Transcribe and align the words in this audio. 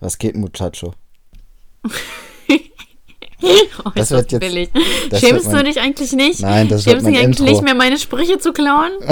Was 0.00 0.18
geht, 0.18 0.36
Muchacho? 0.36 0.94
oh, 1.84 1.90
das 3.94 4.10
wird 4.10 4.32
jetzt, 4.32 4.40
billig. 4.40 4.70
Das 5.10 5.20
Schämst 5.20 5.46
mein, 5.46 5.56
du 5.56 5.64
dich 5.64 5.80
eigentlich 5.80 6.12
nicht? 6.12 6.40
Nein, 6.40 6.68
das 6.68 6.84
Schämst 6.84 7.04
wird 7.04 7.04
mein 7.04 7.12
du 7.12 7.18
dich 7.18 7.26
eigentlich 7.26 7.50
nicht 7.50 7.62
mehr, 7.62 7.74
meine 7.74 7.98
Sprüche 7.98 8.38
zu 8.38 8.52
klauen? 8.52 8.92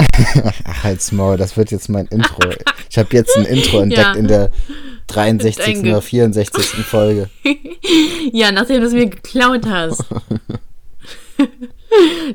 Ach, 0.65 0.83
halt's 0.83 1.11
Maul, 1.11 1.37
das 1.37 1.57
wird 1.57 1.71
jetzt 1.71 1.89
mein 1.89 2.05
Intro. 2.07 2.41
Ich 2.89 2.97
habe 2.97 3.15
jetzt 3.15 3.35
ein 3.37 3.45
Intro 3.45 3.79
entdeckt 3.81 4.01
ja. 4.01 4.13
in 4.13 4.27
der 4.27 4.51
63. 5.07 5.79
oder 5.79 6.01
64. 6.01 6.65
Folge. 6.85 7.29
ja, 8.31 8.51
nachdem 8.51 8.81
du 8.81 8.87
es 8.87 8.93
mir 8.93 9.07
geklaut 9.07 9.65
hast. 9.65 10.03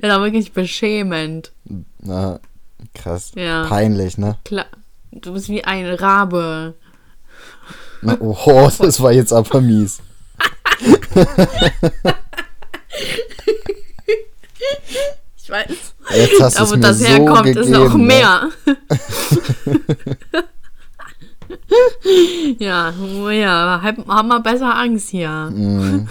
ja, 0.03 0.09
war 0.09 0.23
wirklich 0.23 0.53
beschämend. 0.53 1.53
Na, 2.01 2.41
krass. 2.95 3.33
Ja. 3.37 3.67
Peinlich, 3.67 4.19
ne? 4.19 4.37
Klar. 4.45 4.67
Du 5.13 5.33
bist 5.33 5.49
wie 5.49 5.65
ein 5.65 5.87
Rabe. 5.87 6.75
Na, 8.03 8.17
oh, 8.21 8.71
das 8.79 9.01
war 9.01 9.13
jetzt 9.13 9.33
aber 9.33 9.61
mies. 9.61 10.01
ich 15.37 15.51
weiß. 15.51 15.95
Jetzt 16.15 16.43
hast 16.43 16.61
Aber 16.61 16.77
mir 16.77 16.83
das 16.83 16.99
so 16.99 17.07
herkommt, 17.07 17.45
gegeben, 17.45 17.61
ist 17.61 17.71
noch 17.71 17.95
ne? 17.95 18.05
mehr. 18.05 18.49
ja, 22.59 22.93
oh 23.01 23.29
ja, 23.29 23.81
haben 23.83 24.29
wir 24.29 24.41
besser 24.41 24.77
Angst 24.77 25.11
hier. 25.11 25.51
Mm. 25.53 26.09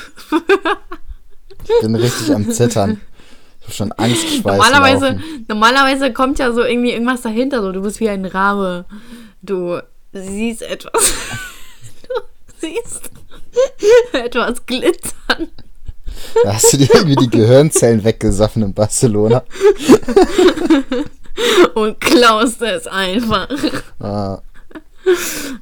Ich 1.63 1.81
bin 1.81 1.95
richtig 1.95 2.33
am 2.33 2.49
Zittern. 2.49 3.01
Ich 3.59 3.65
habe 3.65 3.73
schon 3.73 3.91
Angstschweiß. 3.91 4.57
Normalerweise, 4.57 5.19
normalerweise 5.47 6.13
kommt 6.13 6.39
ja 6.39 6.53
so 6.53 6.63
irgendwie 6.63 6.91
irgendwas 6.91 7.21
dahinter. 7.21 7.61
So, 7.61 7.73
du 7.73 7.81
bist 7.81 7.99
wie 7.99 8.09
ein 8.09 8.25
Rabe. 8.25 8.85
Du 9.41 9.79
siehst 10.13 10.61
etwas. 10.61 11.13
Du 12.59 12.67
siehst 12.67 13.09
etwas 14.13 14.65
glitzern. 14.65 15.49
Da 16.43 16.53
hast 16.53 16.73
du 16.73 16.77
dir 16.77 16.89
irgendwie 16.93 17.15
die 17.15 17.29
Gehirnzellen 17.29 18.03
weggesoffen 18.03 18.63
in 18.63 18.73
Barcelona. 18.73 19.43
Und 21.73 22.01
klaust 22.01 22.61
es 22.61 22.87
einfach. 22.87 23.47
Ah, 23.99 24.41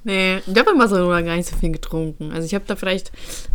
Nee, 0.04 0.38
ich 0.45 0.58
habe 0.58 0.72
in 0.72 0.78
Barcelona 0.78 1.22
gar 1.22 1.36
nicht 1.36 1.48
so 1.50 1.56
viel 1.56 1.72
getrunken. 1.72 2.31
Also 2.31 2.45
ich 2.45 2.54
habe 2.56 2.66
da 2.67 2.76
vielleicht, 2.76 3.11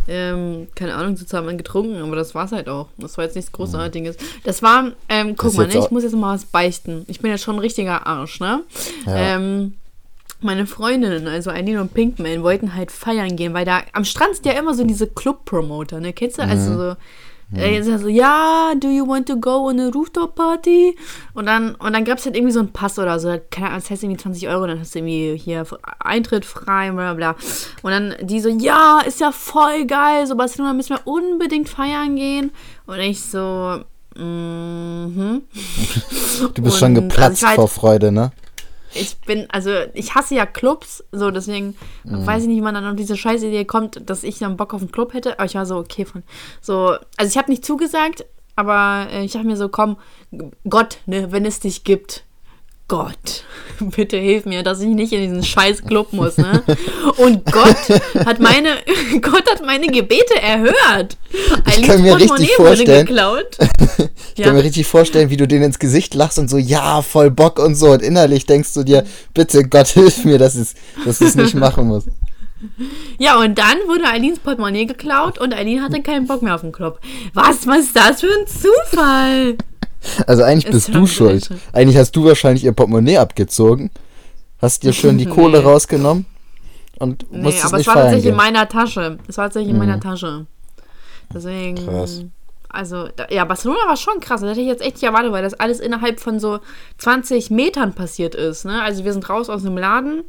ähm, 0.07 0.67
keine 0.75 0.95
Ahnung, 0.95 1.17
zusammen 1.17 1.57
getrunken, 1.57 2.01
aber 2.01 2.15
das 2.15 2.33
war 2.33 2.45
es 2.45 2.51
halt 2.51 2.69
auch. 2.69 2.87
Das 2.97 3.17
war 3.17 3.25
jetzt 3.25 3.35
nichts 3.35 3.51
Großartiges. 3.51 4.17
Das 4.43 4.61
war, 4.61 4.91
ähm, 5.09 5.35
guck 5.35 5.49
Das 5.49 5.53
mal, 5.57 5.67
ne, 5.67 5.77
ich 5.77 5.91
muss 5.91 6.03
jetzt 6.03 6.15
mal 6.15 6.35
was 6.35 6.45
beichten. 6.45 7.05
Ich 7.07 7.19
bin 7.19 7.31
ja 7.31 7.37
schon 7.37 7.55
ein 7.55 7.59
richtiger 7.59 8.05
Arsch, 8.07 8.39
ne? 8.39 8.63
Ja. 9.05 9.15
Ähm, 9.15 9.73
meine 10.43 10.65
Freundinnen, 10.67 11.27
also 11.27 11.49
Eileen 11.51 11.79
und 11.79 11.93
Pinkman, 11.93 12.43
wollten 12.43 12.75
halt 12.75 12.91
feiern 12.91 13.35
gehen, 13.35 13.53
weil 13.53 13.65
da 13.65 13.81
am 13.93 14.05
Strand 14.05 14.35
sind 14.35 14.45
ja 14.45 14.53
immer 14.53 14.73
so 14.73 14.83
diese 14.83 15.07
Club-Promoter, 15.07 15.99
ne? 15.99 16.13
Kennst 16.13 16.37
du? 16.37 16.43
Mhm. 16.43 16.49
Also 16.49 16.75
so, 16.75 16.95
äh, 17.55 17.77
ist 17.77 17.87
ja 18.07 18.73
do 18.79 18.87
you 18.87 19.07
want 19.07 19.27
to 19.27 19.37
go 19.37 19.67
on 19.69 19.79
a 19.79 19.89
rooftop 19.89 20.33
party? 20.35 20.95
Und 21.35 21.45
dann, 21.45 21.75
und 21.75 21.93
dann 21.93 22.03
gab 22.03 22.17
es 22.17 22.25
halt 22.25 22.35
irgendwie 22.35 22.53
so 22.53 22.59
einen 22.59 22.71
Pass 22.71 22.97
oder 22.97 23.19
so, 23.19 23.39
keine 23.51 23.67
Ahnung, 23.67 23.81
das 23.81 23.91
heißt 23.91 24.03
irgendwie 24.03 24.21
20 24.21 24.47
Euro, 24.47 24.65
dann 24.65 24.79
hast 24.79 24.95
du 24.95 24.99
irgendwie 24.99 25.37
hier 25.37 25.63
Eintritt 25.99 26.45
frei, 26.45 26.89
bla 26.91 27.13
bla. 27.13 27.35
Und 27.83 27.91
dann 27.91 28.15
die 28.21 28.39
so, 28.39 28.49
ja, 28.49 29.01
ist 29.05 29.19
ja 29.19 29.31
voll 29.31 29.85
geil, 29.85 30.25
so 30.25 30.35
Barcelona 30.35 30.73
müssen 30.73 30.95
wir 30.95 31.05
unbedingt 31.05 31.69
feiern 31.69 32.15
gehen. 32.15 32.51
Und 32.87 32.99
ich 32.99 33.21
so, 33.21 33.81
mhm. 34.15 35.43
du 36.55 36.61
bist 36.61 36.79
schon 36.79 36.97
Und, 36.97 37.09
geplatzt 37.09 37.21
also 37.21 37.35
ich 37.35 37.41
war 37.43 37.49
halt- 37.49 37.55
vor 37.57 37.67
Freude, 37.67 38.11
ne? 38.11 38.31
Ich 38.93 39.17
bin, 39.21 39.49
also 39.49 39.71
ich 39.93 40.15
hasse 40.15 40.35
ja 40.35 40.45
Clubs, 40.45 41.03
so 41.11 41.31
deswegen 41.31 41.75
weiß 42.03 42.43
ich 42.43 42.47
nicht, 42.47 42.57
wie 42.57 42.61
man 42.61 42.75
dann 42.75 42.85
auf 42.85 42.95
diese 42.95 43.17
scheiß 43.17 43.43
Idee 43.43 43.65
kommt, 43.65 44.09
dass 44.09 44.23
ich 44.23 44.39
dann 44.39 44.57
Bock 44.57 44.73
auf 44.73 44.81
einen 44.81 44.91
Club 44.91 45.13
hätte. 45.13 45.39
Aber 45.39 45.45
ich 45.45 45.55
war 45.55 45.65
so, 45.65 45.77
okay, 45.77 46.05
von 46.05 46.23
so, 46.61 46.95
also 47.17 47.29
ich 47.29 47.37
habe 47.37 47.51
nicht 47.51 47.65
zugesagt, 47.65 48.25
aber 48.55 49.07
äh, 49.11 49.23
ich 49.23 49.33
dachte 49.33 49.47
mir 49.47 49.57
so, 49.57 49.69
komm, 49.69 49.97
Gott, 50.69 50.99
ne, 51.05 51.31
wenn 51.31 51.45
es 51.45 51.59
dich 51.59 51.83
gibt, 51.83 52.23
Gott, 52.89 53.43
bitte 53.79 54.17
hilf 54.17 54.45
mir, 54.45 54.61
dass 54.61 54.81
ich 54.81 54.87
nicht 54.87 55.13
in 55.13 55.21
diesen 55.21 55.43
scheiß 55.43 55.83
Club 55.83 56.11
muss, 56.13 56.37
ne? 56.37 56.61
Und 57.17 57.45
Gott 57.51 57.77
hat 58.25 58.39
meine, 58.39 58.75
Gott 59.21 59.49
hat 59.49 59.65
meine 59.65 59.87
Gebete 59.87 60.39
erhört. 60.41 61.17
Ich 61.67 61.81
kann 61.83 62.01
mir 62.01 62.17
richtig 62.17 62.51
vorstellen- 62.53 63.05
geklaut. 63.05 63.57
Ich 64.35 64.39
Ja. 64.39 64.45
kann 64.47 64.55
mir 64.55 64.63
richtig 64.63 64.87
vorstellen, 64.87 65.29
wie 65.29 65.37
du 65.37 65.47
denen 65.47 65.65
ins 65.65 65.77
Gesicht 65.77 66.15
lachst 66.15 66.39
und 66.39 66.49
so, 66.49 66.57
ja, 66.57 67.03
voll 67.03 67.29
Bock 67.29 67.59
und 67.59 67.75
so. 67.75 67.91
Und 67.91 68.01
innerlich 68.01 68.47
denkst 68.47 68.73
du 68.73 68.81
dir, 68.83 69.03
bitte 69.35 69.63
Gott 69.63 69.87
hilf 69.89 70.25
mir, 70.25 70.39
dass 70.39 70.55
ich 70.55 70.69
es 71.05 71.35
nicht 71.35 71.53
machen 71.53 71.87
muss. 71.87 72.05
Ja, 73.19 73.39
und 73.39 73.59
dann 73.59 73.77
wurde 73.87 74.05
Eileens 74.05 74.39
Portemonnaie 74.39 74.85
geklaut 74.87 75.37
und 75.37 75.53
Eileen 75.53 75.83
hatte 75.83 76.01
keinen 76.01 76.25
Bock 76.25 76.41
mehr 76.41 76.55
auf 76.55 76.61
den 76.61 76.71
Club. 76.71 76.99
Was, 77.35 77.67
was 77.67 77.79
ist 77.81 77.95
das 77.95 78.21
für 78.21 78.27
ein 78.27 78.47
Zufall? 78.47 79.55
Also 80.27 80.43
eigentlich 80.43 80.65
Ist 80.65 80.71
bist 80.87 80.95
du 80.95 81.07
schuld. 81.07 81.47
blöd. 81.47 81.59
Eigentlich 81.71 81.97
hast 81.97 82.11
du 82.15 82.25
wahrscheinlich 82.25 82.63
ihr 82.65 82.73
Portemonnaie 82.73 83.17
abgezogen, 83.17 83.89
hast 84.61 84.83
dir 84.83 84.93
schön 84.93 85.17
die 85.17 85.25
Kohle 85.27 85.59
Nee. 85.59 85.65
rausgenommen 85.65 86.25
und 86.99 87.25
Nee, 87.31 87.41
musstest 87.43 87.65
aber 87.65 87.73
es 87.75 87.77
nicht 87.79 87.87
war 87.87 87.93
feiern 87.93 88.05
tatsächlich 88.07 88.31
in 88.31 88.35
meiner 88.37 88.67
Tasche. 88.67 89.17
Es 89.27 89.37
war 89.37 89.45
tatsächlich 89.45 89.71
in 89.71 89.77
meiner 89.79 89.99
Tasche. 89.99 90.45
Deswegen. 91.33 91.75
Krass. 91.85 92.21
Also, 92.69 93.07
da, 93.15 93.27
ja, 93.29 93.45
Barcelona 93.45 93.81
war 93.87 93.97
schon 93.97 94.19
krass. 94.19 94.41
Das 94.41 94.49
hätte 94.49 94.61
ich 94.61 94.67
jetzt 94.67 94.81
echt 94.81 94.95
nicht 94.95 95.03
erwartet, 95.03 95.31
weil 95.31 95.43
das 95.43 95.53
alles 95.53 95.79
innerhalb 95.79 96.19
von 96.19 96.39
so 96.39 96.59
20 96.97 97.51
Metern 97.51 97.93
passiert 97.93 98.33
ist. 98.33 98.65
Ne? 98.65 98.81
Also, 98.81 99.05
wir 99.05 99.13
sind 99.13 99.29
raus 99.29 99.47
aus 99.49 99.61
dem 99.61 99.77
Laden, 99.77 100.23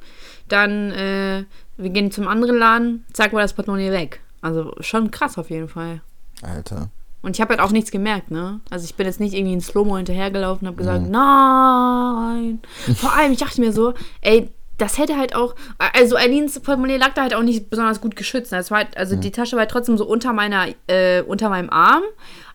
dann, 0.48 0.90
äh, 0.92 1.44
wir 1.78 1.90
gehen 1.90 2.10
zum 2.10 2.28
anderen 2.28 2.58
Laden, 2.58 3.04
zack, 3.14 3.32
war 3.32 3.40
das 3.40 3.54
Portemonnaie 3.54 3.90
weg. 3.92 4.20
Also, 4.42 4.72
schon 4.80 5.10
krass 5.10 5.38
auf 5.38 5.48
jeden 5.48 5.68
Fall. 5.68 6.02
Alter. 6.42 6.90
Und 7.24 7.36
ich 7.36 7.40
habe 7.40 7.50
halt 7.54 7.60
auch 7.60 7.72
nichts 7.72 7.90
gemerkt, 7.90 8.30
ne? 8.30 8.60
Also 8.70 8.84
ich 8.84 8.94
bin 8.94 9.06
jetzt 9.06 9.18
nicht 9.20 9.34
irgendwie 9.34 9.54
in 9.54 9.60
Slow-Mo 9.60 9.96
hinterhergelaufen 9.96 10.66
und 10.66 10.74
habe 10.74 10.76
gesagt, 10.76 11.04
Mhm. 11.06 11.10
nein. 11.10 12.60
Vor 12.96 13.12
allem, 13.14 13.32
ich 13.32 13.38
dachte 13.38 13.60
mir 13.60 13.72
so, 13.72 13.94
ey, 14.20 14.50
das 14.78 14.98
hätte 14.98 15.16
halt 15.16 15.36
auch, 15.36 15.54
also 15.78 16.16
Eileens 16.16 16.58
Portemonnaie 16.58 16.96
lag 16.96 17.14
da 17.14 17.22
halt 17.22 17.34
auch 17.34 17.42
nicht 17.42 17.70
besonders 17.70 18.00
gut 18.00 18.16
geschützt. 18.16 18.52
Das 18.52 18.70
war 18.72 18.78
halt, 18.78 18.96
also 18.96 19.14
die 19.16 19.30
Tasche 19.30 19.52
war 19.52 19.60
halt 19.60 19.70
trotzdem 19.70 19.96
so 19.96 20.04
unter 20.04 20.32
meiner, 20.32 20.66
äh, 20.88 21.22
unter 21.22 21.48
meinem 21.48 21.70
Arm, 21.70 22.02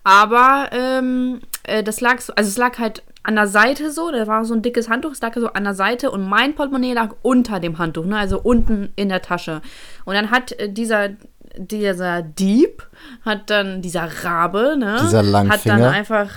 aber 0.04 0.70
ähm, 0.74 1.40
äh, 1.64 1.82
das 1.82 2.02
lag 2.02 2.20
so, 2.20 2.34
also 2.36 2.50
es 2.50 2.58
lag 2.58 2.78
halt 2.78 3.04
an 3.24 3.36
der 3.36 3.48
Seite 3.48 3.92
so, 3.92 4.12
da 4.12 4.28
war 4.28 4.44
so 4.44 4.54
ein 4.54 4.62
dickes 4.62 4.90
Handtuch, 4.90 5.12
es 5.12 5.22
lag 5.22 5.34
so 5.36 5.48
an 5.54 5.64
der 5.64 5.74
Seite 5.74 6.12
und 6.12 6.28
mein 6.28 6.56
Portemonnaie 6.56 6.94
lag 6.94 7.16
unter 7.22 7.60
dem 7.62 7.78
Handtuch, 7.78 8.06
ne? 8.06 8.18
Also 8.18 8.40
unten 8.42 8.92
in 8.98 9.08
der 9.10 9.22
Tasche. 9.22 9.62
Und 10.06 10.16
dann 10.16 10.30
hat 10.32 10.52
äh, 10.54 10.70
dieser 10.72 11.10
dieser 11.58 12.22
Dieb 12.22 12.88
hat 13.22 13.50
dann 13.50 13.82
dieser 13.82 14.10
Rabe, 14.24 14.76
ne? 14.78 14.98
Dieser 15.02 15.20
hat 15.20 15.26
dann 15.26 15.80
Langfinger. 15.80 15.90
einfach 15.92 16.30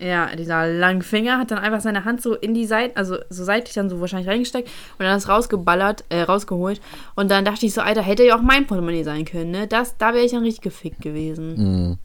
ja, 0.00 0.34
dieser 0.36 0.66
Langfinger 0.66 1.38
hat 1.38 1.50
dann 1.52 1.58
einfach 1.58 1.80
seine 1.80 2.04
Hand 2.04 2.20
so 2.20 2.34
in 2.34 2.52
die 2.52 2.66
Seite, 2.66 2.96
also 2.96 3.16
so 3.30 3.44
seitlich 3.44 3.74
dann 3.74 3.88
so 3.88 4.00
wahrscheinlich 4.00 4.28
reingesteckt 4.28 4.68
und 4.98 5.04
dann 5.04 5.14
das 5.14 5.28
rausgeballert, 5.28 6.04
äh, 6.08 6.22
rausgeholt. 6.22 6.80
Und 7.14 7.30
dann 7.30 7.44
dachte 7.44 7.64
ich 7.64 7.72
so, 7.72 7.80
Alter, 7.80 8.02
hätte 8.02 8.24
ja 8.24 8.36
auch 8.36 8.42
mein 8.42 8.66
Portemonnaie 8.66 9.04
sein 9.04 9.24
können, 9.24 9.52
ne? 9.52 9.66
Das, 9.68 9.96
da 9.96 10.12
wäre 10.12 10.24
ich 10.24 10.32
dann 10.32 10.42
richtig 10.42 10.62
gefickt 10.62 11.00
gewesen. 11.00 11.54
Mhm. 11.56 11.98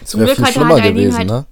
Das 0.00 0.10
Zum 0.10 0.20
wäre 0.20 0.28
Glück 0.28 0.36
viel 0.36 0.46
hatte 0.46 0.66
schlimmer 0.66 0.80
gewesen, 0.80 1.18
halt- 1.18 1.28
ne? 1.28 1.46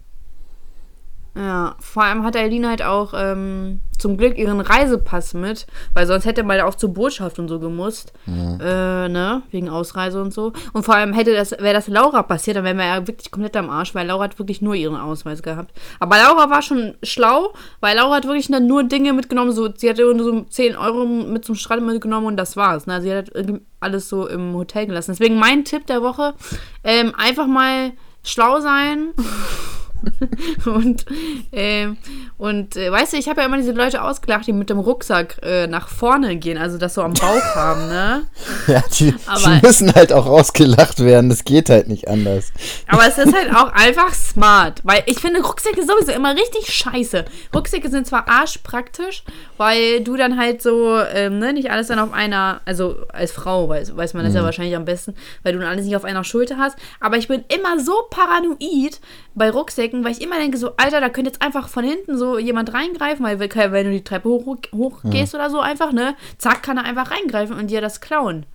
Ja, 1.37 1.77
vor 1.81 2.05
allem 2.05 2.25
hat 2.25 2.35
Eileen 2.35 2.67
halt 2.67 2.83
auch 2.83 3.13
ähm, 3.15 3.81
zum 3.99 4.17
Glück 4.17 4.39
ihren 4.39 4.61
Reisepass 4.61 5.35
mit, 5.35 5.67
weil 5.93 6.07
sonst 6.07 6.25
hätte 6.25 6.43
man 6.45 6.57
ja 6.57 6.67
auch 6.67 6.75
zur 6.75 6.95
Botschaft 6.95 7.39
und 7.39 7.49
so 7.49 7.61
gemusst, 7.61 8.15
äh, 8.27 9.09
ne, 9.09 9.43
wegen 9.51 9.69
Ausreise 9.69 10.23
und 10.23 10.33
so. 10.33 10.53
Und 10.73 10.85
vor 10.85 10.95
allem 10.95 11.13
hätte 11.13 11.35
das, 11.35 11.53
wäre 11.53 11.75
das 11.75 11.89
Laura 11.89 12.23
passiert, 12.23 12.57
dann 12.57 12.65
wären 12.65 12.79
wir 12.79 12.87
ja 12.87 13.07
wirklich 13.07 13.31
komplett 13.31 13.55
am 13.57 13.69
Arsch, 13.69 13.95
weil 13.95 14.07
Laura 14.07 14.25
hat 14.25 14.39
wirklich 14.39 14.63
nur 14.63 14.75
ihren 14.75 14.97
Ausweis 14.97 15.43
gehabt. 15.43 15.79
Aber 16.01 16.17
Laura 16.17 16.49
war 16.49 16.63
schon 16.63 16.95
schlau, 17.03 17.53
weil 17.81 17.97
Laura 17.97 18.17
hat 18.17 18.25
wirklich 18.25 18.49
dann 18.49 18.67
nur 18.67 18.85
Dinge 18.85 19.13
mitgenommen, 19.13 19.53
so, 19.53 19.69
sie 19.75 19.91
hatte 19.91 20.03
nur 20.15 20.25
so 20.25 20.41
10 20.41 20.77
Euro 20.77 21.05
mit 21.05 21.45
zum 21.45 21.55
Strand 21.55 21.85
mitgenommen 21.85 22.27
und 22.27 22.37
das 22.39 22.57
war's. 22.57 22.87
Ne? 22.87 23.03
Sie 23.03 23.13
hat 23.13 23.31
irgendwie 23.35 23.61
alles 23.81 24.09
so 24.09 24.27
im 24.27 24.55
Hotel 24.55 24.87
gelassen. 24.87 25.13
Deswegen 25.13 25.39
mein 25.39 25.65
Tipp 25.65 25.87
der 25.87 26.01
Woche, 26.01 26.35
ähm, 26.83 27.13
einfach 27.17 27.47
mal 27.47 27.93
schlau 28.23 28.61
sein. 28.61 29.09
und 30.67 31.05
ähm, 31.53 31.97
und 32.39 32.77
äh, 32.77 32.91
weißt 32.91 33.13
du, 33.13 33.17
ich 33.17 33.29
habe 33.29 33.41
ja 33.41 33.47
immer 33.47 33.57
diese 33.57 33.73
Leute 33.73 34.03
ausgelacht, 34.03 34.47
die 34.47 34.53
mit 34.53 34.71
dem 34.71 34.79
Rucksack 34.79 35.37
äh, 35.43 35.67
nach 35.67 35.89
vorne 35.89 36.37
gehen, 36.37 36.59
also 36.59 36.79
das 36.79 36.95
so 36.95 37.03
am 37.03 37.15
Bauch 37.15 37.55
haben, 37.55 37.89
ne? 37.89 38.23
Ja, 38.67 38.83
die, 38.99 39.15
Aber- 39.27 39.41
die 39.61 39.67
müssen 39.67 39.95
halt 39.95 40.13
auch 40.13 40.27
ausgelacht 40.27 41.01
werden. 41.01 41.29
Das 41.31 41.45
geht 41.45 41.71
halt 41.71 41.89
nicht 41.89 42.09
anders. 42.09 42.53
Aber 42.89 43.07
es 43.07 43.17
ist 43.19 43.35
halt 43.35 43.55
auch 43.55 43.73
einfach 43.73 44.13
smart, 44.15 44.81
weil 44.85 45.03
ich 45.07 45.19
finde 45.21 45.43
Rucksäcke 45.43 45.83
sowieso 45.83 46.13
immer 46.13 46.35
richtig 46.35 46.73
scheiße. 46.75 47.25
Rucksäcke 47.55 47.89
sind 47.91 48.07
zwar 48.07 48.29
arschpraktisch, 48.29 49.23
weil 49.57 50.03
du 50.03 50.17
dann 50.17 50.39
halt 50.39 50.63
so, 50.63 50.99
ähm, 51.01 51.39
ne, 51.39 51.53
nicht 51.53 51.71
alles 51.71 51.89
dann 51.89 51.99
auf 51.99 52.13
einer, 52.13 52.61
also 52.65 52.97
als 53.13 53.33
Frau 53.33 53.69
weiß, 53.69 53.97
weiß 53.97 54.15
man 54.15 54.25
das 54.25 54.35
ja 54.35 54.43
wahrscheinlich 54.43 54.77
am 54.77 54.85
besten, 54.85 55.15
weil 55.43 55.53
du 55.53 55.59
dann 55.61 55.69
alles 55.69 55.85
nicht 55.85 55.97
auf 55.97 56.05
einer 56.05 56.25
Schulter 56.25 56.57
hast. 56.59 56.77
Aber 57.01 57.17
ich 57.17 57.29
bin 57.29 57.45
immer 57.49 57.79
so 57.81 57.93
paranoid 58.11 59.01
bei 59.35 59.51
Rucksäcken, 59.51 59.96
weil 60.05 60.13
ich 60.13 60.21
immer 60.23 60.37
denke 60.39 60.57
so, 60.59 60.73
Alter, 60.77 61.01
da 61.01 61.09
könnte 61.09 61.31
jetzt 61.31 61.43
einfach 61.43 61.69
von 61.69 61.85
hinten 61.85 62.17
so 62.19 62.39
jemand 62.39 62.73
reingreifen, 62.73 63.25
weil 63.25 63.39
wenn 63.39 63.87
du 63.87 63.93
die 63.93 64.05
Treppe 64.05 64.29
hoch, 64.29 64.45
hoch 64.75 65.01
gehst 65.05 65.35
oder 65.35 65.51
so 65.51 65.61
einfach, 65.61 65.93
ne, 65.93 66.15
zack, 66.39 66.63
kann 66.63 66.77
er 66.79 66.85
einfach 66.85 67.11
reingreifen 67.11 67.57
und 67.59 67.69
dir 67.69 67.81
das 67.81 68.01
klauen. 68.01 68.47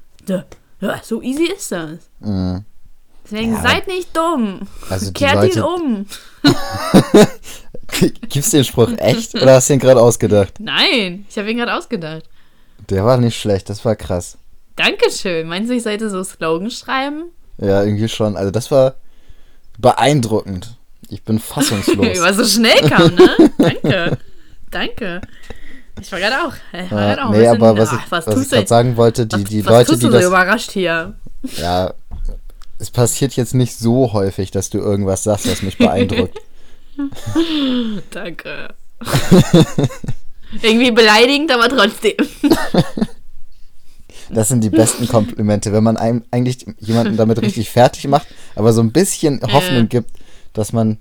So, 1.04 1.22
easy 1.22 1.46
ist 1.46 1.72
das. 1.72 2.00
Mhm. 2.20 2.66
Deswegen 3.24 3.54
Ja. 3.54 3.62
seid 3.62 3.88
nicht 3.88 4.16
dumm. 4.18 4.62
Also 4.90 5.12
Kehrt 5.14 5.36
ihn 5.56 5.60
Leute- 5.62 5.66
um. 5.66 6.06
Gibt's 8.30 8.52
den 8.52 8.64
Spruch 8.64 8.90
echt 8.98 9.36
oder 9.36 9.56
hast 9.56 9.70
du 9.70 9.74
ihn 9.74 9.80
gerade 9.80 10.02
ausgedacht? 10.02 10.54
Nein, 10.60 11.26
ich 11.30 11.38
habe 11.38 11.52
ihn 11.52 11.58
gerade 11.58 11.74
ausgedacht. 11.74 12.24
Der 12.90 13.06
war 13.06 13.18
nicht 13.18 13.40
schlecht, 13.40 13.70
das 13.70 13.84
war 13.86 13.96
krass. 13.96 14.38
Dankeschön. 14.76 15.48
Meinst 15.48 15.70
du, 15.70 15.76
ich 15.76 15.84
sollte 15.84 16.10
so 16.10 16.24
Slogans 16.24 16.80
schreiben? 16.80 17.26
Ja, 17.58 17.84
irgendwie 17.84 18.10
schon. 18.10 18.36
Also 18.38 18.50
das 18.52 18.72
war 18.72 18.96
beeindruckend. 19.78 20.78
Ich 21.12 21.22
bin 21.24 21.40
fassungslos. 21.40 22.20
Was 22.22 22.38
so 22.38 22.46
schnell 22.46 22.80
kam, 22.90 23.14
ne? 23.16 23.52
Danke. 23.58 24.18
Danke. 24.72 25.22
Ich 26.02 26.12
war 26.12 26.20
gerade 26.20 26.36
auch. 26.48 26.54
Ich 26.74 26.90
war 26.92 27.18
Ja, 27.18 27.26
auch 27.26 27.32
nee, 27.32 27.40
bisschen- 27.40 27.56
aber 27.62 27.78
was 27.78 27.90
Ah, 27.90 28.02
ich, 28.06 28.12
was 28.12 28.28
ich 28.28 28.50
gerade 28.50 28.68
sagen 28.68 28.98
wollte, 28.98 29.28
die, 29.28 29.36
was, 29.44 29.50
die 29.50 29.66
was 29.66 29.72
Leute, 29.72 29.90
tust 29.92 30.02
die 30.02 30.06
du 30.08 30.12
so 30.14 30.18
das. 30.18 30.26
überrascht 30.28 30.72
hier? 30.72 31.14
Ja, 31.58 31.94
es 32.80 32.90
passiert 32.90 33.34
jetzt 33.34 33.54
nicht 33.54 33.78
so 33.78 34.14
häufig, 34.14 34.50
dass 34.52 34.70
du 34.70 34.78
irgendwas 34.80 35.24
sagst, 35.24 35.52
was 35.52 35.62
mich 35.62 35.78
beeindruckt. 35.78 36.38
Danke. 38.12 38.74
Irgendwie 40.62 40.92
beleidigend, 40.92 41.52
aber 41.52 41.70
trotzdem. 41.70 42.16
Das 44.30 44.48
sind 44.50 44.64
die 44.64 44.70
besten 44.70 45.08
Komplimente, 45.08 45.74
wenn 45.74 45.84
man 45.84 45.98
einem 45.98 46.24
eigentlich 46.32 46.66
jemanden 46.80 47.18
damit 47.18 47.42
richtig 47.42 47.70
fertig 47.70 48.08
macht, 48.08 48.28
aber 48.56 48.72
so 48.74 48.82
ein 48.82 48.92
bisschen 48.92 49.42
Hoffnung 49.52 49.90
gibt, 49.90 50.10
dass 50.54 50.74
man, 50.74 50.98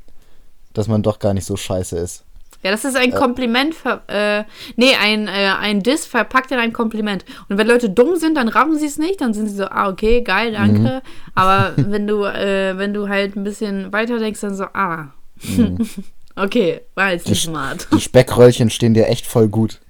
dass 0.73 0.88
man 0.88 1.02
doch 1.02 1.19
gar 1.19 1.35
nicht 1.35 1.44
so 1.47 1.56
scheiße 1.56 1.99
ist. 1.99 2.25
Ja, 2.62 2.70
das 2.70 2.85
ist 2.85 2.94
ein 2.97 3.11
Kompliment. 3.12 3.75
Ver 3.75 4.02
äh, 4.08 4.44
nee, 4.76 4.94
ein, 5.00 5.29
äh, 5.29 5.31
ein 5.58 5.82
Diss 5.82 6.05
verpackt 6.05 6.50
in 6.50 6.58
ein 6.58 6.75
Kompliment. 6.75 7.25
Und 7.49 7.56
wenn 7.56 7.67
Leute 7.67 7.88
dumm 7.88 8.17
sind, 8.17 8.35
dann 8.37 8.49
raffen 8.49 8.79
sie 8.79 8.85
es 8.87 8.99
nicht. 8.99 9.20
Dann 9.23 9.32
sind 9.32 9.49
sie 9.49 9.56
so, 9.56 9.64
ah, 9.64 9.88
okay, 9.88 10.20
geil, 10.20 10.52
danke. 10.52 10.79
Mhm. 10.79 11.00
Aber 11.35 11.73
wenn 11.76 12.06
du, 12.06 12.25
äh, 12.25 12.76
wenn 12.76 12.93
du 12.93 13.08
halt 13.08 13.35
ein 13.35 13.44
bisschen 13.44 13.93
weiter 13.94 14.19
denkst, 14.19 14.41
dann 14.41 14.55
so, 14.55 14.64
ah. 14.75 15.14
okay, 16.37 16.82
war 16.94 17.12
jetzt 17.12 17.29
nicht 17.29 17.43
smart. 17.44 17.88
Die 17.94 18.00
Speckröllchen 18.00 18.69
stehen 18.69 18.93
dir 18.93 19.06
echt 19.08 19.26
voll 19.26 19.49
gut. 19.49 19.81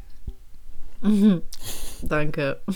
Danke. 2.02 2.60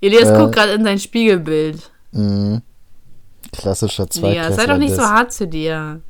Elias 0.00 0.30
Äh. 0.30 0.38
guckt 0.38 0.54
gerade 0.54 0.72
in 0.72 0.84
sein 0.84 0.98
Spiegelbild. 0.98 1.90
Mhm. 2.12 2.62
Klassischer 3.52 4.04
Ja, 4.04 4.10
Zweiklässler. 4.10 4.54
sei 4.54 4.66
doch 4.66 4.78
nicht 4.78 4.94
so 4.94 5.02
hart 5.02 5.32
zu 5.32 5.46
dir. 5.48 6.00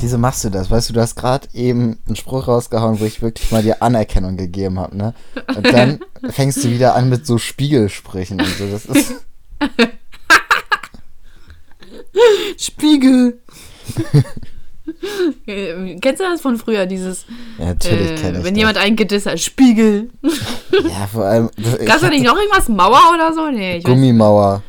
Wieso 0.00 0.18
machst 0.18 0.44
du 0.44 0.50
das? 0.50 0.70
Weißt 0.70 0.90
du, 0.90 0.92
du 0.92 1.00
hast 1.00 1.14
gerade 1.16 1.48
eben 1.54 1.98
einen 2.06 2.16
Spruch 2.16 2.48
rausgehauen, 2.48 3.00
wo 3.00 3.04
ich 3.06 3.22
wirklich 3.22 3.50
mal 3.50 3.62
dir 3.62 3.82
Anerkennung 3.82 4.36
gegeben 4.36 4.78
habe, 4.78 4.94
ne? 4.96 5.14
Und 5.56 5.66
dann 5.72 6.00
fängst 6.28 6.62
du 6.64 6.70
wieder 6.70 6.94
an 6.94 7.08
mit 7.08 7.26
so 7.26 7.38
Spiegelsprüchen 7.38 8.40
und 8.40 8.48
so. 8.58 8.66
Das 8.70 8.84
ist. 8.84 9.14
Spiegel. 12.58 13.40
Kennst 15.46 16.20
du 16.20 16.24
das 16.24 16.40
von 16.40 16.56
früher, 16.56 16.86
dieses, 16.86 17.24
Ja, 17.58 17.66
natürlich 17.66 18.10
äh, 18.10 18.14
kenn 18.16 18.34
ich 18.36 18.44
wenn 18.44 18.54
das. 18.54 18.58
jemand 18.58 18.76
einen 18.78 18.96
gedisst 18.96 19.26
hat, 19.26 19.38
Spiegel. 19.40 20.10
Ja, 20.22 21.06
vor 21.10 21.24
allem. 21.24 21.50
ich 21.56 21.86
Gab's 21.86 22.00
da 22.00 22.08
nicht 22.08 22.24
noch 22.24 22.36
irgendwas? 22.36 22.68
Mauer 22.68 23.00
oder 23.14 23.32
so? 23.32 23.48
Nee. 23.50 23.80
Gummimauer. 23.80 24.62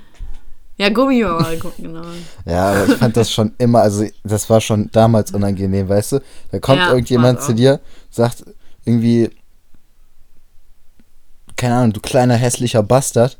Ja, 0.81 0.89
Gummimauer, 0.89 1.55
gu- 1.57 1.71
genau. 1.77 2.01
Ja, 2.45 2.71
aber 2.71 2.87
ich 2.91 2.97
fand 2.97 3.15
das 3.15 3.31
schon 3.31 3.53
immer, 3.59 3.81
also 3.81 4.03
das 4.23 4.49
war 4.49 4.59
schon 4.59 4.89
damals 4.91 5.31
unangenehm, 5.31 5.87
weißt 5.87 6.13
du? 6.13 6.19
Da 6.51 6.57
kommt 6.59 6.79
Ja, 6.79 6.89
irgendjemand 6.89 7.39
zu 7.41 7.53
dir, 7.53 7.79
sagt 8.09 8.43
irgendwie, 8.83 9.29
keine 11.55 11.75
Ahnung, 11.75 11.93
du 11.93 11.99
kleiner 11.99 12.33
hässlicher 12.35 12.81
Bastard 12.81 13.37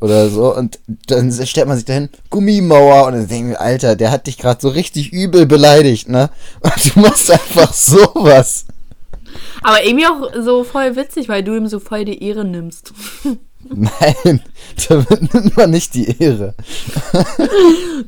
oder 0.00 0.28
so 0.30 0.54
und 0.54 0.78
dann 1.08 1.32
stellt 1.32 1.66
man 1.66 1.76
sich 1.76 1.84
dahin, 1.86 2.08
Gummimauer 2.30 3.06
und 3.06 3.14
dann 3.14 3.26
denken 3.28 3.50
wir, 3.50 3.60
Alter, 3.60 3.96
der 3.96 4.12
hat 4.12 4.28
dich 4.28 4.38
gerade 4.38 4.60
so 4.60 4.68
richtig 4.68 5.12
übel 5.12 5.46
beleidigt, 5.46 6.08
ne? 6.08 6.30
Und 6.60 6.94
du 6.94 7.00
machst 7.00 7.30
einfach 7.30 7.72
sowas. 7.72 8.66
Aber 9.62 9.84
irgendwie 9.84 10.06
auch 10.06 10.30
so 10.42 10.62
voll 10.64 10.94
witzig, 10.94 11.28
weil 11.28 11.42
du 11.42 11.56
ihm 11.56 11.66
so 11.66 11.80
voll 11.80 12.04
die 12.04 12.22
Ehre 12.22 12.44
nimmst. 12.44 12.92
Nein, 13.68 14.40
damit 14.88 15.34
nimmt 15.34 15.56
man 15.56 15.70
nicht 15.70 15.94
die 15.94 16.20
Ehre. 16.22 16.54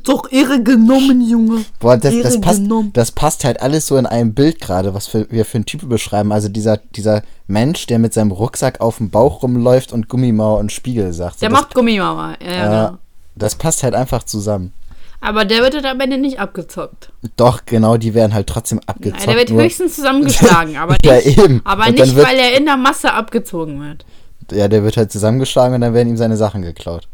Doch 0.03 0.31
Ehre 0.31 0.61
genommen, 0.61 1.21
Junge. 1.27 1.65
Boah, 1.79 1.97
das, 1.97 2.13
das, 2.13 2.33
Ehre 2.33 2.41
passt, 2.41 2.61
genommen. 2.61 2.91
das 2.93 3.11
passt 3.11 3.43
halt 3.43 3.61
alles 3.61 3.87
so 3.87 3.97
in 3.97 4.05
einem 4.05 4.33
Bild 4.33 4.61
gerade, 4.61 4.93
was 4.93 5.07
für, 5.07 5.29
wir 5.31 5.45
für 5.45 5.55
einen 5.57 5.65
Typen 5.65 5.89
beschreiben. 5.89 6.31
Also 6.31 6.49
dieser, 6.49 6.77
dieser 6.77 7.23
Mensch, 7.47 7.85
der 7.87 7.99
mit 7.99 8.13
seinem 8.13 8.31
Rucksack 8.31 8.81
auf 8.81 8.97
dem 8.97 9.09
Bauch 9.09 9.43
rumläuft 9.43 9.93
und 9.93 10.09
Gummimauer 10.09 10.59
und 10.59 10.71
Spiegel 10.71 11.13
sagt. 11.13 11.35
So, 11.35 11.39
Der 11.41 11.49
das, 11.49 11.59
macht 11.61 11.73
Gummimauer. 11.73 12.35
Ja, 12.43 12.51
ja, 12.51 12.57
äh, 12.57 12.87
genau. 12.87 12.97
das 13.35 13.55
passt 13.55 13.83
halt 13.83 13.95
einfach 13.95 14.23
zusammen. 14.23 14.73
Aber 15.21 15.45
der 15.45 15.61
wird 15.63 15.73
halt 15.73 15.85
am 15.85 15.99
Ende 15.99 16.17
nicht 16.19 16.39
abgezockt. 16.39 17.11
Doch, 17.35 17.65
genau, 17.65 17.97
die 17.97 18.13
werden 18.13 18.33
halt 18.33 18.47
trotzdem 18.47 18.77
Nein, 18.79 18.87
abgezockt. 18.89 19.27
der 19.27 19.35
wird 19.35 19.49
höchstens 19.51 19.95
zusammengeschlagen, 19.95 20.77
aber 20.77 20.97
Ja, 21.03 21.15
nicht, 21.15 21.37
eben. 21.39 21.61
aber 21.63 21.87
Und 21.87 21.97
nicht 21.97 22.15
weil 22.15 22.37
er 22.37 22.55
in 22.57 22.65
der 22.65 22.77
Masse 22.77 23.11
abgezogen 23.13 23.81
wird. 23.81 24.05
Ja, 24.51 24.67
der 24.67 24.83
wird 24.83 24.97
halt 24.97 25.11
zusammengeschlagen 25.11 25.75
und 25.75 25.81
dann 25.81 25.93
werden 25.93 26.09
ihm 26.09 26.17
seine 26.17 26.37
Sachen 26.37 26.61
geklaut. 26.61 27.07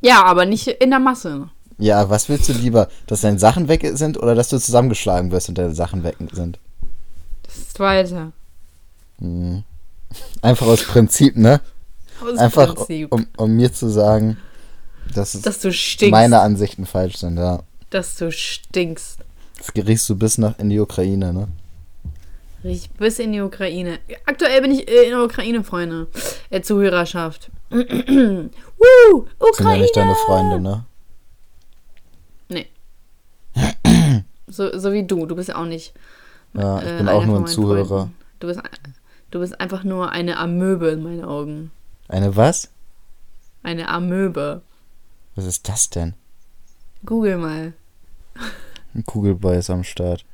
Ja, 0.00 0.24
aber 0.24 0.46
nicht 0.46 0.66
in 0.66 0.90
der 0.90 0.98
Masse. 0.98 1.48
Ja, 1.78 2.10
was 2.10 2.28
willst 2.28 2.48
du 2.48 2.52
lieber? 2.52 2.88
Dass 3.06 3.22
deine 3.22 3.38
Sachen 3.38 3.68
weg 3.68 3.88
sind 3.94 4.16
oder 4.18 4.34
dass 4.34 4.48
du 4.48 4.58
zusammengeschlagen 4.58 5.30
wirst 5.30 5.48
und 5.48 5.58
deine 5.58 5.74
Sachen 5.74 6.04
weg 6.04 6.16
sind? 6.32 6.58
Das 7.44 7.70
zweite. 7.74 8.32
Mhm. 9.18 9.64
Einfach 10.42 10.66
aus 10.66 10.84
Prinzip, 10.84 11.36
ne? 11.36 11.60
Aus 12.20 12.38
Einfach, 12.38 12.74
Prinzip. 12.74 13.12
um, 13.12 13.26
um 13.36 13.56
mir 13.56 13.72
zu 13.72 13.88
sagen, 13.88 14.36
dass 15.14 15.32
dass 15.40 15.60
du 15.60 15.72
stinkst. 15.72 16.10
meine 16.12 16.40
Ansichten 16.40 16.86
falsch 16.86 17.16
sind, 17.16 17.36
ja. 17.38 17.60
dass 17.90 18.16
du 18.16 18.30
stinkst. 18.30 19.18
Das 19.58 19.86
riechst 19.86 20.08
du 20.08 20.16
bis 20.16 20.38
nach 20.38 20.58
in 20.58 20.70
die 20.70 20.80
Ukraine, 20.80 21.32
ne? 21.32 21.48
Riech 22.64 22.90
bis 22.90 23.18
in 23.18 23.32
die 23.32 23.40
Ukraine. 23.40 23.98
Aktuell 24.26 24.60
bin 24.62 24.70
ich 24.70 24.88
äh, 24.88 25.04
in 25.04 25.10
der 25.10 25.22
Ukraine, 25.22 25.64
Freunde. 25.64 26.08
Äh, 26.50 26.60
Zuhörerschaft. 26.60 27.50
Woo, 27.70 27.80
Sind 27.80 29.26
Ukraine! 29.40 29.76
ja 29.76 29.82
nicht 29.82 29.96
deine 29.96 30.14
Freunde, 30.14 30.60
ne? 30.60 30.84
Nee. 32.48 32.68
so, 34.46 34.78
so 34.78 34.92
wie 34.92 35.04
du. 35.04 35.26
Du 35.26 35.34
bist 35.34 35.48
ja 35.48 35.56
auch 35.56 35.66
nicht. 35.66 35.92
Ja, 36.54 36.78
ich 36.80 36.88
äh, 36.88 36.96
bin 36.98 37.08
auch 37.08 37.24
nur 37.26 37.38
ein 37.38 37.46
Zuhörer. 37.46 37.86
Freunden. 37.86 38.14
Du 38.38 38.46
bist, 38.46 38.60
du 39.30 39.40
bist 39.40 39.60
einfach 39.60 39.84
nur 39.84 40.10
eine 40.10 40.36
Amöbe 40.36 40.88
in 40.90 41.02
meinen 41.02 41.24
Augen. 41.24 41.72
Eine 42.08 42.36
was? 42.36 42.70
Eine 43.62 43.88
Amöbe. 43.88 44.62
Was 45.34 45.46
ist 45.46 45.68
das 45.68 45.90
denn? 45.90 46.14
Google 47.04 47.38
mal. 47.38 47.72
Ein 48.94 49.04
Kugelboy 49.04 49.56
ist 49.56 49.70
am 49.70 49.84
Start. 49.84 50.24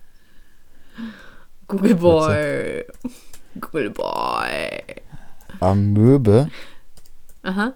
Google 1.68 1.94
Boy. 1.96 2.84
Google 3.60 3.90
Boy. 3.90 4.82
Amöbe? 5.60 6.50
Aha. 7.42 7.74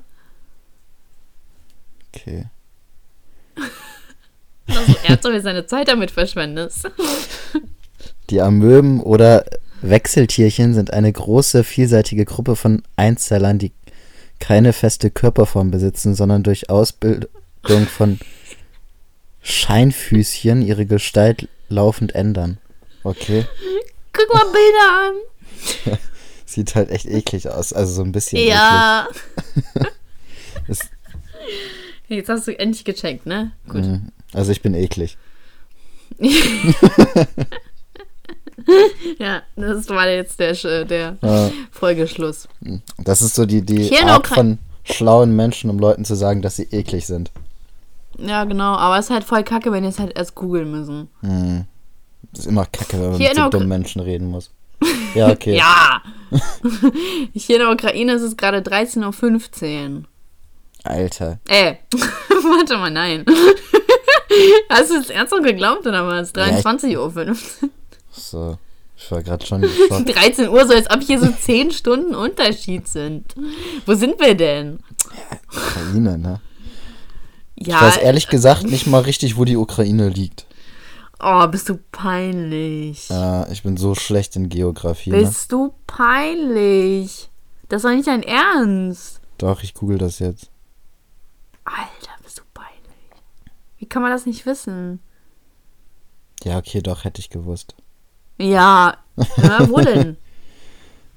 Okay. 2.08 2.46
Also, 4.68 4.80
ernsthaft, 5.04 5.24
wenn 5.24 5.32
du 5.32 5.40
seine 5.42 5.66
Zeit 5.66 5.88
damit 5.88 6.10
verschwendest. 6.10 6.90
Die 8.30 8.40
Amöben 8.40 9.00
oder 9.00 9.44
Wechseltierchen 9.82 10.72
sind 10.72 10.92
eine 10.92 11.12
große, 11.12 11.64
vielseitige 11.64 12.24
Gruppe 12.24 12.56
von 12.56 12.82
Einzellern, 12.96 13.58
die 13.58 13.72
keine 14.38 14.72
feste 14.72 15.10
Körperform 15.10 15.70
besitzen, 15.70 16.14
sondern 16.14 16.42
durch 16.42 16.70
Ausbildung 16.70 17.86
von 17.88 18.18
Scheinfüßchen 19.42 20.62
ihre 20.62 20.86
Gestalt 20.86 21.48
laufend 21.68 22.14
ändern. 22.14 22.58
Okay. 23.04 23.46
Guck 24.12 24.32
mal 24.34 24.44
Bilder 24.52 25.92
an. 25.92 25.98
Sieht 26.46 26.74
halt 26.74 26.90
echt 26.90 27.06
eklig 27.06 27.48
aus. 27.48 27.72
Also 27.72 27.94
so 27.94 28.02
ein 28.02 28.12
bisschen 28.12 28.38
Ja. 28.46 29.08
Jetzt 32.08 32.28
hast 32.28 32.46
du 32.46 32.58
endlich 32.58 32.84
gecheckt, 32.84 33.24
ne? 33.26 33.52
Gut. 33.68 33.82
Mhm. 33.84 34.08
Also 34.34 34.52
ich 34.52 34.60
bin 34.62 34.74
eklig. 34.74 35.16
Ja, 39.18 39.42
das 39.56 39.88
war 39.88 40.08
jetzt 40.08 40.38
der, 40.38 40.54
Sch- 40.54 40.84
der 40.84 41.16
Ja. 41.20 41.50
Folgeschluss. 41.72 42.46
Das 42.98 43.20
ist 43.22 43.34
so 43.34 43.44
die, 43.44 43.62
die 43.62 43.82
Hier 43.84 44.06
Art 44.06 44.26
von 44.28 44.58
schlauen 44.84 45.34
Menschen, 45.34 45.68
um 45.70 45.78
Leuten 45.78 46.04
zu 46.04 46.14
sagen, 46.14 46.42
dass 46.42 46.56
sie 46.56 46.68
eklig 46.70 47.06
sind. 47.06 47.32
Ja, 48.18 48.44
genau. 48.44 48.74
Aber 48.76 48.98
es 48.98 49.06
ist 49.06 49.10
halt 49.10 49.24
voll 49.24 49.42
kacke, 49.42 49.72
wenn 49.72 49.82
wir 49.82 49.90
es 49.90 49.98
halt 49.98 50.16
erst 50.16 50.34
googeln 50.36 50.70
müssen. 50.70 51.08
Mhm. 51.22 51.64
Das 52.30 52.40
ist 52.40 52.46
immer 52.46 52.66
kacke, 52.66 53.00
wenn 53.00 53.10
man 53.10 53.18
Hier 53.18 53.28
mit 53.30 53.36
so 53.38 53.48
dummen 53.50 53.68
Menschen 53.68 54.00
reden 54.00 54.28
muss. 54.28 54.50
Ja, 55.14 55.28
okay. 55.30 55.56
Ja! 55.56 56.02
Hier 57.34 57.56
in 57.56 57.62
der 57.62 57.70
Ukraine 57.70 58.12
ist 58.14 58.22
es 58.22 58.36
gerade 58.36 58.58
13.15 58.58 59.96
Uhr. 59.96 60.02
Alter. 60.84 61.38
Äh, 61.48 61.74
warte 62.28 62.76
mal, 62.78 62.90
nein. 62.90 63.24
Hast 64.68 64.90
du 64.90 64.94
es 64.96 65.10
ernsthaft 65.10 65.44
geglaubt 65.44 65.86
oder 65.86 66.06
was? 66.06 66.32
Ja, 66.36 66.46
ich- 66.58 66.64
23.15 66.64 67.28
Uhr. 67.28 67.36
So. 68.10 68.58
Ich 68.96 69.10
war 69.10 69.22
gerade 69.22 69.44
schon 69.44 69.60
geschockt. 69.62 70.14
13 70.14 70.48
Uhr, 70.48 70.64
so 70.66 70.74
als 70.74 70.88
ob 70.90 71.02
hier 71.02 71.18
so 71.18 71.26
10 71.28 71.72
Stunden 71.72 72.14
Unterschied 72.14 72.86
sind. 72.86 73.34
Wo 73.84 73.94
sind 73.94 74.18
wir 74.20 74.34
denn? 74.36 74.78
Ukraine, 75.48 76.18
ne? 76.18 76.40
Ja, 77.56 77.76
Ich 77.76 77.82
weiß 77.82 77.96
ehrlich 77.98 78.28
gesagt 78.28 78.64
nicht 78.64 78.86
mal 78.86 79.00
richtig, 79.02 79.36
wo 79.36 79.44
die 79.44 79.56
Ukraine 79.56 80.08
liegt. 80.08 80.46
Oh, 81.22 81.46
bist 81.48 81.68
du 81.68 81.78
peinlich. 81.92 83.08
Ja, 83.08 83.48
ich 83.48 83.62
bin 83.62 83.76
so 83.76 83.94
schlecht 83.94 84.36
in 84.36 84.48
Geografie, 84.48 85.10
ne? 85.10 85.18
Bist 85.18 85.52
du 85.52 85.74
peinlich? 85.86 87.30
Das 87.68 87.82
doch 87.82 87.90
nicht 87.90 88.06
dein 88.06 88.22
Ernst. 88.22 89.20
Doch, 89.38 89.62
ich 89.62 89.74
google 89.74 89.98
das 89.98 90.18
jetzt. 90.18 90.50
Alter, 91.64 92.12
bist 92.22 92.38
du 92.38 92.42
peinlich. 92.52 93.22
Wie 93.78 93.86
kann 93.86 94.02
man 94.02 94.10
das 94.10 94.26
nicht 94.26 94.44
wissen? 94.46 95.00
Ja, 96.44 96.58
okay, 96.58 96.82
doch, 96.82 97.04
hätte 97.04 97.20
ich 97.20 97.30
gewusst. 97.30 97.74
Ja, 98.38 98.96
ja 99.36 99.68
wo 99.70 99.80
denn? 99.80 100.16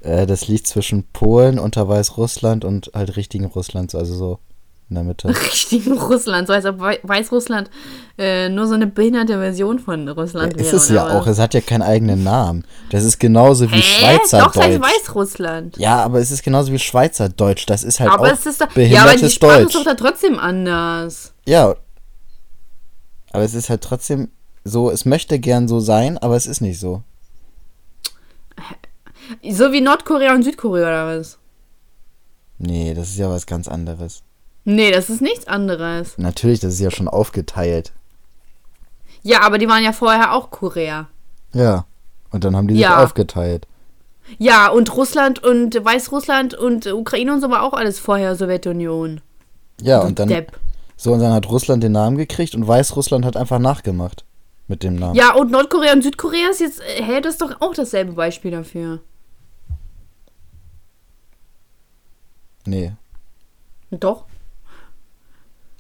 Äh, 0.02 0.28
das 0.28 0.48
liegt 0.48 0.68
zwischen 0.68 1.04
Polen, 1.12 1.58
unter 1.58 1.88
Weißrussland 1.88 2.64
und 2.64 2.92
halt 2.94 3.16
richtigen 3.18 3.46
Russland, 3.46 3.96
also 3.96 4.16
so 4.16 4.40
in 4.90 4.96
der 4.96 5.04
Mitte. 5.04 5.30
Richtigen 5.52 5.98
Russland, 5.98 6.48
so 6.48 6.54
als 6.54 6.66
ob 6.66 6.80
Wei- 6.80 7.00
Weißrussland 7.04 7.70
äh, 8.18 8.50
nur 8.50 8.68
so 8.68 8.76
eine 8.76 8.88
behinderte 8.88 9.40
Version 9.40 9.80
von 9.80 10.08
Russland 10.08 10.54
Ja, 10.54 10.60
wäre. 10.60 10.68
ist 10.68 10.74
es 10.74 10.90
ja 10.90 11.08
auch, 11.08 11.26
es 11.28 11.40
hat 11.40 11.54
ja 11.54 11.62
keinen 11.62 11.82
eigenen 11.82 12.24
Namen. 12.24 12.64
Das 12.92 13.04
ist 13.04 13.20
genauso 13.20 13.70
wie 13.72 13.76
Hä? 13.76 13.82
Doch, 13.82 14.22
das 14.22 14.34
heißt 14.34 14.54
Schweizerdeutsch. 14.54 14.82
Weißrussland. 14.82 15.78
Ja, 15.78 16.04
aber 16.04 16.20
es 16.20 16.30
ist 16.32 16.44
genauso 16.44 16.72
wie 16.72 16.80
Schweizerdeutsch. 16.80 17.66
Das 17.68 17.84
ist 17.84 18.00
halt 18.00 18.12
aber 18.12 18.28
auch 18.28 18.34
es 18.34 18.46
ist 18.46 18.62
doch, 18.62 18.76
ja, 18.76 19.02
aber 19.04 19.16
die 19.16 19.30
Sprache 19.30 19.64
Deutsch. 19.64 19.68
ist 19.68 19.76
doch 19.76 19.84
da 19.84 19.96
trotzdem 19.96 20.38
anders. 20.40 21.34
Ja. 21.48 21.76
Aber 23.32 23.44
es 23.44 23.54
ist 23.54 23.70
halt 23.70 23.82
trotzdem 23.82 24.30
so, 24.64 24.90
es 24.92 25.06
möchte 25.06 25.40
gern 25.40 25.68
so 25.68 25.80
sein, 25.80 26.18
aber 26.20 26.36
es 26.36 26.46
ist 26.48 26.62
nicht 26.62 26.80
so. 26.80 27.04
So 29.44 29.72
wie 29.72 29.82
Nordkorea 29.82 30.34
und 30.34 30.44
Südkorea 30.44 30.84
oder 30.88 31.18
was? 31.20 31.38
Nee, 32.60 32.94
das 32.94 33.10
ist 33.10 33.18
ja 33.18 33.30
was 33.30 33.46
ganz 33.46 33.68
anderes. 33.68 34.22
Nee, 34.66 34.92
das 34.92 35.10
ist 35.10 35.22
nichts 35.22 35.48
anderes. 35.48 36.18
Natürlich, 36.18 36.60
das 36.60 36.74
ist 36.74 36.80
ja 36.80 36.92
schon 36.92 37.08
aufgeteilt. 37.08 37.94
Ja, 39.22 39.42
aber 39.42 39.58
die 39.58 39.68
waren 39.70 39.84
ja 39.84 39.94
vorher 39.94 40.34
auch 40.34 40.50
Korea. 40.52 41.08
Ja. 41.54 41.86
Und 42.32 42.44
dann 42.44 42.56
haben 42.56 42.68
die 42.68 42.76
Ja. 42.76 42.90
sich 42.98 43.06
aufgeteilt. 43.06 43.68
Ja, 44.40 44.70
und 44.70 44.96
Russland 44.98 45.44
und 45.44 45.76
Weißrussland 45.84 46.56
und 46.56 46.88
Ukraine 46.88 47.34
und 47.34 47.42
so 47.42 47.50
war 47.52 47.62
auch 47.64 47.74
alles 47.74 48.00
vorher 48.00 48.36
Sowjetunion. 48.36 49.22
Ja, 49.82 50.02
Du 50.02 50.08
und 50.08 50.18
dann 50.20 50.30
Depp. 50.30 50.60
so 50.98 51.14
und 51.14 51.20
dann 51.20 51.32
hat 51.32 51.48
Russland 51.50 51.84
den 51.84 51.92
Namen 51.92 52.18
gekriegt 52.18 52.56
und 52.56 52.68
Weißrussland 52.68 53.24
hat 53.24 53.38
einfach 53.38 53.60
nachgemacht 53.60 54.26
mit 54.68 54.82
dem 54.82 54.96
Namen. 54.96 55.14
Ja, 55.16 55.34
und 55.36 55.52
Nordkorea 55.52 55.94
und 55.94 56.02
Südkorea 56.04 56.50
ist 56.50 56.60
jetzt, 56.60 56.82
äh, 56.82 57.04
hä, 57.04 57.22
das 57.22 57.34
ist 57.34 57.42
doch 57.44 57.62
auch 57.62 57.76
dasselbe 57.76 58.14
Beispiel 58.14 58.50
dafür. 58.52 59.00
Nee. 62.66 62.94
Doch. 63.92 64.26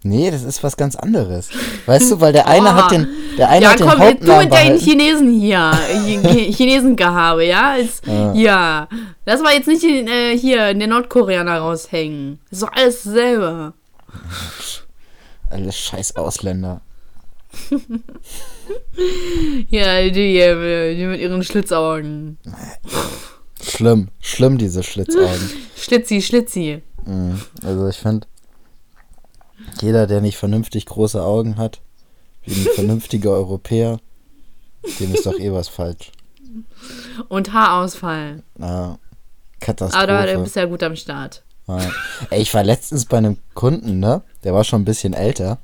Nee, 0.08 0.30
das 0.30 0.44
ist 0.44 0.62
was 0.64 0.78
ganz 0.78 0.96
anderes. 0.96 1.50
Weißt 1.88 2.12
du, 2.12 2.22
weil 2.22 2.32
der 2.32 2.48
eine 2.48 2.76
hat 2.76 2.92
den 2.92 3.08
der 3.40 3.50
eine 3.50 3.64
ja, 3.64 3.72
hat 3.72 3.80
den 3.80 3.88
komm, 3.88 3.98
du 4.00 4.06
Hauptnamen 4.06 4.44
mit 4.44 4.54
deinen. 4.54 4.78
Chinesen 4.80 5.32
hier. 5.40 5.72
Ch- 5.72 6.54
Chinesengehabe, 6.56 7.46
ja? 7.46 7.72
Als, 7.72 8.02
Ja. 8.06 8.34
ja. 8.34 8.88
Lass 9.26 9.42
mal 9.42 9.54
jetzt 9.56 9.68
nicht 9.68 9.84
in, 9.84 10.08
äh, 10.08 10.38
hier 10.38 10.70
in 10.70 10.80
den 10.80 10.92
Nordkoreaner 10.92 11.58
raushängen. 11.58 12.40
Das 12.52 12.60
ist 12.60 12.68
doch 12.68 12.72
alles 12.74 13.02
selber. 13.02 13.74
Alles 15.50 15.76
scheiß 15.76 16.16
Ausländer. 16.18 16.82
Ja, 19.70 20.02
die, 20.10 20.38
äh, 20.40 20.96
die 20.96 21.06
mit 21.06 21.20
ihren 21.20 21.44
Schlitzaugen. 21.44 22.38
Schlimm, 23.62 24.10
schlimm 24.20 24.58
diese 24.58 24.84
Schlitzaugen. 24.84 25.50
Schlitzi, 25.78 26.22
Schlitzi. 26.22 26.82
Mhm. 27.06 27.40
Also 27.64 27.88
ich 27.88 27.98
finde, 27.98 28.26
jeder, 29.82 30.08
der 30.08 30.22
nicht 30.22 30.38
vernünftig 30.38 30.86
große 30.86 31.24
Augen 31.24 31.58
hat, 31.58 31.82
wie 32.44 32.54
ein 32.54 32.68
vernünftiger 32.76 33.32
Europäer, 33.32 34.00
dem 35.00 35.14
ist 35.14 35.26
doch 35.26 35.40
eh 35.40 35.52
was 35.52 35.68
falsch. 35.68 36.12
Und 37.28 37.54
Haarausfall. 37.54 38.44
Aber 38.60 38.68
da 38.68 39.00
Katastrophe. 39.60 40.40
bist 40.40 40.56
du 40.56 40.60
ja 40.60 40.66
gut 40.66 40.84
am 40.84 40.96
Start. 40.96 41.44
Ja. 41.68 41.80
Ey, 42.30 42.42
ich 42.42 42.54
war 42.54 42.64
letztens 42.64 43.06
bei 43.06 43.18
einem 43.18 43.38
Kunden, 43.54 44.00
ne? 44.00 44.22
Der 44.44 44.54
war 44.54 44.64
schon 44.64 44.82
ein 44.82 44.86
bisschen 44.86 45.14
älter. 45.14 45.58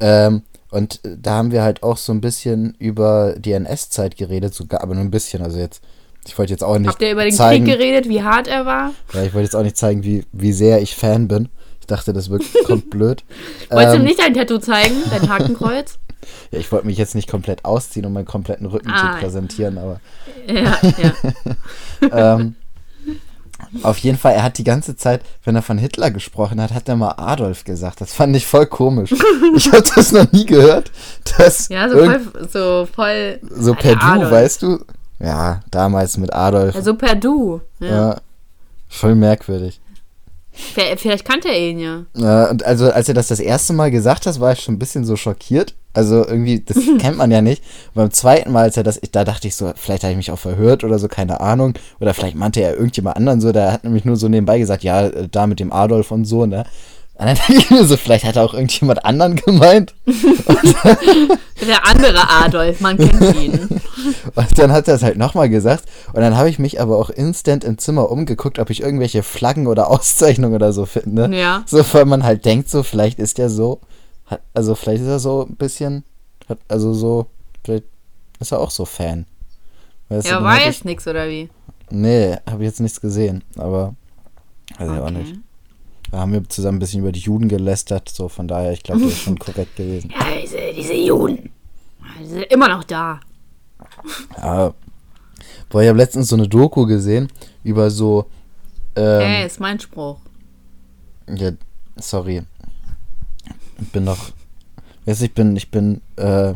Ähm, 0.00 0.42
und 0.70 1.00
äh, 1.04 1.16
da 1.20 1.34
haben 1.34 1.52
wir 1.52 1.62
halt 1.62 1.82
auch 1.82 1.96
so 1.96 2.12
ein 2.12 2.20
bisschen 2.20 2.74
über 2.78 3.34
die 3.38 3.52
NS-Zeit 3.52 4.16
geredet, 4.16 4.54
sogar, 4.54 4.82
aber 4.82 4.94
nur 4.94 5.04
ein 5.04 5.10
bisschen. 5.10 5.42
Also 5.42 5.58
jetzt, 5.58 5.82
ich 6.26 6.36
wollte 6.36 6.52
jetzt 6.52 6.62
auch 6.64 6.78
nicht 6.78 6.88
Habt 6.88 7.00
ihr 7.00 7.12
über 7.12 7.24
den 7.24 7.32
zeigen, 7.32 7.64
Krieg 7.64 7.78
geredet, 7.78 8.08
wie 8.08 8.22
hart 8.22 8.48
er 8.48 8.66
war? 8.66 8.92
ja, 9.14 9.22
ich 9.22 9.32
wollte 9.32 9.44
jetzt 9.44 9.56
auch 9.56 9.62
nicht 9.62 9.76
zeigen, 9.78 10.04
wie, 10.04 10.24
wie 10.32 10.52
sehr 10.52 10.82
ich 10.82 10.94
Fan 10.94 11.28
bin. 11.28 11.48
Ich 11.84 11.88
dachte, 11.88 12.14
das 12.14 12.30
wird, 12.30 12.42
kommt 12.64 12.88
blöd. 12.88 13.24
Wolltest 13.68 13.92
du 13.92 13.96
Ähm, 13.98 14.00
ihm 14.00 14.04
nicht 14.06 14.18
dein 14.18 14.32
Tattoo 14.32 14.56
zeigen? 14.56 14.94
Dein 15.10 15.28
Hakenkreuz? 15.28 15.98
Ja, 16.50 16.58
ich 16.58 16.72
wollte 16.72 16.86
mich 16.86 16.96
jetzt 16.96 17.14
nicht 17.14 17.28
komplett 17.28 17.66
ausziehen, 17.66 18.06
um 18.06 18.14
meinen 18.14 18.24
kompletten 18.24 18.64
Rücken 18.66 18.90
Ah. 18.90 19.12
zu 19.12 19.18
präsentieren, 19.20 19.76
aber 19.76 20.00
ja, 20.46 20.78
ja. 22.00 22.32
ähm, 22.38 22.54
auf 23.82 23.98
jeden 23.98 24.16
Fall, 24.16 24.32
er 24.32 24.42
hat 24.42 24.56
die 24.56 24.64
ganze 24.64 24.96
Zeit, 24.96 25.20
wenn 25.44 25.54
er 25.54 25.60
von 25.60 25.76
Hitler 25.76 26.10
gesprochen 26.10 26.62
hat, 26.62 26.72
hat 26.72 26.88
er 26.88 26.96
mal 26.96 27.10
Adolf 27.18 27.64
gesagt. 27.64 28.00
Das 28.00 28.14
fand 28.14 28.34
ich 28.36 28.46
voll 28.46 28.64
komisch. 28.64 29.12
ich 29.54 29.70
habe 29.70 29.84
das 29.94 30.12
noch 30.12 30.32
nie 30.32 30.46
gehört, 30.46 30.90
dass 31.36 31.68
Ja, 31.68 31.90
so 31.90 31.98
voll, 31.98 32.20
so 32.50 32.88
voll. 32.90 33.38
so 33.50 33.74
per 33.74 33.96
Du, 33.96 34.00
Adolf. 34.06 34.30
weißt 34.30 34.62
du? 34.62 34.78
Ja, 35.18 35.60
damals 35.70 36.16
mit 36.16 36.32
Adolf. 36.32 36.74
Ja, 36.74 36.80
so 36.80 36.94
per 36.94 37.16
Du. 37.16 37.60
Ja. 37.80 37.86
ja, 37.88 38.16
voll 38.88 39.14
merkwürdig. 39.14 39.78
Vielleicht 40.54 41.24
kannte 41.24 41.48
er 41.48 41.58
ihn 41.58 41.78
ja. 41.80 42.04
Ja, 42.14 42.50
und 42.50 42.64
also, 42.64 42.90
als 42.90 43.08
er 43.08 43.14
das 43.14 43.28
das 43.28 43.40
erste 43.40 43.72
Mal 43.72 43.90
gesagt 43.90 44.26
hat, 44.26 44.38
war 44.40 44.52
ich 44.52 44.60
schon 44.60 44.76
ein 44.76 44.78
bisschen 44.78 45.04
so 45.04 45.16
schockiert. 45.16 45.74
Also 45.92 46.26
irgendwie, 46.26 46.60
das 46.60 46.76
kennt 46.98 47.16
man 47.16 47.30
ja 47.30 47.40
nicht. 47.40 47.62
Und 47.88 47.94
beim 47.94 48.10
zweiten 48.10 48.52
Mal, 48.52 48.64
als 48.64 48.76
er 48.76 48.82
das, 48.82 49.00
da 49.12 49.24
dachte 49.24 49.48
ich 49.48 49.56
so, 49.56 49.72
vielleicht 49.76 50.02
habe 50.02 50.12
ich 50.12 50.16
mich 50.16 50.30
auch 50.30 50.38
verhört 50.38 50.84
oder 50.84 50.98
so, 50.98 51.08
keine 51.08 51.40
Ahnung. 51.40 51.74
Oder 52.00 52.14
vielleicht 52.14 52.36
meinte 52.36 52.60
er 52.60 52.74
irgendjemand 52.74 53.16
anderen 53.16 53.40
so, 53.40 53.52
der 53.52 53.72
hat 53.72 53.84
nämlich 53.84 54.04
nur 54.04 54.16
so 54.16 54.28
nebenbei 54.28 54.58
gesagt, 54.58 54.84
ja, 54.84 55.06
äh, 55.06 55.28
da 55.28 55.46
mit 55.46 55.60
dem 55.60 55.72
Adolf 55.72 56.10
und 56.10 56.24
so, 56.24 56.46
ne? 56.46 56.64
Und 57.16 57.26
dann 57.26 57.36
denke 57.36 57.62
ich 57.62 57.70
mir 57.70 57.84
so, 57.84 57.96
vielleicht 57.96 58.24
hat 58.24 58.36
er 58.36 58.44
auch 58.44 58.54
irgendjemand 58.54 59.04
anderen 59.04 59.36
gemeint. 59.36 59.94
Der 61.66 61.86
andere 61.86 62.28
Adolf, 62.28 62.80
man 62.80 62.96
kennt 62.98 63.36
ihn. 63.36 63.52
Und 64.34 64.58
dann 64.58 64.72
hat 64.72 64.88
er 64.88 64.94
es 64.96 65.02
halt 65.02 65.16
nochmal 65.16 65.48
gesagt. 65.48 65.84
Und 66.12 66.20
dann 66.20 66.36
habe 66.36 66.50
ich 66.50 66.58
mich 66.58 66.80
aber 66.80 66.98
auch 66.98 67.10
instant 67.10 67.62
im 67.64 67.78
Zimmer 67.78 68.10
umgeguckt, 68.10 68.58
ob 68.58 68.68
ich 68.70 68.82
irgendwelche 68.82 69.22
Flaggen 69.22 69.68
oder 69.68 69.88
Auszeichnungen 69.90 70.54
oder 70.54 70.72
so 70.72 70.86
finde. 70.86 71.34
Ja. 71.34 71.62
So, 71.66 71.84
weil 71.92 72.04
man 72.04 72.24
halt 72.24 72.44
denkt, 72.44 72.68
so, 72.68 72.82
vielleicht 72.82 73.18
ist 73.20 73.38
er 73.38 73.48
so, 73.48 73.80
hat, 74.26 74.40
also 74.52 74.74
vielleicht 74.74 75.02
ist 75.02 75.08
er 75.08 75.20
so 75.20 75.46
ein 75.48 75.54
bisschen, 75.54 76.02
hat, 76.48 76.58
also 76.68 76.92
so, 76.92 77.26
vielleicht 77.64 77.84
ist 78.40 78.50
er 78.52 78.58
auch 78.60 78.70
so 78.72 78.84
Fan. 78.84 79.26
Weißt 80.08 80.26
Ja, 80.26 80.34
dann 80.34 80.44
war 80.44 80.60
jetzt 80.60 80.84
nix, 80.84 81.06
oder 81.06 81.28
wie? 81.28 81.48
Nee, 81.90 82.36
habe 82.50 82.64
ich 82.64 82.68
jetzt 82.68 82.80
nichts 82.80 83.00
gesehen, 83.00 83.44
aber 83.56 83.94
weiß 84.78 84.90
ich 84.90 84.98
auch 84.98 85.04
Okay. 85.04 85.12
nicht. 85.12 85.34
Da 86.14 86.20
haben 86.20 86.32
wir 86.32 86.48
zusammen 86.48 86.76
ein 86.76 86.78
bisschen 86.78 87.00
über 87.00 87.10
die 87.10 87.18
Juden 87.18 87.48
gelästert, 87.48 88.08
so 88.08 88.28
von 88.28 88.46
daher, 88.46 88.70
ich 88.70 88.84
glaube, 88.84 89.00
das 89.00 89.14
ist 89.14 89.22
schon 89.22 89.36
korrekt 89.40 89.74
gewesen. 89.74 90.10
Ja, 90.10 90.26
diese, 90.40 90.58
diese 90.72 90.94
Juden. 90.94 91.50
Die 92.20 92.26
sind 92.26 92.42
immer 92.52 92.68
noch 92.68 92.84
da. 92.84 93.18
Ja. 94.36 94.72
Boah, 95.68 95.82
ich 95.82 95.88
habe 95.88 95.98
letztens 95.98 96.28
so 96.28 96.36
eine 96.36 96.46
Doku 96.46 96.86
gesehen 96.86 97.32
über 97.64 97.90
so, 97.90 98.26
ähm, 98.94 99.22
Hey, 99.22 99.46
ist 99.46 99.58
mein 99.58 99.80
Spruch. 99.80 100.18
Ja, 101.34 101.50
sorry. 101.96 102.42
Ich 103.80 103.88
bin 103.90 104.04
noch. 104.04 104.30
Weißt 105.06 105.20
du, 105.20 105.24
ich 105.24 105.34
bin, 105.34 105.56
ich 105.56 105.72
bin, 105.72 106.00
äh, 106.14 106.54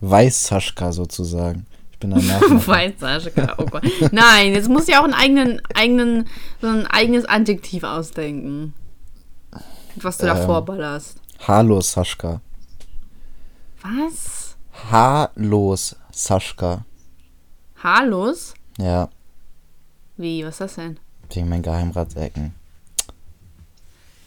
Weiß-Saschka 0.00 0.92
sozusagen. 0.92 1.66
Ich 1.94 1.98
bin 2.00 2.12
ein. 2.12 2.20
Weißaschka, 2.66 3.54
oh 3.58 3.66
Gott. 3.66 3.84
Nein, 4.10 4.52
jetzt 4.52 4.68
du 4.88 4.92
ja 4.92 5.00
auch 5.00 5.04
einen 5.04 5.14
eigenen, 5.14 5.62
eigenen, 5.74 6.28
so 6.60 6.66
ein 6.66 6.86
eigenes 6.88 7.24
Adjektiv 7.24 7.84
ausdenken. 7.84 8.74
Was 9.96 10.18
du 10.18 10.26
da 10.26 10.36
Ähm. 10.36 10.44
vorballerst. 10.44 11.18
Haarlos 11.46 11.92
Saschka. 11.92 12.40
Was? 13.82 14.56
Haarlos 14.90 15.94
Saschka. 16.10 16.84
Haarlos? 17.82 18.54
Ja, 18.78 19.08
Wie, 20.16 20.44
was 20.44 20.54
ist 20.54 20.60
das 20.60 20.74
denn? 20.76 20.98
wegen 21.32 21.48
meinen 21.48 21.62
Geheimratsecken. 21.62 22.54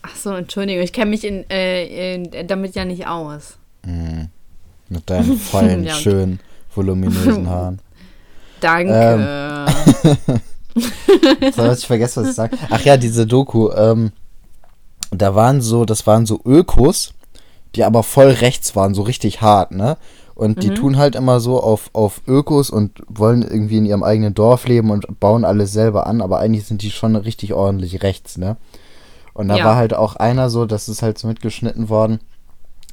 Ach 0.04 0.16
so, 0.16 0.32
Entschuldigung, 0.34 0.84
ich 0.84 0.94
kenne 0.94 1.12
mich 1.12 1.24
in, 1.26 1.50
äh, 1.50 2.16
in, 2.16 2.48
damit 2.48 2.76
ja 2.76 2.86
nicht 2.86 3.08
aus. 3.08 3.58
Mhm. 3.86 4.30
Mit 4.90 5.10
deinen 5.10 5.38
vollen, 5.38 5.84
Ja, 5.86 5.94
okay. 5.94 6.02
schönen, 6.04 6.40
voluminösen 6.78 7.50
Haaren. 7.50 7.80
Danke. 8.62 9.66
So, 11.56 11.64
jetzt 11.66 11.80
ich 11.80 11.88
vergessen, 11.88 12.22
was 12.22 12.30
ich 12.30 12.36
sage. 12.36 12.56
Ach 12.70 12.82
ja, 12.82 12.98
diese 12.98 13.26
Doku, 13.26 13.72
ähm, 13.72 14.12
da 15.10 15.34
waren 15.34 15.60
so, 15.62 15.86
das 15.86 16.06
waren 16.06 16.28
so 16.28 16.40
Ökos, 16.46 17.14
die 17.76 17.84
aber 17.84 18.04
voll 18.04 18.28
rechts 18.30 18.76
waren, 18.76 18.94
so 18.94 19.02
richtig 19.02 19.42
hart, 19.42 19.72
ne? 19.72 19.98
Und 20.36 20.62
die 20.62 20.70
tun 20.76 20.98
halt 20.98 21.16
immer 21.16 21.40
so 21.40 21.60
auf, 21.64 21.90
auf 21.94 22.22
Ökos 22.28 22.70
und 22.70 23.02
wollen 23.08 23.42
irgendwie 23.42 23.78
in 23.80 23.88
ihrem 23.88 24.04
eigenen 24.04 24.36
Dorf 24.36 24.68
leben 24.68 24.92
und 24.92 25.20
bauen 25.20 25.44
alles 25.46 25.74
selber 25.74 26.06
an, 26.06 26.22
aber 26.22 26.38
eigentlich 26.38 26.68
sind 26.68 26.84
die 26.84 26.92
schon 26.92 27.16
richtig 27.16 27.54
ordentlich 27.54 28.04
rechts, 28.04 28.38
ne? 28.38 28.56
Und 29.34 29.48
da 29.48 29.58
Ja. 29.58 29.66
war 29.66 29.76
halt 29.78 29.96
auch 29.96 30.16
einer 30.16 30.52
so, 30.52 30.68
das 30.68 30.90
ist 30.90 31.02
halt 31.02 31.18
so 31.18 31.28
mitgeschnitten 31.28 31.90
worden, 31.90 32.20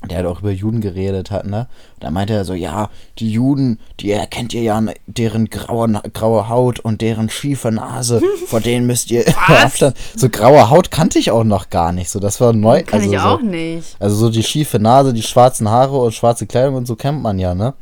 der 0.08 0.18
halt 0.18 0.26
auch 0.26 0.40
über 0.40 0.50
Juden 0.50 0.80
geredet 0.80 1.30
hat, 1.30 1.46
ne? 1.46 1.66
Da 2.00 2.10
meinte 2.10 2.32
er 2.34 2.44
so, 2.44 2.54
ja, 2.54 2.90
die 3.18 3.30
Juden, 3.30 3.78
die 4.00 4.10
erkennt 4.10 4.52
ihr 4.54 4.62
ja 4.62 4.76
an 4.76 4.90
deren 5.06 5.48
graue, 5.50 5.88
graue 6.12 6.48
Haut 6.48 6.80
und 6.80 7.00
deren 7.00 7.30
schiefe 7.30 7.72
Nase, 7.72 8.20
vor 8.46 8.60
denen 8.60 8.86
müsst 8.86 9.10
ihr 9.10 9.24
Abstand. 9.46 9.96
So 10.16 10.28
graue 10.28 10.70
Haut 10.70 10.90
kannte 10.90 11.18
ich 11.18 11.30
auch 11.30 11.44
noch 11.44 11.70
gar 11.70 11.92
nicht, 11.92 12.10
so 12.10 12.20
das 12.20 12.40
war 12.40 12.52
neu. 12.52 12.82
Kann 12.82 13.00
also 13.00 13.12
ich 13.12 13.20
so, 13.20 13.26
auch 13.26 13.40
nicht. 13.42 13.96
Also 13.98 14.16
so 14.16 14.30
die 14.30 14.42
schiefe 14.42 14.78
Nase, 14.78 15.12
die 15.12 15.22
schwarzen 15.22 15.68
Haare 15.68 15.96
und 15.98 16.12
schwarze 16.14 16.46
Kleidung 16.46 16.74
und 16.74 16.86
so 16.86 16.96
kennt 16.96 17.22
man 17.22 17.38
ja, 17.38 17.54
ne? 17.54 17.74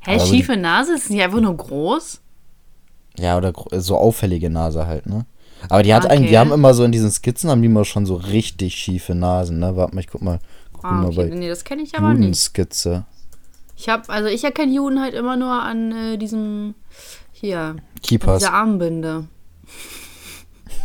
Hä, 0.00 0.14
Aber 0.14 0.26
schiefe 0.26 0.56
Nase? 0.56 0.94
Ist 0.94 1.10
nicht 1.10 1.22
einfach 1.22 1.40
nur 1.40 1.56
groß? 1.56 2.20
Ja, 3.18 3.36
oder 3.36 3.52
so 3.72 3.96
auffällige 3.96 4.48
Nase 4.48 4.86
halt, 4.86 5.06
ne? 5.06 5.26
Aber 5.68 5.82
die 5.82 5.92
hat 5.92 6.04
Okay. 6.04 6.14
eigentlich, 6.14 6.30
die 6.30 6.38
haben 6.38 6.52
immer 6.52 6.72
so 6.72 6.84
in 6.84 6.92
diesen 6.92 7.10
Skizzen 7.10 7.50
haben 7.50 7.60
die 7.62 7.66
immer 7.66 7.84
schon 7.84 8.06
so 8.06 8.14
richtig 8.14 8.76
schiefe 8.76 9.16
Nasen, 9.16 9.58
ne? 9.58 9.74
Warte 9.74 9.92
mal, 9.94 10.00
ich 10.00 10.06
guck 10.06 10.22
mal, 10.22 10.38
Ah, 10.82 10.92
mal 10.92 11.06
okay. 11.06 11.28
bei 11.28 11.34
Nee, 11.34 11.48
das 11.48 11.64
kenne 11.64 11.82
ich 11.82 11.96
aber 11.96 12.10
nicht. 12.10 12.20
Judenskizze. 12.20 13.06
Ich 13.76 13.88
habe, 13.88 14.08
also 14.08 14.28
ich 14.28 14.42
erkenne 14.44 14.72
Juden 14.72 15.00
halt 15.00 15.14
immer 15.14 15.36
nur 15.36 15.52
an 15.52 15.92
äh, 15.92 16.18
diesem 16.18 16.74
hier, 17.32 17.58
an 17.60 17.82
Keepers. 18.02 18.40
dieser 18.40 18.52
Armbinde. 18.54 19.28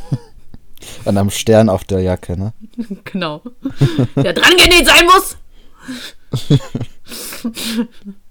An 1.05 1.17
einem 1.17 1.29
Stern 1.31 1.69
auf 1.69 1.83
der 1.85 2.01
Jacke, 2.01 2.37
ne? 2.37 2.53
genau. 3.03 3.41
Der 4.15 4.33
dran 4.33 4.55
genäht 4.57 4.85
sein 4.85 5.05
muss. 5.05 5.37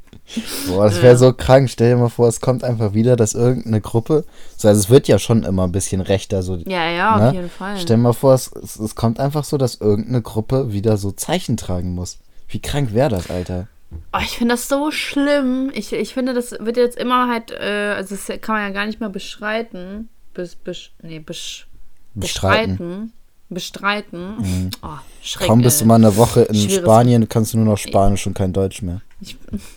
Boah, 0.69 0.85
das 0.85 1.03
wäre 1.03 1.17
so 1.17 1.33
krank. 1.33 1.69
Stell 1.71 1.91
dir 1.91 1.97
mal 1.97 2.09
vor, 2.09 2.29
es 2.29 2.41
kommt 2.41 2.65
einfach 2.65 2.95
wieder, 2.95 3.17
dass 3.17 3.35
irgendeine 3.35 3.81
Gruppe, 3.81 4.25
so, 4.57 4.69
also 4.69 4.81
es 4.81 4.91
wird 4.91 5.09
ja 5.09 5.19
schon 5.19 5.43
immer 5.43 5.65
ein 5.65 5.73
bisschen 5.73 6.01
rechter, 6.01 6.43
so. 6.43 6.57
Ja, 6.57 6.91
ja, 6.91 7.15
auf 7.15 7.21
ne? 7.21 7.33
jeden 7.35 7.51
Fall. 7.51 7.77
Stell 7.77 7.97
dir 7.97 8.03
mal 8.03 8.13
vor, 8.13 8.35
es, 8.35 8.51
es, 8.63 8.79
es 8.79 8.95
kommt 8.95 9.21
einfach 9.21 9.45
so, 9.45 9.59
dass 9.59 9.77
irgendeine 9.77 10.23
Gruppe 10.23 10.73
wieder 10.73 10.97
so 10.97 11.13
Zeichen 11.13 11.57
tragen 11.57 11.95
muss. 11.95 12.19
Wie 12.49 12.61
krank 12.61 12.93
wäre 12.95 13.09
das, 13.09 13.31
Alter? 13.31 13.69
Oh, 14.13 14.21
ich 14.23 14.39
finde 14.39 14.55
das 14.55 14.69
so 14.69 14.91
schlimm. 14.91 15.71
Ich, 15.75 15.93
ich 15.93 16.15
finde, 16.15 16.33
das 16.35 16.53
wird 16.53 16.77
jetzt 16.77 16.97
immer 16.97 17.29
halt, 17.29 17.51
äh, 17.51 17.95
also 17.97 18.15
das 18.15 18.27
kann 18.41 18.55
man 18.57 18.65
ja 18.65 18.71
gar 18.71 18.87
nicht 18.87 19.01
mehr 19.01 19.11
beschreiten. 19.11 20.09
Bis, 20.35 20.55
bis, 20.55 20.91
nee, 21.03 21.19
besch, 21.19 21.67
Bestreiten. 22.15 22.77
bestreiten. 22.79 23.13
Bestreiten. 23.51 24.71
Oh, 24.83 24.89
schrecklich. 25.21 25.49
Kaum 25.49 25.61
bist 25.61 25.81
du 25.81 25.85
mal 25.85 25.97
eine 25.97 26.17
Woche 26.17 26.43
in 26.43 26.55
schweres- 26.55 26.83
Spanien, 26.83 27.29
kannst 27.29 27.53
du 27.53 27.59
nur 27.59 27.67
noch 27.67 27.77
Spanisch 27.77 28.27
und 28.27 28.33
kein 28.35 28.53
Deutsch 28.55 28.81
mehr. 28.81 29.03
Ich, 29.23 29.37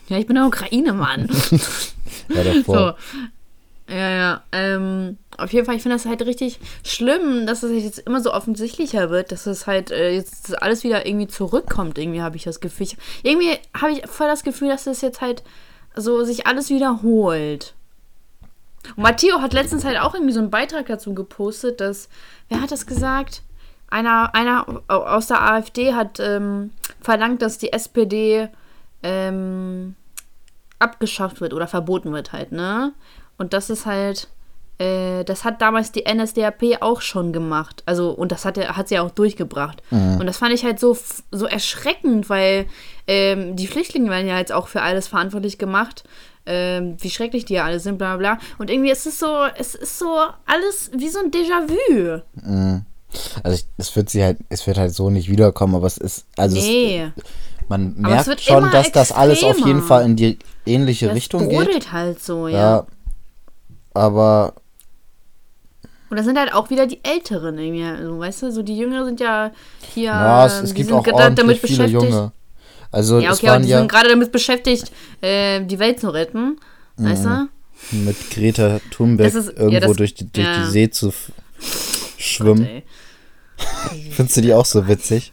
ja, 0.10 0.18
ich 0.18 0.26
bin 0.26 0.36
der 0.36 0.48
Ukraine-Mann. 0.48 1.30
Ja, 2.30 2.44
davor. 2.44 2.96
So. 3.88 3.94
Ja, 3.94 4.10
ja. 4.10 4.44
Ähm, 4.52 5.18
auf 5.38 5.54
jeden 5.54 5.66
Fall, 5.66 5.76
ich 5.76 5.84
finde 5.84 5.96
das 5.96 6.06
halt 6.06 6.24
richtig 6.24 6.60
schlimm, 6.84 7.46
dass 7.46 7.62
es 7.62 7.84
jetzt 7.84 8.00
immer 8.00 8.22
so 8.22 8.34
offensichtlicher 8.34 9.12
wird, 9.12 9.32
dass 9.32 9.46
es 9.46 9.68
halt 9.68 9.92
äh, 9.92 10.12
jetzt 10.12 10.60
alles 10.62 10.84
wieder 10.84 11.06
irgendwie 11.06 11.28
zurückkommt. 11.28 11.98
Irgendwie 12.00 12.22
habe 12.22 12.36
ich 12.36 12.44
das 12.44 12.62
Gefühl. 12.62 12.88
Ich, 12.88 12.98
irgendwie 13.22 13.58
habe 13.80 13.92
ich 13.92 14.08
voll 14.08 14.28
das 14.28 14.44
Gefühl, 14.44 14.70
dass 14.70 14.88
es 14.88 15.02
jetzt 15.02 15.22
halt 15.22 15.44
so 15.96 16.24
sich 16.24 16.48
alles 16.48 16.70
wiederholt. 16.70 17.76
Und 18.96 19.04
Matteo 19.04 19.42
hat 19.42 19.54
letztens 19.54 19.84
halt 19.84 20.00
auch 20.00 20.16
irgendwie 20.16 20.34
so 20.34 20.40
einen 20.40 20.52
Beitrag 20.52 20.88
dazu 20.88 21.14
gepostet, 21.14 21.80
dass, 21.80 22.10
wer 22.50 22.62
hat 22.62 22.72
das 22.72 22.88
gesagt? 22.88 23.44
Einer, 23.88 24.34
einer 24.34 24.82
aus 24.88 25.28
der 25.28 25.44
AfD 25.44 25.94
hat 25.94 26.20
ähm, 26.20 26.72
verlangt, 27.02 27.42
dass 27.42 27.60
die 27.60 27.72
SPD 27.72 28.50
ähm, 29.04 29.96
abgeschafft 30.80 31.42
wird 31.42 31.54
oder 31.54 31.68
verboten 31.68 32.12
wird 32.14 32.32
halt, 32.34 32.52
ne? 32.52 32.94
Und 33.38 33.54
das 33.54 33.70
ist 33.70 33.86
halt, 33.86 34.28
äh, 34.78 35.24
das 35.24 35.44
hat 35.44 35.62
damals 35.62 35.92
die 35.92 36.04
NSDAP 36.06 36.82
auch 36.82 37.02
schon 37.02 37.32
gemacht. 37.34 37.84
Also, 37.86 38.12
und 38.12 38.32
das 38.32 38.46
hat, 38.46 38.58
er- 38.58 38.76
hat 38.78 38.88
sie 38.90 39.00
auch 39.00 39.12
durchgebracht. 39.12 39.82
Und 40.20 40.26
das 40.26 40.38
fand 40.38 40.54
ich 40.54 40.64
halt 40.66 40.80
so, 40.80 40.98
so 41.32 41.46
erschreckend, 41.46 42.30
weil 42.30 42.66
ähm, 43.08 43.56
die 43.56 43.68
Flüchtlinge 43.68 44.10
werden 44.10 44.28
ja 44.28 44.38
jetzt 44.38 44.52
auch 44.52 44.68
für 44.68 44.82
alles 44.82 45.08
verantwortlich 45.08 45.58
gemacht. 45.58 46.04
Ähm, 46.48 46.96
wie 47.00 47.10
schrecklich 47.10 47.46
die 47.46 47.56
ja 47.56 47.66
alle 47.66 47.80
sind, 47.80 47.98
bla 47.98 48.16
bla 48.18 48.36
bla. 48.36 48.46
Und 48.60 48.70
irgendwie 48.70 48.92
ist 48.92 49.06
es 49.08 49.18
so, 49.20 49.46
es 49.58 49.76
ist 49.76 49.98
so 49.98 50.20
alles 50.46 50.92
wie 50.96 51.10
so 51.10 51.20
ein 51.20 51.32
Déjà-vu. 51.32 52.22
Also 53.44 53.56
ich, 53.56 53.66
es 53.78 53.96
wird 53.96 54.10
sie 54.10 54.24
halt, 54.24 54.38
es 54.50 54.68
wird 54.68 54.78
halt 54.78 54.94
so 54.94 55.10
nicht 55.10 55.30
wiederkommen, 55.30 55.74
aber 55.76 55.88
es 55.88 55.98
ist, 55.98 56.26
also 56.38 56.58
es, 56.58 56.64
Nee. 56.64 57.12
Man 57.70 57.96
Aber 58.04 58.16
es 58.20 58.28
merkt 58.28 58.42
schon, 58.42 58.72
dass 58.72 58.92
das 58.92 59.12
alles 59.12 59.44
auf 59.44 59.52
extremer. 59.52 59.68
jeden 59.68 59.82
Fall 59.82 60.06
in 60.06 60.16
die 60.16 60.38
ähnliche 60.66 61.08
Das 61.08 61.16
Richtung 61.16 61.50
geht. 61.50 61.92
halt 61.92 62.22
so, 62.24 62.48
ja. 62.48 62.58
Ja. 62.58 62.88
Aber 63.94 64.54
Und 66.10 66.18
das 66.18 66.26
sind 66.26 66.38
halt 66.38 66.54
auch 66.54 66.70
wieder 66.70 66.86
die 66.88 67.00
Älteren 67.04 67.58
irgendwie, 67.58 67.84
also, 67.84 68.20
weißt 68.20 68.42
du, 68.44 68.52
so 68.52 68.62
die 68.64 68.78
Jüngeren 68.78 69.06
sind 69.06 69.20
ja 69.20 69.52
hier. 69.94 70.06
ja, 70.06 70.46
es, 70.46 70.54
es 70.62 70.74
gibt 70.74 70.92
auch 70.92 71.04
gerade 71.04 71.24
ordentlich 71.42 71.62
viele 71.62 71.86
Junge. 71.88 72.32
Also 72.92 73.20
Ja, 73.20 73.32
es 73.32 73.40
okay, 73.40 73.48
aber 73.48 73.56
waren 73.56 73.64
die 73.64 73.70
ja 73.70 73.80
sind 73.80 73.92
gerade 73.92 74.10
damit 74.10 74.32
beschäftigt, 74.32 74.92
äh, 75.22 75.64
die 75.66 75.80
Welt 75.80 76.00
zu 76.00 76.10
retten. 76.10 76.58
Weißt 76.98 77.26
du? 77.26 77.50
mit 77.92 78.16
Greta 78.32 78.80
Thunberg 78.90 79.34
ist- 79.34 79.48
ja, 79.48 79.54
irgendwo 79.64 79.88
das- 79.90 79.98
durch, 79.98 80.14
die, 80.14 80.32
durch 80.32 80.48
ja. 80.48 80.64
die 80.66 80.72
See 80.72 80.90
zu 80.90 81.12
schwimmen. 82.18 82.84
Findest 84.12 84.38
du 84.38 84.42
die 84.42 84.54
auch 84.54 84.66
so 84.66 84.88
witzig? 84.88 85.32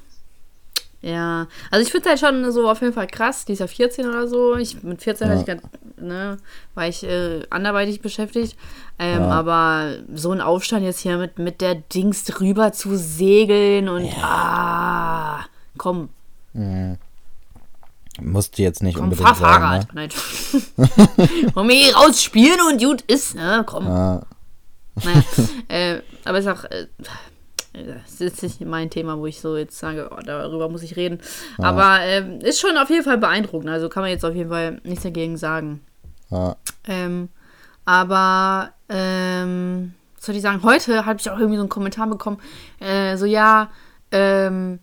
Ja, 1.03 1.49
also 1.71 1.85
ich 1.85 1.91
finde 1.91 2.09
halt 2.11 2.21
schon 2.21 2.51
so 2.53 2.71
auf 2.71 2.81
jeden 2.81 2.93
Fall 2.93 3.09
krass. 3.09 3.45
Die 3.45 3.53
ist 3.55 3.59
ja 3.59 3.67
14 3.67 4.07
oder 4.09 4.29
so. 4.29 4.55
Ich, 4.57 4.83
mit 4.85 5.03
14 5.03 5.27
Ja. 5.27 5.35
hatte 5.35 5.41
ich 5.41 5.61
grad, 5.61 6.01
ne, 6.01 6.37
war 6.75 6.87
ich 6.87 7.03
äh, 7.03 7.43
anderweitig 7.51 8.01
beschäftigt. 8.01 8.57
Ähm, 9.01 9.23
Ja. 9.23 9.29
Aber 9.31 9.97
so 10.15 10.31
ein 10.31 10.41
Aufstand 10.41 10.85
jetzt 10.85 11.01
hier 11.01 11.19
mit, 11.19 11.38
mit 11.38 11.61
der 11.61 11.75
Dings 11.75 12.23
drüber 12.25 12.73
zu 12.73 12.97
segeln 12.97 13.88
und 13.88 14.09
ah, 14.23 15.41
komm, 15.77 16.09
Musste 18.21 18.62
jetzt 18.62 18.83
nicht 18.83 18.97
komm, 18.97 19.05
unbedingt 19.05 19.27
fahr 19.27 19.35
sein, 19.37 19.61
Fahrrad. 19.61 19.95
Nein. 19.95 20.11
komm 21.55 21.71
hier 21.71 21.97
raus 21.97 22.23
spielen 22.23 22.59
und 22.71 22.81
gut 22.83 23.01
ist, 23.03 23.35
ne? 23.35 23.65
Komm. 23.67 23.85
ne? 23.85 23.91
Ja. 23.91 24.27
Naja, 25.05 25.23
äh, 25.69 26.01
aber 26.25 26.38
ist 26.38 26.47
auch, 26.49 26.65
äh, 26.65 26.87
das 27.72 28.20
ist 28.20 28.42
nicht 28.42 28.61
mein 28.61 28.90
Thema, 28.90 29.18
wo 29.18 29.26
ich 29.26 29.40
so 29.40 29.56
jetzt 29.56 29.78
sage, 29.78 30.11
oh, 30.12 30.20
darüber 30.24 30.68
muss 30.68 30.82
ich 30.82 30.96
reden. 30.96 31.20
Aber 31.58 32.00
ähm, 32.02 32.40
ist 32.40 32.61
schon 32.61 32.76
auf 32.76 32.90
jeden 32.90 33.04
Fall 33.04 33.18
beeindruckend. 33.18 33.70
Also 33.70 33.88
kann 33.88 34.02
man 34.02 34.11
jetzt 34.11 34.24
auf 34.24 34.35
jeden 34.35 34.50
Fall 34.50 34.80
nichts 34.85 35.04
dagegen 35.04 35.37
sagen. 35.37 35.80
Ja. 36.30 36.56
Ähm, 36.87 37.28
aber, 37.85 38.72
ähm, 38.88 39.94
was 40.16 40.26
soll 40.26 40.37
ich 40.37 40.42
sagen, 40.42 40.62
heute 40.62 41.04
habe 41.06 41.18
ich 41.18 41.30
auch 41.30 41.38
irgendwie 41.38 41.56
so 41.56 41.62
einen 41.62 41.68
Kommentar 41.68 42.06
bekommen, 42.08 42.38
äh, 42.78 43.16
so 43.16 43.26
ja, 43.26 43.70
ähm, 44.12 44.78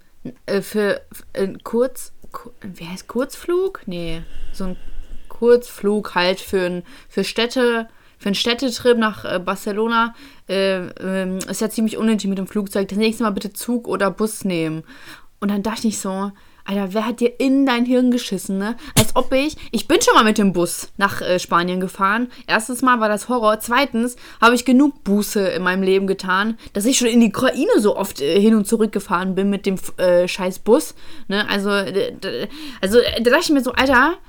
äh, 0.46 0.62
für, 0.62 1.02
für 1.12 1.24
äh, 1.34 1.54
kurz, 1.64 2.12
ku- 2.32 2.52
wie 2.62 2.88
heißt 2.88 3.08
Kurzflug? 3.08 3.82
Nee, 3.86 4.24
so 4.52 4.66
ein 4.66 4.78
Kurzflug 5.30 6.16
halt 6.16 6.42
für, 6.42 6.84
für 7.08 7.24
Städte, 7.24 7.88
für 8.20 8.28
einen 8.28 8.36
Städtetrip 8.36 8.98
nach 8.98 9.26
äh, 9.26 9.40
Barcelona 9.40 10.14
äh, 10.48 10.88
ähm, 10.88 11.40
ist 11.50 11.62
ja 11.62 11.70
ziemlich 11.70 11.98
unnötig 11.98 12.30
mit 12.30 12.38
dem 12.38 12.48
Flugzeug. 12.48 12.88
Das 12.90 12.98
nächste 12.98 13.24
Mal 13.24 13.32
bitte 13.32 13.54
Zug 13.54 13.88
oder 13.88 14.12
Bus 14.12 14.44
nehmen. 14.46 14.84
Und 15.40 15.50
dann 15.50 15.64
dachte 15.64 15.88
ich 15.88 16.00
so, 16.00 16.32
Alter, 16.70 16.94
wer 16.94 17.08
hat 17.08 17.20
dir 17.20 17.40
in 17.40 17.66
dein 17.66 17.86
Hirn 17.86 18.12
geschissen, 18.12 18.60
ne? 18.60 18.76
Als 18.96 19.16
ob 19.16 19.34
ich, 19.34 19.56
ich 19.72 19.88
bin 19.88 20.02
schon 20.04 20.14
mal 20.14 20.24
mit 20.24 20.38
dem 20.38 20.54
Bus 20.54 20.92
nach 20.98 21.20
äh, 21.20 21.40
Spanien 21.40 21.80
gefahren. 21.80 22.28
Erstens 22.46 22.84
mal 22.84 23.00
war 23.00 23.10
das 23.10 23.28
Horror. 23.28 23.60
Zweitens 23.60 24.18
habe 24.40 24.54
ich 24.54 24.66
genug 24.66 25.04
Buße 25.04 25.40
in 25.48 25.64
meinem 25.64 25.82
Leben 25.82 26.06
getan, 26.06 26.60
dass 26.74 26.86
ich 26.86 27.00
schon 27.00 27.08
in 27.08 27.22
die 27.22 27.30
Ukraine 27.30 27.80
so 27.80 27.98
oft 27.98 28.22
äh, 28.22 28.40
hin 28.40 28.54
und 28.54 28.68
zurück 28.68 28.92
gefahren 28.92 29.34
bin 29.34 29.50
mit 29.50 29.66
dem 29.66 29.78
äh, 29.98 30.28
scheiß 30.28 30.60
Bus. 30.60 30.94
Ne? 31.28 31.50
Also, 31.50 31.72
äh, 31.72 32.48
also 32.82 33.00
äh, 33.00 33.20
da 33.24 33.32
dachte 33.32 33.46
ich 33.46 33.50
mir 33.50 33.64
so, 33.64 33.72
Alter, 33.72 34.20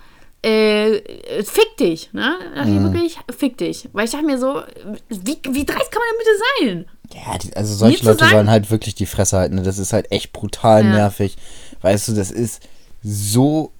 äh, 0.43 1.43
fick 1.45 1.77
dich, 1.79 2.13
ne? 2.13 2.35
Da 2.55 2.65
dachte 2.65 2.71
ich 2.71 2.83
wirklich, 2.83 3.19
fick 3.37 3.59
dich. 3.59 3.89
Weil 3.93 4.07
ich 4.07 4.11
dachte 4.13 4.25
mir 4.25 4.39
so, 4.39 4.63
wie, 5.09 5.39
wie 5.51 5.65
dreist 5.65 5.91
kann 5.91 6.01
man 6.01 6.09
denn 6.11 6.19
bitte 6.19 6.87
sein? 6.87 6.87
Ja, 7.15 7.39
die, 7.39 7.57
also 7.57 7.75
solche 7.75 8.05
Leute 8.05 8.19
sagen? 8.21 8.31
sollen 8.31 8.51
halt 8.51 8.71
wirklich 8.71 8.95
die 8.95 9.07
Fresse 9.07 9.37
halten. 9.39 9.57
Ne? 9.57 9.63
Das 9.63 9.79
ist 9.79 9.93
halt 9.93 10.11
echt 10.13 10.33
brutal 10.33 10.85
Ja. 10.85 10.91
nervig. 10.91 11.37
Weißt 11.83 12.09
du, 12.09 12.13
das 12.15 12.31
ist 12.31 12.63
so. 13.03 13.73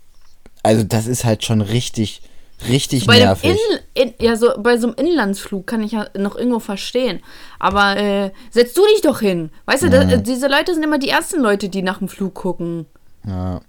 Also, 0.63 0.83
das 0.85 1.07
ist 1.07 1.25
halt 1.25 1.43
schon 1.45 1.63
richtig, 1.63 2.21
richtig 2.69 3.07
Bei 3.07 3.19
nervig. 3.21 3.57
in, 3.95 4.03
in, 4.09 4.15
ja, 4.21 4.37
so 4.37 4.51
bei 4.59 4.77
so 4.77 4.89
einem 4.89 4.97
Inlandsflug 4.97 5.67
kann 5.67 5.83
ich 5.83 5.93
ja 5.93 6.07
noch 6.19 6.37
irgendwo 6.37 6.59
verstehen. 6.59 7.21
Aber 7.59 7.97
äh, 7.97 8.31
setz 8.51 8.75
du 8.75 8.83
dich 8.93 9.01
doch 9.01 9.21
hin. 9.21 9.51
Weißt 9.65 9.85
du, 9.85 9.89
da, 9.91 10.03
äh, 10.03 10.21
diese 10.23 10.49
Leute 10.49 10.75
sind 10.75 10.83
immer 10.83 10.99
die 10.99 11.09
ersten 11.09 11.41
Leute, 11.41 11.71
die 11.71 11.81
nach 11.83 11.99
dem 11.99 12.09
Flug 12.09 12.35
gucken. 12.35 12.85
Ja, 13.27 13.61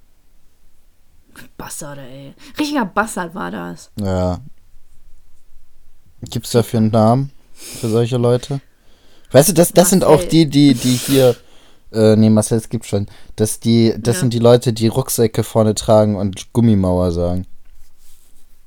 Bastard, 1.57 1.99
ey. 1.99 2.33
Richtiger 2.59 2.85
Bastard 2.85 3.33
war 3.35 3.51
das. 3.51 3.89
ja. 3.99 4.39
Gibt's 6.29 6.51
dafür 6.51 6.79
einen 6.79 6.91
Namen 6.91 7.31
für 7.53 7.89
solche 7.89 8.17
Leute? 8.17 8.61
Weißt 9.31 9.49
du, 9.49 9.53
das, 9.53 9.71
das 9.73 9.89
sind 9.89 10.03
auch 10.03 10.23
die, 10.23 10.45
die, 10.47 10.75
die 10.75 10.93
hier. 10.93 11.35
Äh, 11.91 12.15
nee, 12.15 12.29
Marcel, 12.29 12.57
es 12.59 12.69
gibt 12.69 12.85
schon. 12.85 13.07
Das, 13.37 13.59
die, 13.59 13.95
das 13.97 14.17
Ja. 14.17 14.19
sind 14.21 14.33
die 14.33 14.39
Leute, 14.39 14.71
die 14.71 14.87
Rucksäcke 14.87 15.43
vorne 15.43 15.73
tragen 15.73 16.15
und 16.17 16.53
Gummimauer 16.53 17.11
sagen. 17.11 17.47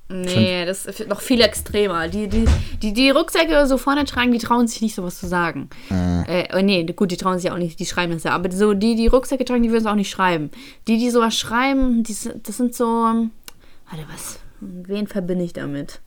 Nee, 0.09 0.67
das 0.67 0.85
ist 0.85 1.09
noch 1.09 1.23
viel 1.23 1.41
extremer. 1.41 2.09
Die, 2.09 2.29
die, 2.29 2.45
die, 2.83 2.93
die 2.93 3.09
Rucksäcke 3.11 3.67
so 3.67 3.79
vorne 3.79 4.05
tragen, 4.05 4.33
die 4.33 4.39
trauen 4.39 4.69
sich 4.69 4.83
nicht 4.83 4.95
sowas 4.95 5.19
zu 5.19 5.27
sagen. 5.27 5.71
Äh, 5.91 6.45
oh, 6.55 6.61
nee, 6.63 6.85
gut, 6.85 7.11
die 7.11 7.17
trauen 7.17 7.39
sich 7.39 7.51
auch 7.51 7.57
nicht, 7.57 7.81
die 7.81 7.87
schreiben 7.87 8.13
das 8.13 8.25
ja. 8.25 8.33
Aber 8.33 8.53
so 8.53 8.75
die, 8.75 8.97
die 8.97 9.07
Rucksäcke 9.07 9.45
tragen, 9.47 9.63
die 9.63 9.71
würden 9.71 9.81
es 9.85 9.87
auch 9.91 9.95
nicht 9.95 10.11
schreiben. 10.11 10.51
Die, 10.89 10.99
die 10.99 11.09
sowas 11.11 11.37
schreiben, 11.39 12.03
die, 12.03 12.13
sind- 12.13 12.47
das 12.47 12.59
sind 12.59 12.75
so. 12.75 12.85
Warte, 12.85 14.05
was? 14.13 14.39
Wen 14.61 15.07
verbinde 15.07 15.45
ich 15.45 15.55
damit? 15.55 16.01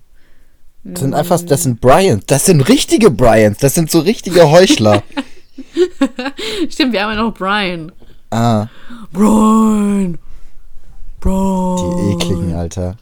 Das 0.83 1.01
sind 1.01 1.13
einfach, 1.15 1.41
das 1.41 1.63
sind 1.63 1.81
Bryans. 1.81 2.23
Das 2.27 2.45
sind 2.45 2.61
richtige 2.69 3.09
Bryans. 3.09 3.57
Das 3.57 3.73
sind 3.73 3.89
so 3.91 3.99
richtige 3.99 4.49
Heuchler. 4.51 5.03
Stimmt, 6.69 6.93
wir 6.93 7.03
haben 7.03 7.15
ja 7.15 7.21
noch 7.23 7.33
Brian. 7.33 7.91
ah, 8.31 8.67
Brian! 9.11 10.13
die 10.13 10.17
Brian! 11.19 12.11
ekligen, 12.13 12.53
Alter. 12.55 12.95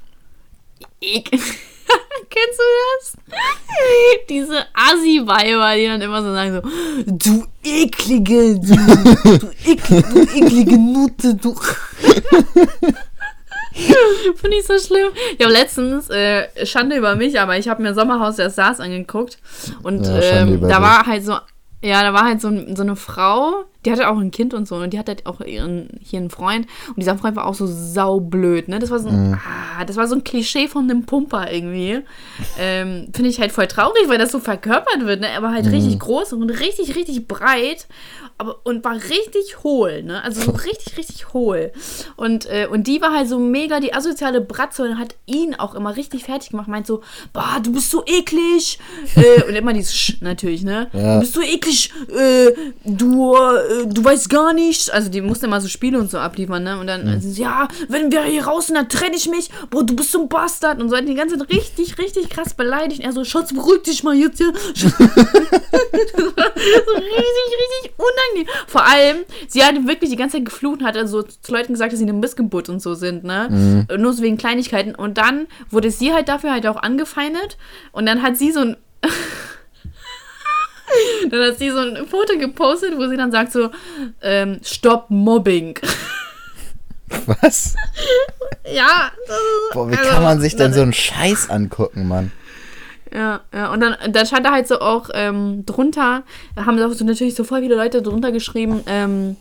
Ek 1.13 1.29
Kennst 2.29 2.59
du 2.59 2.63
das? 2.97 3.13
Diese 4.29 4.65
Assi-Weiber, 4.73 5.75
die 5.75 5.85
dann 5.85 6.01
immer 6.01 6.21
so 6.21 6.33
sagen 6.33 6.53
so, 6.53 6.61
du 7.05 7.45
eklige, 7.63 8.59
du, 8.59 8.75
du, 9.37 9.51
eklige, 9.63 10.03
du 10.11 10.19
eklige 10.21 10.77
Nutte, 10.77 11.35
du. 11.35 11.55
Finde 13.75 14.57
ich 14.57 14.65
so 14.65 14.79
schlimm. 14.79 15.11
Ich 15.37 15.43
habe 15.45 15.53
letztens, 15.53 16.09
äh, 16.09 16.47
Schande 16.65 16.95
über 16.97 17.15
mich, 17.15 17.39
aber 17.39 17.57
ich 17.57 17.67
habe 17.67 17.83
mir 17.83 17.93
Sommerhaus 17.93 18.37
der 18.37 18.49
Stars 18.49 18.79
angeguckt 18.79 19.37
und 19.83 20.05
Ja, 20.05 20.19
ähm, 20.19 20.61
da 20.61 20.81
war 20.81 21.05
halt 21.05 21.23
so, 21.25 21.37
ja, 21.85 22.01
da 22.01 22.13
war 22.13 22.25
halt 22.25 22.41
so, 22.41 22.47
ein- 22.47 22.75
so 22.75 22.81
eine 22.83 22.95
Frau, 22.95 23.63
die 23.85 23.91
hatte 23.91 24.09
auch 24.09 24.17
ein 24.17 24.31
Kind 24.31 24.53
und 24.53 24.67
so 24.67 24.75
und 24.75 24.91
die 24.93 24.97
hatte 24.99 25.11
halt 25.11 25.25
auch 25.27 25.41
ihren, 25.41 25.89
hier 26.01 26.19
einen 26.19 26.29
Freund 26.29 26.65
und 26.89 26.97
dieser 26.97 27.17
Freund 27.17 27.35
war 27.35 27.45
auch 27.45 27.53
so 27.53 27.67
saublöd, 27.67 28.67
ne? 28.67 28.79
Das 28.79 28.89
war 28.89 28.99
so 28.99 29.09
ein, 29.09 29.29
Mhm. 29.31 29.33
ah, 29.79 29.85
das 29.85 29.95
war 29.95 30.07
so 30.07 30.15
ein 30.15 30.23
Klischee 30.23 30.67
von 30.67 30.83
einem 30.89 31.05
Pumper 31.05 31.51
irgendwie. 31.51 31.99
Ähm, 32.59 33.07
Finde 33.13 33.29
ich 33.29 33.39
halt 33.39 33.51
voll 33.51 33.67
traurig, 33.67 34.07
weil 34.07 34.17
das 34.17 34.31
so 34.31 34.39
verkörpert 34.39 35.05
wird, 35.05 35.21
ne? 35.21 35.27
Er 35.27 35.41
war 35.43 35.53
halt 35.53 35.65
Mhm. 35.65 35.71
richtig 35.73 35.99
groß 35.99 36.33
und 36.33 36.49
richtig, 36.49 36.95
richtig 36.95 37.27
breit 37.27 37.87
aber, 38.37 38.59
und 38.65 38.83
war 38.83 38.95
richtig 38.95 39.63
hohl, 39.63 40.03
ne? 40.03 40.21
Also 40.21 40.41
so 40.41 40.51
richtig, 40.51 40.97
richtig 40.97 41.33
hohl. 41.33 41.71
Und, 42.17 42.45
äh, 42.47 42.67
und 42.69 42.85
die 42.85 43.01
war 43.01 43.13
halt 43.13 43.29
so 43.29 43.39
mega 43.39 43.79
die 43.79 43.93
asoziale 43.93 44.41
Bratze 44.41 44.83
und 44.83 44.99
hat 44.99 45.15
ihn 45.25 45.55
auch 45.55 45.73
immer 45.73 45.95
richtig 45.95 46.25
fertig 46.25 46.49
gemacht. 46.49 46.67
Meint 46.67 46.85
so, 46.85 47.01
bah, 47.31 47.61
du 47.63 47.71
bist 47.71 47.89
so 47.89 48.03
eklig. 48.05 48.77
äh, 49.15 49.43
und 49.43 49.55
immer 49.55 49.71
dieses 49.71 49.95
Sch 49.95 50.17
natürlich, 50.19 50.63
ne? 50.63 50.89
Ja. 50.91 51.15
Du 51.15 51.21
bist 51.21 51.33
so 51.33 51.41
eklig. 51.41 51.93
Äh, 52.09 52.51
du, 52.83 53.35
äh, 53.35 53.87
du 53.87 54.03
weißt 54.03 54.29
gar 54.29 54.51
nichts. 54.51 54.89
Also 54.89 55.07
die 55.09 55.21
musste 55.21 55.45
immer 55.45 55.61
so 55.61 55.69
Spiele 55.69 55.97
und 55.97 56.11
so 56.11 56.17
abliefern, 56.17 56.63
ne? 56.63 56.77
Und 56.77 56.87
dann, 56.87 57.07
also, 57.07 57.29
ja, 57.41 57.69
wenn 57.87 58.11
wir 58.11 58.23
hier 58.23 58.47
raus 58.47 58.67
sind, 58.67 58.75
dann 58.75 58.89
trenne 58.89 59.15
ich 59.15 59.29
mich. 59.29 59.49
Boah, 59.69 59.85
du 59.85 59.95
bist 59.95 60.11
so 60.11 60.23
ein 60.23 60.27
Bastard. 60.27 60.81
Und 60.81 60.89
so 60.89 60.97
hat 60.97 61.07
die 61.07 61.15
ganze 61.15 61.37
Zeit 61.37 61.49
richtig, 61.51 61.97
richtig 61.99 62.29
krass 62.29 62.53
beleidigt. 62.53 62.99
Und 62.99 63.05
er 63.05 63.13
so, 63.13 63.23
Schatz, 63.23 63.53
beruhig 63.53 63.83
dich 63.83 64.03
mal 64.03 64.13
jetzt, 64.13 64.41
ja. 64.41 64.47
so 64.75 64.87
richtig, 64.87 65.15
richtig 67.61 67.93
unangenehm. 67.97 68.24
Vor 68.67 68.85
allem, 68.85 69.17
sie 69.47 69.63
hat 69.63 69.75
wirklich 69.88 70.09
die 70.09 70.15
ganze 70.15 70.38
Zeit 70.38 70.45
geflucht 70.45 70.81
und 70.81 70.85
hat 70.85 70.97
also 70.97 71.23
zu 71.23 71.51
Leuten 71.51 71.73
gesagt, 71.73 71.91
dass 71.91 71.99
sie 71.99 72.05
eine 72.05 72.13
Missgeburt 72.13 72.69
und 72.69 72.81
so 72.81 72.93
sind, 72.93 73.23
ne? 73.23 73.85
Nur 73.97 74.13
so 74.13 74.23
wegen 74.23 74.38
Kleinigkeiten. 74.38 74.95
Und 74.95 75.17
dann 75.17 75.47
wurde 75.69 75.91
sie 75.91 76.13
halt 76.13 76.29
dafür 76.29 76.51
halt 76.51 76.67
auch 76.67 76.77
angefeindet. 76.77 77.57
Und 77.91 78.05
dann 78.05 78.21
hat 78.21 78.38
sie 78.38 78.51
so 78.51 78.61
ein. 78.61 78.77
dann 81.29 81.41
hat 81.41 81.57
sie 81.57 81.69
so 81.69 81.79
ein 81.79 82.05
Foto 82.07 82.38
gepostet, 82.38 82.97
wo 82.97 83.07
sie 83.07 83.17
dann 83.17 83.31
sagt 83.31 83.51
so, 83.51 83.69
ähm, 84.21 84.59
Stop 84.63 85.09
Mobbing. 85.09 85.79
Was? 87.25 87.75
ja. 88.71 89.11
Boah, 89.73 89.89
wie 89.89 89.95
also, 89.95 90.09
kann 90.09 90.23
man 90.23 90.41
sich 90.41 90.55
denn 90.55 90.73
so 90.73 90.81
einen 90.81 90.93
Scheiß 90.93 91.49
angucken, 91.49 92.07
Mann? 92.07 92.31
Ja, 93.15 93.39
und 93.71 93.80
dann, 93.80 93.95
dann 94.10 94.25
stand 94.25 94.45
da 94.45 94.51
halt 94.51 94.67
so 94.67 94.80
auch 94.80 95.10
ähm, 95.13 95.65
drunter, 95.65 96.23
haben 96.58 96.78
auch 96.84 96.91
so 96.91 97.06
natürlich 97.06 97.34
so 97.36 97.45
voll 97.45 97.62
viele 97.62 97.75
Leute 97.75 98.01
drunter 98.01 98.34
geschrieben, 98.34 98.84
ähm, 98.88 99.38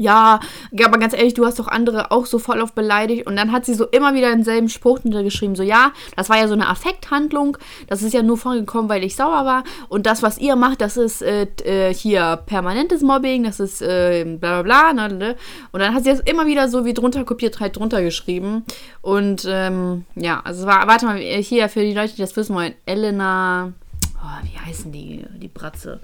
ja, 0.00 0.40
aber 0.82 0.98
ganz 0.98 1.12
ehrlich, 1.12 1.34
du 1.34 1.44
hast 1.44 1.58
doch 1.58 1.68
andere 1.68 2.10
auch 2.10 2.24
so 2.24 2.38
voll 2.38 2.62
auf 2.62 2.72
beleidigt. 2.72 3.26
Und 3.26 3.36
dann 3.36 3.52
hat 3.52 3.66
sie 3.66 3.74
so 3.74 3.86
immer 3.86 4.14
wieder 4.14 4.30
denselben 4.30 4.70
Spruch 4.70 5.00
drunter 5.00 5.22
geschrieben, 5.22 5.54
so, 5.54 5.62
ja, 5.62 5.92
das 6.16 6.30
war 6.30 6.38
ja 6.38 6.48
so 6.48 6.54
eine 6.54 6.68
Affekthandlung, 6.68 7.58
das 7.86 8.02
ist 8.02 8.14
ja 8.14 8.22
nur 8.22 8.38
vorgekommen, 8.38 8.88
weil 8.88 9.04
ich 9.04 9.14
sauer 9.14 9.44
war. 9.44 9.62
Und 9.90 10.06
das, 10.06 10.22
was 10.22 10.38
ihr 10.38 10.56
macht, 10.56 10.80
das 10.80 10.96
ist 10.96 11.20
äh, 11.20 11.46
äh, 11.64 11.92
hier 11.92 12.40
permanentes 12.46 13.02
Mobbing, 13.02 13.44
das 13.44 13.60
ist 13.60 13.82
äh, 13.82 14.24
bla 14.24 14.62
bla 14.62 14.92
bla. 14.92 15.08
Ne, 15.08 15.14
ne. 15.14 15.36
Und 15.70 15.80
dann 15.80 15.94
hat 15.94 16.04
sie 16.04 16.10
das 16.10 16.20
immer 16.20 16.46
wieder 16.46 16.70
so 16.70 16.86
wie 16.86 16.94
drunter 16.94 17.24
kopiert, 17.24 17.60
halt 17.60 17.76
drunter 17.76 18.02
geschrieben. 18.02 18.64
Und 19.02 19.46
ähm, 19.46 20.06
ja, 20.16 20.40
also 20.42 20.66
war, 20.66 20.86
warte 20.88 21.04
mal, 21.04 21.18
hier 21.18 21.68
für 21.68 21.80
die 21.80 21.92
Leute, 21.92 22.14
die 22.14 22.22
das 22.22 22.34
wissen 22.36 22.54
wollen, 22.54 22.72
Elena, 22.86 23.74
oh, 24.16 24.44
wie 24.44 24.58
heißen 24.58 24.90
die, 24.92 25.26
die 25.36 25.48
Bratze? 25.48 26.00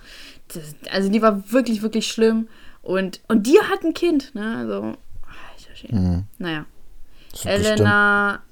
Das, 0.48 0.74
also 0.92 1.10
die 1.10 1.22
war 1.22 1.50
wirklich, 1.50 1.80
wirklich 1.80 2.06
schlimm. 2.06 2.48
Und, 2.86 3.20
und 3.26 3.46
die 3.48 3.58
hat 3.60 3.82
ein 3.82 3.94
Kind, 3.94 4.32
ne? 4.34 4.58
Also, 4.58 4.76
alter 4.76 5.74
Schwede. 5.74 6.24
Naja. 6.38 6.66
Das 7.32 7.44
wird 7.44 7.56
bestimmt 7.56 7.80
Elena, 7.80 8.42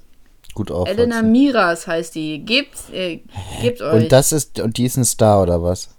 gut 0.55 0.70
Elena 0.70 1.16
aufwachsen. 1.16 1.33
Miras 1.33 1.87
heißt 1.87 2.14
die. 2.16 2.40
Gebt, 2.40 2.77
äh, 2.92 3.20
gebt 3.62 3.81
euch. 3.81 4.03
Und 4.03 4.12
das 4.12 4.33
ist, 4.33 4.59
und 4.59 4.77
die 4.77 4.87
ist 4.87 4.97
ein 4.97 5.05
Star, 5.05 5.42
oder 5.42 5.62
was? 5.62 5.90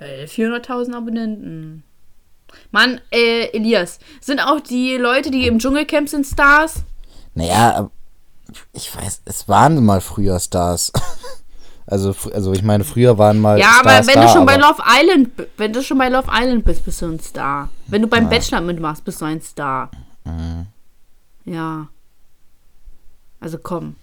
Äh, 0.00 0.24
400.000 0.24 0.94
Abonnenten. 0.94 1.84
Mann, 2.72 3.00
äh, 3.12 3.46
Elias, 3.52 4.00
sind 4.20 4.40
auch 4.40 4.60
die 4.60 4.96
Leute, 4.96 5.30
die 5.30 5.46
im 5.46 5.60
Dschungelcamp 5.60 6.08
sind, 6.08 6.26
Stars? 6.26 6.82
Naja, 7.34 7.90
ich 8.72 8.94
weiß, 8.94 9.22
es 9.24 9.48
waren 9.48 9.84
mal 9.84 10.00
früher 10.00 10.40
Stars. 10.40 10.92
Also, 11.86 12.14
also 12.32 12.52
ich 12.52 12.62
meine, 12.62 12.82
früher 12.84 13.18
waren 13.18 13.40
mal 13.40 13.58
Ja, 13.58 13.66
Stars 13.80 13.86
aber 13.86 14.06
wenn 14.06 14.14
da, 14.14 14.26
du 14.26 14.32
schon 14.32 14.46
bei 14.46 14.56
Love 14.56 14.82
Island, 14.86 15.30
wenn 15.56 15.72
du 15.72 15.82
schon 15.82 15.98
bei 15.98 16.08
Love 16.08 16.30
Island 16.32 16.64
bist, 16.64 16.84
bist 16.84 17.02
du 17.02 17.06
ein 17.06 17.20
Star. 17.20 17.68
Wenn 17.88 18.02
du 18.02 18.08
beim 18.08 18.28
Bachelor 18.30 18.62
mitmachst, 18.62 19.04
bist 19.04 19.20
du 19.20 19.26
ein 19.26 19.42
Star. 19.42 19.90
Mhm. 20.24 20.66
Ja. 21.44 21.88
Also 23.40 23.58
komm. 23.62 23.96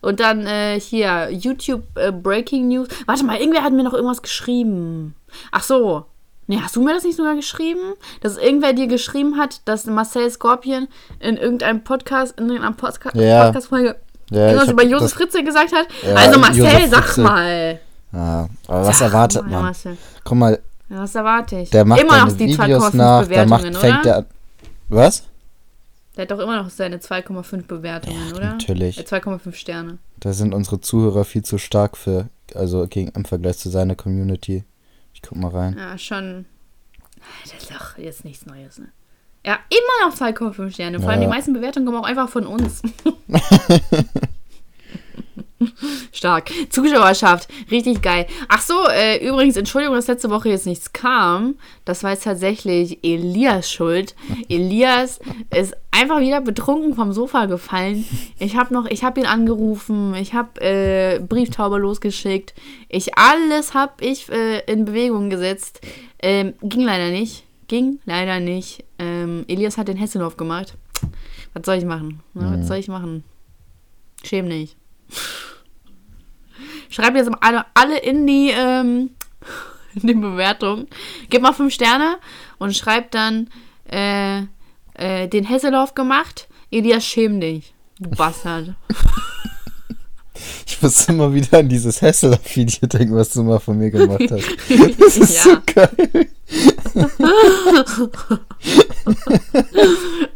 Und 0.00 0.20
dann 0.20 0.46
äh, 0.46 0.78
hier, 0.80 1.28
YouTube 1.30 1.84
äh, 1.96 2.12
Breaking 2.12 2.68
News. 2.68 2.88
Warte 3.06 3.24
mal, 3.24 3.38
irgendwer 3.38 3.62
hat 3.62 3.72
mir 3.72 3.82
noch 3.82 3.94
irgendwas 3.94 4.22
geschrieben. 4.22 5.14
Ach 5.50 5.62
so. 5.62 6.06
Nee, 6.46 6.60
hast 6.62 6.76
du 6.76 6.82
mir 6.82 6.92
das 6.94 7.04
nicht 7.04 7.16
sogar 7.16 7.34
geschrieben? 7.34 7.94
Dass 8.20 8.36
irgendwer 8.36 8.74
dir 8.74 8.86
geschrieben 8.86 9.38
hat, 9.38 9.62
dass 9.64 9.86
Marcel 9.86 10.30
Scorpion 10.30 10.88
in 11.18 11.36
irgendeinem 11.36 11.82
Podcast, 11.82 12.38
in 12.38 12.48
irgendeiner 12.48 12.74
Podca 12.76 13.10
Ja. 13.18 13.46
Podcast-Folge 13.46 13.96
Ja, 14.34 14.46
irgendwas 14.48 14.68
über 14.70 14.84
Josef 14.84 15.12
Fritze 15.14 15.42
gesagt 15.44 15.72
hat? 15.72 15.86
Ja, 16.02 16.14
also 16.14 16.38
Marcel, 16.38 16.88
sag 16.88 17.16
mal. 17.18 17.80
Ja, 18.12 18.48
aber 18.68 18.86
was 18.86 18.98
Sag 18.98 19.06
erwartet 19.08 19.42
mal, 19.42 19.50
man? 19.50 19.62
Marcel. 19.62 19.96
Guck 20.22 20.38
mal, 20.38 20.58
Ja, 20.88 20.98
was 21.00 21.14
erwarte 21.14 21.58
ich? 21.60 21.70
der 21.70 21.84
macht 21.84 22.00
immer 22.00 22.24
noch 22.24 22.32
die 22.32 22.46
Videos 22.48 22.84
2,5 22.84 22.96
nach, 22.96 23.26
der 23.26 23.46
macht, 23.46 23.62
fängt 23.76 23.82
oder? 24.00 24.02
der 24.02 24.16
an. 24.18 24.26
Was? 24.88 25.24
Der 26.16 26.22
hat 26.22 26.30
doch 26.30 26.38
immer 26.38 26.62
noch 26.62 26.70
seine 26.70 26.98
2,5 26.98 27.66
Bewertungen, 27.66 28.32
oder? 28.32 28.50
natürlich. 28.52 28.98
Äh, 28.98 29.02
2,5 29.02 29.52
Sterne. 29.54 29.98
Da 30.20 30.32
sind 30.32 30.54
unsere 30.54 30.80
Zuhörer 30.80 31.24
viel 31.24 31.42
zu 31.42 31.58
stark 31.58 31.96
für, 31.96 32.28
also 32.54 32.86
gegen, 32.86 33.08
im 33.08 33.24
Vergleich 33.24 33.58
zu 33.58 33.68
seiner 33.68 33.96
Community. 33.96 34.62
Ich 35.12 35.22
guck 35.22 35.36
mal 35.36 35.50
rein. 35.50 35.76
Ja, 35.76 35.98
schon. 35.98 36.44
Das 37.42 37.52
ist 37.60 37.70
doch 37.70 37.98
jetzt 37.98 38.24
nichts 38.24 38.46
Neues, 38.46 38.78
ne? 38.78 38.88
Ja, 39.46 39.58
immer 39.68 40.08
noch 40.08 40.16
2,5 40.16 40.72
Sterne. 40.72 41.00
Vor 41.00 41.10
allem 41.10 41.20
Ja. 41.20 41.26
die 41.28 41.34
meisten 41.34 41.52
Bewertungen 41.52 41.86
kommen 41.86 41.98
auch 41.98 42.06
einfach 42.06 42.28
von 42.28 42.46
uns. 42.46 42.82
Stark. 46.12 46.50
Zuschauerschaft. 46.70 47.48
Richtig 47.70 48.02
geil. 48.02 48.26
Ach 48.48 48.60
so, 48.60 48.74
äh, 48.88 49.26
übrigens, 49.26 49.56
Entschuldigung, 49.56 49.94
dass 49.96 50.08
letzte 50.08 50.28
Woche 50.30 50.48
jetzt 50.50 50.66
nichts 50.66 50.92
kam. 50.92 51.56
Das 51.84 52.02
war 52.02 52.10
jetzt 52.10 52.24
tatsächlich 52.24 52.98
Elias 53.02 53.70
Schuld. 53.70 54.14
Elias 54.48 55.20
ist 55.54 55.74
einfach 55.90 56.20
wieder 56.20 56.40
betrunken 56.40 56.94
vom 56.94 57.12
Sofa 57.12 57.46
gefallen. 57.46 58.04
Ich 58.38 58.56
habe 58.56 58.74
noch, 58.74 58.86
ich 58.86 59.04
habe 59.04 59.20
ihn 59.20 59.26
angerufen. 59.26 60.14
Ich 60.14 60.34
habe 60.34 60.60
äh, 60.60 61.18
Brieftaube 61.20 61.78
losgeschickt. 61.78 62.54
Ich, 62.88 63.16
alles 63.16 63.72
habe 63.74 63.92
ich 64.04 64.28
äh, 64.30 64.60
in 64.70 64.84
Bewegung 64.84 65.30
gesetzt. 65.30 65.80
Ähm, 66.22 66.54
ging 66.62 66.82
leider 66.82 67.10
nicht. 67.10 67.44
Ging 67.68 68.00
leider 68.04 68.40
nicht. 68.40 68.84
Ähm, 68.98 69.44
Elias 69.48 69.78
hat 69.78 69.88
den 69.88 69.96
Hessenhof 69.96 70.36
gemacht. 70.36 70.76
Was 71.54 71.66
soll 71.66 71.76
ich 71.76 71.84
machen? 71.84 72.20
Ne? 72.34 72.56
Was 72.58 72.68
soll 72.68 72.78
ich 72.78 72.88
machen? 72.88 73.24
Schäm 74.22 74.48
nicht. 74.48 74.76
Schreibt 76.90 77.16
jetzt 77.16 77.30
mal 77.30 77.38
alle, 77.40 77.64
alle 77.74 77.98
in 77.98 78.26
die, 78.26 78.50
ähm, 78.50 79.10
in 79.94 80.06
die 80.06 80.14
Bewertung. 80.14 80.86
Gebt 81.30 81.42
mal 81.42 81.52
fünf 81.52 81.74
Sterne 81.74 82.18
und 82.58 82.76
schreibt 82.76 83.14
dann 83.14 83.48
äh, 83.90 84.42
äh, 84.94 85.28
den 85.28 85.44
Hesselhoff 85.44 85.94
gemacht. 85.94 86.48
Elias, 86.70 87.04
schäm 87.04 87.40
dich. 87.40 87.74
Du 87.98 88.10
Bastard. 88.10 88.74
Ich 90.66 90.80
muss 90.82 91.08
immer 91.08 91.32
wieder 91.34 91.58
an 91.58 91.68
dieses 91.68 92.00
Hessler-Video 92.00 92.86
denken, 92.88 93.14
was 93.14 93.30
du 93.30 93.42
mal 93.42 93.58
von 93.60 93.78
mir 93.78 93.90
gemacht 93.90 94.30
hast. 94.30 94.44
Das 94.98 95.16
ist 95.16 95.42
so 95.42 95.56
geil. 95.66 96.26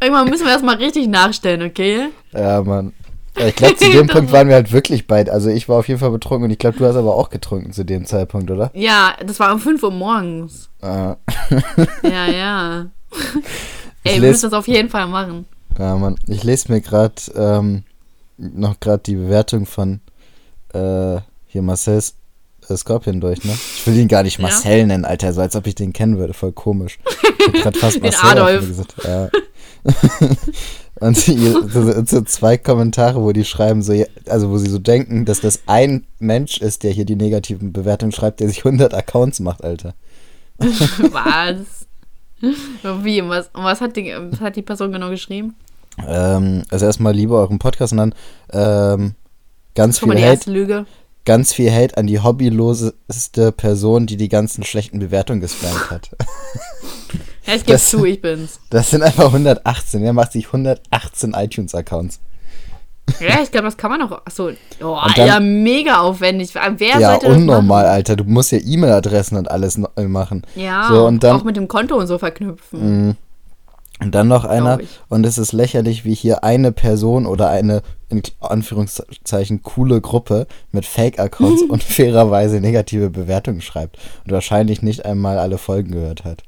Irgendwann 0.01 0.29
müssen 0.31 0.47
wir 0.47 0.53
das 0.55 0.63
mal 0.63 0.77
richtig 0.77 1.09
nachstellen, 1.09 1.63
okay? 1.63 2.09
Ja, 2.33 2.63
Mann. 2.63 2.93
Ich 3.37 3.55
glaube, 3.55 3.77
zu 3.77 3.91
dem 3.91 4.07
Punkt 4.09 4.33
waren 4.33 4.49
wir 4.49 4.55
halt 4.57 4.73
wirklich 4.73 5.07
beide. 5.07 5.33
Also 5.33 5.49
ich 5.49 5.69
war 5.69 5.79
auf 5.79 5.89
jeden 5.89 6.01
Fall 6.01 6.11
betrunken 6.11 6.45
und 6.45 6.51
ich 6.51 6.59
glaube, 6.59 6.77
du 6.79 6.85
hast 6.87 6.97
aber 6.97 7.15
auch 7.15 7.31
getrunken 7.31 7.73
zu 7.73 7.85
dem 7.85 8.05
Zeitpunkt, 8.05 8.51
oder? 8.51 8.71
Ja, 8.75 9.15
das 9.25 9.39
war 9.39 9.53
um 9.53 9.61
5 9.61 9.83
Uhr 9.83 9.93
morgens. 9.93 10.69
Äh, 10.83 11.15
Ja, 12.03 12.27
ja. 12.27 12.87
Ey, 14.05 14.21
wir 14.21 14.29
müssen 14.29 14.51
das 14.51 14.53
auf 14.53 14.67
jeden 14.69 14.89
Fall 14.89 15.07
machen. 15.07 15.47
ja, 15.79 15.95
Mann. 15.97 16.17
Ich 16.27 16.43
lese 16.45 16.73
mir 16.73 16.81
gerade 16.81 17.15
ähm, 17.37 17.85
noch 18.37 18.81
gerade 18.81 19.03
die 19.05 19.15
Bewertung 19.17 19.67
von 19.67 20.01
äh, 20.73 21.21
hier 21.47 21.63
Marcel's 21.63 22.15
äh, 22.69 22.77
Scorpion 22.77 23.21
durch, 23.21 23.45
ne? 23.45 23.53
Ich 23.53 23.87
will 23.87 23.97
ihn 23.97 24.09
gar 24.09 24.23
nicht 24.23 24.39
Ja. 24.39 24.43
Marcel 24.43 24.87
nennen, 24.87 25.05
Alter, 25.05 25.33
so 25.33 25.41
als 25.41 25.57
ob 25.57 25.67
ich 25.67 25.75
den 25.75 25.93
kennen 25.93 26.19
würde. 26.19 26.35
Voll 26.35 26.53
komisch. 26.53 26.99
Ich 27.55 27.65
hab 27.65 27.77
fast 27.77 28.01
Marcel 28.03 28.31
Adolf. 28.31 28.67
gesagt. 28.67 28.95
Ja. 29.05 29.29
Und 31.01 31.17
hier 31.17 31.69
so, 32.07 32.23
zwei 32.23 32.59
Kommentare, 32.59 33.23
wo 33.23 33.31
die 33.31 33.45
schreiben, 33.45 33.83
so, 33.83 33.93
ja, 33.93 34.07
also 34.29 34.51
wo 34.51 34.59
sie 34.59 34.69
so 34.69 34.81
denken, 34.81 35.25
dass 35.25 35.41
das 35.41 35.61
ein 35.67 36.05
Mensch 36.19 36.59
ist, 36.59 36.83
der 36.83 36.91
hier 36.91 37.05
die 37.05 37.15
negativen 37.15 37.73
Bewertungen 37.73 38.11
schreibt, 38.11 38.41
der 38.41 38.49
sich 38.49 38.65
100 38.65 38.95
Accounts 38.95 39.39
macht, 39.39 39.63
Alter. 39.63 39.95
Was? 40.59 41.87
Wie? 42.41 43.29
Was, 43.29 43.51
was, 43.53 43.81
hat 43.81 43.97
die, 43.97 44.13
was 44.31 44.41
hat 44.41 44.57
die 44.57 44.63
Person 44.63 44.93
genau 44.93 45.11
geschrieben? 45.11 45.55
Ähm, 46.07 46.63
also 46.71 46.87
erstmal 46.87 47.13
liebe 47.13 47.35
euren 47.35 47.59
Podcast 47.59 47.93
und 47.93 47.99
dann 47.99 48.15
ähm, 48.53 49.15
ganz 49.79 50.03
mal, 50.03 50.17
viel 50.17 50.27
Hate, 50.27 50.87
ganz 51.25 51.53
viel 51.55 51.73
Hate 51.73 51.97
an 51.97 52.07
die 52.07 52.21
hobbyloseste 52.21 53.53
Person, 53.53 54.07
die 54.07 54.17
die 54.17 54.29
ganzen 54.29 54.65
schlechten 54.65 54.99
Bewertungen 54.99 55.41
gespammt 55.41 55.91
hat. 55.91 56.11
Ja, 57.47 57.55
ich 57.55 57.65
geb's 57.65 57.81
Das- 57.85 57.89
zu, 57.91 58.05
ich 58.05 58.21
bin's. 58.21 58.61
Das 58.69 58.91
sind 58.91 59.03
einfach 59.03 59.25
118. 59.33 60.05
Er 60.05 60.13
macht 60.13 60.33
sich 60.33 60.49
118 60.49 61.33
iTunes-Accounts. 61.33 62.21
Ja, 63.21 63.41
ich 63.43 63.51
glaube, 63.51 63.65
das 63.65 63.79
kann 63.79 63.91
man 63.91 64.03
auch. 64.03 64.21
Achso, 64.27 64.51
oh, 64.83 64.99
dann- 65.17 65.27
ja, 65.27 65.41
mega 65.41 66.01
aufwendig. 66.01 66.51
Wer 66.55 67.01
Ja, 67.01 67.15
unnormal? 67.15 67.87
Alter. 67.87 68.17
Du 68.17 68.25
musst 68.25 68.53
ja 68.53 68.59
E-Mail-Adressen 68.63 69.39
und 69.39 69.51
alles 69.51 69.79
neu 69.79 70.09
machen. 70.09 70.43
Ja, 70.57 70.89
So, 70.91 71.07
und 71.07 71.25
dann- 71.25 71.37
auch 71.41 71.45
mit 71.45 71.57
dem 71.57 71.69
Konto 71.69 71.97
und 71.97 72.07
so 72.07 72.19
verknüpfen. 72.19 73.07
Mhm. 73.09 73.17
Und 74.01 74.15
dann 74.15 74.29
noch 74.29 74.45
einer, 74.45 74.79
und 75.09 75.27
es 75.27 75.39
ist 75.39 75.53
lächerlich, 75.53 76.05
wie 76.05 76.15
hier 76.15 76.45
eine 76.45 76.71
Person 76.71 77.27
oder 77.27 77.51
eine, 77.51 77.83
in 78.09 78.23
Anführungszeichen, 78.39 79.63
coole 79.63 80.01
Gruppe 80.01 80.47
mit 80.71 80.87
Fake-Accounts 80.87 81.63
und 81.69 81.83
fairerweise 81.83 82.61
negative 82.61 83.11
Bewertungen 83.11 83.61
schreibt 83.61 83.99
und 84.25 84.33
wahrscheinlich 84.33 84.83
nicht 84.83 85.05
einmal 85.05 85.39
alle 85.39 85.59
Folgen 85.59 85.91
gehört 85.91 86.25
hat. 86.25 86.45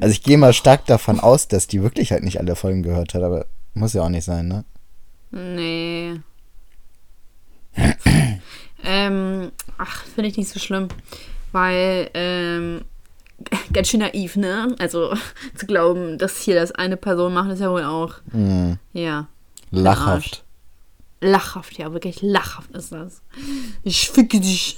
Also 0.00 0.12
ich 0.12 0.22
gehe 0.22 0.38
mal 0.38 0.52
stark 0.52 0.86
davon 0.86 1.18
aus, 1.18 1.48
dass 1.48 1.66
die 1.66 1.82
wirklich 1.82 2.12
halt 2.12 2.22
nicht 2.22 2.38
alle 2.38 2.54
Folgen 2.54 2.84
gehört 2.84 3.14
hat, 3.14 3.22
aber 3.22 3.46
muss 3.74 3.92
ja 3.92 4.02
auch 4.02 4.08
nicht 4.08 4.24
sein, 4.24 4.46
ne? 4.46 4.64
Nee. 5.32 6.20
ähm, 8.84 9.50
ach, 9.78 10.04
finde 10.04 10.30
ich 10.30 10.36
nicht 10.36 10.48
so 10.48 10.60
schlimm. 10.60 10.86
Weil, 11.50 12.10
ähm, 12.14 12.82
ganz 13.72 13.88
schön 13.88 14.00
naiv, 14.00 14.36
ne? 14.36 14.74
Also, 14.78 15.14
zu 15.56 15.66
glauben, 15.66 16.18
dass 16.18 16.38
hier 16.40 16.54
das 16.54 16.72
eine 16.72 16.96
Person 16.96 17.34
macht, 17.34 17.50
ist 17.50 17.60
ja 17.60 17.70
wohl 17.70 17.84
auch, 17.84 18.14
Mhm. 18.32 18.78
ja. 18.92 19.26
Lachhaft. 19.70 20.44
Lachhaft, 21.20 21.78
ja, 21.78 21.92
wirklich 21.92 22.20
lachhaft 22.22 22.70
ist 22.72 22.92
das. 22.92 23.22
Ich 23.82 24.10
ficke 24.10 24.40
dich. 24.40 24.76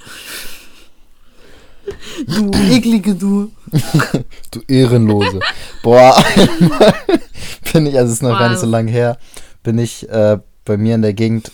Du 2.26 2.50
eklige 2.70 3.14
du. 3.14 3.50
Du 4.50 4.60
Ehrenlose. 4.68 5.40
Boah, 5.82 6.16
einmal 6.36 6.94
bin 7.72 7.86
ich, 7.86 7.96
also 7.98 8.06
es 8.10 8.18
ist 8.18 8.22
noch 8.22 8.38
gar 8.38 8.48
nicht 8.48 8.60
so 8.60 8.66
lange 8.66 8.90
her, 8.90 9.18
bin 9.62 9.78
ich 9.78 10.08
äh, 10.08 10.38
bei 10.64 10.76
mir 10.76 10.94
in 10.94 11.02
der 11.02 11.12
Gegend 11.14 11.50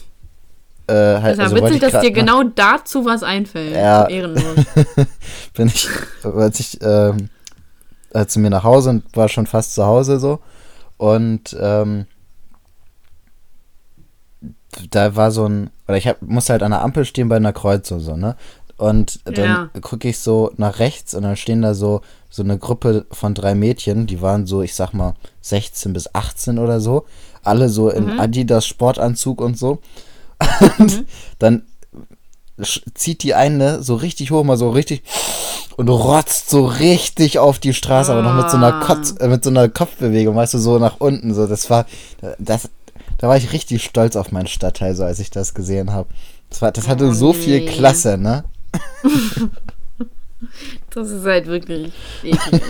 äh, 0.87 0.93
halt, 0.95 1.33
Ist 1.33 1.39
ja 1.39 1.45
also 1.45 1.57
wollte 1.61 1.77
witzig, 1.77 1.91
dass 1.93 2.03
dir 2.03 2.11
genau 2.13 2.43
dazu 2.43 3.05
was 3.05 3.23
einfällt. 3.23 3.75
Ja. 3.75 4.07
Ehrenlos. 4.09 4.65
bin 5.55 5.69
ich, 5.69 5.89
als 6.25 6.61
ich 6.61 6.79
ähm, 6.83 7.29
äh, 8.11 8.27
zu 8.27 8.41
mir 8.41 8.51
nach 8.51 8.65
Hause 8.65 8.91
und 8.91 9.17
war 9.17 9.29
schon 9.29 9.47
fast 9.47 9.75
zu 9.75 9.85
Hause 9.85 10.19
so. 10.19 10.41
Und 10.97 11.57
ähm, 11.61 12.07
da 14.91 15.17
war 15.17 15.31
so 15.31 15.47
ein, 15.47 15.71
oder 15.87 15.97
ich 15.97 16.07
hab, 16.09 16.23
musste 16.23 16.53
halt 16.53 16.63
an 16.63 16.71
der 16.71 16.83
Ampel 16.83 17.05
stehen 17.05 17.29
bei 17.29 17.37
einer 17.37 17.53
Kreuzung 17.53 18.01
so, 18.01 18.17
ne? 18.17 18.37
Und 18.79 19.21
dann 19.25 19.71
Ja. 19.75 19.81
gucke 19.81 20.09
ich 20.09 20.19
so 20.19 20.51
nach 20.57 20.79
rechts 20.81 21.15
und 21.15 21.23
dann 21.23 21.37
stehen 21.37 21.63
da 21.63 21.75
so, 21.75 22.01
so 22.31 22.43
eine 22.43 22.59
Gruppe 22.59 23.07
von 23.13 23.35
drei 23.35 23.55
Mädchen, 23.55 24.07
die 24.07 24.21
waren 24.23 24.47
so, 24.47 24.63
ich 24.63 24.75
sag 24.75 24.93
mal, 24.93 25.15
16 25.43 25.93
bis 25.93 26.13
18 26.15 26.59
oder 26.59 26.81
so. 26.81 27.05
Alle 27.45 27.69
so 27.69 27.91
in 27.91 28.19
Adidas 28.19 28.67
Sportanzug 28.67 29.41
und 29.41 29.57
so. 29.59 29.79
Und 30.79 31.05
dann 31.39 31.63
sch- 32.59 32.83
zieht 32.95 33.23
die 33.23 33.35
eine 33.35 33.83
so 33.83 33.95
richtig 33.95 34.31
hoch, 34.31 34.45
mal 34.45 34.57
so 34.57 34.71
richtig 34.71 35.03
und 35.77 35.89
rotzt 35.89 36.51
so 36.51 36.67
richtig 36.67 37.39
auf 37.39 37.59
die 37.59 37.73
Straße, 37.75 38.13
aber 38.13 38.23
noch 38.23 38.35
mit 38.35 38.51
so 38.51 38.57
einer 38.59 38.75
Ah. 38.75 38.81
Kotz, 38.85 39.15
äh, 39.21 39.29
mit 39.29 39.43
so 39.43 39.51
einer 39.51 39.69
Kopfbewegung, 39.69 40.37
weißt 40.37 40.55
du, 40.55 40.59
so 40.59 40.79
nach 40.79 40.97
unten, 41.01 41.33
so 41.35 41.47
das 41.47 41.71
war 41.71 41.87
das 42.39 42.69
da 43.19 43.29
war 43.29 43.37
ich 43.37 43.53
richtig 43.53 43.85
stolz 43.85 44.17
auf 44.17 44.33
meinen 44.33 44.49
Stadtteil, 44.49 44.95
so 44.97 45.05
als 45.05 45.19
ich 45.21 45.31
das 45.31 45.55
gesehen 45.55 45.93
habe. 45.93 46.09
Das 46.51 46.61
war 46.61 46.73
das 46.73 46.89
hatte 46.89 47.07
Oh, 47.09 47.13
so 47.13 47.33
viel 47.33 47.61
nee. 47.61 47.67
Klasse, 47.67 48.19
ne? 48.19 48.45
Das 50.91 51.09
ist 51.09 51.25
halt 51.25 51.47
wirklich 51.47 51.93
eklig. 52.23 52.63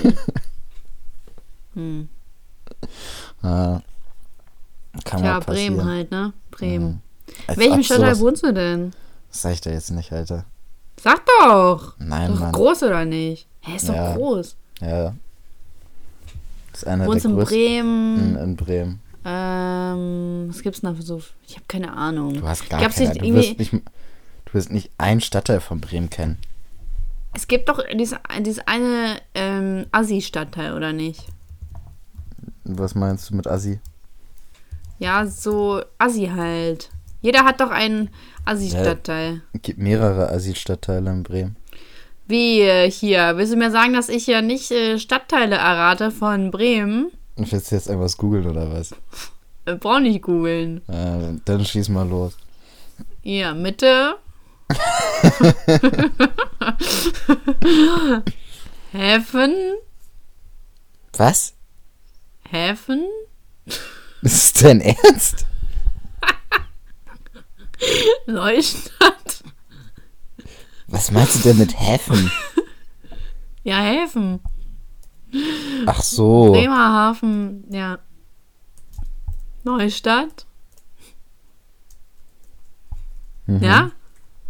hm. 1.73 2.07
Ja. 3.43 3.81
Kann 5.03 5.21
Tja. 5.21 5.39
Bremen 5.39 5.83
halt, 5.85 6.11
ne? 6.11 6.31
Bremen. 6.51 7.01
Als 7.47 7.57
Welchem 7.57 7.83
Stadtteil 7.83 8.19
wohnst 8.19 8.43
du 8.43 8.53
denn? 8.53 8.91
Das 9.29 9.41
sag 9.41 9.53
ich 9.53 9.61
dir 9.61 9.71
jetzt 9.73 9.91
nicht, 9.91 10.11
Alter. 10.11 10.45
Sag 11.01 11.21
doch! 11.25 11.95
Nein, 11.99 12.31
Doch 12.31 12.39
Mann. 12.39 12.51
groß 12.51 12.83
oder 12.83 13.03
nicht? 13.05 13.47
Hä, 13.61 13.75
ist 13.75 13.89
doch 13.89 13.93
Ja. 13.95 14.15
groß. 14.15 14.55
Ja. 14.81 15.15
Das 16.71 16.83
ist 16.83 16.87
einer 16.87 17.05
Wohnst 17.07 17.25
der 17.25 17.31
in 17.31 17.37
größten 17.37 17.57
Bremen. 17.57 18.35
in, 18.35 18.35
in 18.35 18.55
Bremen. 18.55 18.99
Ähm, 19.25 20.45
was 20.49 20.61
gibt's 20.61 20.81
denn 20.81 20.89
da 20.91 20.95
für 20.95 21.03
so? 21.03 21.21
Ich 21.47 21.55
habe 21.55 21.65
keine 21.67 21.93
Ahnung. 21.95 22.33
Du 22.35 22.47
hast 22.47 22.69
gar 22.69 22.81
Gab's 22.81 22.95
keine. 22.95 23.09
nicht 23.09 23.21
Du 23.21 23.33
wirst, 23.33 23.57
nicht, 23.59 23.73
du 23.73 24.53
wirst 24.53 24.71
nicht 24.71 24.91
einen 24.97 25.21
Stadtteil 25.21 25.61
von 25.61 25.79
Bremen 25.81 26.09
kennen. 26.09 26.37
Es 27.33 27.47
gibt 27.47 27.69
doch 27.69 27.81
dieses, 27.93 28.17
dieses 28.41 28.59
eine 28.67 29.17
ähm, 29.33 29.85
Assi-Stadtteil, 29.91 30.73
oder 30.73 30.93
nicht? 30.93 31.25
Was 32.65 32.95
meinst 32.95 33.29
du 33.29 33.35
mit 33.35 33.47
Assi? 33.47 33.79
Ja, 34.99 35.25
so 35.25 35.81
Assi 35.97 36.27
halt. 36.27 36.89
Jeder 37.23 37.43
hat 37.45 37.59
doch 37.61 37.71
einen 37.71 38.09
Assi-Stadtteil. 38.43 39.41
Es 39.53 39.61
gibt 39.61 39.79
mehrere 39.79 40.29
Assi-Stadtteile 40.29 41.09
in 41.09 41.23
Bremen. 41.23 41.55
Wie 42.27 42.59
äh, 42.59 42.91
hier? 42.91 43.37
Willst 43.37 43.53
du 43.53 43.57
mir 43.57 43.71
sagen, 43.71 43.93
dass 43.93 44.09
ich 44.09 44.27
ja 44.27 44.41
nicht 44.41 44.69
äh, 44.71 44.99
Stadtteile 44.99 45.55
errate 45.55 46.11
von 46.11 46.51
Bremen? 46.51 47.13
Und 47.37 47.49
willst 47.49 47.71
du 47.71 47.75
jetzt 47.75 47.87
irgendwas 47.87 48.17
googeln 48.17 48.45
oder 48.45 48.69
was? 48.73 48.93
Äh, 49.65 49.75
brauch 49.75 50.01
nicht 50.01 50.21
googeln. 50.21 50.81
Äh, 50.89 51.39
dann 51.45 51.63
schieß 51.63 51.87
mal 51.87 52.09
los. 52.09 52.35
Hier, 53.21 53.53
Mitte. 53.53 54.15
Häfen. 58.91 59.53
Was? 61.13 61.53
Häfen. 62.49 63.05
Ist 64.21 64.55
das 64.55 64.61
dein 64.61 64.81
Ernst? 64.81 65.45
Neustadt. 68.27 69.43
Was 70.87 71.11
meinst 71.11 71.35
du 71.35 71.49
denn 71.49 71.57
mit 71.57 71.79
Häfen? 71.79 72.31
Ja, 73.63 73.77
Häfen. 73.77 74.39
Ach 75.85 76.01
so. 76.01 76.51
Bremerhaven, 76.51 77.63
ja. 77.69 77.99
Neustadt. 79.63 80.45
Mhm. 83.47 83.63
Ja. 83.63 83.91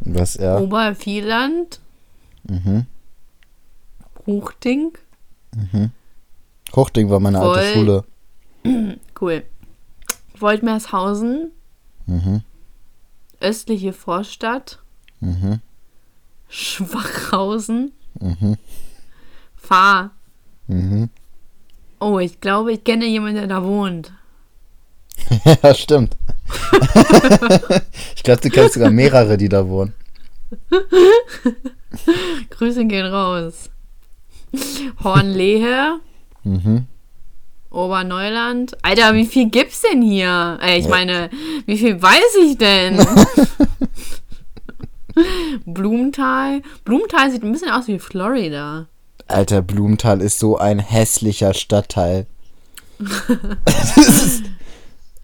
Was, 0.02 0.36
ja. 0.36 0.58
Obervieland. 0.58 1.80
Mhm. 2.44 2.86
Huchting. 4.26 4.98
Hochding 6.76 7.10
war 7.10 7.20
meine 7.20 7.40
alte 7.40 7.60
Voll. 7.60 7.74
Schule. 7.74 8.04
Cool. 9.20 9.44
Woltmershausen. 10.40 11.52
Mhm. 12.08 12.44
Östliche 13.44 13.94
Vorstadt. 13.94 14.80
Mhm. 15.20 15.60
Schwachhausen. 16.50 17.92
Mhm. 18.20 18.58
Fahr. 19.56 20.12
Mhm. 20.68 21.10
Oh, 22.00 22.20
ich 22.20 22.40
glaube, 22.42 22.74
ich 22.74 22.84
kenne 22.84 23.06
jemanden, 23.06 23.36
der 23.36 23.48
da 23.48 23.64
wohnt. 23.64 24.14
ja, 25.64 25.74
stimmt. 25.76 26.16
ich 28.16 28.24
glaube, 28.24 28.42
du 28.42 28.50
kennst 28.50 28.74
sogar 28.74 28.92
mehrere, 28.92 29.38
die 29.38 29.50
da 29.50 29.68
wohnen. 29.68 29.94
Grüße 32.50 32.86
gehen 32.86 33.06
raus. 33.06 33.70
Hornlehe 35.04 36.00
Mhm. 36.44 36.88
Oberneuland. 37.74 38.78
Alter, 38.84 39.14
wie 39.16 39.26
viel 39.26 39.50
gibt's 39.50 39.82
denn 39.82 40.02
hier? 40.02 40.58
Ey, 40.62 40.80
ich 40.80 40.88
meine, 40.88 41.30
wie 41.66 41.78
viel 41.78 42.02
weiß 42.02 42.36
ich 42.46 42.58
denn? 42.58 43.06
Blumenthal. 45.66 46.62
Blumenthal 46.86 47.32
sieht 47.32 47.44
ein 47.44 47.52
bisschen 47.52 47.72
aus 47.72 47.88
wie 47.88 48.00
Florida. 48.00 48.88
Alter, 49.28 49.62
Blumenthal 49.62 50.22
ist 50.22 50.40
so 50.40 50.58
ein 50.58 50.80
hässlicher 50.80 51.54
Stadtteil. 51.54 52.28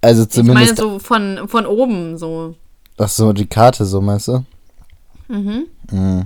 also 0.01 0.23
Ich 0.23 0.27
meine 0.27 0.29
zumindest. 0.29 0.77
so 0.77 0.99
von, 0.99 1.47
von 1.47 1.65
oben 1.65 2.17
so. 2.17 2.55
Ach 2.97 3.09
so, 3.09 3.31
die 3.33 3.47
Karte 3.47 3.85
so, 3.85 4.01
meinst 4.01 4.27
du? 4.27 4.43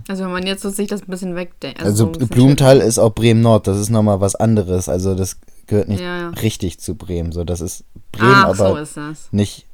Also 0.07 0.23
wenn 0.23 0.31
man 0.31 0.47
jetzt 0.47 0.61
so 0.61 0.69
sich 0.69 0.87
das 0.87 1.01
ein 1.01 1.07
bisschen 1.07 1.35
wegdenkt. 1.35 1.81
Also 1.81 1.95
so 1.95 2.05
ein 2.05 2.11
bisschen 2.13 2.29
Blumenthal 2.29 2.79
ist 2.79 2.99
auch 2.99 3.13
Bremen 3.13 3.41
Nord, 3.41 3.67
das 3.67 3.77
ist 3.77 3.89
nochmal 3.89 4.21
was 4.21 4.35
anderes. 4.35 4.87
Also 4.87 5.13
das 5.15 5.37
gehört 5.67 5.87
nicht 5.89 6.01
Ja, 6.01 6.17
ja. 6.19 6.29
richtig 6.29 6.79
zu 6.79 6.95
Bremen. 6.95 7.31
So, 7.31 7.43
das 7.43 7.61
ist 7.61 7.83
Bremen, 8.11 8.33
Ach, 8.35 8.45
aber 8.45 8.69
so 8.69 8.75
ist 8.77 8.97
das. 8.97 9.27
nicht 9.31 9.65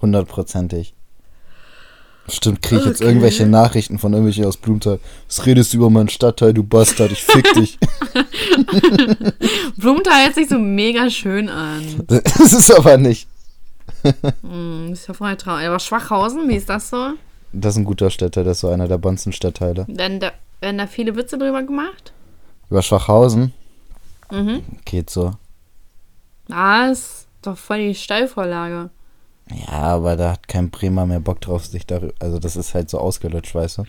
hundertprozentig. 0.00 0.94
Stimmt, 2.28 2.60
kriege 2.60 2.80
ich 2.80 2.86
jetzt 2.88 3.00
Okay. 3.00 3.08
irgendwelche 3.08 3.46
Nachrichten 3.46 4.00
von 4.00 4.12
irgendwelchen 4.12 4.44
aus 4.46 4.56
Blumenthal. 4.56 4.98
Was 5.28 5.46
redest 5.46 5.72
du 5.72 5.76
über 5.78 5.90
meinen 5.90 6.08
Stadtteil, 6.08 6.52
du 6.52 6.64
Bastard, 6.64 7.12
ich 7.12 7.22
fick 7.22 7.52
dich. 7.54 7.78
Blumenthal 9.76 10.24
hört 10.24 10.34
sich 10.34 10.48
so 10.48 10.58
mega 10.58 11.08
schön 11.10 11.48
an. 11.48 11.82
das 12.08 12.52
ist 12.52 12.74
aber 12.76 12.96
nicht. 12.96 13.28
Hm, 14.42 14.92
ist 14.92 15.06
ja 15.08 15.14
voll 15.14 15.36
traurig. 15.36 15.66
Aber 15.66 15.78
Schwachhausen, 15.78 16.48
wie 16.48 16.56
ist 16.56 16.68
das 16.68 16.90
so? 16.90 17.10
Das 17.52 17.74
ist 17.74 17.78
ein 17.78 17.84
guter 17.84 18.10
Stadtteil, 18.10 18.44
das 18.44 18.58
ist 18.58 18.60
so 18.62 18.68
einer 18.68 18.88
der 18.88 18.98
bonsten 18.98 19.32
Stadtteile. 19.32 19.84
Werden 19.88 20.20
da, 20.20 20.32
werden 20.60 20.78
da 20.78 20.86
viele 20.86 21.14
Witze 21.16 21.38
drüber 21.38 21.62
gemacht? 21.62 22.12
Über 22.70 22.82
Schwachhausen 22.82 23.52
Mhm. 24.30 24.62
geht 24.84 25.10
so. 25.10 25.32
Ah, 26.50 26.88
ist 26.88 27.26
doch 27.42 27.56
voll 27.56 27.78
die 27.78 27.94
Steilvorlage. 27.94 28.90
Ja, 29.50 29.78
aber 29.78 30.16
da 30.16 30.32
hat 30.32 30.48
kein 30.48 30.70
Bremer 30.70 31.06
mehr 31.06 31.20
Bock 31.20 31.40
drauf, 31.40 31.64
sich 31.66 31.86
darüber. 31.86 32.14
Also 32.18 32.38
das 32.38 32.56
ist 32.56 32.74
halt 32.74 32.90
so 32.90 32.98
ausgelutscht, 32.98 33.54
weißt 33.54 33.78
du? 33.78 33.84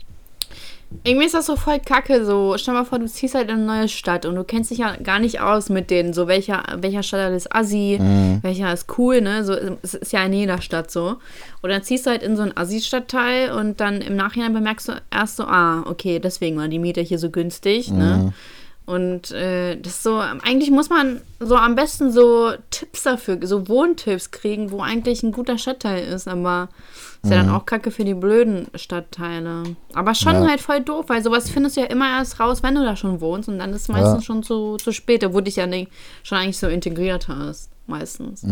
Irgendwie 1.03 1.25
ist 1.25 1.33
das 1.33 1.47
so 1.47 1.57
voll 1.57 1.79
kacke. 1.79 2.23
So, 2.25 2.55
stell 2.57 2.73
mal 2.73 2.85
vor, 2.85 2.99
du 2.99 3.07
ziehst 3.07 3.35
halt 3.35 3.49
in 3.49 3.57
eine 3.57 3.65
neue 3.65 3.87
Stadt 3.89 4.25
und 4.25 4.35
du 4.35 4.43
kennst 4.45 4.71
dich 4.71 4.77
ja 4.77 4.95
gar 4.95 5.19
nicht 5.19 5.41
aus 5.41 5.67
mit 5.67 5.89
denen. 5.89 6.13
So, 6.13 6.27
welcher, 6.27 6.63
welcher 6.77 7.03
Stadtteil 7.03 7.33
ist 7.33 7.53
assi, 7.53 7.97
welcher 8.41 8.71
ist 8.71 8.97
cool, 8.97 9.19
ne? 9.19 9.43
So, 9.43 9.53
es 9.81 9.95
ist 9.95 10.13
ja 10.13 10.23
in 10.23 10.31
jeder 10.31 10.61
Stadt 10.61 10.89
so. 10.89 11.17
Und 11.61 11.69
dann 11.69 11.83
ziehst 11.83 12.05
du 12.05 12.11
halt 12.11 12.23
in 12.23 12.37
so 12.37 12.43
einen 12.43 12.55
Assi-Stadtteil 12.55 13.51
und 13.51 13.81
dann 13.81 13.99
im 14.01 14.15
Nachhinein 14.15 14.53
bemerkst 14.53 14.87
du 14.87 14.93
erst 15.11 15.35
so, 15.37 15.43
ah, 15.43 15.83
okay, 15.87 16.19
deswegen 16.19 16.55
war 16.57 16.69
die 16.69 16.79
Miete 16.79 17.01
hier 17.01 17.19
so 17.19 17.31
günstig, 17.31 17.91
ne? 17.91 18.33
Und 18.87 19.31
äh, 19.31 19.75
das 19.75 19.95
ist 19.95 20.03
so, 20.03 20.17
eigentlich 20.17 20.71
muss 20.71 20.89
man 20.89 21.19
so 21.41 21.55
am 21.57 21.75
besten 21.75 22.09
so 22.11 22.51
Tipps 22.71 23.03
dafür, 23.03 23.37
so 23.43 23.67
Wohntipps 23.67 24.31
kriegen, 24.31 24.71
wo 24.71 24.79
eigentlich 24.81 25.21
ein 25.23 25.33
guter 25.33 25.57
Stadtteil 25.57 26.07
ist, 26.07 26.25
aber 26.27 26.69
ist 27.21 27.29
ja 27.31 27.37
dann 27.37 27.49
auch 27.49 27.65
kacke 27.65 27.91
für 27.91 28.05
die 28.05 28.13
blöden 28.13 28.67
Stadtteile. 28.75 29.63
Aber 29.93 30.15
schon 30.15 30.35
Ja. 30.35 30.47
halt 30.47 30.61
voll 30.61 30.79
doof, 30.79 31.05
weil 31.09 31.21
sowas 31.21 31.49
findest 31.49 31.75
du 31.75 31.81
ja 31.81 31.87
immer 31.87 32.07
erst 32.17 32.39
raus, 32.39 32.63
wenn 32.63 32.75
du 32.75 32.83
da 32.85 32.95
schon 32.95 33.19
wohnst 33.19 33.49
und 33.49 33.59
dann 33.59 33.71
ist 33.71 33.81
es 33.81 33.87
meistens 33.89 34.13
Ja. 34.13 34.21
schon 34.21 34.41
zu, 34.43 34.77
zu 34.77 34.93
spät, 34.93 35.21
wo 35.25 35.39
du 35.39 35.43
dich 35.43 35.57
ja 35.57 35.67
nicht, 35.67 35.91
schon 36.23 36.37
eigentlich 36.37 36.57
so 36.57 36.67
integriert 36.67 37.27
hast, 37.27 37.69
meistens. 37.87 38.43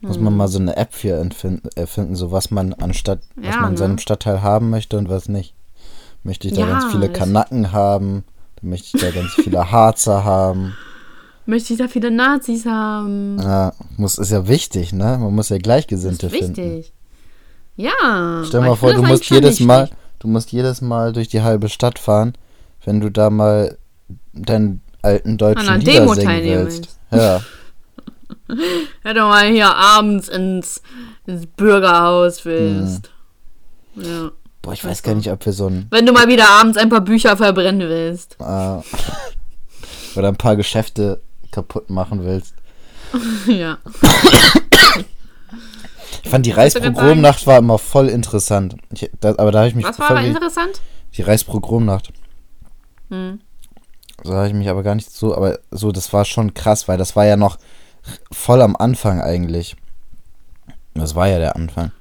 Muss 0.00 0.18
man 0.18 0.34
mal 0.34 0.48
so 0.48 0.58
eine 0.58 0.78
App 0.78 0.94
für 0.94 1.14
entfinden- 1.20 1.68
erfinden, 1.76 2.16
so 2.16 2.32
was 2.32 2.50
man 2.50 2.72
anstatt, 2.72 3.20
was 3.36 3.54
Ja, 3.54 3.60
man 3.60 3.64
in 3.66 3.72
ne? 3.72 3.78
seinem 3.78 3.98
Stadtteil 3.98 4.40
haben 4.40 4.70
möchte 4.70 4.96
und 4.96 5.10
was 5.10 5.28
nicht. 5.28 5.52
Möchte 6.22 6.48
ich 6.48 6.54
da 6.54 6.64
ganz 6.66 6.86
viele 6.90 7.10
Kanaken 7.12 7.72
haben, 7.72 8.24
möchte 8.64 8.96
ich 8.96 9.02
da 9.02 9.10
ganz 9.10 9.32
viele 9.34 9.70
Harzer 9.70 10.24
haben. 10.24 10.74
Möchte 11.46 11.74
ich 11.74 11.78
da 11.78 11.88
viele 11.88 12.10
Nazis 12.10 12.64
haben? 12.64 13.38
Ja, 13.38 13.72
muss, 13.96 14.18
ist 14.18 14.30
ja 14.30 14.48
wichtig, 14.48 14.92
ne? 14.92 15.18
Man 15.20 15.34
muss 15.34 15.50
ja 15.50 15.56
Das 15.56 15.62
Gleichgesinnte 15.62 16.26
ist 16.26 16.32
finden. 16.36 16.56
wichtig. 16.56 16.92
Ja. 17.76 18.42
Stell 18.46 18.60
aber 18.60 18.70
mal 18.70 18.76
vor, 18.76 18.94
du 18.94 19.02
musst 19.02 19.28
jedes 19.28 19.60
Mal, 19.60 19.90
du 20.20 20.28
musst 20.28 20.52
jedes 20.52 20.80
Mal 20.80 21.12
durch 21.12 21.28
die 21.28 21.42
halbe 21.42 21.68
Stadt 21.68 21.98
fahren, 21.98 22.34
wenn 22.84 23.00
du 23.00 23.10
da 23.10 23.30
mal 23.30 23.76
deinen 24.32 24.80
alten 25.02 25.36
deutschen 25.36 25.68
An 25.68 25.74
einer 25.74 25.78
Lieder 25.78 25.92
Demo 26.00 26.14
singen 26.14 26.44
willst. 26.44 26.98
Ja, 27.10 27.40
Wenn 29.02 29.14
du 29.16 29.22
mal 29.22 29.46
hier 29.50 29.74
abends 29.74 30.28
ins, 30.28 30.82
ins 31.26 31.46
Bürgerhaus 31.46 32.44
willst. 32.44 33.10
Ja. 33.96 34.30
Boah, 34.64 34.72
ich 34.72 34.84
weiß 34.84 35.02
gar 35.02 35.14
nicht, 35.14 35.30
ob 35.30 35.44
wir 35.44 35.52
so 35.52 35.68
ein 35.68 35.86
Wenn 35.90 36.06
du 36.06 36.12
mal 36.12 36.26
wieder 36.26 36.48
abends 36.48 36.76
ein 36.78 36.88
paar 36.88 37.02
Bücher 37.02 37.36
verbrennen 37.36 37.88
willst. 37.88 38.36
äh, 38.40 38.78
oder 40.18 40.28
ein 40.28 40.36
paar 40.36 40.56
Geschäfte 40.56 41.20
kaputt 41.52 41.90
machen 41.90 42.24
willst. 42.24 42.54
ja. 43.46 43.78
Ich 46.22 46.30
fand 46.30 46.46
die 46.46 46.50
Reichspogromnacht 46.50 47.46
war 47.46 47.58
immer 47.58 47.78
voll 47.78 48.08
interessant. 48.08 48.76
Ich, 48.92 49.10
da, 49.20 49.34
aber 49.36 49.52
da 49.52 49.58
habe 49.58 49.68
ich 49.68 49.74
mich 49.74 49.84
Was 49.84 49.98
war 49.98 50.10
aber 50.10 50.22
interessant? 50.22 50.80
die 51.16 51.22
Reichspogromnacht. 51.22 52.12
Hm. 53.10 53.40
So 54.22 54.34
habe 54.34 54.48
ich 54.48 54.54
mich 54.54 54.68
aber 54.70 54.82
gar 54.82 54.94
nicht 54.94 55.10
so, 55.10 55.36
aber 55.36 55.58
so, 55.70 55.92
das 55.92 56.12
war 56.12 56.24
schon 56.24 56.54
krass, 56.54 56.88
weil 56.88 56.96
das 56.96 57.14
war 57.14 57.26
ja 57.26 57.36
noch 57.36 57.58
voll 58.32 58.62
am 58.62 58.74
Anfang 58.76 59.20
eigentlich. 59.20 59.76
Das 60.94 61.14
war 61.14 61.28
ja 61.28 61.38
der 61.38 61.56
Anfang. 61.56 61.92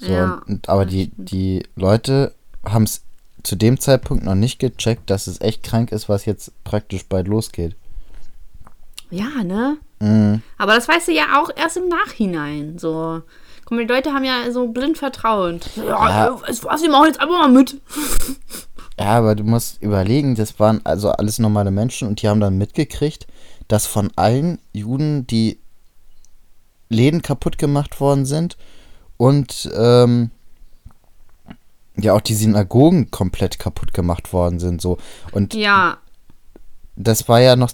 So, 0.00 0.10
Ja, 0.10 0.42
und, 0.46 0.68
aber 0.68 0.86
die, 0.86 1.10
die 1.16 1.62
Leute 1.76 2.34
haben 2.64 2.84
es 2.84 3.02
zu 3.42 3.56
dem 3.56 3.78
Zeitpunkt 3.78 4.24
noch 4.24 4.34
nicht 4.34 4.58
gecheckt, 4.58 5.10
dass 5.10 5.26
es 5.26 5.40
echt 5.40 5.62
krank 5.62 5.92
ist, 5.92 6.08
was 6.08 6.24
jetzt 6.24 6.52
praktisch 6.64 7.04
bald 7.06 7.28
losgeht. 7.28 7.76
Ja, 9.10 9.42
ne? 9.44 9.76
Mhm. 10.00 10.42
Aber 10.56 10.74
das 10.74 10.88
weißt 10.88 11.08
du 11.08 11.12
ja 11.12 11.40
auch 11.40 11.50
erst 11.54 11.76
im 11.76 11.88
Nachhinein. 11.88 12.78
So. 12.78 13.22
Mal, 13.70 13.86
die 13.86 13.92
Leute 13.92 14.12
haben 14.12 14.24
ja 14.24 14.50
so 14.50 14.66
blind 14.68 14.98
vertraut. 14.98 15.70
Ja, 15.76 15.84
Ja. 16.26 16.40
es 16.48 16.64
was, 16.64 16.82
wir 16.82 16.90
machen 16.90 17.06
jetzt 17.06 17.20
einfach 17.20 17.38
mal 17.38 17.48
mit. 17.52 17.80
Ja, 18.98 19.06
aber 19.18 19.36
du 19.36 19.44
musst 19.44 19.80
überlegen, 19.80 20.34
das 20.34 20.58
waren 20.58 20.80
also 20.84 21.10
alles 21.10 21.38
normale 21.38 21.70
Menschen 21.70 22.08
und 22.08 22.20
die 22.20 22.28
haben 22.28 22.40
dann 22.40 22.58
mitgekriegt, 22.58 23.26
dass 23.68 23.86
von 23.86 24.10
allen 24.16 24.58
Juden 24.72 25.26
die 25.28 25.60
Läden 26.88 27.22
kaputt 27.22 27.58
gemacht 27.58 28.00
worden 28.00 28.26
sind 28.26 28.56
und 29.20 29.70
ähm, 29.76 30.30
ja 31.98 32.14
auch 32.14 32.22
die 32.22 32.34
Synagogen 32.34 33.10
komplett 33.10 33.58
kaputt 33.58 33.92
gemacht 33.92 34.32
worden 34.32 34.58
sind 34.58 34.80
so 34.80 34.96
und 35.32 35.52
Ja, 35.52 35.98
das 36.96 37.28
war 37.28 37.38
ja 37.40 37.54
noch 37.54 37.70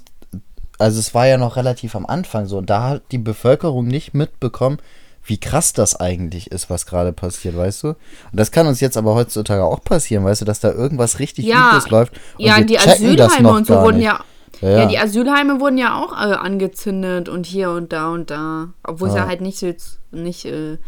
also 0.81 0.99
es 0.99 1.15
war 1.15 1.29
ja 1.29 1.39
noch 1.39 1.55
relativ 1.55 1.95
am 1.95 2.05
Anfang 2.05 2.47
so 2.47 2.59
und 2.59 2.69
da 2.69 2.83
hat 2.89 3.03
die 3.13 3.19
Bevölkerung 3.19 3.87
nicht 3.87 4.13
mitbekommen 4.13 4.79
wie 5.25 5.39
krass 5.39 5.73
das 5.73 5.99
eigentlich 5.99 6.53
ist, 6.53 6.71
was 6.71 6.87
gerade 6.87 7.13
passiert, 7.13 7.57
weißt 7.57 7.83
du? 7.83 7.89
Und 7.89 7.97
das 8.33 8.53
kann 8.53 8.69
uns 8.69 8.79
jetzt 8.79 8.97
aber 8.97 9.17
heutzutage 9.17 9.65
auch 9.65 9.83
passieren, 9.83 10.25
weißt 10.25 10.43
du, 10.43 10.45
dass 10.45 10.61
da 10.61 10.71
irgendwas 10.71 11.19
richtig 11.19 11.47
Ja. 11.47 11.71
Übles 11.71 11.91
läuft. 11.91 12.13
Und 12.39 12.45
ja, 12.45 12.61
die 12.61 12.79
Asylheime 12.79 13.51
und 13.51 13.67
so 13.67 13.75
wurden 13.75 14.01
ja. 14.01 14.21
Ja, 14.61 14.69
Ja, 14.71 14.87
die 14.87 14.97
Asylheime 14.97 15.59
wurden 15.59 15.79
ja 15.79 16.01
auch 16.01 16.13
äh, 16.13 16.33
angezündet 16.33 17.29
und 17.29 17.45
hier 17.45 17.71
und 17.71 17.93
da 17.93 18.11
und 18.11 18.31
da. 18.31 18.69
Obwohl 18.85 19.09
es 19.09 19.15
Ja. 19.17 19.23
ja 19.23 19.27
halt 19.27 19.41
nicht 19.41 19.59
so 19.59 19.67
jetzt 19.67 19.99
nicht 20.13 20.45
äh, 20.45 20.79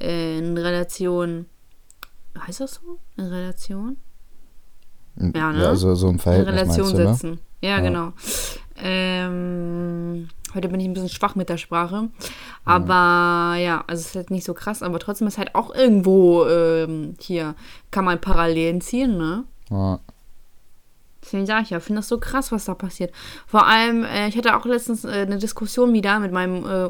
äh, 0.00 0.38
in 0.38 0.56
Relation. 0.58 1.46
Heißt 2.46 2.60
das 2.60 2.74
so? 2.74 2.98
In 3.16 3.26
Relation? 3.26 3.96
Ja, 5.16 5.52
ne? 5.52 5.62
Ja, 5.62 5.74
so, 5.74 5.94
so 5.94 6.06
im 6.08 6.14
In 6.14 6.18
Verhältnis 6.18 6.54
Relation 6.54 6.86
meinst 6.86 6.98
du, 6.98 7.02
ne? 7.02 7.14
setzen. 7.14 7.40
Ja, 7.60 7.70
Ja. 7.70 7.80
genau. 7.80 8.12
Ähm, 8.82 10.28
heute 10.54 10.68
bin 10.68 10.80
ich 10.80 10.86
ein 10.86 10.94
bisschen 10.94 11.08
schwach 11.10 11.34
mit 11.34 11.48
der 11.48 11.58
Sprache. 11.58 12.08
Aber 12.64 13.56
ja, 13.58 13.84
also 13.86 14.00
es 14.00 14.06
ist 14.08 14.14
halt 14.16 14.30
nicht 14.30 14.44
so 14.44 14.54
krass, 14.54 14.82
aber 14.82 14.98
trotzdem 14.98 15.26
ist 15.28 15.38
halt 15.38 15.54
auch 15.54 15.74
irgendwo 15.74 16.46
ähm, 16.46 17.14
hier, 17.20 17.54
kann 17.90 18.04
man 18.04 18.20
Parallelen 18.20 18.80
ziehen, 18.80 19.18
ne? 19.18 19.44
Ja. 19.70 20.00
Deswegen 21.22 21.44
sage 21.44 21.64
ich 21.64 21.70
ja, 21.70 21.80
finde 21.80 21.98
das 21.98 22.08
so 22.08 22.18
krass, 22.18 22.50
was 22.50 22.64
da 22.64 22.74
passiert. 22.74 23.12
Vor 23.46 23.66
allem, 23.66 24.04
äh, 24.04 24.28
ich 24.28 24.36
hatte 24.38 24.56
auch 24.56 24.64
letztens 24.64 25.04
äh, 25.04 25.08
eine 25.26 25.36
Diskussion 25.38 25.92
wieder 25.92 26.18
mit 26.18 26.32
meinem 26.32 26.64
äh, 26.64 26.84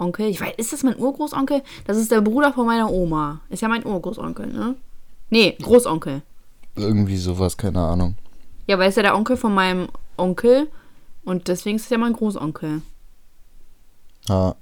Urgroßonkel. 0.00 0.26
Ich 0.26 0.40
weiß, 0.40 0.54
ist 0.56 0.72
das 0.72 0.82
mein 0.82 0.98
Urgroßonkel? 0.98 1.62
Das 1.86 1.96
ist 1.96 2.10
der 2.10 2.20
Bruder 2.20 2.52
von 2.52 2.66
meiner 2.66 2.90
Oma. 2.90 3.40
Ist 3.50 3.62
ja 3.62 3.68
mein 3.68 3.84
Urgroßonkel, 3.84 4.46
ne? 4.46 4.74
Nee, 5.28 5.56
Großonkel. 5.62 6.22
Irgendwie 6.76 7.16
sowas, 7.16 7.56
keine 7.56 7.80
Ahnung. 7.80 8.16
Ja, 8.66 8.78
weil 8.78 8.88
ist 8.88 8.96
ja 8.96 9.02
der 9.02 9.16
Onkel 9.16 9.36
von 9.36 9.54
meinem 9.54 9.88
Onkel 10.16 10.68
und 11.24 11.48
deswegen 11.48 11.76
ist 11.76 11.84
es 11.84 11.90
ja 11.90 11.98
mein 11.98 12.14
Großonkel. 12.14 12.82
Ja. 14.28 14.54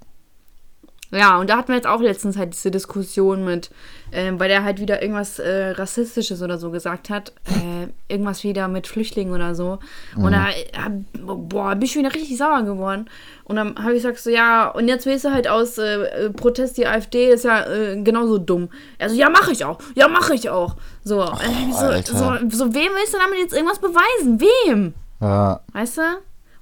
Ja, 1.10 1.38
und 1.38 1.48
da 1.48 1.56
hatten 1.56 1.68
wir 1.68 1.76
jetzt 1.76 1.86
auch 1.86 2.02
letztens 2.02 2.36
halt 2.36 2.52
diese 2.52 2.70
Diskussion 2.70 3.44
mit, 3.44 3.70
ähm, 4.12 4.38
weil 4.38 4.48
der 4.48 4.62
halt 4.62 4.78
wieder 4.78 5.00
irgendwas 5.00 5.38
äh, 5.38 5.70
Rassistisches 5.70 6.42
oder 6.42 6.58
so 6.58 6.70
gesagt 6.70 7.10
hat. 7.10 7.32
Äh, 7.48 7.88
irgendwas 8.08 8.42
wieder 8.42 8.68
mit 8.68 8.86
Flüchtlingen 8.86 9.34
oder 9.34 9.54
so. 9.54 9.78
Und 10.16 10.32
da, 10.32 10.48
äh, 10.48 10.90
boah, 11.14 11.74
bin 11.74 11.82
ich 11.82 11.96
wieder 11.96 12.14
richtig 12.14 12.38
sauer 12.38 12.62
geworden. 12.62 13.08
Und 13.44 13.56
dann 13.56 13.78
habe 13.78 13.92
ich 13.92 14.02
gesagt 14.02 14.18
so, 14.18 14.30
ja, 14.30 14.68
und 14.68 14.88
jetzt 14.88 15.06
willst 15.06 15.24
du 15.24 15.32
halt 15.32 15.48
aus 15.48 15.78
äh, 15.78 16.02
äh, 16.02 16.30
Protest 16.30 16.78
die 16.78 16.86
AfD, 16.86 17.30
ist 17.30 17.44
ja 17.44 17.66
äh, 17.66 18.02
genauso 18.02 18.38
dumm. 18.38 18.68
Also, 18.98 19.14
ja, 19.14 19.28
mache 19.28 19.52
ich 19.52 19.64
auch. 19.64 19.78
Ja, 19.94 20.08
mache 20.08 20.34
ich 20.34 20.48
auch. 20.50 20.76
So, 21.04 21.24
hab 21.24 21.40
ich 21.40 22.06
so, 22.06 22.18
so, 22.18 22.48
so, 22.50 22.74
wem 22.74 22.92
willst 22.94 23.14
du 23.14 23.18
damit 23.18 23.38
jetzt 23.38 23.54
irgendwas 23.54 23.78
beweisen? 23.78 24.40
Wem? 24.40 24.94
Ja. 25.20 25.60
Weißt 25.72 25.98
du? 25.98 26.02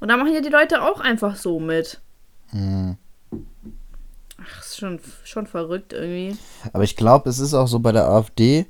Und 0.01 0.09
da 0.09 0.17
machen 0.17 0.35
ja 0.35 0.41
die 0.41 0.49
Leute 0.49 0.83
auch 0.83 1.01
einfach 1.01 1.37
so 1.37 1.59
mit. 1.59 2.01
Mhm. 2.53 2.97
Ach, 4.39 4.61
ist 4.61 4.79
schon, 4.79 5.01
schon 5.25 5.47
verrückt 5.47 5.93
irgendwie. 5.93 6.37
Aber 6.73 6.85
ich 6.85 6.97
glaube, 6.97 7.29
es 7.31 7.39
ist 7.39 7.55
auch 7.55 7.67
so 7.67 7.79
bei 7.79 7.93
der 7.93 8.09
AfD, 8.09 8.67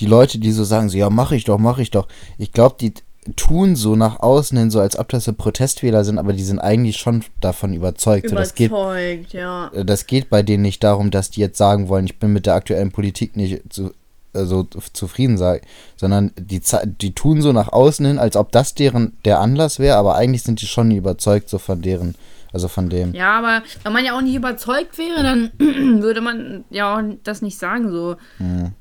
die 0.00 0.06
Leute, 0.06 0.38
die 0.38 0.52
so 0.52 0.64
sagen, 0.64 0.88
so, 0.88 0.96
ja, 0.96 1.10
mach 1.10 1.32
ich 1.32 1.44
doch, 1.44 1.58
mach 1.58 1.78
ich 1.78 1.90
doch. 1.90 2.08
Ich 2.38 2.52
glaube, 2.52 2.76
die 2.80 2.94
tun 3.36 3.76
so 3.76 3.94
nach 3.94 4.18
außen 4.20 4.58
hin, 4.58 4.70
so 4.70 4.80
als 4.80 4.98
ob 4.98 5.08
das 5.08 5.24
so 5.24 5.32
Protestwähler 5.32 6.04
sind, 6.04 6.18
aber 6.18 6.32
die 6.32 6.42
sind 6.42 6.58
eigentlich 6.58 6.96
schon 6.96 7.24
davon 7.40 7.72
überzeugt. 7.72 8.28
So, 8.28 8.34
das, 8.34 8.54
geht, 8.54 8.70
Überzeugt, 8.70 9.32
ja. 9.32 9.70
äh, 9.72 9.84
das 9.84 10.06
geht 10.06 10.28
bei 10.28 10.42
denen 10.42 10.62
nicht 10.62 10.82
darum, 10.82 11.10
dass 11.10 11.30
die 11.30 11.40
jetzt 11.40 11.58
sagen 11.58 11.88
wollen, 11.88 12.06
ich 12.06 12.18
bin 12.18 12.32
mit 12.32 12.46
der 12.46 12.54
aktuellen 12.54 12.90
Politik 12.90 13.36
nicht 13.36 13.72
zu, 13.72 13.92
also 14.34 14.64
zufrieden 14.92 15.38
sei, 15.38 15.60
sondern 15.96 16.32
die, 16.36 16.60
die 17.00 17.14
tun 17.14 17.42
so 17.42 17.52
nach 17.52 17.72
außen 17.72 18.04
hin, 18.04 18.18
als 18.18 18.36
ob 18.36 18.50
das 18.50 18.74
deren 18.74 19.16
der 19.24 19.40
Anlass 19.40 19.78
wäre, 19.78 19.96
aber 19.98 20.16
eigentlich 20.16 20.42
sind 20.42 20.60
die 20.60 20.66
schon 20.66 20.90
überzeugt 20.90 21.48
so 21.48 21.58
von 21.58 21.80
deren, 21.80 22.16
also 22.52 22.66
von 22.66 22.88
dem. 22.88 23.14
Ja, 23.14 23.38
aber 23.38 23.62
wenn 23.84 23.92
man 23.92 24.04
ja 24.04 24.16
auch 24.16 24.22
nicht 24.22 24.34
überzeugt 24.34 24.98
wäre, 24.98 25.22
dann 25.22 25.52
würde 26.02 26.22
man 26.22 26.64
ja 26.70 26.96
auch 26.96 27.02
das 27.22 27.40
nicht 27.40 27.58
sagen, 27.58 27.90
so. 27.92 28.16
Mhm. 28.40 28.72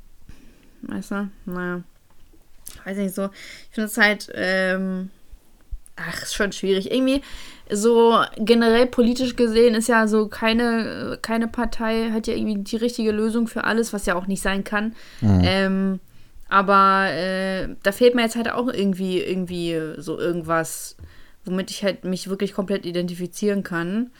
Weißt 0.83 1.11
du? 1.11 1.29
Naja. 1.45 1.83
Weiß 2.85 2.97
nicht 2.97 3.15
so. 3.15 3.25
Ich 3.69 3.75
finde 3.75 3.87
es 3.87 3.97
halt, 3.97 4.31
ähm, 4.33 5.09
ach, 5.95 6.23
ist 6.23 6.35
schon 6.35 6.51
schwierig. 6.51 6.91
Irgendwie, 6.91 7.21
so 7.69 8.19
generell 8.37 8.85
politisch 8.85 9.35
gesehen 9.35 9.75
ist 9.75 9.87
ja 9.87 10.07
so 10.07 10.27
keine, 10.27 11.17
keine 11.21 11.47
Partei 11.47 12.09
hat 12.11 12.27
ja 12.27 12.33
irgendwie 12.33 12.63
die 12.63 12.75
richtige 12.75 13.11
Lösung 13.11 13.47
für 13.47 13.63
alles, 13.63 13.93
was 13.93 14.05
ja 14.05 14.15
auch 14.15 14.27
nicht 14.27 14.41
sein 14.41 14.63
kann. 14.63 14.93
Ähm, 15.21 15.99
aber 16.49 17.07
äh, 17.11 17.69
da 17.81 17.93
fehlt 17.93 18.13
mir 18.13 18.23
jetzt 18.23 18.35
halt 18.35 18.51
auch 18.51 18.67
irgendwie, 18.67 19.21
irgendwie 19.21 19.79
so 19.97 20.19
irgendwas, 20.19 20.97
womit 21.45 21.71
ich 21.71 21.83
halt 21.83 22.03
mich 22.03 22.27
wirklich 22.27 22.53
komplett 22.53 22.85
identifizieren 22.85 23.63
kann. 23.63 24.11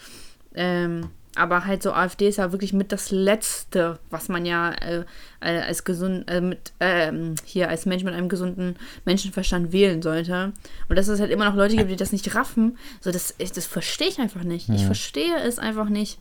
Ähm, 0.56 1.10
aber 1.36 1.66
halt 1.66 1.82
so 1.82 1.94
AfD 1.94 2.28
ist 2.28 2.38
ja 2.38 2.52
wirklich 2.52 2.74
mit 2.74 2.92
das 2.92 3.12
Letzte, 3.12 4.00
was 4.10 4.28
man 4.28 4.46
ja 4.46 4.72
äh, 4.72 5.06
äh, 5.40 5.62
als 5.62 5.84
gesund, 5.84 6.30
äh, 6.30 6.42
mit, 6.42 6.74
ähm, 6.80 7.36
hier 7.46 7.70
als 7.70 7.86
Mensch 7.86 8.04
mit 8.04 8.14
einem 8.14 8.28
gesunden 8.28 8.76
Menschenverstand 9.06 9.72
wählen 9.72 10.02
sollte. 10.02 10.52
Und 10.90 10.96
dass 10.98 11.08
es 11.08 11.20
halt 11.20 11.32
immer 11.32 11.46
noch 11.46 11.56
Leute 11.56 11.76
gibt, 11.78 11.90
die 11.90 11.96
das 11.96 12.12
nicht 12.12 12.36
raffen, 12.36 12.78
so 13.00 13.12
das, 13.12 13.34
ich, 13.38 13.52
das 13.52 13.66
verstehe 13.66 14.10
ich 14.10 14.20
einfach 14.20 14.44
nicht. 14.44 14.68
Ich 14.70 14.86
verstehe 14.86 15.38
es 15.38 15.58
einfach 15.58 15.88
nicht. 15.90 16.20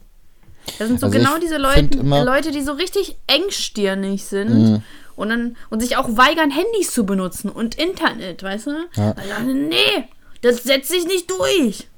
Das 0.78 0.88
sind 0.88 1.00
so 1.00 1.06
Also 1.06 1.18
genau 1.18 1.38
diese 1.38 1.56
Leute, 1.56 1.98
Leute, 2.00 2.50
die 2.52 2.62
so 2.62 2.72
richtig 2.72 3.16
engstirnig 3.26 4.24
sind 4.24 4.82
und 5.16 5.28
dann 5.28 5.56
und 5.70 5.80
sich 5.80 5.96
auch 5.96 6.16
weigern, 6.16 6.50
Handys 6.50 6.92
zu 6.92 7.04
benutzen 7.04 7.50
und 7.50 7.76
Internet, 7.76 8.42
weißt 8.42 8.66
du? 8.66 8.70
Ja. 8.94 9.14
Sagen, 9.14 9.68
nee, 9.68 10.08
das 10.42 10.62
setzt 10.62 10.90
sich 10.90 11.06
nicht 11.06 11.30
durch. 11.30 11.88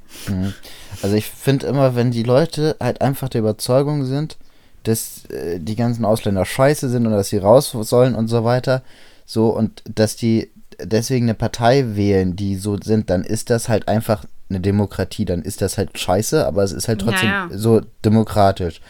Also 1.03 1.17
ich 1.17 1.27
finde 1.27 1.67
immer, 1.67 1.95
wenn 1.97 2.11
die 2.11 2.23
Leute 2.23 2.77
halt 2.81 3.01
einfach 3.01 3.29
der 3.29 3.41
Überzeugung 3.41 4.05
sind, 4.05 4.37
dass 4.85 5.25
äh, 5.27 5.59
die 5.59 5.77
ganzen 5.77 6.05
Ausländer 6.05 6.45
scheiße 6.45 6.89
sind 6.89 7.07
und 7.07 7.13
dass 7.13 7.29
sie 7.29 7.39
raus 7.39 7.71
sollen 7.71 8.15
und 8.15 8.29
so 8.29 8.45
weiter, 8.45 8.83
so 9.27 9.49
und 9.51 9.83
dass 9.95 10.17
die 10.17 10.51
deswegen 10.81 11.27
eine 11.27 11.35
Partei 11.35 11.97
wählen, 11.97 12.37
die 12.37 12.57
so 12.57 12.77
sind, 12.83 13.11
dann 13.11 13.25
ist 13.25 13.51
das 13.51 13.69
halt 13.69 13.89
einfach 13.89 14.25
eine 14.49 14.61
Demokratie, 14.61 15.25
dann 15.25 15.43
ist 15.43 15.63
das 15.63 15.79
halt 15.79 15.99
scheiße, 15.99 16.47
aber 16.47 16.63
es 16.63 16.73
ist 16.73 16.89
halt 16.89 17.01
trotzdem 17.01 17.29
Ja, 17.29 17.49
ja. 17.51 17.59
so 17.59 17.81
demokratisch. 18.05 18.81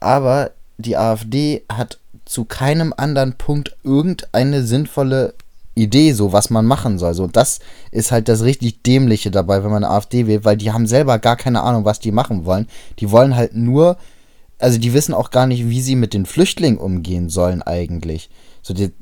Aber 0.00 0.50
die 0.78 0.96
AfD 0.96 1.64
hat 1.70 1.98
zu 2.24 2.44
keinem 2.44 2.94
anderen 2.96 3.34
Punkt 3.34 3.76
irgendeine 3.82 4.62
sinnvolle 4.62 5.34
Idee, 5.74 6.12
so 6.12 6.32
was 6.32 6.50
man 6.50 6.66
machen 6.66 6.98
soll. 6.98 7.14
So, 7.14 7.26
das 7.26 7.60
ist 7.90 8.12
halt 8.12 8.28
das 8.28 8.42
richtig 8.42 8.82
Dämliche 8.82 9.30
dabei, 9.30 9.64
wenn 9.64 9.70
man 9.70 9.84
eine 9.84 9.94
AfD 9.94 10.26
wählt, 10.26 10.44
weil 10.44 10.56
die 10.56 10.72
haben 10.72 10.86
selber 10.86 11.18
gar 11.18 11.36
keine 11.36 11.62
Ahnung, 11.62 11.84
was 11.84 12.00
die 12.00 12.12
machen 12.12 12.44
wollen. 12.44 12.68
Die 12.98 13.10
wollen 13.10 13.34
halt 13.36 13.54
nur, 13.56 13.96
also 14.58 14.78
die 14.78 14.92
wissen 14.92 15.14
auch 15.14 15.30
gar 15.30 15.46
nicht, 15.46 15.68
wie 15.68 15.80
sie 15.80 15.96
mit 15.96 16.12
den 16.14 16.26
Flüchtlingen 16.26 16.78
umgehen 16.78 17.30
sollen 17.30 17.62
eigentlich. 17.62 18.28
So, 18.60 18.74
die, 18.74 18.92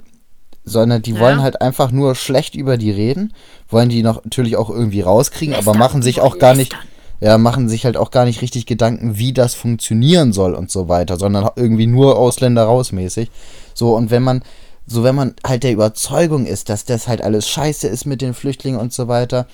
sondern 0.64 1.02
die 1.02 1.12
Ja. 1.14 1.20
wollen 1.20 1.42
halt 1.42 1.60
einfach 1.60 1.90
nur 1.90 2.14
schlecht 2.14 2.54
über 2.54 2.76
die 2.76 2.92
reden, 2.92 3.32
wollen 3.68 3.88
die 3.88 4.02
noch 4.02 4.22
natürlich 4.24 4.56
auch 4.56 4.70
irgendwie 4.70 5.00
rauskriegen, 5.00 5.54
aber 5.54 5.74
machen 5.74 6.02
sich 6.02 6.20
auch 6.20 6.38
gar 6.38 6.54
nicht, 6.54 6.76
ja, 7.20 7.36
machen 7.36 7.68
sich 7.68 7.84
halt 7.84 7.96
auch 7.96 8.10
gar 8.12 8.24
nicht 8.26 8.42
richtig 8.42 8.66
Gedanken, 8.66 9.18
wie 9.18 9.32
das 9.32 9.54
funktionieren 9.54 10.32
soll 10.32 10.54
und 10.54 10.70
so 10.70 10.88
weiter, 10.88 11.18
sondern 11.18 11.50
irgendwie 11.56 11.86
nur 11.86 12.16
Ausländer 12.16 12.64
rausmäßig. 12.64 13.30
So, 13.74 13.96
und 13.96 14.10
wenn 14.10 14.22
man, 14.22 14.42
so 14.90 15.02
wenn 15.04 15.14
man 15.14 15.34
halt 15.46 15.62
der 15.62 15.72
Überzeugung 15.72 16.46
ist, 16.46 16.68
dass 16.68 16.84
das 16.84 17.06
halt 17.08 17.22
alles 17.22 17.48
scheiße 17.48 17.86
ist 17.88 18.04
mit 18.06 18.20
den 18.20 18.34
Flüchtlingen 18.34 18.80
und 18.80 18.92
so 18.92 19.08
weiter, 19.08 19.46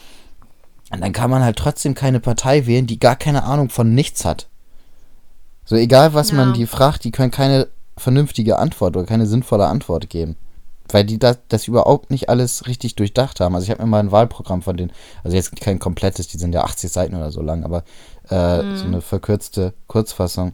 und 0.90 1.00
dann 1.00 1.12
kann 1.12 1.30
man 1.30 1.42
halt 1.42 1.56
trotzdem 1.58 1.94
keine 1.94 2.20
Partei 2.20 2.66
wählen, 2.66 2.86
die 2.86 2.98
gar 3.00 3.16
keine 3.16 3.42
Ahnung 3.44 3.70
von 3.70 3.94
nichts 3.94 4.24
hat. 4.24 4.48
So, 5.64 5.74
egal 5.76 6.14
was 6.14 6.32
man 6.32 6.48
Ja. 6.50 6.54
die 6.54 6.66
fragt, 6.66 7.02
die 7.04 7.10
können 7.10 7.32
keine 7.32 7.66
vernünftige 7.96 8.58
Antwort 8.58 8.96
oder 8.96 9.04
keine 9.06 9.26
sinnvolle 9.26 9.66
Antwort 9.66 10.08
geben. 10.10 10.36
Weil 10.92 11.04
die 11.04 11.18
das, 11.18 11.38
das 11.48 11.66
überhaupt 11.66 12.10
nicht 12.12 12.28
alles 12.28 12.68
richtig 12.68 12.94
durchdacht 12.94 13.40
haben. 13.40 13.56
Also 13.56 13.64
ich 13.64 13.70
habe 13.72 13.82
mir 13.82 13.88
mal 13.88 13.98
ein 13.98 14.12
Wahlprogramm 14.12 14.62
von 14.62 14.76
denen, 14.76 14.92
also 15.24 15.36
jetzt 15.36 15.60
kein 15.60 15.80
komplettes, 15.80 16.28
die 16.28 16.38
sind 16.38 16.54
ja 16.54 16.62
80 16.62 16.92
Seiten 16.92 17.16
oder 17.16 17.32
so 17.32 17.42
lang, 17.42 17.64
aber 17.64 17.82
äh, 18.30 18.58
Mhm. 18.62 18.76
so 18.76 18.86
eine 18.86 19.00
verkürzte 19.00 19.74
Kurzfassung. 19.88 20.52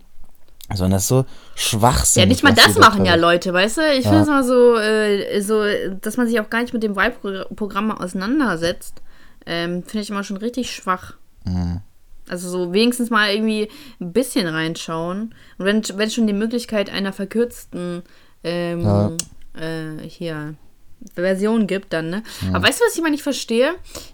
Sondern 0.74 0.92
das 0.92 1.02
ist 1.02 1.08
so 1.08 1.24
schwachsinnig. 1.54 2.24
Ja, 2.24 2.28
nicht 2.28 2.42
mal 2.42 2.54
das 2.54 2.74
da 2.74 2.80
machen 2.80 3.04
ja 3.04 3.14
Leute, 3.14 3.52
weißt 3.52 3.78
du? 3.78 3.92
Ich 3.98 4.04
Ja. 4.04 4.10
finde 4.10 4.22
es 4.22 4.28
mal 4.28 4.44
so, 4.44 4.76
äh, 4.76 5.40
so, 5.40 5.62
dass 6.00 6.16
man 6.16 6.26
sich 6.26 6.40
auch 6.40 6.50
gar 6.50 6.62
nicht 6.62 6.72
mit 6.72 6.82
dem 6.82 6.96
Wahlprogramm 6.96 7.90
auseinandersetzt, 7.90 9.02
ähm, 9.46 9.82
finde 9.82 10.02
ich 10.02 10.10
immer 10.10 10.24
schon 10.24 10.36
richtig 10.38 10.70
schwach. 10.70 11.14
Mhm. 11.44 11.80
Also 12.28 12.48
so 12.48 12.72
wenigstens 12.72 13.10
mal 13.10 13.30
irgendwie 13.34 13.68
ein 14.00 14.12
bisschen 14.12 14.46
reinschauen. 14.46 15.34
Und 15.58 15.64
wenn, 15.66 15.82
wenn 15.96 16.10
schon 16.10 16.26
die 16.26 16.32
Möglichkeit 16.32 16.88
einer 16.90 17.12
verkürzten 17.12 18.02
ähm, 18.44 18.80
Ja. 18.80 19.10
äh, 19.60 20.08
hier 20.08 20.54
Version 21.16 21.66
gibt, 21.66 21.92
dann, 21.92 22.10
ne? 22.10 22.22
Aber 22.52 22.66
weißt 22.68 22.80
du, 22.80 22.84
was 22.84 22.94
ich 22.94 23.02
mal 23.02 23.10
nicht 23.10 23.24
verstehe? 23.24 23.72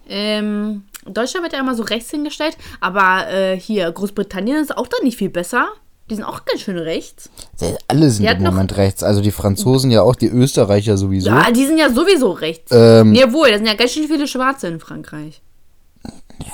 Ähm, 0.09 0.85
Deutschland 1.05 1.45
wird 1.45 1.53
ja 1.53 1.61
immer 1.61 1.75
so 1.75 1.83
rechts 1.83 2.11
hingestellt, 2.11 2.57
aber 2.81 3.29
äh, 3.31 3.61
hier, 3.61 3.93
Großbritannien 3.93 4.57
ist 4.57 4.75
auch 4.75 4.87
dann 4.87 5.05
nicht 5.05 5.19
viel 5.19 5.29
besser. 5.29 5.69
Die 6.11 6.15
sind 6.15 6.25
auch 6.25 6.45
ganz 6.45 6.63
schön 6.63 6.79
rechts. 6.79 7.29
Ja, 7.61 7.69
Alle 7.87 8.11
sind 8.11 8.23
Die 8.23 8.29
im 8.29 8.35
hat 8.37 8.41
noch- 8.41 8.51
Moment 8.53 8.77
rechts. 8.77 9.03
Also 9.03 9.21
die 9.21 9.31
Franzosen 9.31 9.91
ja 9.91 10.03
auch, 10.03 10.17
die 10.17 10.29
Österreicher 10.29 10.97
sowieso. 10.97 11.29
Ja, 11.29 11.51
die 11.51 11.67
sind 11.67 11.77
ja 11.79 11.91
sowieso 11.91 12.31
rechts. 12.33 12.71
Ähm, 12.75 13.13
Nee, 13.13 13.31
wohl, 13.33 13.51
da 13.51 13.57
sind 13.57 13.67
ja 13.67 13.75
ganz 13.75 13.93
schön 13.93 14.09
viele 14.09 14.27
Schwarze 14.27 14.69
in 14.69 14.81
Frankreich. 14.81 15.43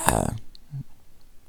ja. 0.07 0.26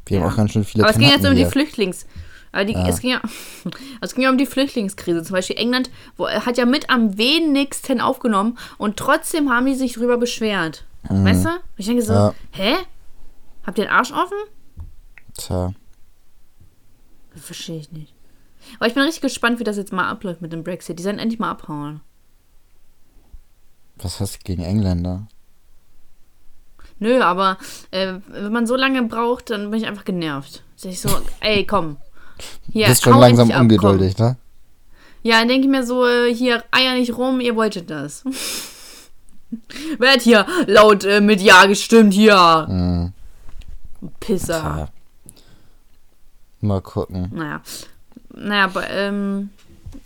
Wir 0.07 0.21
haben 0.21 0.31
auch 0.31 0.35
ganz 0.35 0.51
schön 0.51 0.63
viele 0.63 0.83
Aber 0.83 0.91
es 0.93 0.99
ging 0.99 1.07
jetzt 1.07 1.15
um 1.17 1.21
Kanaken 1.23 1.37
die 1.37 1.41
hier. 1.43 1.51
Flüchtlings. 1.51 2.05
Aber 2.51 2.63
die, 2.63 2.75
es, 2.75 2.99
ging 3.01 3.09
ja, 3.11 3.21
es 4.01 4.13
ging 4.13 4.23
ja 4.23 4.29
um 4.29 4.37
die 4.37 4.45
Flüchtlingskrise. 4.45 5.23
Zum 5.23 5.33
Beispiel 5.33 5.57
England 5.57 5.89
wo, 6.15 6.27
hat 6.29 6.57
ja 6.57 6.65
mit 6.65 6.89
am 6.91 7.17
wenigsten 7.17 7.99
aufgenommen 8.01 8.57
und 8.77 8.97
trotzdem 8.97 9.49
haben 9.49 9.65
die 9.65 9.73
sich 9.75 9.93
drüber 9.93 10.17
beschwert. 10.17 10.85
Weißt 11.09 11.45
du? 11.45 11.49
Und 11.49 11.59
ich 11.77 11.85
denke 11.87 12.01
so, 12.03 12.13
Mhm. 12.13 12.17
Ja. 12.19 12.33
hä? 12.51 12.73
Habt 13.65 13.77
ihr 13.79 13.85
den 13.85 13.91
Arsch 13.91 14.11
offen? 14.11 14.37
Tja. 15.37 15.73
Verstehe 17.35 17.79
ich 17.79 17.91
nicht. 17.91 18.13
Aber 18.79 18.87
ich 18.87 18.93
bin 18.93 19.03
richtig 19.03 19.21
gespannt, 19.21 19.59
wie 19.59 19.63
das 19.63 19.77
jetzt 19.77 19.93
mal 19.93 20.07
abläuft 20.09 20.41
mit 20.41 20.51
dem 20.53 20.63
Brexit. 20.63 20.97
Die 20.99 21.03
sollen 21.03 21.19
endlich 21.19 21.39
mal 21.39 21.51
abhauen. 21.51 22.01
Was 23.97 24.19
hast 24.19 24.35
du 24.35 24.39
gegen 24.43 24.63
Engländer? 24.63 25.27
Nö, 26.99 27.21
aber 27.21 27.57
äh, 27.91 28.13
wenn 28.27 28.51
man 28.51 28.67
so 28.67 28.75
lange 28.75 29.03
braucht, 29.03 29.49
dann 29.49 29.69
bin 29.69 29.81
ich 29.81 29.87
einfach 29.87 30.05
genervt. 30.05 30.63
Sag 30.75 30.91
ich 30.91 31.01
so, 31.01 31.09
ey, 31.41 31.65
komm. 31.65 31.97
Hier, 32.71 32.87
Bist 32.87 33.03
schon 33.03 33.19
langsam 33.19 33.49
ab, 33.49 33.55
komm. 33.55 33.61
ungeduldig, 33.63 34.17
ne? 34.17 34.37
Ja, 35.23 35.39
dann 35.39 35.47
denke 35.47 35.65
ich 35.67 35.71
mir 35.71 35.85
so, 35.85 36.05
äh, 36.05 36.33
hier, 36.33 36.63
Eier 36.71 36.95
nicht 36.95 37.17
rum, 37.17 37.39
ihr 37.39 37.55
wolltet 37.55 37.89
das. 37.89 38.23
Wer 39.97 40.13
hat 40.13 40.21
hier 40.21 40.45
laut 40.67 41.03
äh, 41.03 41.21
mit 41.21 41.41
Ja 41.41 41.65
gestimmt, 41.65 42.13
hier? 42.13 42.65
Mhm. 42.69 43.13
Pisser. 44.19 44.89
Mal 46.65 46.81
gucken. 46.81 47.31
Naja. 47.33 47.61
Naja, 48.33 48.65
aber, 48.65 48.89
ähm, 48.89 49.49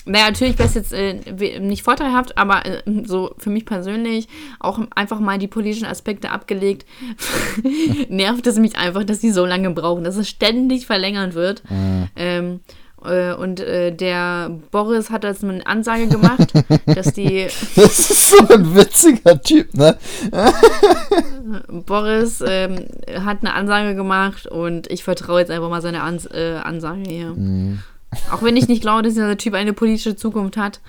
naja, 0.05 0.25
natürlich 0.25 0.57
wäre 0.57 0.67
es 0.67 0.75
jetzt 0.75 0.93
äh, 0.93 1.59
nicht 1.59 1.83
vorteilhaft, 1.83 2.37
aber 2.37 2.65
äh, 2.65 2.81
so 3.05 3.33
für 3.37 3.49
mich 3.49 3.65
persönlich 3.65 4.27
auch 4.59 4.79
einfach 4.95 5.19
mal 5.19 5.37
die 5.37 5.47
politischen 5.47 5.85
Aspekte 5.85 6.31
abgelegt, 6.31 6.85
nervt 8.09 8.45
es 8.47 8.57
mich 8.57 8.77
einfach, 8.77 9.03
dass 9.03 9.19
die 9.19 9.31
so 9.31 9.45
lange 9.45 9.69
brauchen, 9.71 10.03
dass 10.03 10.15
es 10.15 10.29
ständig 10.29 10.85
verlängert 10.85 11.33
wird. 11.33 11.63
Ähm, 12.15 12.55
äh, 12.55 12.59
und 13.01 13.59
äh, 13.59 13.91
der 13.91 14.51
Boris 14.71 15.09
hat 15.09 15.23
das 15.23 15.43
eine 15.43 15.65
Ansage 15.65 16.07
gemacht, 16.07 16.53
dass 16.85 17.13
die 17.13 17.47
Das 17.75 17.99
ist 17.99 18.29
so 18.29 18.47
ein 18.47 18.75
witziger 18.75 19.41
Typ, 19.41 19.73
ne? 19.73 19.97
Boris 21.85 22.43
ähm, 22.45 22.85
hat 23.23 23.39
eine 23.41 23.53
Ansage 23.53 23.95
gemacht 23.95 24.47
und 24.47 24.89
ich 24.91 25.03
vertraue 25.03 25.39
jetzt 25.39 25.51
einfach 25.51 25.69
mal 25.69 25.81
seiner 25.81 26.03
Ans 26.03 26.25
äh, 26.25 26.59
Ansage 26.61 27.03
hier. 27.07 27.35
Auch 28.31 28.41
wenn 28.41 28.57
ich 28.57 28.67
nicht 28.67 28.81
glaube, 28.81 29.03
dass 29.03 29.13
dieser 29.13 29.37
Typ 29.37 29.53
eine 29.53 29.73
politische 29.73 30.15
Zukunft 30.15 30.57
hat. 30.57 30.79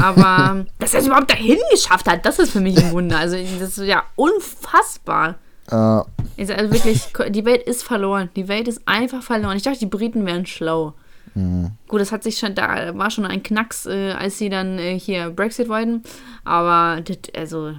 Aber 0.00 0.64
dass 0.78 0.94
er 0.94 1.00
es 1.00 1.06
überhaupt 1.06 1.30
dahin 1.30 1.58
geschafft 1.70 2.08
hat, 2.08 2.24
das 2.24 2.38
ist 2.38 2.50
für 2.52 2.60
mich 2.60 2.78
ein 2.78 2.92
Wunder. 2.92 3.18
Also 3.18 3.36
das 3.58 3.78
ist 3.78 3.86
ja 3.86 4.04
unfassbar. 4.16 5.36
Äh, 5.70 6.00
Ist 6.36 6.50
also 6.50 6.72
wirklich, 6.72 7.02
die 7.30 7.44
Welt 7.44 7.62
ist 7.62 7.82
verloren. 7.82 8.30
Die 8.36 8.48
Welt 8.48 8.68
ist 8.68 8.80
einfach 8.86 9.22
verloren. 9.22 9.56
Ich 9.56 9.64
dachte, 9.64 9.80
die 9.80 9.86
Briten 9.86 10.24
wären 10.24 10.46
schlau. 10.46 10.94
Mhm. 11.38 11.70
Gut, 11.86 12.00
das 12.00 12.10
hat 12.10 12.24
sich 12.24 12.36
schon, 12.36 12.56
da 12.56 12.96
war 12.98 13.10
schon 13.10 13.24
ein 13.24 13.44
Knacks, 13.44 13.86
äh, 13.86 14.10
als 14.10 14.38
sie 14.38 14.48
dann 14.48 14.78
äh, 14.78 14.98
hier 14.98 15.30
Brexit 15.30 15.68
wollten. 15.68 16.02
Aber, 16.44 17.00
das, 17.00 17.18
also, 17.36 17.74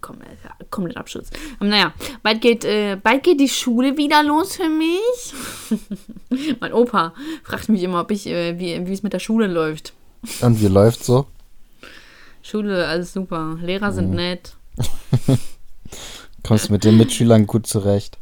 komm, 0.00 0.20
äh, 0.20 0.64
komplett 0.70 0.96
Abschluss. 0.96 1.28
Aber 1.58 1.68
naja, 1.68 1.92
bald 2.22 2.40
geht, 2.40 2.64
äh, 2.64 2.96
bald 3.02 3.24
geht 3.24 3.40
die 3.40 3.48
Schule 3.48 3.96
wieder 3.96 4.22
los 4.22 4.56
für 4.56 4.68
mich. 4.68 5.34
mein 6.60 6.72
Opa 6.72 7.14
fragt 7.42 7.68
mich 7.68 7.82
immer, 7.82 8.00
ob 8.00 8.12
ich, 8.12 8.28
äh, 8.28 8.56
wie 8.58 8.92
es 8.92 9.02
mit 9.02 9.12
der 9.12 9.18
Schule 9.18 9.48
läuft. 9.48 9.92
und 10.40 10.60
wie 10.60 10.68
läuft's 10.68 11.06
so? 11.06 11.26
Schule, 12.42 12.86
alles 12.86 13.12
super. 13.12 13.58
Lehrer 13.60 13.90
sind 13.92 14.10
nett. 14.10 14.54
Kommst 16.44 16.70
mit 16.70 16.84
den 16.84 16.96
Mitschülern 16.96 17.48
gut 17.48 17.66
zurecht? 17.66 18.18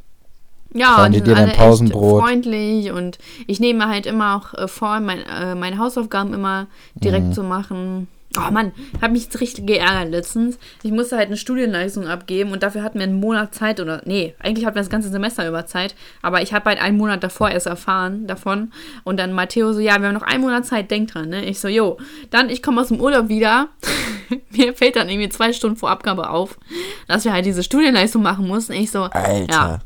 Ja, 0.74 0.96
Fahren 0.96 1.12
die 1.12 1.18
sind 1.18 1.28
dir 1.28 1.34
dein 1.36 1.52
Pausenbrot? 1.52 2.22
Freundlich 2.22 2.90
und 2.90 3.18
ich 3.46 3.60
nehme 3.60 3.88
halt 3.88 4.06
immer 4.06 4.36
auch 4.36 4.54
äh, 4.58 4.68
vor, 4.68 4.98
mein, 5.00 5.20
äh, 5.22 5.54
meine 5.54 5.78
Hausaufgaben 5.78 6.34
immer 6.34 6.66
direkt 6.96 7.26
Mhm. 7.28 7.32
zu 7.32 7.42
machen. 7.42 8.08
Oh 8.36 8.50
Mann, 8.50 8.72
hab 9.00 9.12
mich 9.12 9.22
jetzt 9.26 9.40
richtig 9.40 9.64
geärgert 9.64 10.10
letztens. 10.10 10.58
Ich 10.82 10.90
musste 10.90 11.16
halt 11.16 11.28
eine 11.28 11.36
Studienleistung 11.36 12.08
abgeben 12.08 12.50
und 12.50 12.64
dafür 12.64 12.82
hatten 12.82 12.98
wir 12.98 13.04
einen 13.04 13.20
Monat 13.20 13.54
Zeit 13.54 13.78
oder 13.78 14.02
nee, 14.06 14.34
eigentlich 14.40 14.66
hatten 14.66 14.74
wir 14.74 14.82
das 14.82 14.90
ganze 14.90 15.08
Semester 15.08 15.46
über 15.48 15.66
Zeit, 15.66 15.94
aber 16.20 16.42
ich 16.42 16.52
habe 16.52 16.68
halt 16.70 16.82
einen 16.82 16.96
Monat 16.96 17.22
davor 17.22 17.50
erst 17.50 17.68
erfahren 17.68 18.26
davon 18.26 18.72
und 19.04 19.20
dann 19.20 19.32
Matteo 19.32 19.72
so, 19.72 19.78
ja, 19.78 20.00
wir 20.00 20.08
haben 20.08 20.14
noch 20.14 20.22
einen 20.22 20.40
Monat 20.40 20.66
Zeit, 20.66 20.90
denk 20.90 21.12
dran, 21.12 21.28
ne? 21.28 21.44
Ich 21.44 21.60
so, 21.60 21.68
jo, 21.68 21.96
dann 22.30 22.50
ich 22.50 22.60
komme 22.60 22.80
aus 22.80 22.88
dem 22.88 23.00
Urlaub 23.00 23.28
wieder. 23.28 23.68
Mir 24.50 24.74
fällt 24.74 24.96
dann 24.96 25.08
irgendwie 25.08 25.28
zwei 25.28 25.52
Stunden 25.52 25.76
vor 25.76 25.90
Abgabe 25.90 26.28
auf, 26.30 26.58
dass 27.06 27.24
wir 27.24 27.32
halt 27.32 27.46
diese 27.46 27.62
Studienleistung 27.62 28.20
machen 28.22 28.48
mussten. 28.48 28.72
Ich 28.72 28.90
so, 28.90 29.02
Alter. 29.04 29.46
ja, 29.52 29.78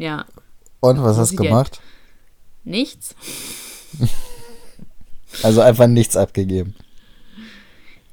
ja, 0.00 0.24
Und 0.80 1.02
was 1.02 1.16
hast 1.18 1.32
du 1.32 1.42
gemacht? 1.44 1.80
nichts. 2.64 3.14
Also 5.44 5.60
einfach 5.60 5.86
nichts 5.86 6.16
abgegeben. 6.16 6.74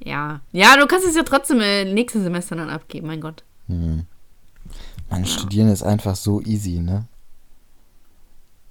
Ja. 0.03 0.41
Ja, 0.51 0.77
du 0.77 0.85
kannst 0.85 1.07
es 1.07 1.15
ja 1.15 1.23
trotzdem 1.23 1.59
äh, 1.61 1.83
nächstes 1.83 2.21
Semester 2.21 2.55
dann 2.55 2.69
abgeben, 2.69 3.07
mein 3.07 3.21
Gott. 3.21 3.43
Mann, 3.67 5.25
studieren 5.25 5.69
ist 5.69 5.81
einfach 5.81 6.15
so 6.15 6.41
easy, 6.41 6.79
ne? 6.79 7.05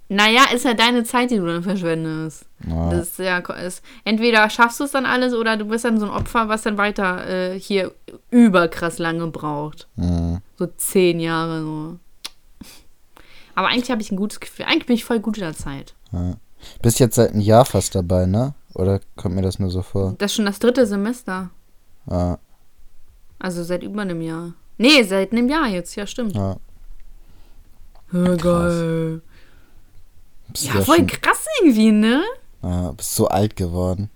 Naja, 0.09 0.45
ist 0.53 0.63
ja 0.63 0.73
deine 0.73 1.03
Zeit, 1.03 1.31
die 1.31 1.37
du 1.37 1.45
dann 1.45 1.61
verschwendest. 1.63 2.45
Ja. 2.65 2.89
Das 2.89 3.09
ist 3.09 3.19
ja, 3.19 3.39
ist, 3.39 3.83
entweder 4.05 4.49
schaffst 4.49 4.79
du 4.79 4.85
es 4.85 4.91
dann 4.91 5.05
alles 5.05 5.33
oder 5.33 5.57
du 5.57 5.65
bist 5.65 5.83
dann 5.83 5.99
so 5.99 6.05
ein 6.05 6.11
Opfer, 6.11 6.47
was 6.47 6.61
dann 6.61 6.77
weiter 6.77 7.27
äh, 7.27 7.59
hier 7.59 7.91
überkrass 8.31 8.97
lange 8.97 9.27
braucht. 9.27 9.87
Mhm. 9.97 10.37
So 10.57 10.67
zehn 10.77 11.19
Jahre 11.19 11.61
so. 11.61 11.99
Aber 13.57 13.69
eigentlich 13.69 13.89
habe 13.89 14.03
ich 14.03 14.11
ein 14.11 14.17
gutes 14.17 14.39
Gefühl. 14.39 14.65
Eigentlich 14.67 14.85
bin 14.85 14.95
ich 14.95 15.03
voll 15.03 15.19
gut 15.19 15.37
in 15.37 15.43
der 15.43 15.55
Zeit. 15.55 15.95
Bist 16.83 16.99
jetzt 16.99 17.15
seit 17.15 17.31
einem 17.31 17.41
Jahr 17.41 17.65
fast 17.65 17.95
dabei, 17.95 18.27
ne? 18.27 18.53
Oder 18.75 18.99
kommt 19.15 19.33
mir 19.33 19.41
das 19.41 19.57
nur 19.57 19.71
so 19.71 19.81
vor? 19.81 20.13
Das 20.19 20.29
ist 20.29 20.35
schon 20.35 20.45
das 20.45 20.59
dritte 20.59 20.85
Semester. 20.85 21.49
Ja, 22.07 22.37
Also 23.39 23.63
seit 23.63 23.81
über 23.81 24.03
einem 24.03 24.21
Jahr. 24.21 24.53
Nee, 24.77 25.01
seit 25.01 25.31
einem 25.31 25.49
Jahr 25.49 25.65
jetzt, 25.69 25.95
ja, 25.95 26.05
stimmt. 26.05 26.35
ja. 26.35 26.57
Ja, 28.11 28.35
geil. 28.35 29.21
Ja, 30.55 30.75
ja 30.75 30.81
voll 30.81 30.97
schon, 30.97 31.07
krass 31.07 31.43
irgendwie, 31.59 31.91
ne? 31.91 32.21
ja, 32.61 32.91
bist 32.91 33.15
so 33.15 33.27
alt 33.27 33.55
geworden. 33.55 34.11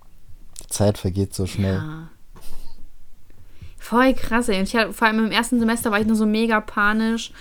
Die 0.62 0.68
Zeit 0.68 1.00
vergeht 1.00 1.34
so 1.34 1.48
schnell. 1.48 1.78
Ja. 1.78 2.10
Voll 3.80 4.14
krass, 4.14 4.50
ey. 4.50 4.60
Und 4.60 4.68
ich 4.68 4.76
hab, 4.76 4.94
vor 4.94 5.08
allem 5.08 5.26
im 5.26 5.32
ersten 5.32 5.60
Semester 5.60 5.90
war 5.90 6.00
ich 6.00 6.06
nur 6.06 6.16
so 6.16 6.28
mega 6.28 6.62
panisch. 6.62 7.34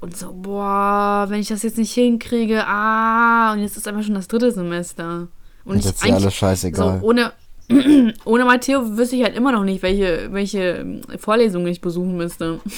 Und 0.00 0.16
so, 0.16 0.32
boah, 0.32 1.26
wenn 1.28 1.40
ich 1.40 1.48
das 1.48 1.62
jetzt 1.62 1.76
nicht 1.76 1.92
hinkriege, 1.92 2.64
ah, 2.66 3.52
und 3.52 3.60
jetzt 3.60 3.76
ist 3.76 3.86
einfach 3.86 4.02
schon 4.02 4.14
das 4.14 4.28
dritte 4.28 4.50
Semester. 4.50 5.28
Und, 5.64 5.72
Und 5.72 5.78
ich 5.78 5.84
jetzt 5.84 5.96
ist 5.96 6.04
dir 6.06 6.14
alles 6.14 6.34
scheißegal. 6.34 7.00
so 7.00 7.06
ohne, 7.06 7.32
ohne 8.24 8.44
Matteo 8.46 8.96
wüsste 8.96 9.16
ich 9.16 9.24
halt 9.24 9.36
immer 9.36 9.52
noch 9.52 9.64
nicht, 9.64 9.82
welche, 9.82 10.32
welche 10.32 11.02
Vorlesungen 11.18 11.66
ich 11.66 11.82
besuchen 11.82 12.16
müsste. 12.16 12.60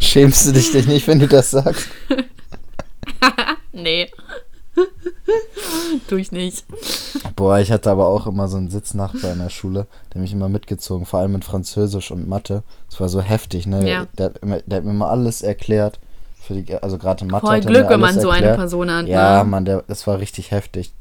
Schämst 0.00 0.46
du 0.46 0.52
dich 0.52 0.72
dich 0.72 0.86
nicht, 0.86 1.06
wenn 1.06 1.18
du 1.20 1.28
das 1.28 1.50
sagst? 1.50 1.88
Nee. 3.72 4.10
tu 6.08 6.16
ich 6.16 6.32
nicht. 6.32 6.64
Boah, 7.34 7.58
ich 7.58 7.72
hatte 7.72 7.90
aber 7.90 8.06
auch 8.06 8.26
immer 8.26 8.48
so 8.48 8.56
einen 8.56 8.70
Sitznachbar 8.70 9.32
in 9.32 9.38
der 9.38 9.50
Schule, 9.50 9.86
der 10.12 10.20
mich 10.20 10.32
immer 10.32 10.48
mitgezogen, 10.48 11.06
vor 11.06 11.20
allem 11.20 11.34
in 11.34 11.42
Französisch 11.42 12.10
und 12.10 12.28
Mathe. 12.28 12.62
Das 12.90 13.00
war 13.00 13.08
so 13.08 13.20
heftig, 13.20 13.66
ne? 13.66 13.88
Ja. 13.88 14.06
Der, 14.18 14.26
hat 14.26 14.38
immer, 14.38 14.60
der 14.60 14.78
hat 14.78 14.84
mir 14.84 14.90
immer 14.90 15.10
alles 15.10 15.42
erklärt. 15.42 15.98
Für 16.40 16.54
die, 16.54 16.74
also 16.80 16.98
gerade 16.98 17.24
Mathe 17.24 17.46
Voll 17.46 17.56
hat 17.56 17.66
Glück, 17.66 17.88
wenn 17.88 18.00
man 18.00 18.14
so 18.14 18.30
eine 18.30 18.46
erklärt. 18.46 18.56
Person 18.58 18.90
hat. 18.90 19.06
Ja, 19.08 19.42
ne? 19.42 19.50
Mann, 19.50 19.64
der, 19.64 19.82
das 19.88 20.06
war 20.06 20.18
richtig 20.20 20.50
heftig. 20.52 20.92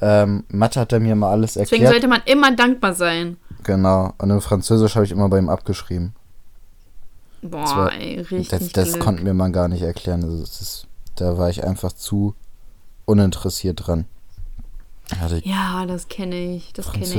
Ähm, 0.00 0.44
Mathe 0.48 0.80
hat 0.80 0.92
er 0.92 1.00
mir 1.00 1.12
immer 1.12 1.28
alles 1.28 1.54
Deswegen 1.54 1.82
erklärt. 1.84 1.92
sollte 2.02 2.08
man 2.08 2.22
immer 2.26 2.54
dankbar 2.54 2.94
sein. 2.94 3.36
Genau. 3.64 4.12
Und 4.18 4.30
in 4.30 4.40
Französisch 4.40 4.94
habe 4.94 5.04
ich 5.04 5.12
immer 5.12 5.28
bei 5.28 5.38
ihm 5.38 5.48
abgeschrieben. 5.48 6.14
Boah, 7.42 7.76
war- 7.76 7.92
ey, 7.94 8.20
richtig. 8.20 8.48
Das, 8.48 8.68
das 8.72 8.92
Glück. 8.92 9.04
konnte 9.04 9.22
mir 9.24 9.34
man 9.34 9.52
gar 9.52 9.68
nicht 9.68 9.82
erklären. 9.82 10.22
Also 10.24 10.40
das 10.40 10.60
ist, 10.60 10.86
da 11.16 11.38
war 11.38 11.50
ich 11.50 11.64
einfach 11.64 11.92
zu 11.92 12.34
uninteressiert 13.04 13.86
dran. 13.86 14.06
Ich, 15.36 15.44
Ja, 15.44 15.84
das 15.86 16.08
kenne 16.08 16.56
ich. 16.56 16.72
Das 16.72 16.86
kenne 16.92 17.04
ich. 17.04 17.10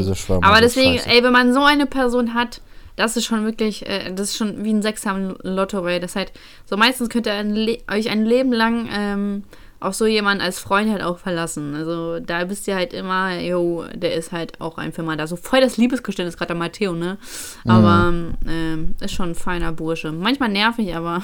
Aber 0.44 0.60
deswegen, 0.62 0.98
ey, 1.06 1.24
wenn 1.24 1.32
man 1.34 1.54
so 1.54 1.64
eine 1.64 1.86
Person 1.86 2.34
hat, 2.34 2.62
das 2.96 3.18
ist 3.18 3.26
schon 3.26 3.46
wirklich, 3.46 3.86
äh, 3.88 4.12
das 4.14 4.30
ist 4.30 4.38
schon 4.38 4.64
wie 4.64 4.72
ein 4.74 4.82
Sechser 4.82 5.16
im 5.16 5.36
Lotto, 5.44 5.84
weil 5.84 6.00
das 6.00 6.16
halt, 6.16 6.32
so 6.66 6.78
meistens 6.78 7.10
könnt 7.10 7.28
ihr 7.28 7.34
ein 7.34 7.54
euch 7.92 8.10
ein 8.10 8.26
Leben 8.26 8.52
lang 8.54 8.88
ähm, 8.92 9.44
auch 9.86 9.94
so 9.94 10.06
jemanden 10.06 10.42
als 10.44 10.60
Freund 10.60 10.92
halt 10.92 11.02
auch 11.02 11.18
verlassen. 11.18 11.76
Also 11.76 12.20
da 12.20 12.44
bist 12.46 12.68
ihr 12.68 12.76
halt 12.76 12.94
immer, 12.94 13.40
jo, 13.40 13.86
der 13.94 14.16
ist 14.16 14.32
halt 14.32 14.60
auch 14.60 14.78
einfach 14.78 15.04
mal 15.04 15.18
da. 15.18 15.28
So 15.28 15.36
voll 15.36 15.62
das 15.62 15.78
Liebesgeständnis, 15.78 16.38
gerade 16.38 16.48
der 16.50 16.56
Matteo, 16.58 16.94
ne? 16.94 17.18
Aber 17.66 18.14
ähm, 18.48 18.96
ist 19.00 19.14
schon 19.14 19.30
ein 19.32 19.36
feiner 19.36 19.72
Bursche. 19.72 20.12
Manchmal 20.12 20.50
nervig, 20.50 20.96
aber 20.96 21.22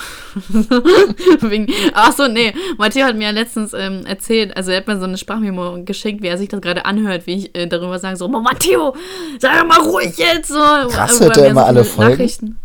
wegen, 1.41 1.67
ach 1.93 2.13
so, 2.13 2.27
nee, 2.27 2.53
Matteo 2.77 3.05
hat 3.05 3.15
mir 3.15 3.25
ja 3.25 3.31
letztens 3.31 3.73
ähm, 3.73 4.05
erzählt, 4.05 4.55
also 4.55 4.71
er 4.71 4.77
hat 4.77 4.87
mir 4.87 4.97
so 4.97 5.05
eine 5.05 5.17
Sprachmemo 5.17 5.83
geschickt, 5.83 6.21
wie 6.21 6.27
er 6.27 6.37
sich 6.37 6.49
das 6.49 6.61
gerade 6.61 6.85
anhört, 6.85 7.27
wie 7.27 7.35
ich 7.35 7.55
äh, 7.55 7.67
darüber 7.67 7.99
sage, 7.99 8.17
so, 8.17 8.25
"Oh, 8.25 8.39
Matteo, 8.39 8.95
sei 9.39 9.57
doch 9.57 9.65
mal 9.67 9.79
ruhig 9.81 10.17
jetzt, 10.17 10.49
so. 10.49 10.55
Krass, 10.89 11.19
hört 11.19 11.37
er 11.37 11.49
immer 11.49 11.65
alle 11.65 11.83
viele 11.83 12.15
Folgen? 12.15 12.57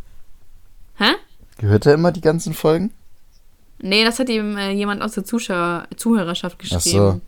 Hä? 0.98 1.12
Gehört 1.58 1.86
er 1.86 1.94
immer 1.94 2.12
die 2.12 2.20
ganzen 2.20 2.54
Folgen? 2.54 2.92
Nee, 3.78 4.04
das 4.04 4.18
hat 4.18 4.28
ihm 4.28 4.56
äh, 4.56 4.70
jemand 4.72 5.02
aus 5.02 5.12
der 5.12 5.24
Zuschauer 5.24 5.86
Zuhörerschaft 5.96 6.58
geschrieben. 6.58 6.80
Ach 6.80 7.14
so. 7.14 7.20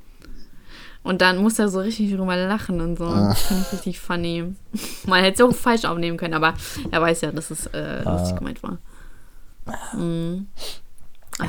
Und 1.04 1.20
dann 1.22 1.38
musste 1.38 1.62
er 1.62 1.68
so 1.68 1.80
richtig 1.80 2.10
drüber 2.14 2.36
lachen 2.36 2.80
und 2.80 2.96
so. 2.98 3.06
Ah. 3.06 3.28
Das 3.28 3.42
fand 3.42 3.60
ich 3.66 3.72
richtig 3.72 4.00
funny. 4.00 4.44
Man 5.06 5.22
hätte 5.24 5.42
es 5.42 5.48
auch 5.48 5.54
falsch 5.54 5.84
aufnehmen 5.84 6.16
können, 6.16 6.34
aber 6.34 6.54
er 6.90 7.00
weiß 7.00 7.20
ja, 7.22 7.32
dass 7.32 7.50
es 7.50 7.66
äh, 7.68 8.02
Ah. 8.04 8.18
lustig 8.18 8.36
gemeint 8.36 8.62
war. 8.62 8.78
Mhm. 9.94 10.46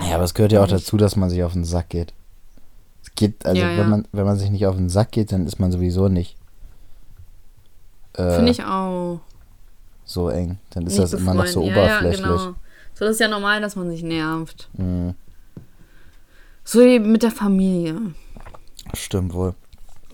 Ja, 0.08 0.16
aber 0.16 0.24
es 0.26 0.34
gehört 0.34 0.52
ja 0.52 0.62
auch 0.64 0.68
dazu, 0.68 0.98
dass 0.98 1.16
man 1.16 1.30
sich 1.30 1.42
auf 1.44 1.54
den 1.54 1.64
Sack 1.66 1.90
geht. 1.90 2.14
Es 3.04 3.16
geht, 3.16 3.46
also 3.46 3.60
Ja, 3.62 3.70
wenn 3.70 3.78
ja. 3.78 3.84
man, 3.88 4.08
wenn 4.12 4.26
man 4.26 4.38
sich 4.38 4.50
nicht 4.52 4.66
auf 4.68 4.76
den 4.76 4.90
Sack 4.90 5.12
geht, 5.14 5.32
dann 5.32 5.48
ist 5.48 5.60
man 5.60 5.72
sowieso 5.72 6.10
nicht 6.10 6.36
äh, 8.14 8.36
Finde 8.36 8.52
ich 8.52 8.64
auch. 8.64 9.20
so 10.06 10.30
eng. 10.30 10.60
Dann 10.72 10.86
ist 10.86 10.94
Nicht 10.98 11.04
das 11.04 11.14
immer 11.14 11.34
noch 11.34 11.46
so 11.48 11.62
befreundet. 11.62 11.78
oberflächlich. 11.86 12.22
Ja, 12.26 12.30
ja, 12.32 12.38
genau. 12.38 12.56
So, 13.00 13.06
das 13.06 13.14
ist 13.14 13.20
ja 13.22 13.30
normal, 13.30 13.62
dass 13.62 13.78
man 13.78 13.90
sich 13.90 14.04
nervt. 14.04 14.68
Mhm, 14.78 15.14
So 16.66 16.82
wie 16.82 17.00
mit 17.00 17.24
der 17.24 17.32
Familie. 17.32 17.96
stimmt 18.94 19.34
wohl. 19.34 19.56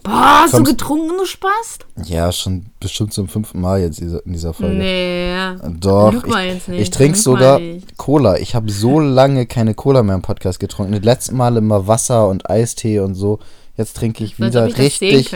Boah, 0.03 0.41
hast 0.43 0.53
du 0.53 0.57
Kommst- 0.57 0.71
getrunken, 0.73 1.17
du 1.17 1.25
Spast? 1.25 1.87
Ja, 2.03 2.31
schon 2.31 2.67
bestimmt 2.79 3.11
zum 3.11 3.27
fünften 3.27 3.59
Mal 3.59 3.81
jetzt 3.81 3.99
in 3.99 4.19
dieser 4.31 4.53
Folge. 4.53 4.75
Nee. 4.75 5.35
Doch, 5.79 6.13
ich, 6.13 6.67
ich 6.69 6.91
trinke 6.91 7.17
sogar. 7.17 7.59
Cola. 7.97 8.37
Ich 8.37 8.53
habe 8.53 8.69
so 8.69 8.99
lange 8.99 9.47
keine 9.47 9.73
Cola 9.73 10.03
mehr 10.03 10.13
im 10.13 10.21
Podcast 10.21 10.59
getrunken. 10.59 10.91
Das 10.93 11.03
letzte 11.03 11.33
Mal 11.33 11.57
immer 11.57 11.87
Wasser 11.87 12.27
und 12.27 12.47
Eistee 12.47 12.99
und 12.99 13.15
so. 13.15 13.39
Jetzt 13.77 13.97
trinke 13.97 14.23
ich 14.23 14.39
wieder 14.39 14.67
ich 14.67 14.77
richtig, 14.77 15.33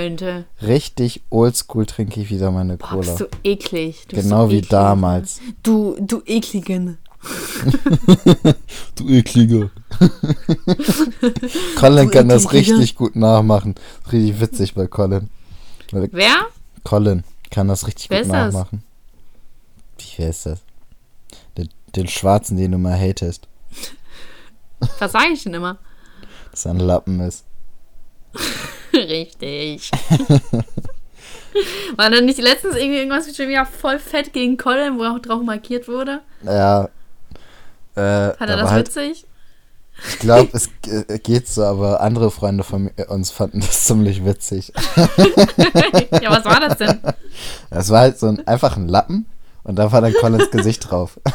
richtig 0.62 1.22
oldschool 1.32 1.88
trinke 1.88 2.22
ich 2.22 2.30
wieder 2.30 2.52
meine 2.52 2.78
Boah, 2.78 2.90
Cola. 2.90 3.00
bist 3.02 3.20
du 3.22 3.26
eklig. 3.44 4.06
Du 4.08 4.18
Genau 4.18 4.46
so 4.46 4.52
wie 4.52 4.58
eklig. 4.58 4.70
damals. 4.70 5.40
Du, 5.64 5.96
du 6.00 6.22
ekligen. 6.28 7.00
Du 8.96 9.10
eklige. 9.10 9.72
Colin 11.78 12.06
Du 12.08 12.12
kann 12.12 12.30
das 12.30 12.46
eklige. 12.46 12.74
richtig 12.74 12.96
gut 12.96 13.16
nachmachen. 13.16 13.76
Richtig 14.12 14.40
witzig 14.40 14.74
bei 14.74 14.88
Colin. 14.88 15.30
Wer? 15.92 16.48
Colin 16.84 17.24
kann 17.52 17.68
das 17.68 17.88
richtig 17.88 18.10
Wer 18.10 18.20
gut 18.20 18.28
ist 18.28 18.32
das? 18.34 18.54
nachmachen. 18.54 18.84
Wie 19.98 20.06
wer 20.18 20.30
ist 20.30 20.46
das? 20.46 20.60
Den, 21.58 21.70
den 21.96 22.08
Schwarzen, 22.08 22.58
den 22.58 22.72
du 22.72 22.78
mal 22.78 22.98
hatest. 22.98 23.48
Was 25.00 25.12
sage 25.12 25.34
ich 25.34 25.44
denn 25.44 25.54
immer? 25.56 25.78
Dass 26.52 26.66
er 26.66 26.72
ein 26.72 26.80
Lappen 26.80 27.20
ist. 27.20 27.44
Richtig. 28.94 29.92
War 31.96 32.10
dann 32.10 32.26
nicht 32.26 32.40
letztens 32.40 32.76
irgendwie 32.76 33.00
irgendwas 33.00 33.36
schon 33.36 33.50
wieder 33.50 33.66
voll 33.66 34.00
fett 34.00 34.32
gegen 34.34 34.58
Colin, 34.58 34.98
wo 34.98 35.04
auch 35.04 35.20
drauf 35.20 35.42
markiert 35.44 35.88
wurde? 35.88 36.22
Ja. 36.44 36.90
Äh, 37.96 38.02
Hat 38.02 38.42
da 38.42 38.46
er 38.46 38.58
das 38.58 38.70
halt, 38.72 38.88
witzig? 38.88 39.26
Ich 40.08 40.20
glaube, 40.20 40.50
es 40.54 40.70
äh, 40.88 41.20
geht 41.20 41.48
so, 41.48 41.64
aber 41.64 42.00
andere 42.02 42.32
Freunde 42.32 42.64
von 42.64 42.84
mir- 42.84 43.10
uns 43.10 43.32
fanden 43.32 43.60
das 43.60 43.84
ziemlich 43.86 44.24
witzig. 44.24 44.72
ja, 44.96 46.30
was 46.30 46.46
war 46.46 46.60
das 46.62 46.78
denn? 46.78 47.00
Es 47.70 47.90
war 47.90 48.02
halt 48.02 48.18
so 48.18 48.28
ein, 48.28 48.48
einfach 48.48 48.78
ein 48.78 48.88
Lappen 48.88 49.26
und 49.64 49.76
da 49.76 49.92
war 49.92 50.02
dann 50.02 50.14
Collins 50.14 50.52
Gesicht 50.52 50.90
drauf. 50.90 51.20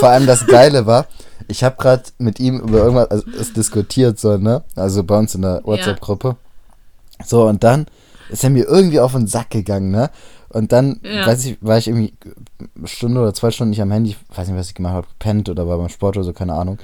Vor 0.00 0.08
allem 0.08 0.26
das 0.26 0.46
Geile 0.46 0.86
war, 0.86 1.06
ich 1.48 1.64
habe 1.64 1.76
gerade 1.76 2.02
mit 2.18 2.40
ihm 2.40 2.60
über 2.60 2.78
irgendwas 2.78 3.10
also, 3.10 3.52
diskutiert, 3.54 4.18
so, 4.18 4.36
ne? 4.36 4.64
Also 4.74 5.04
bei 5.04 5.16
uns 5.18 5.34
in 5.34 5.42
der 5.42 5.62
WhatsApp-Gruppe. 5.64 6.36
So, 7.24 7.46
und 7.46 7.62
dann 7.64 7.86
ist 8.28 8.44
er 8.44 8.50
mir 8.50 8.64
irgendwie 8.66 9.00
auf 9.00 9.12
den 9.12 9.26
Sack 9.26 9.50
gegangen, 9.50 9.90
ne? 9.90 10.10
Und 10.48 10.72
dann, 10.72 11.00
Ja. 11.02 11.26
weiß 11.26 11.44
ich, 11.44 11.56
war 11.60 11.76
ich 11.78 11.88
irgendwie 11.88 12.14
eine 12.78 12.86
Stunde 12.88 13.20
oder 13.20 13.34
zwei 13.34 13.50
Stunden 13.50 13.70
nicht 13.70 13.82
am 13.82 13.90
Handy, 13.90 14.16
weiß 14.34 14.48
nicht, 14.48 14.56
was 14.56 14.68
ich 14.68 14.74
gemacht 14.74 14.94
habe, 14.94 15.06
gepennt 15.08 15.48
oder 15.48 15.66
war 15.68 15.78
beim 15.78 15.88
Sport 15.88 16.16
oder 16.16 16.24
so, 16.24 16.32
keine 16.32 16.54
Ahnung. 16.54 16.78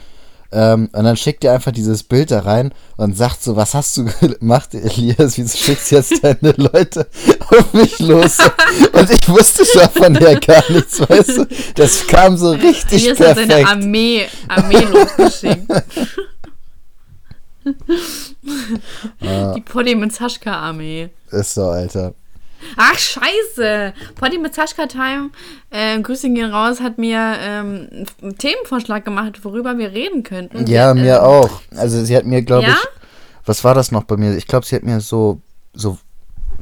Ähm, 0.55 0.91
und 0.93 1.05
dann 1.05 1.17
schickt 1.17 1.45
er 1.45 1.55
einfach 1.55 1.73
dieses 1.73 2.03
Bild 2.03 2.31
da 2.31 2.41
rein 2.41 2.75
und 2.99 3.17
sagt 3.17 3.43
so, 3.43 3.57
was 3.57 3.73
hast 3.73 3.97
du 3.97 4.05
gemacht, 4.39 4.75
Elias? 4.75 5.39
Wieso 5.39 5.57
schickst 5.57 5.91
du 5.91 5.97
jetzt 5.97 6.23
deine 6.23 6.53
Leute 6.59 7.07
auf 7.49 7.73
mich 7.73 7.99
los? 8.01 8.37
und 8.93 9.11
ich 9.11 9.27
wusste 9.31 9.65
davon 9.79 10.15
ja 10.17 10.39
gar 10.39 10.71
nichts, 10.71 11.01
weißt 11.01 11.39
du? 11.39 11.47
Das 11.77 12.07
kam 12.07 12.37
so 12.37 12.51
richtig 12.51 13.03
Elias 13.05 13.21
hat 13.21 13.37
seine 13.37 13.47
perfekt. 13.47 13.69
Armee, 13.71 14.27
Armee 14.49 14.81
losgeschickt. 14.85 15.73
Die 19.57 19.61
Poddy 19.61 19.95
mit 19.95 20.13
Saschka-Armee. 20.13 21.11
Ist 21.31 21.55
so, 21.55 21.65
Alter. 21.67 22.13
Ach, 22.77 22.99
scheiße. 22.99 23.93
Poddy 24.15 24.39
mit 24.39 24.55
Saschka 24.55 24.87
Time, 24.87 25.31
äh, 25.71 26.01
Grüße 26.01 26.31
gehen 26.31 26.51
raus, 26.53 26.81
hat 26.81 26.99
mir 26.99 27.19
ähm, 27.41 27.89
einen 28.23 28.39
Themenvorschlag 28.39 29.05
gemacht, 29.05 29.45
worüber 29.45 29.77
wir 29.79 29.93
reden 29.93 30.23
könnten. 30.23 30.67
Ja, 30.67 30.95
Wir, 30.95 31.03
mir 31.03 31.17
ähm, 31.17 31.23
auch. 31.23 31.61
Also 31.77 32.05
sie 32.05 32.17
hat 32.17 32.25
mir, 32.25 32.43
glaube 32.43 32.65
Ja? 32.69 32.73
ich, 32.75 32.89
was 33.47 33.65
war 33.65 33.75
das 33.75 33.91
noch 33.93 34.05
bei 34.05 34.17
mir? 34.17 34.37
Ich 34.37 34.47
glaube, 34.47 34.65
sie 34.67 34.77
hat 34.77 34.83
mir 34.85 35.01
so, 35.01 35.41
so, 35.75 35.99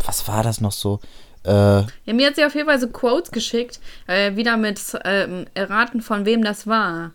was 0.04 0.26
war 0.28 0.42
das 0.42 0.60
noch 0.60 0.72
so? 0.72 1.00
Äh, 1.44 1.50
Ja, 1.52 1.86
mir 2.12 2.26
hat 2.28 2.36
sie 2.36 2.44
auf 2.44 2.54
jeden 2.54 2.68
Fall 2.68 2.80
so 2.80 2.88
Quotes 2.88 3.30
geschickt, 3.30 3.80
äh, 4.06 4.36
wieder 4.36 4.56
mit 4.56 4.80
ähm, 5.04 5.46
Erraten, 5.54 6.00
von 6.02 6.24
wem 6.26 6.42
das 6.44 6.66
war. 6.66 7.12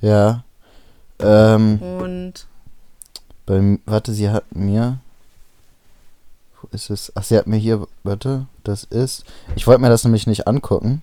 ja. 0.00 0.42
Ähm, 1.18 1.80
Und 1.80 2.32
bei, 3.46 3.78
warte, 3.86 4.12
sie 4.12 4.28
hat 4.28 4.44
mir, 4.54 4.98
ist 6.72 6.90
es? 6.90 7.12
Ach, 7.14 7.22
sie 7.22 7.36
hat 7.36 7.46
mir 7.46 7.56
hier, 7.56 7.86
warte, 8.04 8.46
das 8.64 8.84
ist, 8.84 9.24
ich 9.54 9.66
wollte 9.66 9.80
mir 9.80 9.88
das 9.88 10.04
nämlich 10.04 10.26
nicht 10.26 10.46
angucken. 10.46 11.00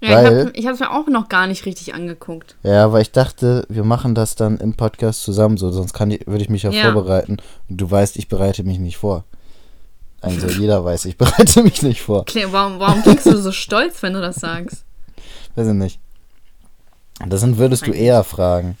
ja, 0.00 0.10
Weil- 0.24 0.50
ich 0.54 0.64
habe 0.66 0.74
es 0.74 0.80
mir 0.80 0.90
auch 0.90 1.06
noch 1.08 1.28
gar 1.28 1.46
nicht 1.46 1.64
richtig 1.66 1.94
angeguckt. 1.94 2.56
Ja, 2.62 2.92
weil 2.92 3.02
ich 3.02 3.12
dachte, 3.12 3.64
wir 3.68 3.84
machen 3.84 4.14
das 4.14 4.34
dann 4.34 4.58
im 4.58 4.74
Podcast 4.74 5.22
zusammen, 5.22 5.56
so, 5.56 5.70
sonst 5.70 5.92
kann 5.92 6.10
ich, 6.10 6.26
würde 6.26 6.42
ich 6.42 6.50
mich 6.50 6.62
ja, 6.64 6.70
Ja. 6.70 6.92
vorbereiten. 6.92 7.36
Und 7.68 7.80
du 7.80 7.90
weißt, 7.90 8.16
ich 8.16 8.28
bereite 8.28 8.64
mich 8.64 8.78
nicht 8.78 8.96
vor. 8.98 9.24
Also 10.20 10.46
jeder 10.60 10.84
weiß, 10.84 11.04
ich 11.06 11.16
bereite 11.18 11.62
mich 11.62 11.82
nicht 11.82 12.02
vor. 12.02 12.24
Kle- 12.26 12.48
Warum, 12.52 12.78
warum 12.80 13.02
klingst 13.02 13.26
du 13.26 13.36
so 13.40 13.52
stolz, 13.52 14.02
wenn 14.02 14.12
du 14.14 14.20
das 14.20 14.36
sagst? 14.36 14.84
Weiß 15.54 15.66
ich 15.68 15.74
nicht. 15.74 15.98
Das 17.26 17.40
sind, 17.40 17.58
würdest 17.58 17.86
du 17.86 17.92
eher 17.92 18.24
fragen. 18.24 18.76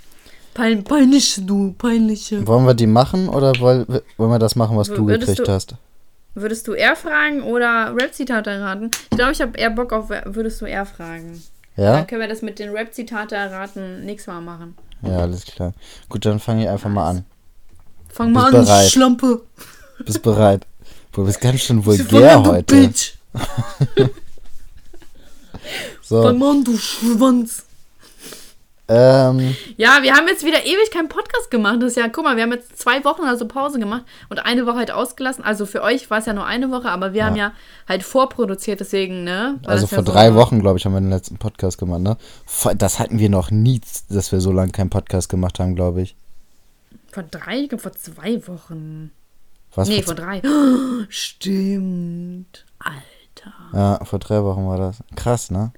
Pein, 0.54 0.84
peinlich, 0.84 1.40
du, 1.46 1.72
peinliche. 1.72 2.46
Wollen 2.46 2.66
wir 2.66 2.74
die 2.74 2.86
machen 2.86 3.28
oder 3.28 3.52
wollen, 3.58 3.86
wollen 4.18 4.30
wir 4.30 4.38
das 4.38 4.54
machen, 4.54 4.76
was 4.76 4.90
W- 4.90 4.96
du 4.96 5.06
gekriegt 5.06 5.38
du- 5.40 5.48
hast? 5.52 5.74
Würdest 6.34 6.66
du 6.66 6.72
eher 6.72 6.96
fragen 6.96 7.42
oder 7.42 7.94
Rap-Zitate 7.94 8.50
erraten? 8.50 8.90
Ich 9.10 9.16
glaube, 9.16 9.32
ich 9.32 9.40
habe 9.40 9.56
eher 9.58 9.70
Bock 9.70 9.92
auf 9.92 10.08
würdest 10.24 10.60
du 10.60 10.64
eher 10.66 10.86
fragen. 10.86 11.42
Ja? 11.76 11.92
Dann 11.96 12.06
können 12.06 12.20
wir 12.22 12.28
das 12.28 12.42
mit 12.42 12.58
den 12.58 12.70
Rap-Zitate 12.70 13.34
erraten 13.34 14.04
nächstes 14.04 14.32
Mal 14.32 14.40
machen. 14.40 14.74
Ja, 15.02 15.18
alles 15.18 15.44
klar. 15.44 15.72
Gut, 16.08 16.24
dann 16.24 16.38
fange 16.38 16.62
ich 16.64 16.68
einfach 16.68 16.88
mal 16.90 17.08
an. 17.10 17.24
Fang 18.08 18.32
Bist 18.32 18.34
mal 18.44 18.46
an, 18.54 18.64
bereit? 18.64 18.90
Schlampe. 18.90 19.42
Bist 20.04 20.22
bereit? 20.22 20.66
Du 21.12 21.24
bist 21.24 21.40
ganz 21.40 21.60
schön 21.60 21.84
vulgär 21.84 22.36
an, 22.36 22.46
heute. 22.46 22.74
Bitch. 22.76 23.14
So, 26.02 26.22
Fang 26.22 26.38
mal 26.38 26.50
an, 26.50 26.64
du 26.64 26.76
Schwanz. 26.76 27.64
Ähm, 28.94 29.56
Ja, 29.76 29.98
wir 30.02 30.14
haben 30.14 30.28
jetzt 30.28 30.44
wieder 30.44 30.64
ewig 30.64 30.90
keinen 30.92 31.08
Podcast 31.08 31.50
gemacht. 31.50 31.76
Das 31.80 31.92
ist 31.92 31.96
ja, 31.96 32.08
guck 32.08 32.24
mal, 32.24 32.36
wir 32.36 32.42
haben 32.42 32.52
jetzt 32.52 32.78
zwei 32.78 33.02
Wochen 33.04 33.22
also 33.22 33.46
Pause 33.48 33.78
gemacht 33.78 34.04
und 34.28 34.38
eine 34.38 34.66
Woche 34.66 34.76
halt 34.76 34.90
ausgelassen. 34.90 35.42
Also 35.44 35.66
für 35.66 35.82
euch 35.82 36.10
war 36.10 36.18
es 36.18 36.26
ja 36.26 36.32
nur 36.34 36.44
eine 36.46 36.70
Woche, 36.70 36.88
aber 36.90 37.12
wir 37.12 37.24
haben 37.24 37.36
ja 37.36 37.52
halt 37.88 38.02
vorproduziert, 38.02 38.80
deswegen, 38.80 39.24
ne? 39.24 39.58
war 39.62 39.70
also 39.70 39.84
das 39.84 39.90
ja 39.92 39.96
vor 39.96 40.04
so- 40.06 40.12
drei 40.12 40.34
Wochen, 40.34 40.60
glaube 40.60 40.78
ich, 40.78 40.84
haben 40.84 40.92
wir 40.92 41.00
den 41.00 41.10
letzten 41.10 41.38
Podcast 41.38 41.78
gemacht, 41.78 42.00
ne? 42.00 42.16
Vor- 42.46 42.74
Das 42.74 42.98
hatten 42.98 43.18
wir 43.18 43.28
noch 43.30 43.50
nie, 43.50 43.80
dass 44.08 44.32
wir 44.32 44.40
so 44.40 44.52
lange 44.52 44.72
keinen 44.72 44.90
Podcast 44.90 45.28
gemacht 45.28 45.58
haben, 45.60 45.74
glaube 45.74 46.02
ich. 46.02 46.14
Vor 47.10 47.22
drei, 47.24 47.60
ich 47.60 47.68
glaube 47.68 47.82
vor 47.82 47.92
zwei 47.92 48.46
Wochen. 48.46 49.10
Was? 49.74 49.88
nee, 49.88 50.02
vor, 50.02 50.14
vor 50.16 50.24
drei. 50.24 50.42
Stimmt. 51.08 52.64
Alter. 52.78 53.52
ja, 53.72 54.04
vor 54.04 54.18
drei 54.18 54.42
Wochen 54.42 54.66
war 54.66 54.78
das. 54.78 54.98
Krass, 55.16 55.50
ne? 55.50 55.72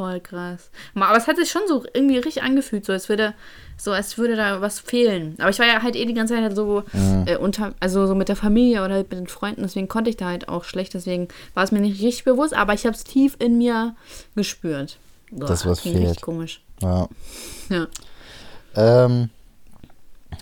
Voll 0.00 0.20
krass. 0.20 0.70
Aber 0.94 1.18
es 1.18 1.26
hat 1.26 1.36
sich 1.36 1.50
schon 1.50 1.60
so 1.68 1.84
irgendwie 1.92 2.16
richtig 2.16 2.42
angefühlt, 2.42 2.86
so 2.86 2.92
als 2.94 3.10
würde, 3.10 3.34
so 3.76 3.92
als 3.92 4.16
würde 4.16 4.34
da 4.34 4.62
was 4.62 4.80
fehlen. 4.80 5.34
Aber 5.38 5.50
ich 5.50 5.58
war 5.58 5.66
ja 5.66 5.82
halt 5.82 5.94
eh 5.94 6.06
die 6.06 6.14
ganze 6.14 6.32
Zeit 6.32 6.56
so 6.56 6.84
äh, 7.26 7.36
unter, 7.36 7.74
also 7.80 8.06
so 8.06 8.14
mit 8.14 8.30
der 8.30 8.36
Familie 8.36 8.82
oder 8.82 8.96
mit 8.96 9.12
den 9.12 9.26
Freunden, 9.26 9.60
deswegen 9.60 9.88
konnte 9.88 10.08
ich 10.08 10.16
da 10.16 10.24
halt 10.28 10.48
auch 10.48 10.64
schlecht, 10.64 10.94
deswegen 10.94 11.28
war 11.52 11.64
es 11.64 11.70
mir 11.70 11.80
nicht 11.80 12.00
richtig 12.00 12.24
bewusst, 12.24 12.54
aber 12.54 12.72
ich 12.72 12.86
habe 12.86 12.96
es 12.96 13.04
tief 13.04 13.36
in 13.40 13.58
mir 13.58 13.94
gespürt. 14.36 14.96
Boah, 15.30 15.48
Das, 15.48 15.66
was 15.66 15.80
fehlt. 15.80 15.96
Richtig 15.98 16.22
komisch. 16.22 16.62
Ja. 16.80 17.06
Ja. 17.68 17.86
Ähm, 18.76 19.28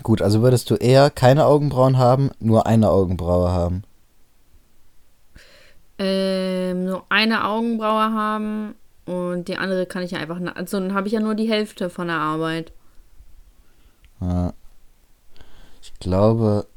gut, 0.03 0.21
also 0.21 0.41
würdest 0.41 0.69
du 0.69 0.75
eher 0.75 1.09
keine 1.09 1.43
Augenbrauen 1.43 1.97
haben, 1.97 2.31
nur 2.39 2.65
eine 2.65 2.89
Augenbraue 2.89 3.51
haben? 3.51 3.83
Ähm, 5.97 6.85
nur 6.85 7.03
eine 7.09 7.43
Augenbraue 7.43 8.13
haben 8.13 8.75
und 9.09 9.47
die 9.47 9.57
andere 9.57 9.87
kann 9.87 10.03
ich 10.03 10.11
ja 10.11 10.19
einfach, 10.19 10.39
also 10.53 10.79
dann 10.79 10.93
habe 10.93 11.07
ich 11.07 11.13
ja 11.13 11.19
nur 11.19 11.33
die 11.33 11.49
Hälfte 11.49 11.89
von 11.89 12.07
der 12.07 12.17
Arbeit. 12.17 12.71
Ja. 14.21 14.53
Ich 15.81 15.93
glaube, 15.99 16.67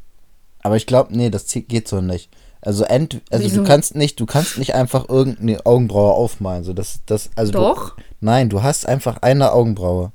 aber 0.62 0.76
ich 0.76 0.86
glaube, 0.86 1.14
nee, 1.14 1.28
das 1.28 1.46
geht 1.52 1.88
so 1.88 2.00
nicht. 2.00 2.30
Also 2.62 2.84
ent, 2.84 3.20
also 3.30 3.44
Wieso? 3.44 3.60
du 3.60 3.66
kannst 3.66 3.96
nicht, 3.96 4.18
du 4.18 4.24
kannst 4.24 4.56
nicht 4.56 4.74
einfach 4.74 5.08
irgendeine 5.10 5.66
Augenbraue 5.66 6.14
aufmalen, 6.14 6.64
so 6.64 6.72
das, 6.72 7.00
das, 7.04 7.28
also 7.36 7.52
Doch. 7.52 7.96
Du, 7.96 8.02
nein, 8.20 8.48
du 8.48 8.62
hast 8.62 8.86
einfach 8.88 9.18
eine 9.20 9.52
Augenbraue, 9.52 10.12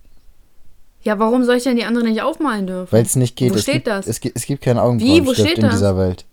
Ja, 1.03 1.20
warum 1.20 1.43
soll 1.43 1.57
ich 1.57 1.63
denn 1.63 1.76
die 1.76 1.84
andere 1.84 2.05
nicht 2.05 2.24
aufmalen 2.24 2.65
dürfen? 2.65 2.91
weil 2.91 3.03
es 3.03 3.15
nicht 3.15 3.36
geht. 3.36 3.51
Wo 3.51 3.55
es 3.55 3.61
steht 3.61 3.74
gibt, 3.76 3.88
das? 3.88 4.07
Es 4.07 4.22
gibt, 4.22 4.38
es 4.38 4.45
gibt 4.45 4.63
keinen 4.63 4.78
Wo 4.78 4.82
Augenbrauenstift 4.82 5.39
steht 5.39 5.57
in 5.59 5.70
dieser 5.70 5.97
Welt, 5.97 6.26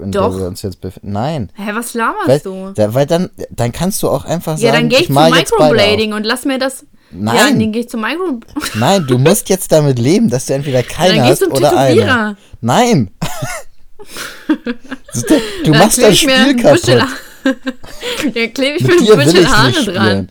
in 0.00 0.12
Doch. 0.12 0.30
der 0.30 0.40
wir 0.40 0.46
uns 0.46 0.62
jetzt 0.62 0.80
befinden. 0.80 1.12
Nein, 1.12 1.50
Hä, 1.54 1.70
was 1.74 1.94
laberst 1.94 2.28
weil, 2.28 2.40
du? 2.40 2.72
da, 2.74 2.94
weil 2.94 3.06
dann, 3.06 3.30
dann 3.50 3.72
kannst 3.72 4.02
du 4.02 4.08
auch 4.08 4.24
einfach 4.24 4.58
Ja, 4.58 4.72
sagen, 4.72 4.82
dann 4.82 4.88
gehe 4.88 4.98
ich, 5.00 5.10
ich 5.10 5.14
zu 5.14 5.30
Microblading 5.30 6.12
und 6.12 6.24
lass 6.24 6.44
mir 6.44 6.58
das. 6.58 6.84
Nein. 7.10 7.36
Ja, 7.36 7.46
dann 7.46 7.72
gehe 7.72 7.82
ich 7.82 7.88
zu 7.88 7.96
Micro. 7.96 8.40
Nein, 8.74 9.06
du 9.06 9.18
musst 9.18 9.48
jetzt 9.48 9.72
damit 9.72 9.98
leben, 9.98 10.28
dass 10.28 10.46
du 10.46 10.54
entweder 10.54 10.82
keine 10.82 11.24
hast 11.24 11.38
zum 11.38 11.52
oder 11.52 11.76
eine. 11.76 11.94
Tätowierer. 11.94 12.36
Nein. 12.60 13.10
du 15.64 15.70
machst 15.70 16.02
das 16.02 16.18
Spiel 16.18 16.56
kaputt. 16.56 16.88
Dann 16.88 18.52
klebe 18.52 18.78
ich 18.78 18.82
mir 18.82 19.18
ein 19.18 19.24
Büschel 19.24 19.48
Haare 19.48 19.84
dran. 19.84 20.28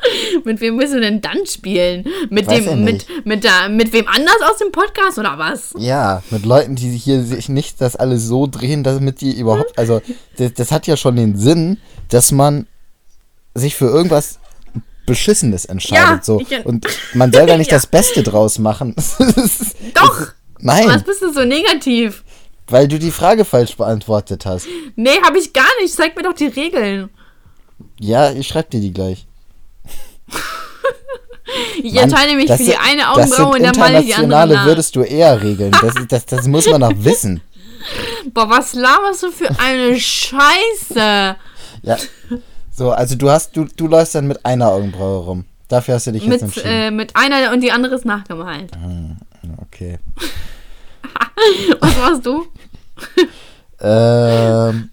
Mit 0.44 0.60
wem 0.60 0.78
willst 0.78 0.94
du 0.94 1.00
denn 1.00 1.20
dann 1.20 1.46
spielen? 1.46 2.04
Mit 2.30 2.46
Weiß 2.46 2.64
dem, 2.64 2.84
mit, 2.84 3.06
mit, 3.24 3.44
der, 3.44 3.68
mit 3.68 3.92
wem 3.92 4.06
anders 4.08 4.36
aus 4.50 4.58
dem 4.58 4.72
Podcast 4.72 5.18
oder 5.18 5.38
was? 5.38 5.74
Ja, 5.78 6.22
mit 6.30 6.44
Leuten, 6.44 6.74
die 6.76 6.90
hier 6.90 7.22
sich 7.22 7.48
nicht 7.48 7.80
das 7.80 7.96
alles 7.96 8.24
so 8.26 8.46
drehen, 8.46 8.82
damit 8.84 9.20
die 9.20 9.38
überhaupt. 9.38 9.78
Also, 9.78 10.00
das, 10.38 10.54
das 10.54 10.72
hat 10.72 10.86
ja 10.86 10.96
schon 10.96 11.16
den 11.16 11.36
Sinn, 11.36 11.78
dass 12.08 12.32
man 12.32 12.66
sich 13.54 13.74
für 13.76 13.86
irgendwas 13.86 14.38
Beschissenes 15.06 15.64
entscheidet. 15.64 16.04
Ja, 16.06 16.20
so. 16.22 16.40
ich- 16.40 16.64
Und 16.66 16.86
man 17.14 17.32
soll 17.32 17.46
da 17.46 17.56
nicht 17.58 17.70
Ja. 17.70 17.76
das 17.76 17.86
Beste 17.86 18.22
draus 18.22 18.58
machen. 18.58 18.94
Doch! 19.94 20.28
Nein, 20.58 20.86
Was 20.88 21.02
bist 21.02 21.22
du 21.22 21.32
so 21.32 21.44
negativ? 21.44 22.22
weil 22.68 22.86
du 22.88 22.98
die 22.98 23.10
Frage 23.10 23.44
falsch 23.44 23.76
beantwortet 23.76 24.46
hast. 24.46 24.66
Nee, 24.96 25.20
habe 25.26 25.36
ich 25.38 25.52
gar 25.52 25.66
nicht. 25.82 25.92
Zeig 25.92 26.16
mir 26.16 26.22
doch 26.22 26.32
die 26.32 26.46
Regeln. 26.46 27.10
Ja, 28.00 28.30
ich 28.32 28.46
schreib 28.48 28.70
dir 28.70 28.80
die 28.80 28.92
gleich. 28.92 29.26
Ich 31.82 31.94
Mann, 31.94 32.04
entscheide 32.04 32.36
mich 32.36 32.50
für 32.50 32.56
die 32.62 32.76
eine 32.76 33.10
Augenbraue 33.10 33.56
und 33.56 33.62
dann 33.62 33.76
male 33.78 34.00
ich 34.00 34.06
die 34.06 34.14
andere 34.14 34.42
internationale 34.42 34.64
würdest 34.66 34.94
du 34.96 35.02
eher 35.02 35.42
regeln. 35.42 35.72
Das, 35.80 35.94
das, 36.08 36.26
das 36.26 36.46
muss 36.46 36.68
man 36.68 36.80
doch 36.82 36.92
wissen. 36.96 37.40
Boah, 38.32 38.48
was 38.48 38.74
laberst 38.74 39.22
du 39.24 39.30
für 39.32 39.48
eine 39.58 39.98
Scheiße? 39.98 41.36
Ja. 41.82 41.96
So, 42.70 42.92
also 42.92 43.16
du 43.16 43.28
hast, 43.28 43.56
du, 43.56 43.64
du 43.76 43.86
läufst 43.88 44.14
dann 44.14 44.28
mit 44.28 44.44
einer 44.46 44.68
Augenbraue 44.70 45.24
rum. 45.24 45.44
Dafür 45.68 45.94
hast 45.94 46.06
du 46.06 46.12
dich 46.12 46.22
jetzt 46.22 46.30
Mit, 46.32 46.42
entschieden. 46.42 46.68
äh, 46.68 46.90
mit 46.90 47.16
einer 47.16 47.52
und 47.52 47.60
die 47.60 47.72
andere 47.72 47.94
ist 47.96 48.04
nachgemalt. 48.04 48.70
okay. 49.62 49.98
Was 51.80 51.96
machst 51.98 52.26
du? 52.26 52.46
Ähm, 53.80 54.90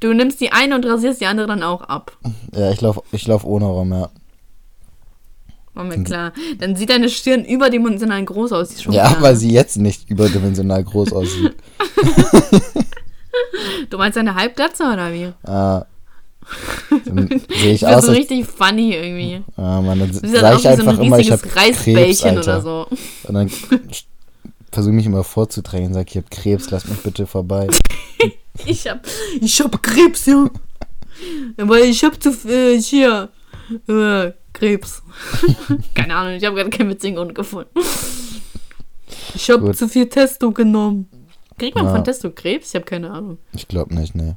Du 0.00 0.12
nimmst 0.12 0.40
die 0.40 0.50
eine 0.50 0.74
und 0.74 0.86
rasierst 0.86 1.20
die 1.20 1.26
andere 1.26 1.46
dann 1.46 1.62
auch 1.62 1.82
ab. 1.82 2.16
ja, 2.52 2.70
ich 2.72 2.80
lauf, 2.80 3.00
ich 3.12 3.26
lauf 3.26 3.44
ohne 3.44 3.66
rum, 3.66 3.92
ja. 3.92 4.08
War 5.78 5.84
mir 5.84 6.02
klar. 6.02 6.32
Dann 6.58 6.74
sieht 6.74 6.90
deine 6.90 7.08
Stirn 7.08 7.44
überdimensional 7.44 8.24
groß 8.24 8.50
aus. 8.50 8.70
Ist 8.70 8.82
schon 8.82 8.92
Ja, 8.92 9.06
klar, 9.06 9.22
weil 9.22 9.36
sie 9.36 9.52
jetzt 9.52 9.76
nicht 9.76 10.10
überdimensional 10.10 10.82
groß 10.82 11.12
aussieht. 11.12 11.54
Du 13.90 13.96
meinst 13.96 14.18
eine 14.18 14.34
Halbglatze 14.34 14.82
oder 14.84 15.12
wie? 15.12 15.32
Ah. 15.48 15.84
Dann 17.04 17.28
sehe 17.48 17.72
ich 17.74 17.86
aus, 17.86 18.06
so 18.06 18.12
richtig 18.12 18.46
funny 18.46 18.94
irgendwie. 18.94 19.42
ah, 19.56 19.80
Mann, 19.80 20.00
dann 20.00 20.12
sage 20.12 20.56
ich 20.56 20.58
wie 20.58 20.62
so 20.62 20.68
einfach 20.68 20.98
ein 20.98 21.06
immer, 21.06 21.18
ich 21.18 21.30
habe 21.30 21.42
Krebs, 21.42 21.78
Reisbällchen 21.78 22.36
Alter. 22.38 22.40
oder 22.42 22.60
so. 22.60 22.86
Und 23.24 23.34
dann 23.34 23.48
versuche 24.72 24.90
ich 24.90 24.96
mich 24.96 25.06
immer 25.06 25.24
vorzudrängen, 25.24 25.94
sag 25.94 26.08
ich 26.10 26.16
habe 26.16 26.26
Krebs, 26.30 26.70
lass 26.70 26.86
mich 26.88 26.98
bitte 26.98 27.26
vorbei. 27.26 27.68
Ich 28.66 28.88
hab, 28.88 29.06
ich 29.40 29.60
hab 29.60 29.82
Krebs, 29.82 30.26
ja. 30.26 30.50
Weil 31.56 31.84
ich 31.84 32.02
hab 32.02 32.20
zu 32.22 32.32
viel, 32.32 32.80
hier, 32.80 33.28
äh, 33.88 34.32
Krebs. 34.58 35.02
Keine 35.94 36.14
Ahnung, 36.16 36.34
ich 36.34 36.44
habe 36.44 36.56
gerade 36.56 36.70
keinen 36.70 36.90
witzigen 36.90 37.16
Grund 37.16 37.34
gefunden. 37.34 37.70
Ich 39.34 39.48
hab 39.50 39.60
Gut. 39.60 39.76
zu 39.76 39.88
viel 39.88 40.08
Testo 40.08 40.50
genommen. 40.52 41.08
Kriegt 41.58 41.74
man 41.76 41.86
Ja. 41.86 41.94
von 41.94 42.04
Testo 42.04 42.30
Krebs? 42.30 42.68
Ich 42.68 42.74
habe 42.74 42.84
keine 42.84 43.10
Ahnung. 43.10 43.38
Ich 43.52 43.66
glaube 43.68 43.94
nicht, 43.94 44.14
ne. 44.14 44.36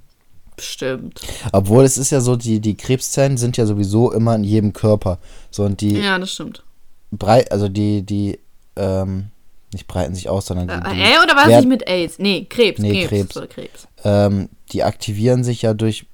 Bestimmt. 0.56 1.22
Obwohl 1.52 1.84
es 1.84 1.98
ist 1.98 2.12
ja 2.12 2.20
so, 2.22 2.36
die, 2.36 2.60
die 2.60 2.76
Krebszellen 2.76 3.38
sind 3.38 3.58
ja 3.58 3.66
sowieso 3.66 4.12
immer 4.12 4.36
in 4.36 4.44
jedem 4.44 4.74
Körper. 4.74 5.20
So 5.50 5.64
und 5.64 5.82
die 5.82 5.98
Ja, 6.00 6.18
das 6.20 6.34
stimmt. 6.34 6.64
breit, 7.12 7.52
also 7.52 7.68
die, 7.68 8.04
die, 8.04 8.40
ähm, 8.76 9.28
nicht 9.74 9.88
breiten 9.88 10.14
sich 10.16 10.30
aus, 10.30 10.48
sondern 10.48 10.68
die, 10.68 10.74
Äh, 10.74 10.94
die, 10.96 11.02
äh, 11.02 11.24
oder 11.24 11.36
war 11.36 11.44
es 11.44 11.48
wer- 11.50 11.58
nicht 11.62 11.70
mit 11.70 11.88
AIDS? 11.88 12.20
Nee, 12.20 12.46
Krebs. 12.50 12.80
Nee, 12.80 13.06
Krebs. 13.08 13.34
Krebs. 13.34 13.54
Krebs. 13.54 13.88
ähm, 14.04 14.50
die 14.72 14.84
aktivieren 14.84 15.44
sich 15.44 15.62
ja 15.62 15.74
durch 15.74 16.06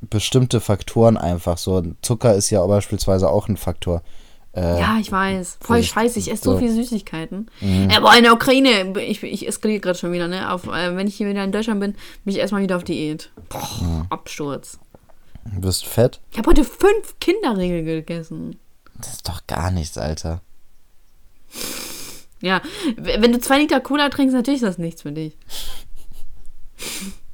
bestimmte 0.00 0.60
Faktoren 0.60 1.16
einfach 1.16 1.58
so. 1.58 1.82
Zucker 2.02 2.34
ist 2.34 2.50
ja 2.50 2.64
beispielsweise 2.66 3.28
auch 3.28 3.48
ein 3.48 3.56
Faktor. 3.56 4.02
Äh, 4.54 4.80
Ja, 4.80 4.96
ich 5.00 5.10
weiß. 5.12 5.58
Voll 5.60 5.78
ich- 5.78 5.88
scheiße. 5.88 6.18
Ich 6.18 6.30
esse 6.30 6.44
so 6.44 6.52
so. 6.52 6.58
viel 6.58 6.70
Süßigkeiten. 6.72 7.50
Äh, 7.60 8.00
boah, 8.00 8.14
in 8.16 8.22
der 8.24 8.32
Ukraine, 8.32 8.92
ich, 9.00 9.22
ich 9.22 9.46
eskaliere 9.46 9.80
gerade 9.80 9.98
schon 9.98 10.12
wieder, 10.12 10.28
ne? 10.28 10.52
Auf, 10.52 10.66
äh, 10.66 10.96
wenn 10.96 11.06
ich 11.06 11.16
hier 11.16 11.28
wieder 11.28 11.44
in 11.44 11.52
Deutschland 11.52 11.80
bin, 11.80 11.92
bin 12.24 12.34
ich 12.34 12.38
erstmal 12.38 12.62
wieder 12.62 12.76
auf 12.76 12.84
Diät. 12.84 13.30
Boah, 13.48 14.06
Absturz. 14.10 14.78
Du 15.44 15.62
wirst 15.62 15.86
fett. 15.86 16.20
Ich 16.32 16.38
habe 16.38 16.50
heute 16.50 16.64
fünf 16.64 17.18
Kinderriegel 17.20 17.82
gegessen. 17.84 18.58
Das 18.96 19.12
ist 19.14 19.28
doch 19.28 19.46
gar 19.46 19.70
nichts, 19.70 19.96
Alter. 19.98 20.40
Ja, 22.40 22.60
wenn 22.96 23.32
du 23.32 23.40
zwei 23.40 23.58
Liter 23.58 23.80
Cola 23.80 24.10
trinkst, 24.10 24.34
natürlich 24.34 24.62
ist 24.62 24.68
das 24.68 24.78
nichts 24.78 25.02
für 25.02 25.12
dich. 25.12 25.36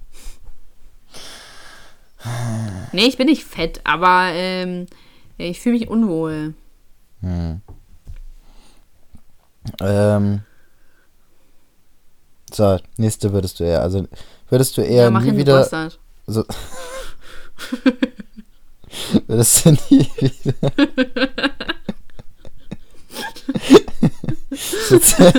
nee, 2.92 3.06
ich 3.06 3.16
bin 3.16 3.26
nicht 3.26 3.44
fett, 3.44 3.80
aber 3.84 4.30
ähm, 4.32 4.86
ich 5.36 5.60
fühle 5.60 5.78
mich 5.78 5.88
unwohl. 5.88 6.54
Hm. 7.20 7.60
Ähm. 9.80 10.40
So, 12.52 12.78
nächste 12.98 13.32
würdest 13.32 13.58
du 13.58 13.64
eher, 13.64 13.82
also 13.82 14.06
würdest 14.48 14.76
du 14.76 14.82
eher 14.82 15.04
Ja, 15.04 15.10
mach 15.10 15.22
nie 15.22 15.36
wieder, 15.36 15.58
Bastard. 15.58 15.98
so, 16.26 16.44
würdest 19.26 19.64
du 19.66 19.70
nie 19.70 20.08
wieder 20.18 20.54
Sozi 24.88 25.32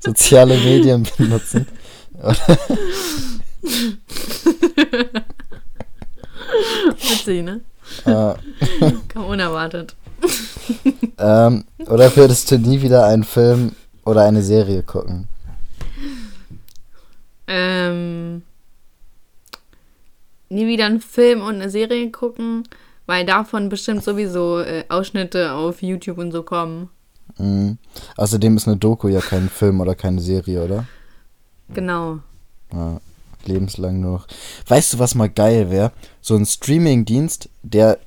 soziale 0.00 0.58
Medien 0.58 1.06
benutzen? 1.16 1.66
Witzig, 6.96 7.44
ne? 7.44 7.60
Äh, 8.04 8.34
Kam 9.08 9.24
unerwartet. 9.24 9.94
ähm, 11.18 11.64
oder 11.86 12.14
würdest 12.16 12.50
du 12.50 12.58
nie 12.58 12.80
wieder 12.80 13.06
einen 13.06 13.24
Film 13.24 13.72
oder 14.04 14.22
eine 14.22 14.42
Serie 14.42 14.82
gucken? 14.82 15.28
Ähm, 17.46 18.42
nie 20.48 20.66
wieder 20.66 20.86
einen 20.86 21.00
Film 21.00 21.42
und 21.42 21.56
eine 21.56 21.70
Serie 21.70 22.10
gucken, 22.10 22.68
weil 23.06 23.26
davon 23.26 23.68
bestimmt 23.68 24.04
sowieso 24.04 24.60
äh, 24.60 24.84
Ausschnitte 24.88 25.52
auf 25.52 25.82
YouTube 25.82 26.18
und 26.18 26.32
so 26.32 26.42
kommen. 26.42 26.88
Mhm. 27.38 27.78
Außerdem 28.16 28.56
ist 28.56 28.68
eine 28.68 28.76
Doku 28.76 29.08
ja 29.08 29.20
kein 29.20 29.48
Film 29.48 29.80
oder 29.80 29.94
keine 29.94 30.20
Serie, 30.20 30.62
oder? 30.62 30.86
Genau. 31.74 32.20
Ja, 32.72 33.00
lebenslang 33.46 34.00
nur 34.00 34.12
noch. 34.18 34.26
Weißt 34.66 34.92
du, 34.94 34.98
was 34.98 35.14
mal 35.14 35.28
geil 35.28 35.70
wäre? 35.70 35.92
So 36.20 36.36
ein 36.36 36.46
Streaming-Dienst, 36.46 37.48
der 37.62 37.98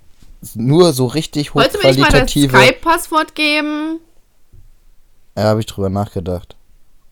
nur 0.54 0.94
so 0.94 1.06
richtig 1.08 1.56
Wolltest 1.56 1.76
du 1.76 1.80
mir 1.88 1.94
nicht 1.94 2.00
mal 2.00 2.06
das 2.12 2.22
hochqualitative. 2.30 2.58
Skype-Passwort 2.58 3.36
geben? 3.36 4.00
Ja, 5.38 5.44
habe 5.46 5.60
ich 5.60 5.66
drüber 5.66 5.90
nachgedacht. 5.90 6.56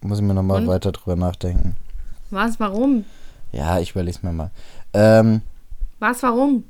Muss 0.01 0.19
ich 0.19 0.24
mir 0.24 0.34
nochmal 0.34 0.67
weiter 0.67 0.91
drüber 0.91 1.15
nachdenken. 1.15 1.76
Was, 2.30 2.59
warum? 2.59 3.05
Ja, 3.51 3.80
ich 3.80 3.91
überleg's 3.91 4.21
mir 4.24 4.34
mal. 4.34 4.51
Ähm, 4.93 5.41
Was, 5.99 6.21
warum? 6.24 6.63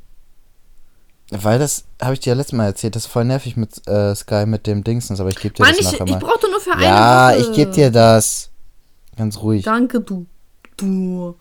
weil 1.32 1.58
das, 1.58 1.86
habe 2.02 2.14
ich 2.14 2.20
dir 2.20 2.30
ja 2.32 2.36
letztes 2.36 2.54
Mal 2.56 2.66
erzählt, 2.66 2.96
das 2.96 3.06
ist 3.06 3.12
voll 3.12 3.26
nervig 3.26 3.58
mit 3.58 3.88
äh, 3.88 4.14
Sky, 4.14 4.46
mit 4.46 4.68
dem 4.68 4.84
Dingsens, 4.84 5.20
aber 5.20 5.30
ich 5.30 5.40
gebe 5.40 5.54
dir 5.56 5.64
Mann, 5.64 5.72
das 5.72 5.80
ich, 5.80 5.86
nachher 5.92 6.06
ich 6.06 6.12
mal. 6.12 6.20
brauch 6.20 6.38
doch 6.40 6.50
nur 6.50 6.60
für 6.60 6.74
eine 6.74 6.84
Ja, 6.84 7.30
Woche. 7.32 7.38
ich 7.40 7.54
gebe 7.54 7.72
dir 7.72 7.90
das. 7.90 8.50
Ganz 9.16 9.38
ruhig. 9.40 9.64
Danke, 9.64 10.00
du. 10.02 10.28
Du. 10.78 11.36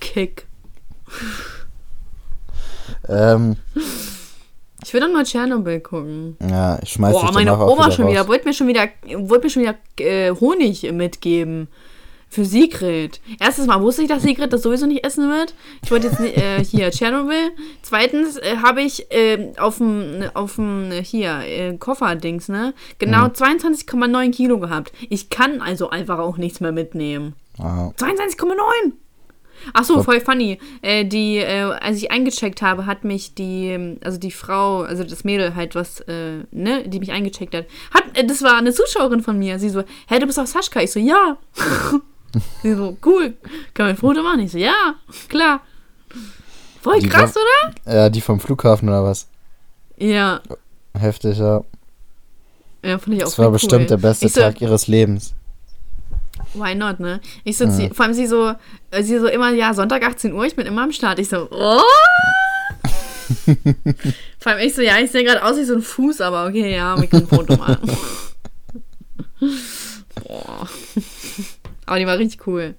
Kick. 0.00 0.46
Ähm, 3.08 3.56
Ich 4.82 4.92
will 4.94 5.00
doch 5.00 5.12
mal 5.12 5.24
Tschernobyl 5.24 5.80
gucken. 5.80 6.36
ja, 6.40 6.78
ich 6.82 6.90
schmeiß 6.92 7.12
Boah, 7.12 7.26
dich 7.26 7.32
meine 7.34 7.52
Oma 7.58 7.84
wieder 7.86 7.92
schon 7.92 8.08
wieder, 8.08 8.20
raus. 8.22 8.28
wollte 8.28 8.46
mir 8.48 8.54
schon 8.54 8.66
wieder, 8.66 8.88
wollte 9.28 9.44
mir 9.46 9.50
schon 9.50 9.62
wieder 9.62 9.74
äh, 9.98 10.32
Honig 10.32 10.90
mitgeben. 10.92 11.68
Für 12.32 12.44
Sigrid. 12.44 13.20
Erstes 13.40 13.66
Mal 13.66 13.82
wusste 13.82 14.02
ich, 14.02 14.08
dass 14.08 14.22
Sigrid 14.22 14.52
das 14.52 14.62
sowieso 14.62 14.86
nicht 14.86 15.04
essen 15.04 15.28
wird. 15.28 15.52
Ich 15.82 15.90
wollte 15.90 16.06
jetzt 16.06 16.20
äh, 16.20 16.62
hier 16.64 16.92
Tschernobyl. 16.92 17.50
Zweitens 17.82 18.36
äh, 18.36 18.58
habe 18.62 18.82
ich 18.82 19.08
auf 19.58 19.78
dem 19.78 20.22
auf 20.34 20.54
dem 20.54 20.92
hier 21.02 21.40
äh, 21.40 21.76
Kofferdings, 21.76 22.48
ne? 22.48 22.72
Genau 23.00 23.24
Mhm. 23.24 23.32
22,9 23.32 24.30
Kilo 24.30 24.60
gehabt. 24.60 24.92
Ich 25.08 25.28
kann 25.28 25.60
also 25.60 25.90
einfach 25.90 26.20
auch 26.20 26.36
nichts 26.36 26.60
mehr 26.60 26.70
mitnehmen. 26.70 27.34
Ah, 27.58 27.90
22,9! 27.98 28.92
Ach 29.74 29.84
so, 29.84 30.02
voll 30.02 30.20
funny. 30.20 30.58
Äh, 30.82 31.04
die, 31.04 31.36
äh, 31.38 31.62
als 31.62 31.98
ich 31.98 32.10
eingecheckt 32.10 32.62
habe, 32.62 32.86
hat 32.86 33.04
mich 33.04 33.34
die, 33.34 33.96
also 34.02 34.18
die 34.18 34.30
Frau, 34.30 34.82
also 34.82 35.04
das 35.04 35.24
Mädel 35.24 35.54
halt 35.54 35.74
was, 35.74 36.00
äh, 36.02 36.44
ne, 36.50 36.88
die 36.88 36.98
mich 37.00 37.12
eingecheckt 37.12 37.54
hat, 37.54 37.66
hat, 37.92 38.04
äh, 38.18 38.24
das 38.24 38.42
war 38.42 38.56
eine 38.56 38.72
Zuschauerin 38.72 39.22
von 39.22 39.38
mir. 39.38 39.58
Sie 39.58 39.68
so, 39.70 39.82
hä, 40.08 40.18
du 40.18 40.26
bist 40.26 40.38
auch 40.38 40.46
Sascha? 40.46 40.80
Ich 40.80 40.92
so, 40.92 41.00
ja. 41.00 41.36
Sie 42.62 42.74
so, 42.74 42.96
cool. 43.04 43.34
Kann 43.74 43.86
man 43.86 43.94
ein 43.94 43.96
Foto 43.96 44.22
machen? 44.22 44.40
Ich 44.40 44.52
so, 44.52 44.58
ja, 44.58 44.94
klar. 45.28 45.60
Voll 46.80 47.00
Die 47.00 47.08
krass, 47.08 47.34
war- 47.34 47.42
oder? 47.86 47.94
ja, 47.94 48.08
die 48.08 48.20
vom 48.20 48.40
Flughafen 48.40 48.88
oder 48.88 49.04
was? 49.04 49.28
Ja. 49.98 50.40
Heftig, 50.98 51.38
ja. 51.38 51.62
Ja, 52.82 52.98
fand 52.98 53.16
ich 53.16 53.22
auch 53.22 53.26
Das 53.28 53.38
war 53.38 53.44
voll 53.46 53.52
bestimmt 53.52 53.82
cool. 53.82 53.86
der 53.88 53.96
beste 53.98 54.26
ich 54.26 54.32
so, 54.32 54.40
Tag 54.40 54.60
ihres 54.62 54.86
Lebens. 54.86 55.34
Why 56.54 56.74
not, 56.74 56.98
ne? 57.00 57.20
Ich 57.44 57.56
so, 57.56 57.68
sie, 57.70 57.90
vor 57.90 58.04
allem 58.06 58.14
sie 58.14 58.26
so, 58.26 58.54
sie 59.00 59.18
so 59.18 59.26
immer, 59.28 59.50
ja, 59.52 59.72
Sonntag 59.72 60.02
18 60.04 60.32
Uhr, 60.32 60.44
ich 60.44 60.56
bin 60.56 60.66
immer 60.66 60.82
am 60.82 60.92
Start. 60.92 61.18
Ich 61.18 61.28
so, 61.28 61.48
oh! 61.52 61.80
vor 64.38 64.52
allem 64.52 64.66
ich 64.66 64.74
so, 64.74 64.82
ja, 64.82 64.98
ich 64.98 65.10
sehe 65.10 65.22
gerade 65.24 65.44
aus 65.44 65.56
wie 65.56 65.64
so 65.64 65.74
ein 65.74 65.82
Fuß, 65.82 66.20
aber 66.20 66.46
okay, 66.46 66.74
ja, 66.74 67.00
wir 67.00 67.06
können 67.08 67.22
ein 67.22 67.28
Foto 67.28 67.56
machen. 67.56 67.78
Boah. 70.22 70.68
Aber 71.86 71.98
die 71.98 72.06
war 72.06 72.18
richtig 72.18 72.46
cool. 72.46 72.74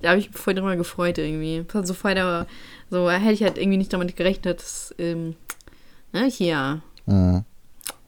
Da 0.00 0.10
habe 0.10 0.20
ich 0.20 0.28
mich 0.30 0.38
voll 0.38 0.54
drüber 0.54 0.76
gefreut 0.76 1.18
irgendwie. 1.18 1.62
Das 1.66 1.74
war 1.74 1.86
so 1.86 1.94
voll 1.94 2.14
der, 2.14 2.46
so 2.90 3.10
hätte 3.10 3.32
ich 3.32 3.42
halt 3.42 3.58
irgendwie 3.58 3.78
nicht 3.78 3.92
damit 3.92 4.16
gerechnet, 4.16 4.60
dass, 4.60 4.94
ähm, 4.98 5.36
ne, 6.12 6.24
hier, 6.26 6.80
Mhm. 7.06 7.44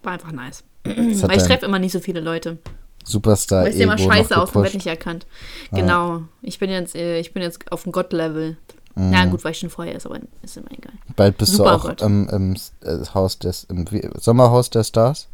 war 0.02 0.12
einfach 0.12 0.32
nice. 0.32 0.64
Weil 0.84 1.36
ich 1.36 1.42
treffe 1.44 1.66
immer 1.66 1.78
nicht 1.78 1.92
so 1.92 2.00
viele 2.00 2.20
Leute. 2.20 2.58
Superstar 3.04 3.62
Weil 3.64 3.70
ich 3.70 3.74
sehe 3.76 3.84
immer 3.84 3.98
scheiße 3.98 4.36
aus 4.40 4.50
und 4.54 4.62
werde 4.62 4.76
nicht 4.76 4.86
erkannt. 4.86 5.26
Genau. 5.72 6.22
Ich 6.42 6.58
bin 6.58 6.70
jetzt, 6.70 6.94
äh, 6.94 7.18
ich 7.18 7.32
bin 7.32 7.42
jetzt 7.42 7.70
auf 7.72 7.82
dem 7.84 7.92
Gott-Level. 7.92 8.56
Mhm. 8.94 9.10
Na 9.10 9.24
gut, 9.26 9.42
weil 9.44 9.52
ich 9.52 9.58
schon 9.58 9.70
vorher 9.70 9.94
ist, 9.94 10.06
aber 10.06 10.20
ist 10.42 10.56
immer 10.56 10.70
egal. 10.70 10.92
Bald 11.16 11.38
bist 11.38 11.52
Super 11.52 11.78
du 11.78 11.88
auch 12.02 12.06
im, 12.06 12.28
im 12.28 12.56
äh, 12.84 13.04
Haus 13.14 13.38
des, 13.38 13.64
im 13.64 13.86
Sommerhaus 14.18 14.68
der 14.70 14.84
Stars. 14.84 15.28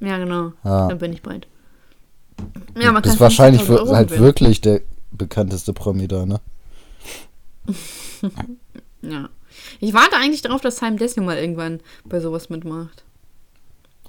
Ja, 0.00 0.18
genau. 0.18 0.52
Ja. 0.64 0.88
Dann 0.88 0.98
bin 0.98 1.12
ich 1.12 1.22
bald. 1.22 1.46
Ja, 2.80 2.90
man 2.90 3.02
Du 3.02 3.08
bist 3.08 3.20
wahrscheinlich 3.20 3.62
50.000 3.62 3.68
wir- 3.68 3.78
Euro 3.80 3.94
halt 3.94 4.08
gewinnen. 4.08 4.24
wirklich 4.24 4.60
der 4.60 4.80
bekannteste 5.12 5.72
Promi 5.72 6.08
da, 6.08 6.26
ne? 6.26 6.40
Ja. 9.02 9.28
Ich 9.80 9.92
warte 9.94 10.16
eigentlich 10.16 10.42
darauf, 10.42 10.60
dass 10.60 10.78
Simon 10.78 10.96
Desio 10.96 11.22
mal 11.22 11.36
irgendwann 11.36 11.80
bei 12.04 12.20
sowas 12.20 12.48
mitmacht. 12.48 13.04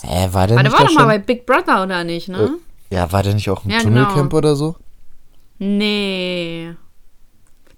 Hä, 0.01 0.30
war 0.32 0.47
der 0.47 0.57
Aber 0.57 0.63
der 0.69 0.71
war 0.78 0.86
doch 0.86 0.93
mal 0.93 1.05
bei 1.05 1.17
Big 1.19 1.45
Brother, 1.45 1.84
oder 1.84 2.03
nicht, 2.03 2.30
ne? 2.30 2.57
Ja, 2.89 3.11
war 3.11 3.23
der 3.23 3.33
nicht 3.33 3.49
auch 3.49 3.65
im 3.65 3.71
Ja, 3.71 3.79
Dschungelcamp 3.79 4.29
genau. 4.31 4.38
oder 4.38 4.55
so? 4.55 4.75
Nee. 5.59 6.73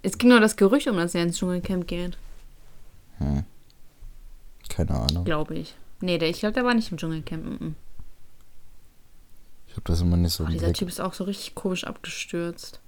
Es 0.03 0.18
ging 0.18 0.30
nur 0.30 0.39
das 0.39 0.55
Gerücht 0.55 0.88
um, 0.88 0.97
dass 0.97 1.16
er 1.16 1.24
ins 1.24 1.38
Dschungelcamp 1.38 1.88
geht, 1.88 2.18
Keine 4.70 4.91
Ahnung. 4.91 5.26
glaube 5.26 5.55
ich. 5.55 5.76
Nee, 6.01 6.18
der, 6.18 6.30
ich 6.30 6.39
glaube, 6.39 6.53
der 6.53 6.64
war 6.66 6.74
nicht 6.74 6.91
im 6.91 6.97
Dschungelcamp. 6.97 7.43
mm, 7.43 7.64
mm. 7.66 7.76
Ich 9.68 9.76
hab 9.76 9.86
das 9.86 10.01
immer 10.01 10.18
nicht 10.18 10.34
so 10.34 10.45
Ach, 10.45 10.49
dieser. 10.49 10.74
Typ 10.74 10.88
ist 10.88 10.99
auch 11.01 11.14
so 11.14 11.24
richtig 11.24 11.55
komisch 11.55 11.84
abgestürzt. 11.86 12.80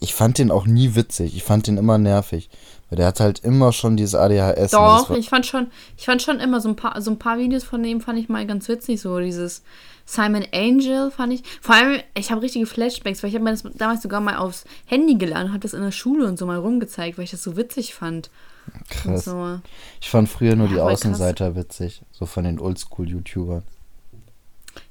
Ich 0.00 0.14
fand 0.14 0.36
den 0.38 0.50
auch 0.50 0.66
nie 0.66 0.94
witzig. 0.94 1.34
Ich 1.34 1.44
fand 1.44 1.66
den 1.66 1.78
immer 1.78 1.96
nervig. 1.98 2.50
Weil 2.90 2.96
der 2.98 3.06
hat 3.06 3.20
halt 3.20 3.40
immer 3.40 3.72
schon 3.72 3.96
dieses 3.96 4.14
ADHS. 4.14 4.70
Doch, 4.72 5.10
ich 5.10 5.28
fand 5.30 5.46
schon, 5.46 5.70
ich 5.96 6.04
fand 6.04 6.22
schon 6.22 6.40
immer 6.40 6.60
so 6.60 6.68
ein 6.68 6.76
paar, 6.76 7.00
so 7.00 7.10
ein 7.10 7.18
paar 7.18 7.38
Videos 7.38 7.64
von 7.64 7.82
dem 7.82 8.00
fand 8.00 8.18
ich 8.18 8.28
mal 8.28 8.46
ganz 8.46 8.68
witzig. 8.68 9.00
So 9.00 9.18
dieses 9.18 9.62
Simon 10.10 10.46
Angel 10.54 11.10
fand 11.10 11.34
ich. 11.34 11.42
Vor 11.60 11.74
allem, 11.74 12.00
ich 12.14 12.30
habe 12.30 12.40
richtige 12.40 12.64
Flashbacks, 12.64 13.22
weil 13.22 13.28
ich 13.28 13.34
habe 13.34 13.44
mir 13.44 13.50
das 13.50 13.62
damals 13.74 14.00
sogar 14.00 14.22
mal 14.22 14.38
aufs 14.38 14.64
Handy 14.86 15.16
geladen 15.16 15.48
und 15.48 15.52
habe 15.52 15.60
das 15.60 15.74
in 15.74 15.82
der 15.82 15.92
Schule 15.92 16.26
und 16.26 16.38
so 16.38 16.46
mal 16.46 16.56
rumgezeigt, 16.56 17.18
weil 17.18 17.24
ich 17.24 17.30
das 17.30 17.42
so 17.42 17.58
witzig 17.58 17.94
fand. 17.94 18.30
Krass. 18.88 19.26
so. 19.26 19.60
Ich 20.00 20.08
fand 20.08 20.30
früher 20.30 20.56
nur 20.56 20.66
Ja, 20.68 20.72
die 20.72 20.78
voll 20.78 20.86
krass. 20.86 21.00
Außenseiter 21.00 21.56
witzig. 21.56 22.00
So 22.10 22.24
von 22.24 22.44
den 22.44 22.58
Oldschool-YouTubern. 22.58 23.64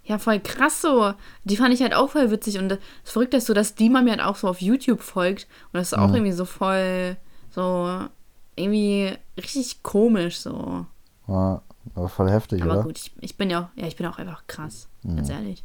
Ja, 0.03 0.19
voll 0.19 0.39
krass 0.39 0.81
so. 0.81 1.15
Die 1.45 1.57
fand 1.57 1.73
ich 1.73 1.81
halt 1.81 1.95
auch 1.95 2.11
voll 2.11 2.29
witzig. 2.29 2.59
Und 2.59 2.69
das 2.69 2.79
Verrückte 3.03 3.37
ist 3.37 3.47
so, 3.47 3.55
dass 3.55 3.73
die 3.73 3.89
mir 3.89 4.11
halt 4.11 4.21
auch 4.21 4.35
so 4.35 4.47
auf 4.47 4.61
YouTube 4.61 5.01
folgt. 5.01 5.47
Und 5.73 5.79
das 5.79 5.93
ist 5.93 5.97
auch 5.97 6.13
irgendwie 6.13 6.31
so 6.31 6.45
voll, 6.45 7.17
so, 7.49 8.01
irgendwie 8.55 9.13
richtig 9.35 9.81
komisch 9.81 10.37
so. 10.37 10.85
Ja, 11.27 11.63
aber 11.95 12.09
voll 12.09 12.29
heftig, 12.29 12.61
Aber 12.61 12.73
oder? 12.73 12.83
gut, 12.83 12.99
ich, 12.99 13.11
ich 13.21 13.37
bin 13.37 13.49
ja 13.49 13.61
auch, 13.61 13.81
ja, 13.81 13.87
ich 13.87 13.95
bin 13.95 14.05
auch 14.05 14.17
einfach 14.17 14.45
krass. 14.47 14.87
Ganz 15.15 15.29
ehrlich. 15.29 15.63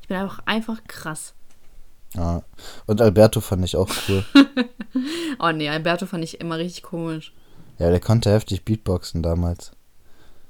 Ich 0.00 0.08
bin 0.08 0.16
einfach, 0.16 0.40
einfach 0.46 0.82
krass. 0.88 1.34
Ja. 2.14 2.42
Und 2.86 3.00
Alberto 3.00 3.40
fand 3.40 3.64
ich 3.64 3.76
auch 3.76 3.90
cool. 4.08 4.24
Oh 5.40 5.50
nee, 5.50 5.68
Alberto 5.68 6.06
fand 6.06 6.22
ich 6.22 6.40
immer 6.40 6.56
richtig 6.58 6.84
komisch. 6.84 7.32
ja, 7.80 7.90
der 7.90 7.98
konnte 7.98 8.30
heftig 8.30 8.64
Beatboxen 8.64 9.22
damals. 9.24 9.72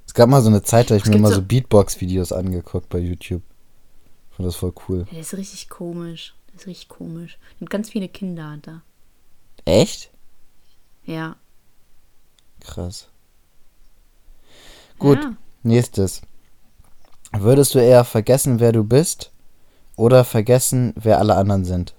Es 0.07 0.13
gab 0.13 0.29
mal 0.29 0.43
so 0.43 0.49
eine 0.51 0.63
Zeit, 0.63 0.91
da 0.91 0.97
ich 0.97 1.07
mir 1.07 1.19
mal 1.19 1.29
so- 1.29 1.37
so 1.37 1.43
Beatbox-Videos 1.43 2.31
angeguckt 2.33 2.91
bei 2.91 2.99
YouTube. 2.99 3.43
Ich 4.31 4.37
fand 4.37 4.47
das 4.47 4.57
voll 4.57 4.75
cool. 4.89 4.99
Ja, 5.07 5.13
der 5.13 5.21
ist 5.21 5.33
richtig 5.35 5.71
komisch. 5.71 6.35
Der 6.49 6.57
ist 6.61 6.67
richtig 6.67 6.89
komisch. 6.91 7.39
Und 7.61 7.71
ganz 7.71 7.89
viele 7.89 8.09
Kinder 8.09 8.59
er. 8.67 8.83
Echt? 9.65 10.11
Ja. 11.07 11.37
Krass. 12.61 13.09
Gut, 14.99 15.23
Ja. 15.23 15.35
nächstes. 15.63 16.21
Würdest 17.37 17.75
du 17.75 17.79
eher 17.81 18.05
vergessen, 18.05 18.61
wer 18.61 18.73
du 18.73 18.85
bist 18.85 19.31
oder 19.97 20.25
vergessen, 20.25 20.93
wer 20.97 21.19
alle 21.19 21.35
anderen 21.35 21.65
sind? 21.65 21.95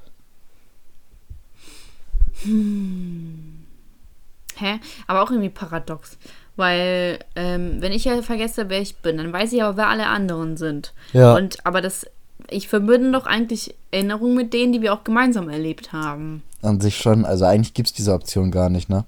Hä? 4.57 4.79
Aber 5.07 5.23
auch 5.23 5.31
irgendwie 5.31 5.49
paradox. 5.49 6.17
Weil, 6.55 7.19
ähm, 7.35 7.81
wenn 7.81 7.91
ich 7.91 8.05
ja 8.05 8.21
vergesse, 8.21 8.69
wer 8.69 8.79
ich 8.81 8.95
bin, 8.97 9.17
dann 9.17 9.33
weiß 9.33 9.51
ich 9.51 9.61
aber, 9.61 9.75
wer 9.77 9.87
alle 9.89 10.07
anderen 10.07 10.55
sind. 10.55 10.93
Ja. 11.11 11.35
Und, 11.35 11.57
aber 11.65 11.81
das, 11.81 12.05
ich 12.49 12.69
verbinde 12.69 13.11
doch 13.11 13.25
eigentlich 13.25 13.75
Erinnerungen 13.91 14.35
mit 14.35 14.53
denen, 14.53 14.71
die 14.71 14.81
wir 14.81 14.93
auch 14.93 15.03
gemeinsam 15.03 15.49
erlebt 15.49 15.91
haben. 15.91 16.43
An 16.61 16.79
sich 16.79 16.97
schon, 16.97 17.25
also 17.25 17.43
eigentlich 17.45 17.73
gibt 17.73 17.89
es 17.89 17.93
diese 17.93 18.13
Option 18.13 18.51
gar 18.51 18.69
nicht, 18.69 18.87
ne? 18.89 19.03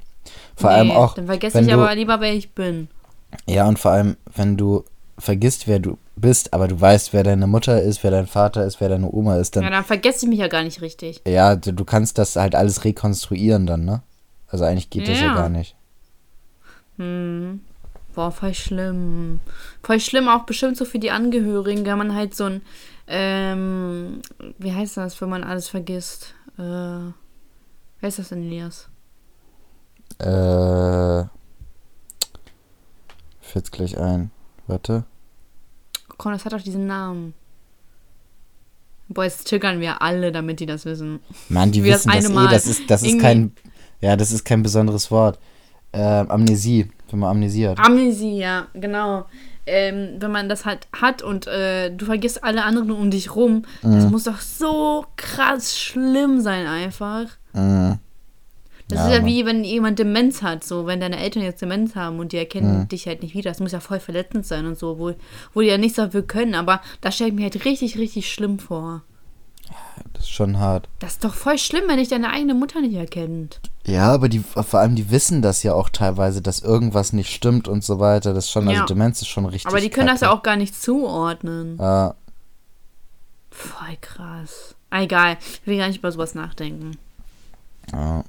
Vor 0.58 0.72
allem 0.72 0.90
Nee, 0.90 0.96
auch, 0.96 1.14
Dann 1.14 1.28
vergesse 1.28 1.62
ich 1.62 1.74
aber 1.74 1.96
lieber, 1.96 2.20
wer 2.20 2.34
ich 2.34 2.52
bin. 2.52 2.90
ja 3.46 3.66
und 3.68 3.80
vor 3.80 3.92
allem, 3.92 4.18
wenn 4.36 4.58
du 4.58 4.84
vergisst, 5.18 5.68
wer 5.68 5.80
du 5.80 5.98
bist, 6.16 6.54
aber 6.54 6.68
du 6.68 6.80
weißt, 6.80 7.14
wer 7.14 7.24
deine 7.24 7.48
Mutter 7.48 7.82
ist, 7.82 8.04
wer 8.04 8.12
dein 8.12 8.28
Vater 8.28 8.66
ist, 8.66 8.80
wer 8.82 8.90
deine 8.90 9.12
Oma 9.12 9.38
ist, 9.38 9.56
dann, 9.56 9.64
Ja, 9.64 9.70
dann 9.70 9.84
vergesse 9.84 10.26
ich 10.26 10.30
mich 10.30 10.40
ja 10.40 10.48
gar 10.48 10.64
nicht 10.64 10.82
richtig. 10.82 11.22
ja, 11.28 11.56
du, 11.56 11.74
du 11.74 11.86
kannst 11.86 12.18
das 12.18 12.36
halt 12.36 12.56
alles 12.56 12.84
rekonstruieren 12.86 13.66
dann, 13.66 13.86
ne? 13.86 14.02
Also 14.50 14.64
eigentlich 14.66 14.90
geht 14.90 15.08
das 15.08 15.20
ja 15.20 15.28
Ja. 15.28 15.34
gar 15.36 15.50
nicht. 15.50 15.76
Hm. 16.98 17.62
Boah, 18.16 18.32
voll 18.32 18.54
schlimm. 18.56 19.40
Voll 19.84 20.00
schlimm 20.00 20.28
auch 20.28 20.44
bestimmt 20.46 20.76
so 20.78 20.86
für 20.86 20.98
die 21.00 21.12
Angehörigen, 21.12 21.86
wenn 21.86 21.98
man 21.98 22.16
halt 22.16 22.34
so 22.36 22.46
ein, 22.46 22.62
ähm, 23.08 24.22
wie 24.58 24.74
heißt 24.74 24.98
das, 24.98 25.20
wenn 25.22 25.30
man 25.30 25.44
alles 25.44 25.70
vergisst? 25.70 26.34
Äh, 26.58 26.62
wer 26.62 27.14
ist 28.02 28.18
das 28.18 28.30
denn, 28.30 28.44
Elias? 28.44 28.88
Äh, 30.20 31.26
fällt's 33.42 33.72
gleich 33.72 33.98
ein. 34.00 34.32
Warte. 34.68 35.04
Komm, 36.18 36.34
das 36.34 36.46
hat 36.46 36.54
doch 36.54 36.62
diesen 36.62 36.88
Namen. 36.88 37.34
Boah, 39.10 39.24
jetzt 39.24 39.48
triggern 39.48 39.80
wir 39.80 40.02
alle, 40.02 40.32
damit 40.32 40.60
die 40.60 40.66
das 40.66 40.84
wissen. 40.86 41.20
Mann, 41.50 41.72
die 41.72 41.84
Wie 41.84 41.90
das 41.90 42.06
wissen 42.06 42.10
das 42.12 42.26
eine 42.26 42.34
eh, 42.34 42.36
Mal. 42.36 42.50
das 42.54 42.68
ist, 42.68 42.90
das 42.90 43.04
ist 43.04 43.20
kein, 43.22 43.54
ja, 44.02 44.16
das 44.18 44.32
ist 44.32 44.44
kein 44.44 44.64
besonderes 44.64 45.10
Wort. 45.12 45.40
Ähm, 45.94 46.30
Amnesie, 46.30 46.92
wenn 47.10 47.20
man 47.20 47.30
Amnesie 47.32 47.70
hat. 47.70 47.80
Amnesie, 47.80 48.38
ja, 48.40 48.68
genau. 48.74 49.26
Ähm, 49.66 50.16
wenn 50.20 50.32
man 50.32 50.50
das 50.50 50.66
halt 50.66 50.88
hat 50.94 51.22
und 51.22 51.48
äh, 51.48 51.90
du 51.90 52.06
vergisst 52.06 52.44
alle 52.44 52.64
anderen 52.64 52.92
um 52.92 53.10
dich 53.12 53.36
rum, 53.36 53.64
das 53.82 54.06
Mhm. 54.06 54.12
muss 54.12 54.24
doch 54.26 54.40
so 54.40 55.06
krass 55.16 55.78
schlimm 55.80 56.42
sein 56.42 56.68
einfach. 56.68 57.26
Mhm. 57.54 58.00
Das 58.90 59.00
Ja, 59.00 59.08
ist 59.08 59.14
ja 59.20 59.26
wie 59.26 59.46
wenn 59.46 59.64
jemand 59.66 60.00
Demenz 60.00 60.42
hat, 60.42 60.64
so 60.64 60.86
wenn 60.86 61.00
deine 61.02 61.20
Eltern 61.20 61.44
jetzt 61.44 61.62
Demenz 61.62 61.96
haben 61.96 62.20
und 62.20 62.32
die 62.32 62.38
erkennen 62.38 62.82
Mhm. 62.82 62.88
dich 62.88 63.06
halt 63.08 63.22
nicht 63.22 63.36
wieder. 63.36 63.52
Das 63.52 63.60
muss 63.60 63.74
ja 63.74 63.82
voll 63.82 64.00
verletzend 64.00 64.46
sein 64.46 64.66
und 64.66 64.78
so, 64.78 64.98
wo, 64.98 65.14
wo 65.54 65.62
die 65.62 65.68
ja 65.68 65.78
nichts 65.78 65.98
dafür 65.98 66.22
können. 66.22 66.56
Aber 66.56 66.82
das 67.02 67.16
stelle 67.16 67.32
ich 67.32 67.36
mir 67.36 67.44
halt 67.44 67.66
richtig, 67.66 67.98
richtig 67.98 68.32
schlimm 68.32 68.60
vor. 68.60 69.02
Das 70.14 70.24
ist 70.24 70.30
schon 70.30 70.58
hart. 70.60 70.88
Das 71.00 71.14
ist 71.14 71.24
doch 71.26 71.34
voll 71.34 71.58
schlimm, 71.58 71.84
wenn 71.88 71.98
dich 71.98 72.08
deine 72.08 72.30
eigene 72.32 72.54
Mutter 72.54 72.80
nicht 72.80 72.96
erkennt. 72.96 73.60
Ja, 73.86 74.14
aber 74.14 74.30
die, 74.30 74.40
vor 74.40 74.80
allem 74.80 74.96
die 74.96 75.12
wissen 75.12 75.42
das 75.42 75.64
ja 75.64 75.74
auch 75.74 75.90
teilweise, 75.90 76.42
dass 76.42 76.62
irgendwas 76.62 77.12
nicht 77.12 77.34
stimmt 77.34 77.68
und 77.68 77.84
so 77.84 78.00
weiter. 78.00 78.34
Das 78.34 78.46
ist 78.46 78.52
schon, 78.52 78.68
also 78.70 78.80
Ja. 78.80 78.86
Demenz 78.86 79.22
ist 79.22 79.28
schon 79.28 79.46
richtig. 79.46 79.68
Aber 79.70 79.82
die 79.82 79.90
können 79.90 80.08
das 80.08 80.22
kacke. 80.22 80.32
ja 80.32 80.38
auch 80.38 80.44
gar 80.44 80.56
nicht 80.56 80.82
zuordnen. 80.82 81.78
Ja, 81.80 82.16
Voll 83.50 83.98
krass. 84.02 84.76
Egal, 84.92 85.38
ich 85.42 85.68
will 85.68 85.78
gar 85.78 85.88
nicht 85.88 85.98
über 86.00 86.12
sowas 86.12 86.36
nachdenken. 86.36 86.92
ja, 87.92 88.24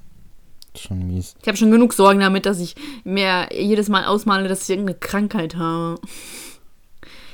schon 0.81 1.07
mies. 1.07 1.35
Ich 1.41 1.47
habe 1.47 1.57
schon 1.57 1.71
genug 1.71 1.93
Sorgen 1.93 2.19
damit, 2.19 2.45
dass 2.45 2.59
ich 2.59 2.75
mir 3.03 3.49
jedes 3.51 3.89
Mal 3.89 4.05
ausmale, 4.05 4.47
dass 4.47 4.63
ich 4.63 4.69
irgendeine 4.69 4.97
Krankheit 4.99 5.55
habe. 5.55 5.99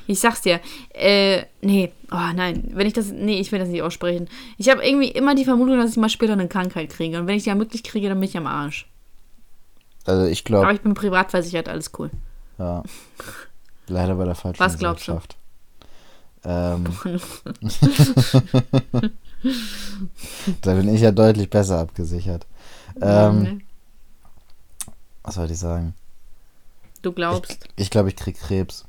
Ich 0.08 0.20
sag's 0.20 0.42
dir, 0.42 0.60
äh, 0.94 1.44
nee, 1.62 1.92
oh 2.12 2.32
nein, 2.36 2.70
wenn 2.74 2.86
ich 2.86 2.94
das, 2.94 3.12
nee, 3.12 3.40
ich 3.40 3.52
will 3.52 3.60
das 3.60 3.70
nicht 3.70 3.82
aussprechen. 3.82 4.28
Ich 4.58 4.70
habe 4.70 4.86
irgendwie 4.86 5.10
immer 5.10 5.34
die 5.34 5.46
Vermutung, 5.46 5.78
dass 5.78 5.92
ich 5.92 5.98
mal 5.98 6.10
später 6.10 6.34
eine 6.34 6.48
Krankheit 6.48 6.90
kriege. 6.90 7.20
Und 7.20 7.28
wenn 7.28 7.38
ich 7.38 7.44
die 7.44 7.50
ja 7.50 7.58
wirklich 7.58 7.84
kriege, 7.84 8.08
dann 8.10 8.20
bin 8.20 8.30
ich 8.30 8.38
am 8.38 8.46
Arsch. 8.46 8.88
Also 10.06 10.26
ich 10.26 10.42
Aber 10.42 10.60
glaube, 10.60 10.74
ich 10.76 10.82
bin 10.82 10.94
privat 10.94 11.32
versichert, 11.32 11.68
alles 11.68 11.92
cool. 11.98 12.12
ja. 12.60 12.84
Leider 13.88 14.16
bei 14.16 14.26
der 14.26 14.36
falschen 14.36 14.60
Was 14.60 14.80
glaubst 14.80 15.08
du? 15.08 15.20
Ähm, 16.44 16.86
da 20.62 20.74
bin 20.74 20.94
ich 20.94 21.02
ja 21.02 21.12
deutlich 21.12 21.50
besser 21.50 21.80
abgesichert. 21.80 22.46
Ähm, 23.02 23.44
Nee. 23.44 23.58
was 25.24 25.36
soll 25.36 25.50
ich 25.52 25.60
sagen? 25.60 25.94
Du 27.02 27.12
glaubst, 27.12 27.68
Ich 27.76 27.90
glaube, 27.90 28.10
ich 28.10 28.16
krieg 28.16 28.38
Krebs. 28.40 28.86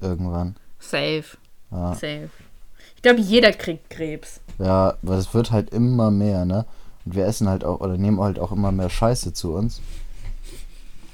Irgendwann. 0.00 0.56
safe, 0.78 1.24
Ja. 1.70 1.94
safe. 1.94 2.30
Ich 2.96 3.02
glaube, 3.02 3.20
jeder 3.20 3.52
kriegt 3.52 3.88
Krebs. 3.90 4.40
Ja, 4.58 4.96
weil 5.02 5.18
es 5.18 5.32
wird 5.34 5.50
halt 5.50 5.70
immer 5.70 6.10
mehr, 6.10 6.44
ne? 6.44 6.64
Und 7.04 7.14
wir 7.14 7.24
essen 7.26 7.48
halt 7.48 7.64
auch, 7.64 7.80
oder 7.80 7.96
nehmen 7.96 8.20
halt 8.20 8.38
auch 8.38 8.52
immer 8.52 8.72
mehr 8.72 8.90
Scheiße 8.90 9.32
zu 9.32 9.54
uns. 9.54 9.80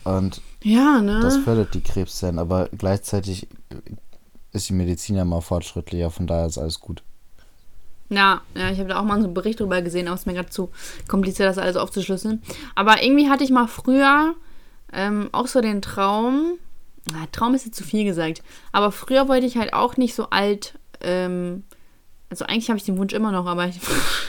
Und 0.05 0.41
Ja, 0.63 1.01
ne? 1.01 1.21
das 1.21 1.37
fördert 1.39 1.75
die 1.75 1.81
Krebszellen, 1.81 2.39
aber 2.39 2.69
gleichzeitig 2.77 3.47
ist 4.53 4.69
die 4.69 4.73
Medizin 4.75 5.17
ja 5.17 5.25
mal 5.25 5.41
fortschrittlicher, 5.41 6.11
von 6.11 6.27
daher 6.27 6.47
ist 6.47 6.59
alles 6.59 6.81
gut. 6.81 7.03
Ja, 8.13 8.43
ja, 8.55 8.71
ich 8.71 8.79
habe 8.79 8.91
da 8.91 9.01
auch 9.01 9.05
mal 9.05 9.19
so 9.19 9.25
einen 9.25 9.35
Bericht 9.35 9.61
drüber 9.61 9.81
gesehen, 9.81 10.07
aber 10.07 10.15
es 10.15 10.23
ist 10.23 10.27
mir 10.27 10.35
gerade 10.35 10.51
zu 10.51 10.71
kompliziert, 11.09 11.49
das 11.49 11.59
alles 11.59 11.77
aufzuschlüsseln. 11.77 12.43
Aber 12.75 13.03
irgendwie 13.03 13.31
hatte 13.31 13.43
ich 13.43 13.51
mal 13.51 13.67
früher 13.67 14.35
ähm, 14.93 15.31
auch 15.33 15.47
so 15.47 15.61
den 15.61 15.81
Traum, 15.81 16.59
na, 17.11 17.27
Traum 17.33 17.55
ist 17.55 17.65
jetzt 17.65 17.77
zu 17.77 17.85
viel 17.85 18.05
gesagt, 18.05 18.43
aber 18.71 18.93
früher 18.93 19.29
wollte 19.29 19.47
ich 19.47 19.57
halt 19.57 19.73
auch 19.73 19.97
nicht 19.97 20.15
so 20.15 20.29
alt, 20.29 20.75
ähm, 21.01 21.65
also 22.29 22.45
eigentlich 22.45 22.69
habe 22.69 22.79
ich 22.79 22.85
den 22.85 22.99
Wunsch 22.99 23.15
immer 23.15 23.33
noch, 23.33 23.47
aber 23.47 23.67
ich, 23.67 23.81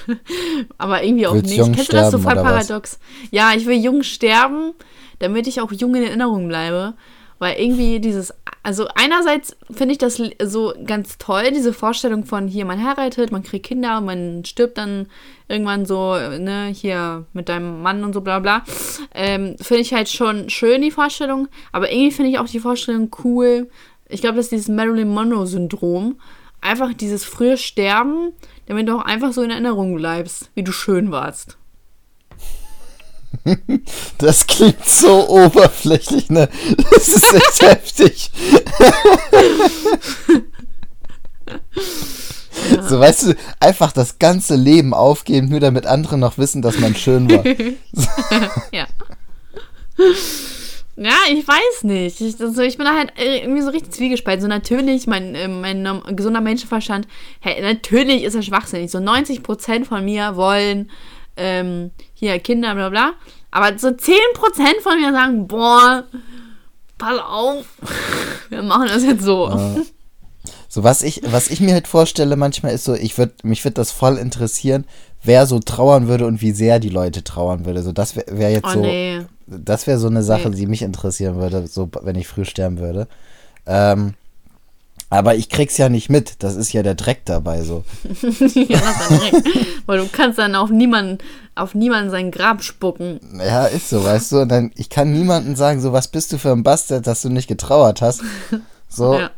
aber 0.77 1.03
irgendwie 1.03 1.27
auch 1.27 1.33
Willst 1.33 1.49
nicht. 1.49 1.73
Kennst 1.73 1.91
du 1.91 1.97
das 1.97 2.11
so 2.11 2.19
voll 2.19 2.33
oder 2.33 2.43
was? 2.43 2.67
paradox? 2.67 2.99
Ja, 3.31 3.53
ich 3.53 3.65
will 3.65 3.77
jung 3.77 4.03
sterben, 4.03 4.73
damit 5.19 5.47
ich 5.47 5.61
auch 5.61 5.71
jung 5.71 5.95
in 5.95 6.03
Erinnerung 6.03 6.47
bleibe. 6.47 6.93
Weil 7.39 7.59
irgendwie 7.59 7.99
dieses, 7.99 8.33
also 8.63 8.87
einerseits 8.95 9.57
finde 9.69 9.91
ich 9.91 9.97
das 9.97 10.21
so 10.43 10.73
ganz 10.85 11.17
toll, 11.17 11.51
diese 11.51 11.73
Vorstellung 11.73 12.23
von 12.23 12.47
hier, 12.47 12.63
man 12.63 12.81
heiratet, 12.81 13.29
man 13.29 13.43
kriegt 13.43 13.65
Kinder, 13.65 13.99
man 13.99 14.45
stirbt 14.45 14.77
dann 14.77 15.07
irgendwann 15.49 15.85
so, 15.85 16.15
ne, 16.15 16.67
hier 16.73 17.25
mit 17.33 17.49
deinem 17.49 17.81
Mann 17.81 18.05
und 18.05 18.13
so 18.13 18.21
bla 18.21 18.39
bla. 18.39 18.63
Ähm, 19.13 19.57
finde 19.59 19.81
ich 19.81 19.93
halt 19.93 20.07
schon 20.07 20.49
schön, 20.49 20.81
die 20.81 20.91
Vorstellung. 20.91 21.49
Aber 21.73 21.91
irgendwie 21.91 22.11
finde 22.11 22.31
ich 22.31 22.39
auch 22.39 22.47
die 22.47 22.61
Vorstellung 22.61 23.13
cool, 23.23 23.69
Ich 24.07 24.21
glaube, 24.21 24.37
das 24.37 24.45
ist 24.45 24.51
dieses 24.51 24.67
Marilyn 24.69 25.09
Monroe-Syndrom. 25.09 26.19
Einfach 26.61 26.93
dieses 26.93 27.25
frühe 27.25 27.57
Sterben, 27.57 28.31
damit 28.67 28.87
du 28.87 28.95
auch 28.95 29.03
einfach 29.03 29.33
so 29.33 29.41
in 29.41 29.51
Erinnerung 29.51 29.95
bleibst, 29.95 30.49
wie 30.55 30.63
du 30.63 30.71
schön 30.71 31.11
warst. 31.11 31.57
Das 34.17 34.47
klingt 34.47 34.85
so 34.85 35.27
oberflächlich, 35.27 36.29
ne? 36.29 36.49
Das 36.91 37.07
ist 37.07 37.33
echt 37.33 37.61
heftig. 37.61 38.31
Ja. 42.71 42.83
So, 42.87 42.99
weißt 42.99 43.27
du, 43.27 43.35
einfach 43.59 43.91
das 43.91 44.19
ganze 44.19 44.55
Leben 44.55 44.93
aufgeben, 44.93 45.49
nur 45.49 45.59
damit 45.59 45.85
andere 45.85 46.17
noch 46.17 46.37
wissen, 46.37 46.61
dass 46.61 46.79
man 46.79 46.95
schön 46.95 47.29
war. 47.29 47.45
ja. 48.71 48.87
Ja, 50.95 51.15
ich 51.31 51.47
weiß 51.47 51.83
nicht. 51.83 52.21
Ich, 52.21 52.39
also 52.39 52.61
ich 52.61 52.77
bin 52.77 52.85
da 52.85 52.95
halt 52.95 53.13
irgendwie 53.17 53.61
so 53.61 53.69
richtig 53.69 53.93
zwiegespalten. 53.93 54.43
So 54.43 54.47
natürlich, 54.47 55.07
mein, 55.07 55.33
äh, 55.33 55.47
mein 55.47 56.01
gesunder 56.15 56.41
Menschenverstand, 56.41 57.07
hey, 57.39 57.61
natürlich 57.61 58.23
ist 58.23 58.35
er 58.35 58.43
schwachsinnig. 58.43 58.91
So 58.91 58.99
90% 58.99 59.85
von 59.85 60.05
mir 60.05 60.35
wollen 60.35 60.91
ähm, 61.35 61.91
hier 62.23 62.39
Kinder, 62.39 62.73
bla 62.75 62.89
bla. 62.89 63.13
Aber 63.51 63.77
so 63.77 63.89
10% 63.89 64.01
von 64.81 64.99
mir 64.99 65.11
sagen, 65.11 65.47
boah, 65.47 66.03
pass 66.97 67.19
auf, 67.19 67.65
wir 68.49 68.63
machen 68.63 68.87
das 68.87 69.03
jetzt 69.03 69.23
so. 69.23 69.49
Ja. 69.49 69.75
So, 70.67 70.83
was 70.83 71.03
ich, 71.03 71.21
was 71.25 71.49
ich 71.49 71.61
mir 71.61 71.73
halt 71.73 71.87
vorstelle 71.87 72.35
manchmal 72.35 72.73
ist 72.73 72.85
so, 72.85 72.95
ich 72.95 73.17
würde, 73.17 73.33
mich 73.43 73.63
würde 73.63 73.75
das 73.75 73.91
voll 73.91 74.17
interessieren, 74.17 74.85
wer 75.21 75.45
so 75.45 75.59
trauern 75.59 76.07
würde 76.07 76.25
und 76.25 76.41
wie 76.41 76.51
sehr 76.51 76.79
die 76.79 76.89
Leute 76.89 77.23
trauern 77.23 77.65
würde. 77.65 77.83
So, 77.83 77.91
das 77.91 78.15
wäre 78.15 78.37
wär 78.37 78.51
jetzt 78.51 78.65
oh, 78.65 78.73
so, 78.73 78.81
nee. 78.81 79.21
das 79.45 79.85
wäre 79.85 79.99
so 79.99 80.07
eine 80.07 80.23
Sache, 80.23 80.49
nee. 80.49 80.55
die 80.55 80.65
mich 80.65 80.81
interessieren 80.81 81.35
würde, 81.35 81.67
so, 81.67 81.89
wenn 82.01 82.15
ich 82.15 82.27
früh 82.27 82.43
sterben 82.43 82.79
würde. 82.79 83.07
Ähm, 83.67 84.15
aber 85.13 85.35
ich 85.35 85.49
krieg's 85.49 85.77
ja 85.77 85.89
nicht 85.89 86.09
mit. 86.09 86.41
Das 86.41 86.55
ist 86.55 86.73
ja 86.73 86.81
der 86.81 86.95
Dreck 86.95 87.21
dabei 87.25 87.61
so. 87.61 87.83
ja, 88.23 88.23
das 88.23 88.41
ist 88.41 89.31
Dreck. 89.31 89.67
Weil 89.85 89.99
du 89.99 90.07
kannst 90.11 90.39
dann 90.39 90.55
auf 90.55 90.71
niemanden, 90.71 91.19
auf 91.55 91.75
niemanden 91.75 92.09
sein 92.09 92.31
Grab 92.31 92.63
spucken. 92.63 93.19
Ja, 93.37 93.65
ist 93.65 93.89
so, 93.89 94.03
weißt 94.03 94.31
du. 94.31 94.41
Und 94.41 94.49
dann, 94.49 94.71
ich 94.75 94.89
kann 94.89 95.11
niemandem 95.11 95.55
sagen, 95.55 95.81
so, 95.81 95.93
was 95.93 96.07
bist 96.07 96.31
du 96.31 96.37
für 96.37 96.51
ein 96.51 96.63
Bastard, 96.63 97.07
dass 97.07 97.21
du 97.21 97.29
nicht 97.29 97.47
getrauert 97.47 98.01
hast. 98.01 98.21
So. 98.95 99.15
Ja. 99.15 99.31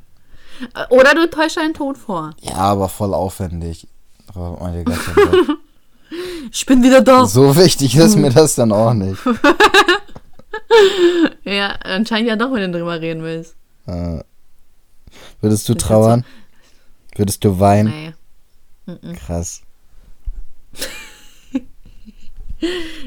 Oder 0.89 1.13
du 1.13 1.30
täuschst 1.30 1.57
einen 1.57 1.74
Tod 1.74 1.97
vor. 1.97 2.32
Ja, 2.41 2.55
aber 2.55 2.89
voll 2.89 3.13
aufwendig. 3.13 3.88
Oh, 4.36 4.57
meine 4.59 4.84
ich 6.51 6.66
bin 6.66 6.84
wieder 6.84 7.01
da. 7.01 7.26
So 7.26 7.55
wichtig 7.55 7.95
ist 7.95 8.18
mir 8.18 8.32
das 8.32 8.55
dann 8.55 8.74
auch 8.74 8.93
nicht. 8.93 9.18
ja, 11.45 11.70
anscheinend 11.86 12.28
ja 12.28 12.36
doch, 12.36 12.51
wenn 12.51 12.70
du 12.70 12.80
drüber 12.80 12.99
reden 12.99 13.24
willst. 13.24 13.55
Äh, 13.86 14.26
würdest 15.39 15.70
du 15.70 15.74
trauern? 15.74 16.26
Würdest 17.16 17.45
du 17.45 17.57
weinen? 17.57 18.13
Nee. 18.86 19.16
Krass. 19.16 19.61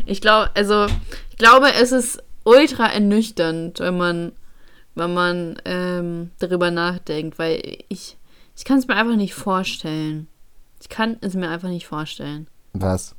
Ich 0.07 0.21
glaube, 0.21 0.51
also, 0.55 0.87
ich 1.31 1.37
glaube, 1.37 1.73
es 1.75 1.93
ist 1.93 2.23
ultra 2.45 2.87
ernüchternd, 2.87 3.81
wenn 3.81 3.97
man 3.97 4.33
wenn 4.99 5.15
man 5.15 5.57
ähm, 5.65 6.31
darüber 6.39 6.71
nachdenkt, 6.71 7.39
weil 7.39 7.61
ich, 7.89 8.17
ich 8.57 8.65
kann 8.65 8.79
es 8.79 8.89
mir 8.89 8.97
einfach 8.97 9.17
nicht 9.17 9.35
vorstellen. 9.35 10.27
Ich 10.81 10.89
kann 10.89 11.17
es 11.21 11.35
mir 11.35 11.49
einfach 11.49 11.69
nicht 11.69 11.87
vorstellen. 11.87 12.49
Was? 12.73 13.15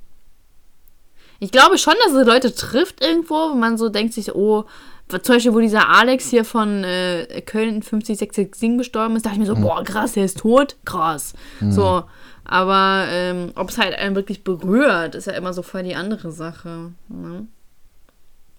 Ich 1.40 1.52
glaube 1.52 1.78
schon, 1.78 1.94
dass 2.04 2.14
es 2.14 2.28
Leute 2.28 2.54
trifft 2.54 3.02
irgendwo, 3.02 3.52
wo 3.52 3.56
man 3.56 3.78
so 3.78 3.90
denkt 3.90 4.14
sich, 4.14 4.36
oh, 4.36 4.66
zum 5.08 5.36
Beispiel, 5.36 5.54
wo 5.54 5.60
dieser 5.60 5.90
Alex 5.90 6.30
hier 6.30 6.46
von 6.46 6.84
äh, 6.84 7.42
Köln 7.46 7.82
5066 7.82 8.78
gestorben 8.78 9.16
ist, 9.16 9.26
dachte 9.26 9.36
ich 9.36 9.40
mir 9.40 9.48
so, 9.48 9.56
mhm. 9.56 9.62
boah, 9.62 9.84
krass, 9.84 10.14
der 10.14 10.26
ist 10.26 10.40
tot, 10.40 10.76
krass. 10.86 11.34
Mhm. 11.62 11.72
So, 11.72 12.04
aber 12.50 13.06
ähm, 13.10 13.52
ob 13.54 13.70
es 13.70 13.78
halt 13.78 13.94
einen 13.94 14.16
wirklich 14.16 14.44
berührt, 14.44 15.14
ist 15.14 15.28
ja 15.28 15.34
immer 15.34 15.54
so 15.54 15.62
voll 15.62 15.84
die 15.84 15.94
andere 15.94 16.32
Sache. 16.32 16.94
Ne? 17.08 17.48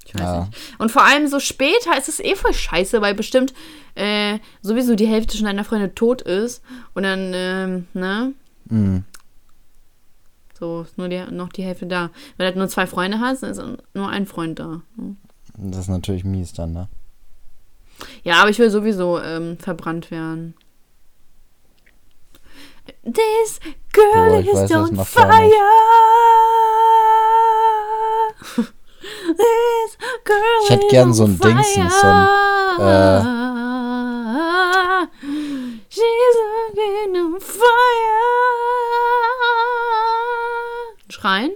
Ich 0.06 0.14
weiß 0.14 0.20
ja. 0.20 0.40
nicht. 0.44 0.56
Und 0.78 0.92
vor 0.92 1.04
allem 1.04 1.26
so 1.26 1.40
später 1.40 1.98
ist 1.98 2.08
es 2.08 2.20
eh 2.20 2.36
voll 2.36 2.54
scheiße, 2.54 3.00
weil 3.00 3.14
bestimmt 3.16 3.52
äh, 3.96 4.38
sowieso 4.62 4.94
die 4.94 5.08
Hälfte 5.08 5.36
schon 5.36 5.46
deiner 5.46 5.64
Freunde 5.64 5.92
tot 5.92 6.22
ist. 6.22 6.62
Und 6.94 7.02
dann, 7.02 7.32
ähm, 7.34 7.86
ne? 7.92 8.32
Mhm. 8.66 9.02
So, 10.56 10.82
ist 10.82 10.96
nur 10.96 11.08
die, 11.08 11.24
noch 11.32 11.48
die 11.48 11.64
Hälfte 11.64 11.86
da. 11.86 12.10
Wenn 12.36 12.44
du 12.44 12.44
halt 12.44 12.56
nur 12.56 12.68
zwei 12.68 12.86
Freunde 12.86 13.18
hast, 13.18 13.42
dann 13.42 13.50
ist 13.50 13.62
nur 13.92 14.08
ein 14.08 14.26
Freund 14.26 14.60
da. 14.60 14.82
Ne? 14.94 15.16
Das 15.56 15.80
ist 15.80 15.88
natürlich 15.88 16.22
mies 16.22 16.52
dann, 16.52 16.74
ne? 16.74 16.88
Ja, 18.22 18.40
aber 18.40 18.50
ich 18.50 18.58
will 18.60 18.70
sowieso 18.70 19.20
ähm, 19.20 19.58
verbrannt 19.58 20.12
werden. 20.12 20.54
This 23.04 23.60
girl 23.92 24.42
Boah, 24.42 24.64
is 24.64 24.72
on 24.72 25.04
fire. 25.04 25.50
Ich 30.64 30.70
hätte 30.70 30.86
gern 30.88 31.12
so 31.12 31.24
ein 31.24 31.38
Dingsens, 31.38 32.00
so 32.00 32.06
ein, 32.06 32.26
äh, 32.80 33.40
Schreien? 41.08 41.52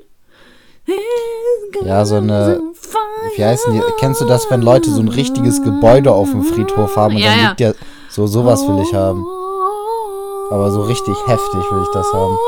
Ja, 1.84 2.04
so 2.04 2.16
eine. 2.16 2.60
Wie 3.36 3.44
heißen 3.44 3.72
die? 3.72 3.80
Kennst 3.98 4.20
du 4.20 4.26
das, 4.26 4.50
wenn 4.50 4.62
Leute 4.62 4.90
so 4.90 5.00
ein 5.00 5.08
richtiges 5.08 5.62
Gebäude 5.62 6.12
auf 6.12 6.30
dem 6.30 6.42
Friedhof 6.44 6.96
haben 6.96 7.14
und 7.14 7.20
ja, 7.22 7.30
dann 7.30 7.48
liegt 7.48 7.60
ja. 7.60 7.72
So, 8.10 8.26
sowas 8.26 8.66
will 8.68 8.80
ich 8.82 8.94
haben. 8.94 9.24
Aber 10.54 10.70
so 10.70 10.82
richtig 10.82 11.16
heftig 11.26 11.64
will 11.72 11.82
ich 11.82 11.90
das 11.92 12.06
haben. 12.12 12.38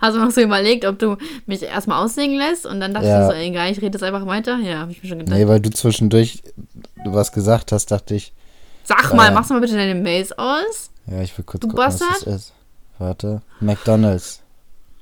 Hast 0.00 0.16
du 0.16 0.20
noch 0.20 0.30
so 0.30 0.40
überlegt, 0.40 0.86
ob 0.86 0.98
du 0.98 1.18
mich 1.44 1.62
erstmal 1.62 2.02
aussingen 2.02 2.38
lässt 2.38 2.64
und 2.64 2.80
dann 2.80 2.94
dachte 2.94 3.06
ja. 3.06 3.28
ich 3.28 3.34
so, 3.34 3.38
egal, 3.38 3.70
ich 3.70 3.82
rede 3.82 3.98
jetzt 3.98 4.02
einfach 4.02 4.26
weiter? 4.26 4.56
Ja, 4.60 4.78
habe 4.78 4.92
ich 4.92 5.02
mir 5.02 5.10
schon 5.10 5.18
gedacht. 5.18 5.36
Nee, 5.36 5.46
weil 5.46 5.60
du 5.60 5.68
zwischendurch 5.68 6.42
du 7.04 7.12
was 7.12 7.32
gesagt 7.32 7.70
hast, 7.70 7.90
dachte 7.90 8.14
ich. 8.14 8.32
Sag 8.84 9.12
mal, 9.12 9.28
äh, 9.28 9.34
machst 9.34 9.50
du 9.50 9.54
mal 9.54 9.60
bitte 9.60 9.74
deine 9.74 9.94
Mails 9.94 10.32
aus? 10.32 10.90
Ja, 11.06 11.20
ich 11.20 11.36
will 11.36 11.44
kurz 11.44 11.60
du 11.60 11.68
gucken, 11.68 11.84
Bastard? 11.84 12.12
was 12.12 12.24
das 12.24 12.34
ist. 12.34 12.52
Warte. 12.98 13.42
McDonalds. 13.60 14.40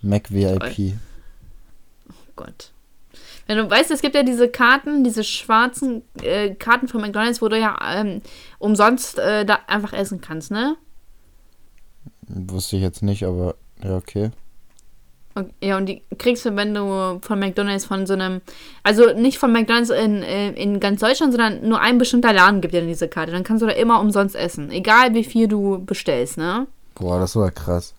Mac 0.02 0.32
VIP. 0.32 0.94
Oh 2.08 2.12
Gott. 2.34 2.72
Wenn 3.50 3.58
du 3.58 3.68
weißt, 3.68 3.90
es 3.90 4.00
gibt 4.00 4.14
ja 4.14 4.22
diese 4.22 4.48
Karten, 4.48 5.02
diese 5.02 5.24
schwarzen 5.24 6.02
äh, 6.22 6.54
Karten 6.54 6.86
von 6.86 7.00
McDonalds, 7.00 7.42
wo 7.42 7.48
du 7.48 7.58
ja 7.58 7.76
ähm, 7.96 8.22
umsonst 8.60 9.18
äh, 9.18 9.44
da 9.44 9.58
einfach 9.66 9.92
essen 9.92 10.20
kannst, 10.20 10.52
ne? 10.52 10.76
Wusste 12.28 12.76
ich 12.76 12.82
jetzt 12.82 13.02
nicht, 13.02 13.24
aber 13.24 13.56
ja, 13.82 13.96
okay. 13.96 14.30
Ja, 15.60 15.78
und 15.78 15.86
die 15.86 16.04
kriegst 16.16 16.44
du, 16.44 16.54
wenn 16.54 16.74
du 16.74 17.18
von 17.22 17.40
McDonalds 17.40 17.86
von 17.86 18.06
so 18.06 18.12
einem, 18.12 18.40
also 18.84 19.14
nicht 19.14 19.38
von 19.38 19.50
McDonalds 19.50 19.90
in, 19.90 20.22
äh, 20.22 20.52
in 20.52 20.78
ganz 20.78 21.00
Deutschland, 21.00 21.32
sondern 21.32 21.68
nur 21.68 21.80
ein 21.80 21.98
bestimmter 21.98 22.32
Laden 22.32 22.60
gibt 22.60 22.72
dir 22.72 22.82
diese 22.82 23.08
Karte. 23.08 23.32
Dann 23.32 23.42
kannst 23.42 23.62
du 23.62 23.66
da 23.66 23.72
immer 23.72 24.00
umsonst 24.00 24.36
essen. 24.36 24.70
Egal 24.70 25.12
wie 25.14 25.24
viel 25.24 25.48
du 25.48 25.84
bestellst, 25.84 26.38
ne? 26.38 26.68
Boah, 26.94 27.18
das 27.18 27.34
war 27.34 27.50
krass. 27.50 27.94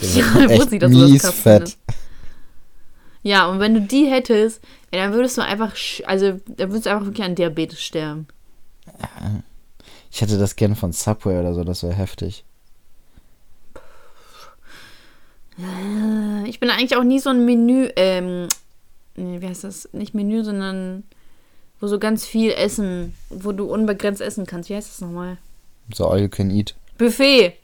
ja, 0.00 0.24
wusste 0.48 0.76
ich, 0.76 0.80
dass 0.80 0.90
du 0.90 1.08
das 1.12 1.20
krass 1.20 1.34
fett. 1.34 1.76
Ja, 3.22 3.46
und 3.46 3.60
wenn 3.60 3.74
du 3.74 3.80
die 3.80 4.06
hättest, 4.06 4.60
ja, 4.92 5.04
dann 5.04 5.12
würdest 5.12 5.38
du 5.38 5.42
einfach, 5.42 5.74
also, 6.06 6.40
dann 6.46 6.70
würdest 6.70 6.86
du 6.86 6.90
einfach 6.90 7.06
wirklich 7.06 7.24
an 7.24 7.34
Diabetes 7.34 7.80
sterben. 7.80 8.26
Ich 10.10 10.20
hätte 10.20 10.38
das 10.38 10.56
gern 10.56 10.74
von 10.74 10.92
Subway 10.92 11.38
oder 11.38 11.54
so, 11.54 11.64
das 11.64 11.82
wäre 11.82 11.94
heftig. 11.94 12.44
Äh, 15.58 16.48
ich 16.48 16.60
bin 16.60 16.70
eigentlich 16.70 16.96
auch 16.96 17.04
nie 17.04 17.20
so 17.20 17.30
ein 17.30 17.44
Menü, 17.44 17.88
ähm, 17.96 18.48
nee, 19.16 19.40
wie 19.40 19.46
heißt 19.46 19.64
das? 19.64 19.88
Nicht 19.92 20.14
Menü, 20.14 20.44
sondern 20.44 21.04
wo 21.80 21.86
so 21.86 21.98
ganz 21.98 22.24
viel 22.24 22.52
Essen, 22.52 23.14
wo 23.30 23.52
du 23.52 23.64
unbegrenzt 23.64 24.20
essen 24.20 24.46
kannst. 24.46 24.70
Wie 24.70 24.74
heißt 24.74 24.88
das 24.88 25.00
nochmal? 25.00 25.38
So 25.92 26.06
all 26.06 26.20
you 26.20 26.28
can 26.28 26.50
eat. 26.50 26.74
Buffet. 26.98 27.54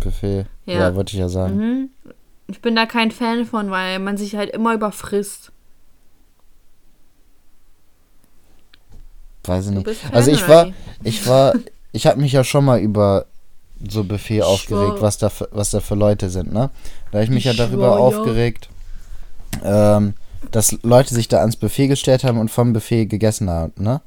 Buffet. 0.00 0.46
Ja, 0.64 0.74
ja 0.74 0.94
wollte 0.94 1.12
ich 1.12 1.18
ja 1.20 1.28
sagen. 1.28 1.56
Mhm. 1.56 1.90
Ich 2.48 2.60
bin 2.60 2.76
da 2.76 2.86
kein 2.86 3.10
Fan 3.10 3.44
von, 3.44 3.70
weil 3.70 3.98
man 3.98 4.16
sich 4.16 4.36
halt 4.36 4.50
immer 4.50 4.74
überfrisst. 4.74 5.52
Weiß 9.44 9.66
ich 9.66 9.72
nicht. 9.72 9.88
Also 10.12 10.30
ich 10.30 10.48
war, 10.48 10.68
ich 11.02 11.26
war, 11.26 11.54
ich 11.92 12.06
habe 12.06 12.20
mich 12.20 12.32
ja 12.32 12.44
schon 12.44 12.64
mal 12.64 12.80
über 12.80 13.26
so 13.88 14.04
Buffet 14.04 14.38
ich 14.38 14.42
aufgeregt, 14.42 15.00
was 15.00 15.18
da, 15.18 15.28
für, 15.28 15.48
was 15.52 15.70
da 15.70 15.80
für 15.80 15.94
Leute 15.94 16.30
sind, 16.30 16.52
ne? 16.52 16.70
Da 17.10 17.18
habe 17.18 17.24
ich 17.24 17.30
mich 17.30 17.46
ich 17.46 17.56
ja 17.56 17.66
darüber 17.66 17.90
war, 17.90 17.98
aufgeregt, 17.98 18.68
ja. 19.62 19.98
ähm, 19.98 20.14
dass 20.50 20.78
Leute 20.82 21.14
sich 21.14 21.28
da 21.28 21.40
ans 21.40 21.56
Buffet 21.56 21.88
gestellt 21.88 22.24
haben 22.24 22.38
und 22.38 22.50
vom 22.50 22.72
Buffet 22.72 23.06
gegessen 23.06 23.50
haben, 23.50 23.72
ne? 23.76 24.00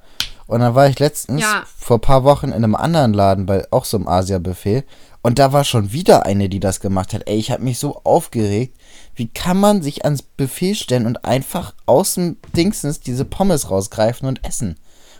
Und 0.47 0.61
dann 0.61 0.73
war 0.73 0.87
ich 0.87 0.97
letztens 0.97 1.43
ja. 1.43 1.63
vor 1.77 1.97
ein 1.97 2.01
paar 2.01 2.23
Wochen 2.23 2.47
in 2.47 2.53
einem 2.53 2.73
anderen 2.73 3.13
Laden, 3.13 3.45
bei 3.45 3.67
auch 3.69 3.85
so 3.85 3.97
einem 3.97 4.07
Asia-Buffet. 4.07 4.83
Und 5.21 5.37
da 5.37 5.51
war 5.51 5.63
schon 5.65 5.91
wieder 5.91 6.25
eine, 6.25 6.47
die 6.47 6.59
das 6.61 6.79
gemacht 6.79 7.13
hat. 7.13 7.23
Ey, 7.27 7.37
ich 7.37 7.51
habe 7.51 7.63
mich 7.63 7.77
so 7.79 8.01
aufgeregt, 8.03 8.75
Wie 9.15 9.27
kann 9.27 9.59
man 9.59 9.81
sich 9.81 10.05
ans 10.05 10.21
Buffet 10.21 10.75
stellen 10.75 11.05
und 11.05 11.25
einfach 11.25 11.73
aus 11.85 12.13
dem 12.15 12.37
Dingsens 12.55 13.01
diese 13.01 13.25
Pommes 13.25 13.69
rausgreifen 13.69 14.27
und 14.29 14.45
essen? 14.45 14.77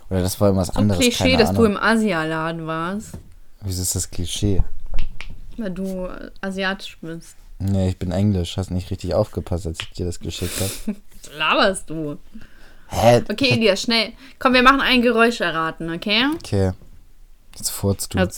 Oder 0.08 0.22
das 0.22 0.40
war 0.40 0.48
irgendwas 0.48 0.68
So 0.68 0.80
anderes. 0.80 1.00
Klischee, 1.02 1.36
dass 1.36 1.52
du 1.52 1.64
im 1.64 1.76
Asialaden 1.76 2.66
warst, 2.66 3.12
Wieso 3.62 3.82
ist 3.82 3.94
das 3.94 4.10
Klischee? 4.10 4.62
weil 5.58 5.70
du 5.70 6.06
äh, 6.06 6.30
asiatisch 6.40 6.96
bist. 7.02 7.34
Nee, 7.58 7.90
ich 7.90 7.98
bin 7.98 8.10
Englisch. 8.10 8.56
Hast 8.56 8.70
nicht 8.70 8.90
richtig 8.90 9.12
aufgepasst, 9.14 9.66
als 9.66 9.78
ich 9.82 9.90
dir 9.90 10.06
das 10.06 10.18
geschickt 10.18 10.58
habe. 10.58 10.96
Was 11.22 11.32
laberst 11.38 11.90
du? 11.90 12.16
Hä? 12.88 13.22
Okay, 13.30 13.50
Elias, 13.50 13.82
schnell. 13.82 14.12
Komm, 14.38 14.54
wir 14.54 14.62
machen 14.62 14.80
ein 14.80 15.02
Geräusch 15.02 15.42
erraten, 15.42 15.92
okay? 15.92 16.24
Okay. 16.36 16.72
Jetzt 17.54 17.68
furzt 17.68 18.14
du. 18.14 18.18
Hör 18.18 18.30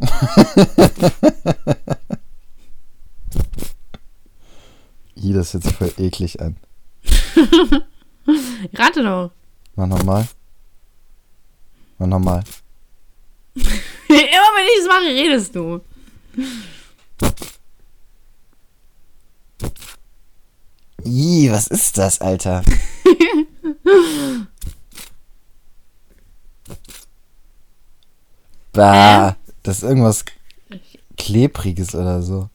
Ih, 5.16 5.32
das 5.32 5.54
hört 5.54 5.64
sich 5.64 5.74
voll 5.74 5.92
eklig 5.98 6.40
an. 6.40 6.56
Rate 8.74 9.02
doch. 9.02 9.32
Mach 9.76 9.86
nochmal. 9.86 10.26
Mach 11.98 12.06
nochmal. 12.06 12.42
Immer 13.54 13.68
wenn 14.08 14.66
ich 14.66 14.80
es 14.80 14.86
mache, 14.88 15.06
redest 15.06 15.54
du. 15.54 15.80
Ih, 21.04 21.50
was 21.50 21.66
ist 21.68 21.96
das, 21.98 22.20
Alter? 22.20 22.62
bah, 28.72 29.36
das 29.64 29.78
ist 29.78 29.82
irgendwas 29.82 30.24
Klebriges 31.16 31.94
oder 31.94 32.22
so. 32.22 32.48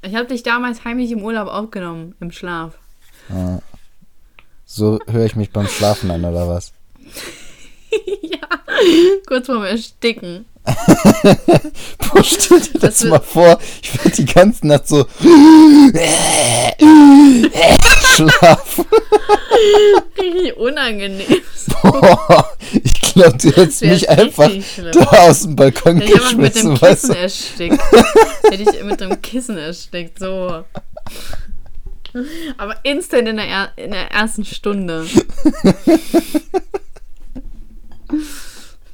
Ich 0.00 0.14
habe 0.14 0.26
dich 0.26 0.42
damals 0.42 0.84
heimlich 0.84 1.10
im 1.10 1.22
Urlaub 1.22 1.48
aufgenommen, 1.48 2.14
im 2.20 2.30
Schlaf. 2.30 2.78
So 4.64 4.98
höre 5.06 5.26
ich 5.26 5.36
mich 5.36 5.50
beim 5.50 5.66
Schlafen 5.66 6.10
an, 6.10 6.24
oder 6.24 6.48
was? 6.48 6.72
ja, 8.22 8.48
kurz 9.26 9.46
vorm 9.46 9.64
Ersticken. 9.64 10.46
Stell 12.22 12.60
dir 12.60 12.78
das, 12.80 13.00
wird- 13.02 13.10
mal 13.10 13.20
vor. 13.20 13.58
Ich 13.82 13.94
werde 13.98 14.10
die 14.16 14.24
ganze 14.24 14.66
Nacht 14.66 14.88
so 14.88 15.06
schlafen. 18.14 18.84
Richtig 20.18 20.56
unangenehm. 20.56 21.42
Boah, 21.82 22.48
ich 22.82 23.00
glaube, 23.00 23.36
du 23.38 23.48
hättest 23.50 23.82
mich 23.82 24.08
einfach 24.08 24.50
schlimm. 24.50 24.92
da 24.92 25.04
aus 25.28 25.42
dem 25.42 25.56
Balkon 25.56 25.98
Hätte 26.00 26.12
ich 26.12 26.18
einfach 26.20 26.32
mit 26.36 26.54
dem 26.56 26.70
geschmissen, 26.70 26.78
Kissen 26.78 27.10
du? 27.12 27.18
erstickt. 27.18 27.82
Hätte 28.50 28.62
ich 28.62 28.84
mit 28.84 29.00
dem 29.00 29.20
Kissen 29.22 29.58
erstickt, 29.58 30.18
so. 30.18 30.64
Aber 32.58 32.76
instant 32.84 33.28
in 33.28 33.36
der, 33.36 33.46
er 33.46 33.68
in 33.76 33.90
der 33.90 34.10
ersten 34.12 34.44
Stunde. 34.44 35.06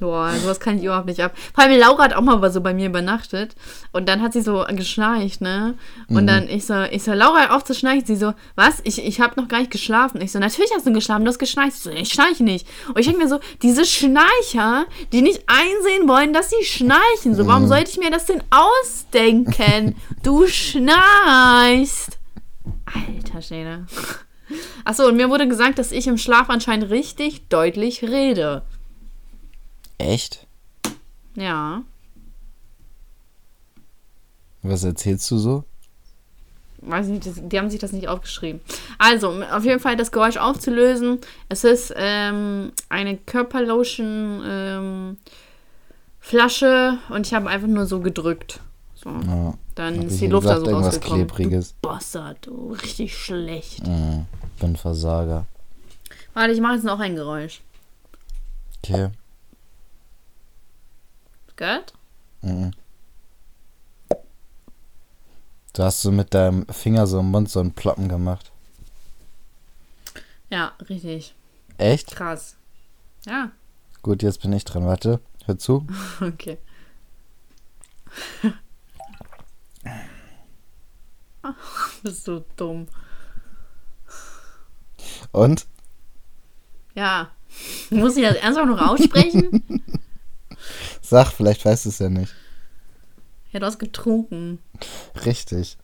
Boah, 0.00 0.32
sowas 0.32 0.60
kann 0.60 0.78
ich 0.78 0.84
überhaupt 0.84 1.06
nicht 1.06 1.20
ab. 1.20 1.34
Vor 1.54 1.62
allem 1.62 1.78
Laura 1.78 2.04
hat 2.04 2.14
auch 2.14 2.22
mal 2.22 2.50
so 2.50 2.62
bei 2.62 2.72
mir 2.72 2.86
übernachtet 2.86 3.54
und 3.92 4.08
dann 4.08 4.22
hat 4.22 4.32
sie 4.32 4.40
so 4.40 4.64
geschnarcht, 4.70 5.42
ne? 5.42 5.74
Und 6.08 6.26
dann 6.26 6.48
ich 6.48 6.64
so, 6.64 6.82
ich 6.84 7.02
so, 7.02 7.12
Laura 7.12 7.48
hör 7.48 7.56
auf 7.56 7.64
zu 7.64 7.74
schnarchen. 7.74 8.06
Sie 8.06 8.16
so, 8.16 8.32
was? 8.54 8.80
Ich, 8.84 9.04
ich 9.04 9.20
habe 9.20 9.38
noch 9.38 9.46
gar 9.48 9.58
nicht 9.58 9.70
geschlafen. 9.70 10.22
Ich 10.22 10.32
so, 10.32 10.38
natürlich 10.38 10.70
hast 10.74 10.86
du 10.86 10.92
geschlafen, 10.94 11.26
du 11.26 11.28
hast 11.28 11.38
geschnarcht. 11.38 11.74
Ich 11.74 11.80
so, 11.80 11.90
ich 11.90 12.08
schnarche 12.08 12.42
nicht. 12.42 12.66
Und 12.88 12.98
ich 12.98 13.06
denke 13.06 13.22
mir 13.22 13.28
so, 13.28 13.40
diese 13.60 13.84
Schnarcher, 13.84 14.86
die 15.12 15.20
nicht 15.20 15.44
einsehen 15.46 16.08
wollen, 16.08 16.32
dass 16.32 16.48
sie 16.48 16.64
schnarchen. 16.64 17.34
So, 17.34 17.46
warum 17.46 17.68
sollte 17.68 17.90
ich 17.90 17.98
mir 17.98 18.10
das 18.10 18.24
denn 18.24 18.42
ausdenken? 18.50 19.94
Du 20.22 20.46
schnarchst. 20.46 22.18
Alter 22.84 23.42
Schäde. 23.42 23.86
Achso, 24.84 25.06
und 25.06 25.16
mir 25.16 25.30
wurde 25.30 25.48
gesagt, 25.48 25.78
dass 25.78 25.92
ich 25.92 26.06
im 26.06 26.18
Schlaf 26.18 26.50
anscheinend 26.50 26.90
richtig 26.90 27.48
deutlich 27.48 28.02
rede. 28.02 28.62
Echt? 30.00 30.46
Ja. 31.34 31.82
Was 34.62 34.84
erzählst 34.84 35.30
du 35.30 35.38
so? 35.38 35.64
Weiß 36.82 37.08
nicht, 37.08 37.28
die 37.52 37.58
haben 37.58 37.68
sich 37.68 37.80
das 37.80 37.92
nicht 37.92 38.08
aufgeschrieben. 38.08 38.60
Also, 38.98 39.42
auf 39.42 39.64
jeden 39.64 39.80
Fall 39.80 39.96
das 39.96 40.12
Geräusch 40.12 40.38
aufzulösen. 40.38 41.18
Es 41.50 41.64
ist 41.64 41.92
ähm, 41.96 42.72
eine 42.88 43.18
Körperlotion 43.18 44.42
ähm, 44.46 45.16
Flasche 46.18 46.98
und 47.10 47.26
ich 47.26 47.34
habe 47.34 47.50
einfach 47.50 47.68
nur 47.68 47.84
so 47.84 48.00
gedrückt. 48.00 48.60
So. 48.94 49.10
Ja, 49.10 49.54
Dann 49.74 50.02
ist 50.02 50.20
die 50.20 50.26
ja 50.26 50.30
Luft 50.30 50.46
da 50.48 50.60
so 50.60 50.66
rausgekommen. 50.66 51.26
Klebriges. 51.26 51.74
Du 51.80 51.88
Bastard, 51.88 52.46
du. 52.46 52.72
Richtig 52.72 53.16
schlecht. 53.16 53.86
Mhm, 53.86 54.26
bin 54.58 54.76
Versager. 54.76 55.46
Warte, 56.32 56.52
ich 56.52 56.60
mache 56.60 56.74
jetzt 56.74 56.84
noch 56.84 57.00
ein 57.00 57.14
Geräusch. 57.14 57.60
Okay. 58.82 59.10
Gehört? 61.60 61.92
Mhm. 62.40 62.70
Du 65.74 65.82
hast 65.82 66.00
so 66.00 66.10
mit 66.10 66.32
deinem 66.32 66.66
Finger 66.68 67.06
so 67.06 67.20
im 67.20 67.30
Mund 67.30 67.50
so 67.50 67.60
einen 67.60 67.72
Ploppen 67.72 68.08
gemacht. 68.08 68.50
Ja, 70.48 70.72
richtig. 70.88 71.34
Echt? 71.76 72.16
Krass. 72.16 72.56
Ja, 73.26 73.50
Gut, 74.00 74.22
jetzt 74.22 74.40
bin 74.40 74.54
ich 74.54 74.64
dran. 74.64 74.86
Warte, 74.86 75.20
hör 75.44 75.58
zu. 75.58 75.86
okay. 76.22 76.56
Bist 82.02 82.26
du 82.26 82.42
dumm. 82.56 82.86
Und? 85.32 85.66
Ja. 86.94 87.30
Muss 87.90 88.16
ich 88.16 88.22
das 88.22 88.36
ernsthaft 88.36 88.68
noch 88.68 88.80
aussprechen? 88.80 89.82
Sag, 91.10 91.32
vielleicht 91.32 91.64
weißt 91.64 91.84
du 91.84 91.88
es 91.90 91.98
ja 91.98 92.08
nicht. 92.08 92.32
Ja, 93.52 93.58
du 93.60 93.66
hast 93.66 93.78
getrunken. 93.78 94.58
Richtig. 95.26 95.76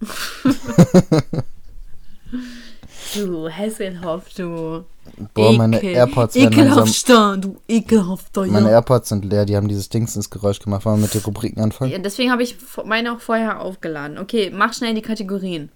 Du 3.14 3.48
Hasselhoff, 3.50 4.28
du. 4.36 4.84
Boah, 5.34 5.52
meine 5.54 5.78
Ekel- 5.80 5.94
AirPods 5.94 6.34
werden 6.36 6.52
langsam. 6.52 6.84
Ekelhafter, 6.84 7.36
du 7.38 7.56
ekelhafter, 7.66 8.46
Meine 8.46 8.66
ja. 8.68 8.72
AirPods 8.74 9.08
sind 9.08 9.24
leer, 9.24 9.46
die 9.46 9.56
haben 9.56 9.66
dieses 9.66 9.88
Dings 9.88 10.14
ins 10.14 10.30
Geräusch 10.30 10.60
gemacht. 10.60 10.84
Wollen 10.84 10.98
wir 10.98 11.02
mit 11.02 11.14
den 11.14 11.22
Rubriken 11.22 11.60
anfangen? 11.60 11.90
ja. 11.90 11.98
Deswegen 11.98 12.30
habe 12.30 12.44
ich 12.44 12.56
meine 12.84 13.12
auch 13.12 13.20
vorher 13.20 13.60
aufgeladen. 13.60 14.16
Okay, 14.18 14.52
mach 14.54 14.72
schnell 14.74 14.94
die 14.94 15.02
Kategorien. 15.02 15.70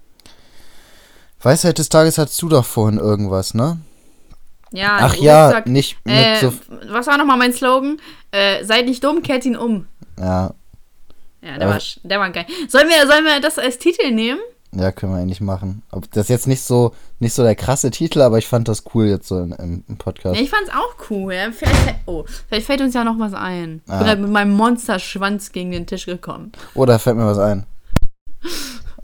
Weisheit 1.40 1.78
des 1.78 1.88
Tages 1.88 2.18
hattest 2.18 2.40
du 2.40 2.48
doch 2.48 2.64
vorhin 2.64 2.98
irgendwas, 3.00 3.52
ne? 3.54 3.78
Ja, 4.74 4.98
Ach 5.00 5.14
ja, 5.16 5.48
Rucksack- 5.50 5.66
nicht 5.68 5.96
mit 6.04 6.14
Äh, 6.14 6.40
so. 6.40 6.52
was 6.88 7.06
war 7.06 7.16
nochmal 7.16 7.38
mein 7.38 7.52
Slogan? 7.52 7.98
Äh, 8.32 8.64
seid 8.64 8.86
nicht 8.86 9.02
dumm, 9.04 9.22
kehrt 9.22 9.44
ihn 9.46 9.56
um. 9.56 9.86
Ja, 10.18 10.52
Ja, 11.42 11.58
der, 11.58 11.66
Aber- 11.68 11.74
war, 11.76 11.82
der 12.02 12.20
war 12.20 12.30
geil. 12.30 12.46
Sollen 12.68 12.88
wir, 12.88 13.06
sollen 13.06 13.24
wir 13.24 13.40
das 13.40 13.58
als 13.58 13.78
Titel 13.78 14.10
nehmen? 14.10 14.40
ja, 14.76 14.90
können 14.90 15.12
wir 15.12 15.20
eigentlich 15.20 15.40
machen. 15.40 15.82
Ob 15.92 16.10
das 16.10 16.24
ist 16.24 16.30
jetzt 16.30 16.46
nicht 16.48 16.62
so, 16.62 16.92
nicht 17.20 17.32
so 17.32 17.44
der 17.44 17.54
krasse 17.54 17.92
Titel, 17.92 18.20
aber 18.22 18.38
ich 18.38 18.48
fand 18.48 18.66
das 18.66 18.82
cool 18.92 19.04
jetzt 19.06 19.28
so 19.28 19.38
im, 19.38 19.84
im 19.86 19.96
Podcast. 19.98 20.34
Ja, 20.34 20.42
ich 20.42 20.50
fand's 20.50 20.68
auch 20.70 20.96
cool. 21.10 21.32
Ja. 21.32 21.52
Vielleicht, 21.52 21.76
fällt- 21.76 21.96
oh, 22.06 22.24
vielleicht 22.48 22.66
fällt 22.66 22.80
uns 22.80 22.92
ja 22.94 23.04
noch 23.04 23.16
was 23.20 23.34
ein. 23.34 23.82
Ich 23.84 23.92
bin 23.92 24.02
Ah. 24.02 24.06
halt 24.06 24.18
mit 24.20 24.30
meinem 24.30 24.52
Monsterschwanz 24.54 25.52
gegen 25.52 25.70
den 25.70 25.86
Tisch 25.86 26.06
gekommen. 26.06 26.50
Oh, 26.74 26.84
da 26.86 26.98
fällt 26.98 27.16
mir 27.16 27.26
was 27.26 27.38
ein. 27.38 27.66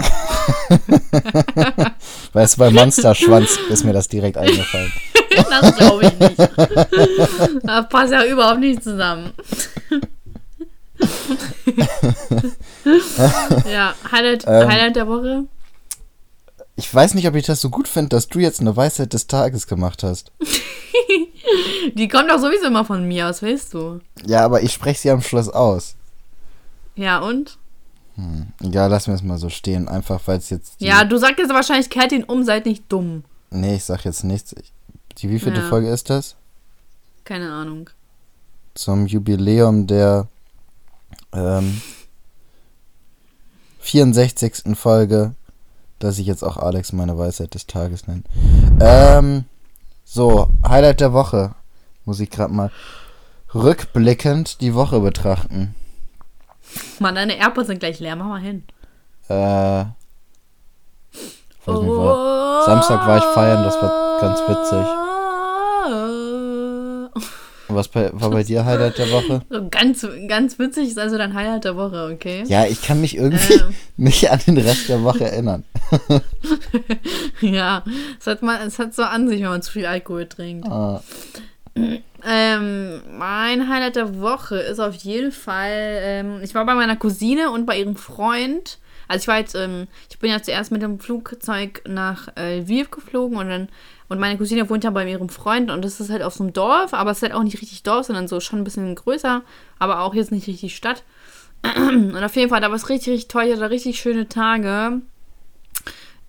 weißt 2.33 2.55
du, 2.57 2.59
bei 2.59 2.71
Monsterschwanz 2.71 3.59
ist 3.69 3.85
mir 3.85 3.93
das 3.93 4.09
direkt 4.09 4.39
eingefallen. 4.39 4.91
Das 5.51 5.77
glaube 5.77 6.07
ich 6.07 6.19
nicht. 6.19 6.39
Das 7.63 7.89
passt 7.89 8.13
ja 8.13 8.25
überhaupt 8.25 8.61
nicht 8.61 8.83
zusammen. 8.83 9.33
ja, 13.71 13.95
Highlight, 14.11 14.45
Ähm. 14.47 14.69
Highlight 14.69 14.97
der 14.97 15.07
Woche. 15.07 15.45
Ich 16.77 16.93
weiß 16.93 17.15
nicht, 17.15 17.29
ob 17.29 17.35
ich 17.35 17.47
das 17.47 17.61
so 17.61 17.71
gut 17.71 17.89
finde, 17.89 18.11
dass 18.11 18.29
du 18.29 18.39
jetzt 18.39 18.61
eine 18.61 18.77
Weisheit 18.77 19.13
des 19.13 19.27
Tages 19.27 19.67
gemacht 19.67 20.03
hast. 20.03 20.33
Die 21.95 22.09
kommt 22.09 22.31
doch 22.31 22.39
sowieso 22.39 22.67
immer 22.67 22.85
von 22.85 23.07
mir 23.07 23.29
aus, 23.29 23.43
weißt 23.43 23.75
du. 23.75 24.01
Ja, 24.27 24.45
aber 24.45 24.63
ich 24.63 24.73
spreche 24.73 25.01
sie 25.01 25.11
am 25.11 25.23
Schluss 25.23 25.49
aus. 25.49 25.97
Ja, 26.97 27.19
und? 27.19 27.59
Ja, 28.63 28.87
lassen 28.87 29.09
wir 29.09 29.15
es 29.15 29.23
mal 29.23 29.39
so 29.39 29.49
stehen. 29.49 29.89
Einfach, 29.89 30.21
weil 30.27 30.39
es 30.39 30.51
jetzt. 30.51 30.75
Ja, 30.79 31.05
du 31.05 31.17
sagst 31.17 31.39
jetzt 31.39 31.53
wahrscheinlich, 31.53 31.89
kehrt 31.89 32.13
ihn 32.13 32.25
um, 32.25 32.45
seid 32.45 32.67
nicht 32.67 32.85
dumm. 32.89 33.25
Nee, 33.51 33.77
ich 33.77 33.85
sag 33.85 34.05
jetzt 34.05 34.25
nichts. 34.25 34.53
Ich, 34.53 34.73
die 35.23 35.31
wievielte 35.31 35.61
Ja. 35.61 35.69
Folge 35.69 35.89
ist 35.89 36.11
das? 36.11 36.37
Keine 37.25 37.53
Ahnung. 37.53 37.91
Zum 38.75 39.07
Jubiläum 39.07 39.87
der 39.87 40.27
ähm, 41.33 41.81
64. 43.81 44.77
Folge, 44.77 45.35
dass 45.99 46.19
ich 46.19 46.27
jetzt 46.27 46.43
auch 46.43 46.57
Alex 46.57 46.93
meine 46.93 47.17
Weisheit 47.19 47.55
des 47.55 47.67
Tages 47.67 48.07
nenne. 48.07 48.23
Ähm, 48.81 49.45
so, 50.05 50.49
Highlight 50.67 51.01
der 51.01 51.13
Woche. 51.13 51.55
Muss 52.05 52.21
ich 52.21 52.31
gerade 52.31 52.53
mal 52.53 52.71
rückblickend 53.55 54.61
die 54.61 54.75
Woche 54.75 55.01
betrachten. 55.01 55.75
Mann, 56.99 57.15
deine 57.17 57.37
AirPods 57.37 57.67
sind 57.67 57.81
gleich 57.81 58.01
leer, 58.01 58.17
mach 58.17 58.27
mal 58.27 58.41
hin. 58.41 58.63
Äh, 59.29 59.85
Weiß 61.67 61.81
nicht, 61.81 61.91
war, 61.91 62.65
Samstag 62.65 63.07
war 63.07 63.19
ich 63.19 63.25
feiern, 63.25 63.63
das 63.65 63.75
war 63.83 64.21
ganz 64.21 64.41
witzig. 64.41 64.87
Was 67.75 67.89
bei, 67.89 68.11
war 68.13 68.31
bei 68.31 68.43
dir 68.43 68.65
Highlight 68.65 68.99
der 68.99 69.11
Woche? 69.11 69.43
So 69.49 69.69
ganz, 69.69 70.07
ganz 70.29 70.59
witzig 70.59 70.89
ist 70.89 70.99
also 70.99 71.17
dein 71.19 71.35
Highlight 71.35 71.65
der 71.65 71.77
Woche, 71.77 72.11
okay? 72.13 72.45
Ja, 72.47 72.67
ich 72.67 72.83
kann 72.83 73.01
mich 73.01 73.17
irgendwie 73.17 73.55
Ähm. 73.55 73.75
nicht 73.97 74.31
an 74.31 74.41
den 74.47 74.59
Rest 74.59 74.89
der 74.89 75.03
Woche 75.03 75.31
erinnern. 75.31 75.65
Ja, 77.41 77.85
es 78.19 78.27
hat, 78.27 78.43
man, 78.43 78.61
es 78.67 78.79
hat 78.79 78.95
so 78.95 79.03
an 79.03 79.29
sich, 79.29 79.41
wenn 79.41 79.49
man 79.49 79.63
zu 79.63 79.73
viel 79.73 79.87
Alkohol 79.87 80.27
trinkt. 80.27 80.69
Ah, 80.69 81.03
Ähm, 82.23 83.01
mein 83.17 83.69
Highlight 83.69 83.97
der 83.97 84.21
Woche 84.21 84.57
ist 84.57 84.79
auf 84.79 84.95
jeden 84.97 85.33
Fall, 85.33 85.71
ähm, 86.03 86.41
ich 86.43 86.55
war 86.55 86.67
bei 86.67 86.75
meiner 86.75 86.97
Cousine 86.97 87.51
und 87.51 87.65
bei 87.65 87.79
ihrem 87.79 87.97
Freund. 87.97 88.79
Also 89.09 89.23
ich 89.23 89.29
war 89.29 89.39
jetzt, 89.39 89.55
ähm, 89.55 89.87
ich 90.11 90.19
bin 90.19 90.31
ja 90.31 90.43
zuerst 90.43 90.71
mit 90.71 90.83
dem 90.83 91.01
Flugzeug 91.01 91.83
nach 91.89 92.29
äh, 92.37 92.59
Lviv 92.61 92.91
geflogen 92.91 93.39
und 93.39 93.49
dann, 93.49 93.69
und 94.11 94.19
meine 94.19 94.37
Cousine 94.37 94.69
wohnt 94.69 94.83
ja 94.83 94.91
bei 94.91 95.09
ihrem 95.09 95.29
Freund 95.29 95.71
und 95.71 95.85
das 95.85 96.01
ist 96.01 96.11
halt 96.11 96.23
auf 96.23 96.35
so 96.35 96.43
einem 96.43 96.53
Dorf, 96.53 96.95
aber 96.95 97.13
es 97.13 97.19
ist 97.19 97.23
halt 97.23 97.33
auch 97.33 97.45
nicht 97.45 97.63
richtig 97.63 97.85
Dorf, 97.85 98.07
sondern 98.07 98.27
so 98.27 98.41
schon 98.41 98.59
ein 98.59 98.65
bisschen 98.65 98.93
größer, 98.97 99.43
aber 99.79 100.01
auch 100.01 100.15
jetzt 100.15 100.33
nicht 100.33 100.49
richtig 100.49 100.77
Stadt. 100.77 101.05
Und 101.63 102.17
auf 102.17 102.35
jeden 102.35 102.49
Fall, 102.49 102.61
da 102.61 102.69
war 102.69 102.77
es 102.77 102.89
richtig, 102.89 103.13
richtig 103.13 103.29
toll, 103.29 103.45
ich 103.45 103.55
hatte 103.55 103.71
richtig 103.71 104.01
schöne 104.01 104.29
Tage. 104.29 105.01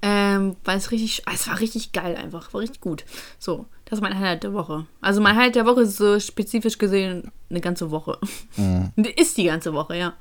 Ähm, 0.04 0.56
weil 0.64 0.78
es 0.78 0.92
richtig, 0.92 1.24
ah, 1.26 1.32
es 1.34 1.48
war 1.48 1.60
richtig 1.60 1.92
geil 1.92 2.16
einfach, 2.16 2.54
war 2.54 2.62
richtig 2.62 2.82
gut. 2.82 3.04
So, 3.40 3.66
das 3.86 3.98
ist 3.98 4.04
mein 4.04 4.18
Highlight 4.18 4.44
der 4.44 4.54
Woche. 4.54 4.86
Also 5.00 5.20
mein 5.20 5.36
Highlight 5.36 5.56
der 5.56 5.66
Woche 5.66 5.82
ist 5.82 5.98
so 5.98 6.20
spezifisch 6.20 6.78
gesehen 6.78 7.32
eine 7.50 7.62
ganze 7.62 7.90
Woche. 7.90 8.20
Mhm. 8.58 8.92
Ist 9.16 9.38
die 9.38 9.46
ganze 9.46 9.74
Woche, 9.74 9.98
ja. 9.98 10.14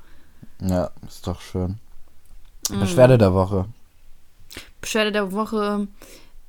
ja, 0.61 0.89
ist 1.07 1.27
doch 1.27 1.41
schön. 1.41 1.77
Mhm. 2.71 2.79
Beschwerde 2.79 3.17
der 3.19 3.33
Woche. 3.33 3.65
Beschwerde 4.81 5.11
der 5.11 5.31
Woche, 5.31 5.87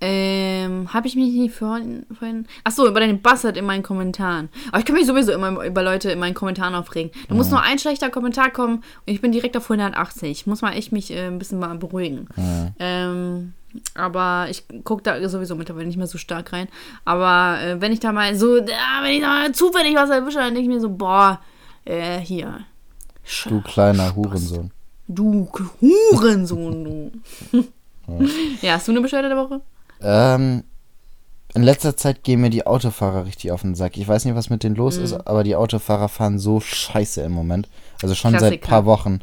ähm, 0.05 0.93
habe 0.93 1.07
ich 1.07 1.15
mich 1.15 1.33
nicht 1.33 1.55
vorhin, 1.55 2.05
vorhin. 2.13 2.47
Achso, 2.65 2.89
über 2.89 2.99
den 2.99 3.23
Bastard 3.23 3.57
in 3.57 3.65
meinen 3.65 3.85
Kommentaren. 3.85 4.49
Aber 4.69 4.81
ich 4.81 4.85
kann 4.85 4.97
mich 4.97 5.07
sowieso 5.07 5.31
immer 5.33 5.65
über 5.65 5.83
Leute 5.85 6.11
in 6.11 6.19
meinen 6.19 6.35
Kommentaren 6.35 6.75
aufregen. 6.75 7.13
Da 7.29 7.35
muss 7.37 7.51
nur 7.51 7.63
ein 7.63 7.79
schlechter 7.79 8.11
Kommentar 8.11 8.51
kommen 8.51 8.77
und 8.79 8.83
ich 9.07 9.21
bin 9.21 9.31
direkt 9.31 9.57
auf 9.57 9.71
180. 9.71 10.29
Ich 10.31 10.47
muss 10.49 10.61
mal 10.61 10.73
echt 10.73 10.91
mich 10.91 11.13
äh, 11.13 11.27
ein 11.29 11.39
bisschen 11.39 11.61
mal 11.61 11.77
beruhigen. 11.79 12.27
Ähm, 12.81 13.53
aber 13.95 14.49
ich 14.51 14.65
gucke 14.83 15.03
da 15.05 15.29
sowieso 15.29 15.55
mittlerweile 15.55 15.87
nicht 15.87 15.97
mehr 15.97 16.09
so 16.09 16.19
stark 16.19 16.53
rein. 16.53 16.67
Aber 17.05 17.61
äh, 17.63 17.81
wenn 17.81 17.93
ich 17.93 18.01
da 18.01 18.11
mal 18.13 18.35
so, 18.35 18.57
ja, 18.59 19.03
wenn 19.03 19.13
ich 19.13 19.21
da 19.21 19.29
mal 19.29 19.53
zufällig 19.53 19.95
was 19.95 20.11
erwische, 20.11 20.39
dann 20.39 20.53
denke 20.55 20.63
ich 20.69 20.75
mir 20.75 20.81
so, 20.81 20.91
boah, 20.91 21.41
äh, 21.85 22.19
hier. 22.19 22.59
Sch- 23.25 23.49
Du 23.49 23.61
kleiner 23.61 24.17
Hurensohn. 24.17 24.73
Du 25.07 25.49
Hurensohn, 25.81 26.85
du. 27.53 27.65
ja, 28.63 28.73
hast 28.75 28.89
du 28.89 28.93
eine 28.93 29.01
Beschwerde 29.01 29.29
der 29.29 29.37
Woche? 29.37 29.61
Ähm, 30.03 30.65
in 31.55 31.63
letzter 31.63 31.97
Zeit 31.97 32.25
gehen 32.25 32.41
mir 32.41 32.51
die 32.51 32.67
Autofahrer 32.67 33.27
richtig 33.27 33.53
auf 33.53 33.61
den 33.63 33.75
Sack. 33.75 33.97
Ich 33.99 34.09
weiß 34.09 34.25
nicht, 34.25 34.35
was 34.35 34.49
mit 34.51 34.63
denen 34.63 34.75
los 34.77 34.99
Mhm. 34.99 35.05
ist, 35.05 35.13
aber 35.27 35.45
die 35.45 35.55
Autofahrer 35.57 36.09
fahren 36.09 36.39
so 36.39 36.61
scheiße 36.61 37.21
im 37.23 37.33
Moment. 37.33 37.69
Also 38.03 38.15
schon 38.15 38.33
seit 38.33 38.41
Klassiker. 38.41 38.67
paar 38.69 38.85
Wochen. 38.87 39.21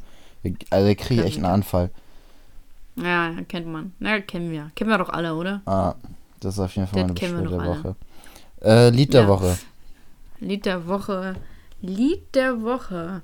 Also 0.70 0.96
kriege 0.96 1.22
ich 1.22 1.28
echt 1.28 1.38
einen 1.38 1.46
Anfall. 1.46 1.90
Ja, 2.96 3.32
kennt 3.48 3.68
man. 3.68 3.94
Na, 4.00 4.20
kennen 4.20 4.52
wir. 4.52 4.72
Kennen 4.76 4.90
wir 4.90 4.98
doch 4.98 5.10
alle, 5.10 5.34
oder? 5.36 5.62
Ah, 5.66 5.96
das 6.40 6.56
ist 6.56 6.60
auf 6.60 6.76
jeden 6.76 6.88
Fall 6.88 7.08
Das 7.08 7.08
meine 7.08 7.14
Beschwerde 7.44 7.50
der 7.50 7.66
Woche. 7.66 7.96
Äh, 8.62 8.90
Lied 8.90 9.14
der 9.14 9.22
Ja. 9.22 9.28
Woche. 9.28 9.58
Lied 10.40 10.66
der 10.66 10.88
Woche. 10.88 11.36
Lied 11.82 12.36
der 12.36 12.62
Woche. 12.62 13.22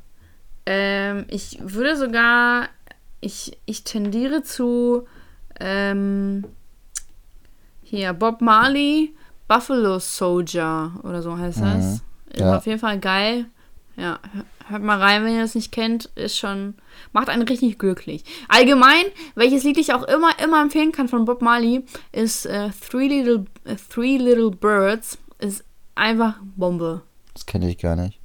Ähm, 0.65 1.25
ich 1.29 1.59
würde 1.61 1.95
sogar. 1.97 2.69
Ich, 3.21 3.57
ich 3.65 3.83
tendiere 3.83 4.43
zu. 4.43 5.05
Ähm, 5.59 6.45
hier, 7.95 8.13
Bob 8.13 8.41
Marley, 8.41 9.15
Buffalo 9.47 9.99
Soldier 9.99 10.91
oder 11.03 11.21
so 11.21 11.37
heißt 11.37 11.61
das. 11.61 11.85
Ist 11.85 12.03
Mhm. 12.39 12.39
Ja. 12.39 12.57
auf 12.57 12.65
jeden 12.65 12.79
Fall 12.79 12.99
geil. 12.99 13.45
Ja, 13.97 14.19
hör- 14.33 14.45
hört 14.71 14.83
mal 14.83 14.99
rein, 14.99 15.23
wenn 15.23 15.35
ihr 15.35 15.41
das 15.41 15.55
nicht 15.55 15.71
kennt. 15.71 16.05
Ist 16.15 16.37
schon. 16.37 16.73
Macht 17.13 17.29
einen 17.29 17.43
richtig 17.47 17.79
glücklich. 17.79 18.25
Allgemein, 18.49 19.05
welches 19.35 19.63
Lied 19.63 19.77
ich 19.77 19.93
auch 19.93 20.03
immer, 20.03 20.31
immer 20.43 20.61
empfehlen 20.61 20.91
kann 20.91 21.07
von 21.07 21.23
Bob 21.25 21.41
Marley, 21.41 21.85
ist 22.11 22.45
äh, 22.45 22.69
Three, 22.89 23.07
Little, 23.07 23.45
äh, 23.63 23.75
Three 23.89 24.17
Little 24.17 24.51
Birds. 24.51 25.17
Ist 25.39 25.63
einfach 25.95 26.35
Bombe. 26.57 27.03
Das 27.33 27.45
kenne 27.45 27.69
ich 27.69 27.77
gar 27.77 27.95
nicht. 27.95 28.19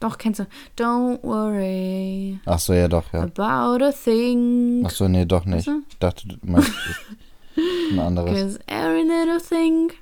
Doch, 0.00 0.18
kennst 0.18 0.40
du. 0.40 0.46
Don't 0.76 1.22
worry 1.22 2.40
Ach 2.46 2.58
so, 2.58 2.72
ja 2.72 2.88
doch, 2.88 3.12
ja. 3.12 3.22
about 3.22 3.84
a 3.84 3.92
thing. 3.92 4.82
Ach 4.84 4.90
so, 4.90 5.06
nee, 5.06 5.24
doch 5.24 5.44
nicht. 5.44 5.58
Weißt 5.58 5.66
du? 5.68 5.82
Ich 5.88 5.98
dachte, 5.98 6.26
du 6.26 6.36
meinst 6.42 6.72
ein 7.56 7.98
anderes. 7.98 8.30
Cause 8.30 8.60
every 8.66 9.02
little 9.02 9.40
thing 9.40 9.90
is 9.90 9.96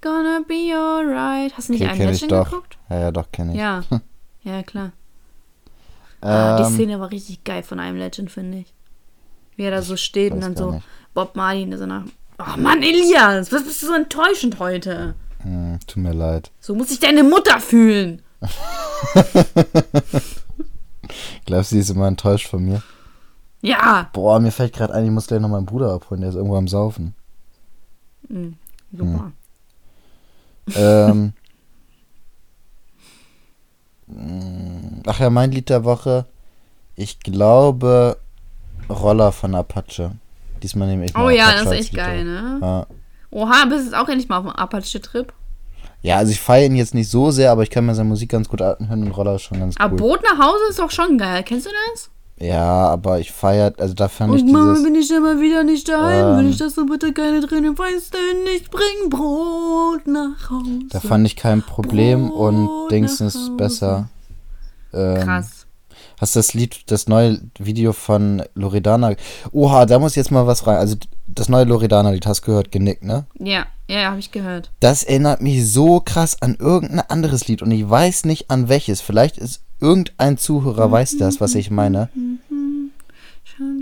gonna 0.00 0.40
be 0.46 0.72
alright. 0.74 1.56
Hast 1.56 1.68
du 1.68 1.72
nicht 1.74 1.82
Okay, 1.82 2.06
einen 2.06 2.28
doch. 2.28 2.44
geguckt? 2.50 2.76
Ja, 2.90 3.00
ja, 3.00 3.10
doch, 3.10 3.30
kenne 3.32 3.52
ich. 3.52 3.58
Ja. 3.58 3.82
Ja, 4.46 4.62
klar. 4.62 4.92
Ah, 6.20 6.58
die 6.58 6.64
Ähm, 6.64 6.74
Szene 6.74 7.00
war 7.00 7.10
richtig 7.10 7.44
geil 7.44 7.62
von 7.62 7.80
einem 7.80 7.96
Legend, 7.96 8.30
finde 8.30 8.58
ich. 8.58 8.74
Wie 9.56 9.62
er 9.62 9.70
da 9.70 9.80
so 9.80 9.96
steht 9.96 10.32
und 10.34 10.42
dann 10.42 10.54
so 10.54 10.72
nicht. 10.72 10.84
Bob 11.14 11.34
Marley 11.34 11.62
in 11.62 11.74
so 11.78 11.86
nach. 11.86 12.04
Oh 12.38 12.58
Mann, 12.60 12.82
Elias, 12.82 13.50
was 13.52 13.64
bist 13.64 13.82
du 13.82 13.86
so 13.86 13.94
enttäuschend 13.94 14.58
heute? 14.58 15.14
hm, 15.42 15.78
tut 15.86 16.02
mir 16.02 16.12
leid. 16.12 16.50
So 16.60 16.74
muss 16.74 16.88
sich 16.90 17.00
deine 17.00 17.22
Mutter 17.22 17.58
fühlen. 17.58 18.20
Glaubst 21.46 21.70
du, 21.72 21.76
sie 21.76 21.80
ist 21.80 21.90
immer 21.90 22.08
enttäuscht 22.08 22.48
von 22.48 22.64
mir? 22.64 22.82
Ja. 23.64 24.10
Boah, 24.12 24.40
mir 24.40 24.52
fällt 24.52 24.74
gerade 24.74 24.92
ein, 24.92 25.06
ich 25.06 25.10
muss 25.10 25.26
gleich 25.26 25.40
noch 25.40 25.48
meinen 25.48 25.64
Bruder 25.64 25.92
abholen, 25.94 26.20
der 26.20 26.28
ist 26.30 26.36
irgendwo 26.36 26.56
am 26.56 26.68
Saufen. 26.68 27.14
Super. 28.92 29.32
ähm, 30.74 31.32
mh, 34.06 35.02
ach 35.06 35.18
ja, 35.20 35.30
mein 35.30 35.50
Lied 35.50 35.68
der 35.70 35.84
Woche. 35.84 36.26
Ich 36.94 37.20
glaube 37.20 38.18
Roller 38.88 39.32
von 39.32 39.54
Apache. 39.54 40.12
Diesmal 40.62 40.88
nehme 40.88 41.06
ich 41.06 41.14
mal 41.14 41.24
Oh 41.26 41.30
ja, 41.30 41.44
Apache 41.48 41.64
das 41.64 41.72
ist 41.72 41.78
echt 41.78 41.92
Lied 41.92 42.02
geil, 42.02 42.24
ne? 42.24 42.58
Ja. 42.60 42.86
Oha, 43.30 43.64
bist 43.64 43.86
jetzt 43.86 43.94
auch 43.94 44.08
endlich 44.08 44.28
mal 44.28 44.38
auf 44.38 44.44
dem 44.44 44.52
Apache-Trip. 44.52 45.32
ja, 46.02 46.16
also 46.18 46.30
ich 46.32 46.40
feiere 46.40 46.66
ihn 46.66 46.76
jetzt 46.76 46.94
nicht 46.94 47.10
so 47.10 47.30
sehr, 47.30 47.50
aber 47.50 47.62
ich 47.62 47.70
kann 47.70 47.86
mir 47.86 47.94
seine 47.94 48.08
Musik 48.10 48.30
ganz 48.30 48.48
gut 48.48 48.60
anhören 48.62 49.02
und 49.04 49.10
Roller 49.12 49.36
ist 49.36 49.42
schon 49.42 49.58
ganz 49.58 49.74
Aber 49.78 49.92
cool. 49.94 49.98
Boot 49.98 50.20
nach 50.22 50.38
Hause 50.46 50.60
ist 50.68 50.78
doch 50.78 50.90
schon 50.90 51.16
geil. 51.18 51.42
Kennst 51.44 51.66
du 51.66 51.70
das? 51.92 52.10
Ja, 52.44 52.88
aber 52.88 53.20
ich 53.20 53.32
feiere, 53.32 53.72
also 53.78 53.94
da 53.94 54.08
fand 54.08 54.34
ich 54.34 54.42
Und 54.42 54.52
Mama, 54.52 54.72
dieses... 54.72 54.84
bin 54.84 54.94
ich 54.94 55.10
immer 55.10 55.40
wieder 55.40 55.64
nicht 55.64 55.88
daheim, 55.88 56.32
Ähm. 56.32 56.38
wenn 56.38 56.50
ich 56.50 56.58
das 56.58 56.74
so 56.74 56.84
bitte 56.84 57.12
keine 57.12 57.40
Tränen 57.40 57.78
weiß, 57.78 58.10
denn 58.10 58.54
ich 58.56 58.70
bring 58.70 59.08
Brot 59.08 60.06
nach 60.06 60.50
Hause. 60.50 60.80
Da 60.90 61.00
fand 61.00 61.26
ich 61.26 61.36
kein 61.36 61.62
Problem 61.62 62.30
und 62.30 62.66
Brot 62.66 62.90
Dings 62.90 63.20
nach 63.20 63.28
ist 63.28 63.56
besser. 63.56 64.08
Ähm, 64.92 65.22
Krass. 65.22 65.66
Hast 66.20 66.36
du 66.36 66.38
das 66.38 66.54
Lied, 66.54 66.90
das 66.90 67.08
neue 67.08 67.40
Video 67.58 67.92
von 67.92 68.42
Loredana? 68.54 69.14
Oha, 69.52 69.86
da 69.86 69.98
muss 69.98 70.14
jetzt 70.14 70.30
mal 70.30 70.46
was 70.46 70.66
rein. 70.66 70.76
Also 70.76 70.96
das 71.26 71.48
neue 71.48 71.64
Loredana-Lied, 71.64 72.26
hast 72.26 72.42
du 72.42 72.46
gehört, 72.46 72.70
genickt, 72.70 73.02
ne? 73.02 73.26
Ja, 73.38 73.66
ja, 73.88 74.00
ja 74.00 74.10
habe 74.10 74.20
ich 74.20 74.30
gehört. 74.30 74.70
Das 74.80 75.02
erinnert 75.02 75.40
mich 75.40 75.70
so 75.72 76.00
krass 76.00 76.40
an 76.40 76.56
irgendein 76.58 77.00
anderes 77.00 77.48
Lied 77.48 77.62
und 77.62 77.70
ich 77.70 77.88
weiß 77.88 78.26
nicht 78.26 78.50
an 78.50 78.68
welches. 78.68 79.00
Vielleicht 79.00 79.38
ist 79.38 79.62
irgendein 79.80 80.38
Zuhörer 80.38 80.90
weiß 80.90 81.18
das, 81.18 81.40
was 81.40 81.54
ich 81.54 81.70
meine. 81.70 82.08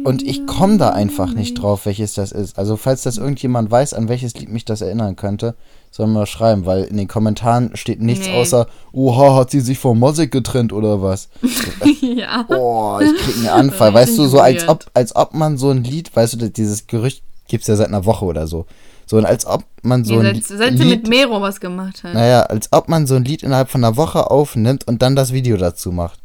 Und 0.04 0.22
ich 0.22 0.46
komme 0.46 0.78
da 0.78 0.90
einfach 0.90 1.32
nicht 1.32 1.54
drauf, 1.54 1.86
welches 1.86 2.14
das 2.14 2.32
ist. 2.32 2.58
Also 2.58 2.76
falls 2.76 3.02
das 3.02 3.18
irgendjemand 3.18 3.70
weiß, 3.70 3.94
an 3.94 4.08
welches 4.08 4.34
Lied 4.34 4.48
mich 4.48 4.64
das 4.64 4.80
erinnern 4.80 5.16
könnte, 5.16 5.54
soll 5.90 6.06
mal 6.06 6.26
schreiben, 6.26 6.66
weil 6.66 6.84
in 6.84 6.96
den 6.96 7.08
Kommentaren 7.08 7.70
steht 7.76 8.00
nichts 8.00 8.26
Nee. 8.26 8.40
außer, 8.40 8.66
oha, 8.92 9.36
hat 9.36 9.50
sie 9.50 9.60
sich 9.60 9.78
von 9.78 9.98
Mosik 9.98 10.30
getrennt 10.32 10.72
oder 10.72 11.02
was? 11.02 11.28
ja. 12.00 12.44
Oh, 12.48 12.98
ich 13.00 13.14
krieg 13.22 13.36
einen 13.36 13.48
Anfall. 13.48 13.92
weißt 13.94 14.16
du, 14.18 14.26
so 14.26 14.40
als 14.40 14.66
ob, 14.68 14.86
als 14.94 15.14
ob 15.14 15.34
man 15.34 15.56
so 15.58 15.70
ein 15.70 15.84
Lied, 15.84 16.14
weißt 16.14 16.40
du, 16.40 16.50
dieses 16.50 16.86
Gerücht 16.86 17.22
gibt's 17.48 17.66
ja 17.66 17.76
seit 17.76 17.88
einer 17.88 18.04
Woche 18.06 18.24
oder 18.24 18.46
so. 18.46 18.66
So, 19.06 19.18
und 19.18 19.26
als 19.26 19.44
ob 19.46 19.64
man 19.82 20.04
so 20.04 20.14
Nee, 20.22 20.28
ein 20.30 20.42
seit, 20.42 20.58
seit 20.58 20.78
sie 20.78 20.84
mit 20.84 21.06
Lied, 21.06 21.08
Mero 21.08 21.40
was 21.42 21.60
gemacht 21.60 22.02
hat. 22.02 22.14
naja, 22.14 22.42
als 22.42 22.68
ob 22.72 22.88
man 22.88 23.06
so 23.06 23.14
ein 23.16 23.24
Lied 23.24 23.42
innerhalb 23.42 23.68
von 23.68 23.84
einer 23.84 23.96
Woche 23.96 24.30
aufnimmt 24.30 24.86
und 24.88 25.02
dann 25.02 25.14
das 25.16 25.32
Video 25.32 25.56
dazu 25.58 25.92
macht. 25.92 26.18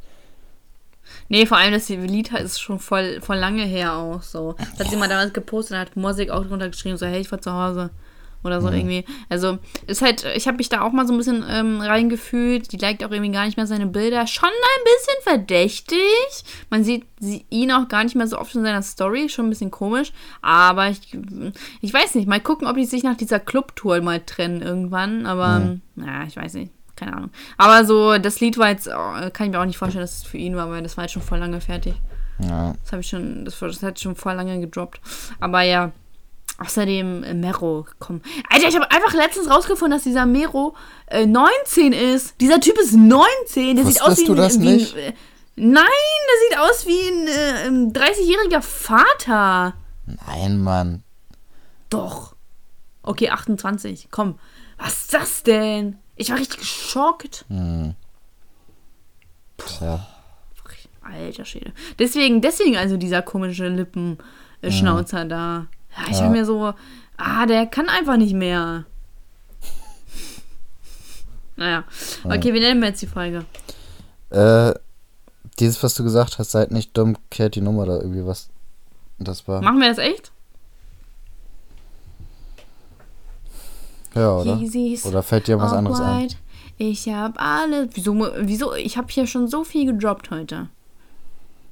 Nee, 1.29 1.45
vor 1.45 1.57
allem 1.57 1.73
das 1.73 1.89
Lied 1.89 2.31
ist 2.33 2.59
schon 2.61 2.79
voll, 2.79 3.19
voll 3.21 3.37
lange 3.37 3.63
her 3.63 3.93
auch 3.95 4.21
so. 4.21 4.55
Das 4.57 4.79
hat 4.85 4.89
sie 4.91 4.95
mal 4.97 5.09
damals 5.09 5.33
gepostet 5.33 5.73
und 5.73 5.79
hat 5.81 5.95
Musik 5.97 6.29
auch 6.29 6.45
drunter 6.45 6.69
geschrieben, 6.69 6.97
so 6.97 7.05
hey, 7.05 7.19
ich 7.21 7.31
war 7.31 7.41
zu 7.41 7.51
Hause. 7.51 7.89
Oder 8.43 8.61
so 8.61 8.69
irgendwie. 8.69 9.03
Also, 9.29 9.57
ist 9.87 10.03
halt, 10.03 10.23
ich 10.35 10.47
habe 10.47 10.57
mich 10.57 10.69
da 10.69 10.81
auch 10.81 10.91
mal 10.93 11.07
so 11.07 11.11
ein 11.11 11.17
bisschen 11.17 11.43
ähm, 11.49 11.81
reingefühlt. 11.81 12.71
Die 12.71 12.77
liked 12.77 13.03
auch 13.03 13.11
irgendwie 13.11 13.31
gar 13.31 13.45
nicht 13.45 13.57
mehr 13.57 13.65
seine 13.67 13.87
Bilder. 13.87 14.25
Schon 14.27 14.47
ein 14.47 14.83
bisschen 14.83 15.23
verdächtig. 15.23 15.97
Man 16.69 16.83
sieht 16.83 17.05
sie, 17.19 17.45
ihn 17.49 17.71
auch 17.71 17.87
gar 17.89 18.03
nicht 18.03 18.15
mehr 18.15 18.27
so 18.27 18.37
oft 18.37 18.53
in 18.55 18.61
seiner 18.63 18.83
Story. 18.83 19.27
Schon 19.27 19.47
ein 19.47 19.49
bisschen 19.49 19.71
komisch. 19.71 20.13
Aber 20.41 20.87
ich, 20.87 21.01
ich 21.81 21.91
weiß 21.93 22.13
nicht. 22.15 22.27
Mal 22.27 22.39
gucken, 22.39 22.67
ob 22.67 22.77
die 22.77 22.85
sich 22.85 23.03
nach 23.03 23.17
dieser 23.17 23.39
Clubtour 23.39 23.99
mal 24.01 24.21
trennen 24.21 24.61
irgendwann. 24.61 25.25
Aber, 25.25 25.59
Mhm. 25.59 25.81
na, 25.95 26.25
ich 26.25 26.37
weiß 26.37 26.53
nicht. 26.53 26.71
Keine 26.97 27.15
Ahnung. 27.15 27.29
Aber 27.57 27.85
so, 27.85 28.17
das 28.17 28.41
Lied 28.41 28.57
war 28.57 28.69
jetzt, 28.69 28.87
oh, 28.87 29.29
kann 29.31 29.47
ich 29.47 29.51
mir 29.51 29.61
auch 29.61 29.65
nicht 29.65 29.77
vorstellen, 29.77 30.03
dass 30.03 30.17
es 30.17 30.23
für 30.23 30.37
ihn 30.37 30.55
war, 30.57 30.69
weil 30.69 30.83
das 30.83 30.97
war 30.97 31.05
jetzt 31.05 31.13
schon 31.13 31.21
voll 31.21 31.37
lange 31.37 31.61
fertig. 31.61 31.93
Ja. 32.39 32.73
Das 32.83 32.91
habe 32.91 33.01
ich 33.01 33.07
schon, 33.07 33.45
das, 33.45 33.59
das 33.59 33.83
hat 33.83 33.99
schon 33.99 34.15
vor 34.15 34.33
lange 34.33 34.59
gedroppt. 34.59 34.99
Aber 35.39 35.61
ja. 35.61 35.91
Außerdem 36.59 37.23
äh, 37.23 37.33
Mero 37.35 37.83
gekommen. 37.83 38.23
Alter, 38.49 38.67
ich 38.67 38.75
habe 38.75 38.89
einfach 38.89 39.13
letztens 39.13 39.47
rausgefunden, 39.47 39.95
dass 39.95 40.03
dieser 40.03 40.25
Mero 40.25 40.75
äh, 41.05 41.27
19 41.27 41.93
ist. 41.93 42.33
Dieser 42.41 42.59
Typ 42.59 42.79
ist 42.79 42.93
19. 42.93 43.75
Der 43.75 43.85
sieht 43.85 44.01
aus 44.01 44.09
Wusstest 44.09 44.21
wie 44.21 44.25
du 44.25 44.35
das 44.35 44.59
wie 44.59 44.65
nicht? 44.65 44.95
Ein, 44.95 44.99
äh, 45.03 45.13
nein, 45.55 45.83
der 45.83 46.49
sieht 46.49 46.59
aus 46.59 46.87
wie 46.87 47.09
ein, 47.09 47.27
äh, 47.27 47.67
ein 47.67 47.93
30-jähriger 47.93 48.61
Vater. 48.61 49.75
Nein, 50.25 50.63
Mann. 50.63 51.03
Doch. 51.91 52.35
Okay, 53.03 53.29
28. 53.29 54.07
Komm. 54.09 54.39
Was 54.79 55.01
ist 55.01 55.13
das 55.13 55.43
denn? 55.43 55.99
Ich 56.17 56.29
war 56.29 56.37
richtig 56.37 56.59
geschockt. 56.59 57.45
Tja. 59.57 60.07
Alter 61.01 61.45
Schwede. 61.45 61.71
Deswegen, 61.99 62.41
deswegen 62.41 62.75
also 62.75 62.97
dieser 62.97 63.21
komische 63.21 63.69
Lippenschnauzer 63.69 65.23
da. 65.25 65.67
Ja, 65.95 66.11
ich 66.11 66.19
Ja. 66.19 66.29
mir 66.29 66.45
so, 66.45 66.73
ah, 67.15 67.45
der 67.45 67.65
kann 67.65 67.87
einfach 67.87 68.17
nicht 68.17 68.33
mehr. 68.33 68.83
Naja. 71.55 71.85
Okay, 72.23 72.53
wie 72.53 72.59
nennen 72.59 72.81
wir 72.81 72.89
jetzt 72.89 73.01
die 73.01 73.07
Folge? 73.07 73.45
Äh, 74.29 74.73
dieses, 75.59 75.81
was 75.81 75.95
du 75.95 76.03
gesagt 76.03 76.37
hast, 76.39 76.51
seid 76.51 76.71
nicht 76.71 76.95
dumm, 76.97 77.17
kehrt 77.31 77.55
die 77.55 77.61
Nummer 77.61 77.85
da 77.85 77.95
irgendwie 77.97 78.25
was. 78.25 78.49
Das 79.17 79.47
war. 79.47 79.61
Machen 79.61 79.79
wir 79.79 79.87
das 79.89 79.97
echt? 79.97 80.31
Ja, 84.17 84.37
oder? 84.37 84.55
Yeezys, 84.57 85.05
Oder 85.05 85.23
fällt 85.23 85.47
dir 85.47 85.59
was 85.59 85.71
anderes 85.73 85.99
ein? 85.99 86.27
Ich 86.77 87.07
hab 87.09 87.41
alles. 87.41 87.89
Wieso, 87.93 88.15
wieso? 88.39 88.73
Ich 88.75 88.97
habe 88.97 89.07
hier 89.09 89.25
schon 89.27 89.47
so 89.47 89.63
viel 89.63 89.85
gedroppt 89.91 90.29
heute. 90.31 90.69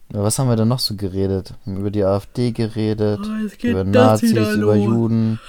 Was 0.09 0.37
haben 0.39 0.49
wir 0.49 0.55
denn 0.55 0.67
noch 0.67 0.79
so 0.79 0.95
geredet? 0.95 1.53
Wir 1.65 1.77
über 1.77 1.91
die 1.91 2.03
AfD 2.03 2.51
geredet, 2.51 3.19
Oh, 3.23 3.65
über 3.67 3.83
Nazis, 3.83 4.31
über. 4.31 4.75
Juden. 4.75 5.39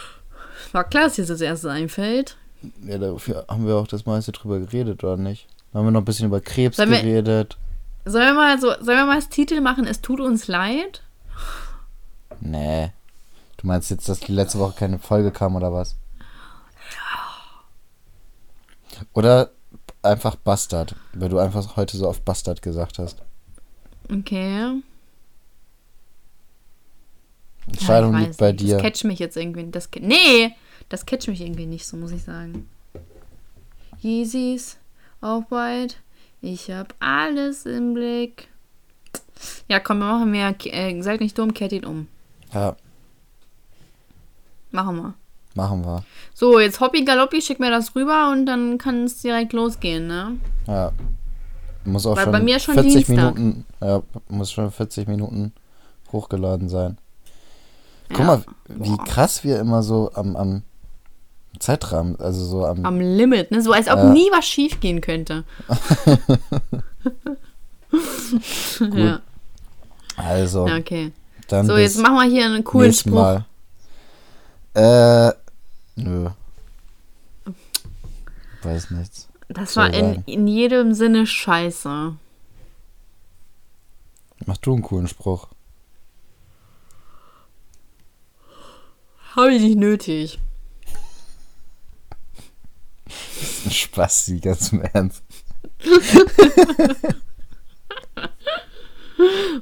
War 0.72 0.84
klar, 0.84 1.04
dass 1.04 1.14
dir 1.14 1.22
das 1.22 1.30
als 1.30 1.40
erstes 1.42 1.70
einfällt. 1.70 2.36
Ja, 2.84 2.98
dafür 2.98 3.44
haben 3.48 3.66
wir 3.66 3.76
auch 3.76 3.86
das 3.86 4.06
meiste 4.06 4.32
drüber 4.32 4.58
geredet, 4.58 5.04
oder 5.04 5.16
nicht? 5.16 5.46
Dann 5.72 5.80
haben 5.80 5.86
wir 5.86 5.90
noch 5.92 6.00
ein 6.00 6.04
bisschen 6.06 6.26
über 6.26 6.40
Krebs 6.40 6.76
Sollen 6.78 6.90
wir- 6.90 7.00
geredet. 7.02 7.56
Sollen 8.04 8.26
wir 8.26 8.34
mal 8.34 8.60
so, 8.60 8.68
sollen 8.82 8.98
wir 8.98 9.06
mal 9.06 9.16
als 9.16 9.28
Titel 9.28 9.60
machen, 9.60 9.86
es 9.86 10.00
tut 10.00 10.20
uns 10.20 10.48
leid? 10.48 11.02
Nee. 12.40 12.92
Du 13.56 13.66
meinst 13.66 13.90
jetzt, 13.90 14.08
dass 14.08 14.20
die 14.20 14.32
letzte 14.32 14.58
Woche 14.58 14.74
keine 14.78 14.98
Folge 14.98 15.30
kam 15.30 15.56
oder 15.56 15.72
was? 15.72 15.96
Oder 19.14 19.50
einfach 20.02 20.36
Bastard, 20.36 20.94
weil 21.14 21.28
du 21.28 21.38
einfach 21.38 21.76
heute 21.76 21.96
so 21.96 22.08
oft 22.08 22.24
Bastard 22.24 22.62
gesagt 22.62 22.98
hast. 22.98 23.22
Okay. 24.10 24.82
Entscheidung 27.66 28.12
Ja, 28.14 28.20
liegt 28.20 28.36
bei 28.38 28.52
nicht. 28.52 28.60
dir. 28.60 28.74
Das 28.74 28.82
catcht 28.82 29.04
mich 29.04 29.18
jetzt 29.18 29.36
irgendwie. 29.36 29.68
Das, 29.70 29.88
nee, 30.00 30.54
das 30.88 31.04
catcht 31.06 31.28
mich 31.28 31.40
irgendwie 31.40 31.66
nicht, 31.66 31.86
so 31.86 31.96
muss 31.96 32.12
ich 32.12 32.22
sagen. 32.22 32.68
Yeezys, 34.02 34.76
Off-White, 35.20 35.96
ich 36.42 36.70
hab 36.70 36.94
alles 37.00 37.66
im 37.66 37.94
Blick. 37.94 38.48
Ja, 39.68 39.80
komm, 39.80 39.98
wir 39.98 40.06
machen 40.06 40.30
mehr. 40.30 40.54
Äh, 40.64 41.02
seid 41.02 41.20
nicht 41.20 41.36
dumm, 41.36 41.52
kehrt 41.54 41.72
ihn 41.72 41.84
um. 41.84 42.08
Ja, 42.52 42.76
Machen 44.70 44.96
wir. 44.96 45.14
Machen 45.56 45.84
wir. 45.84 46.04
So, 46.34 46.60
jetzt 46.60 46.80
Hoppi 46.80 47.04
Galoppi, 47.04 47.40
schick 47.42 47.58
mir 47.60 47.70
das 47.70 47.94
rüber 47.94 48.30
und 48.30 48.46
dann 48.46 48.78
kann 48.78 49.04
es 49.04 49.22
direkt 49.22 49.52
losgehen, 49.52 50.06
ne? 50.06 50.36
Ja. 50.66 50.92
Muss 51.84 52.06
auch 52.06 52.16
Weil 52.16 52.24
schon, 52.24 52.32
bei 52.32 52.40
mir 52.40 52.58
schon 52.58 52.74
40 52.74 52.92
Dienstag. 53.06 53.34
Minuten. 53.34 53.64
Ja, 53.80 54.02
muss 54.28 54.50
schon 54.50 54.70
40 54.70 55.08
Minuten 55.08 55.52
hochgeladen 56.12 56.68
sein. 56.68 56.98
Guck 58.08 58.18
Ja. 58.18 58.24
mal, 58.24 58.42
wie 58.68 58.96
Boah. 58.96 59.04
krass 59.04 59.44
wir 59.44 59.58
immer 59.58 59.82
so 59.82 60.10
am, 60.14 60.36
am 60.36 60.62
Zeitrahmen, 61.58 62.18
also 62.20 62.44
so 62.44 62.66
am. 62.66 62.84
Am 62.84 63.00
Limit, 63.00 63.50
ne? 63.50 63.62
So 63.62 63.72
als 63.72 63.88
ob 63.88 63.98
Ja. 63.98 64.10
nie 64.12 64.28
was 64.32 64.44
schief 64.46 64.80
gehen 64.80 65.00
könnte. 65.00 65.44
ja. 68.94 69.20
also, 70.16 70.64
okay. 70.64 71.12
So, 71.48 71.76
jetzt 71.76 71.98
machen 71.98 72.16
wir 72.16 72.24
hier 72.24 72.46
einen 72.46 72.64
coolen 72.64 72.92
Spruch. 72.92 73.12
Mal. 73.12 73.44
Äh, 74.74 75.32
nö. 75.96 76.30
Weiß 78.62 78.90
nichts. 78.90 79.28
Das 79.48 79.74
Soll 79.74 79.84
war 79.84 79.94
in, 79.94 80.22
in 80.26 80.46
jedem 80.46 80.94
Sinne 80.94 81.26
scheiße. 81.26 82.16
Mach 84.44 84.56
du 84.58 84.74
einen 84.74 84.82
coolen 84.82 85.08
Spruch. 85.08 85.48
Habe 89.34 89.54
ich 89.54 89.62
nicht 89.62 89.78
nötig. 89.78 90.38
Ein 93.64 93.70
Spaß, 93.70 94.26
die 94.26 94.40
ganz 94.40 94.72
im 94.72 94.82
Ernst. 94.82 95.22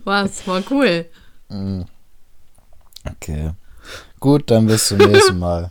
Was? 0.04 0.46
War 0.46 0.62
cool. 0.70 1.06
Okay. 3.04 3.52
Gut, 4.20 4.50
dann 4.50 4.66
bis 4.66 4.88
zum 4.88 4.98
nächsten 4.98 5.38
Mal. 5.38 5.70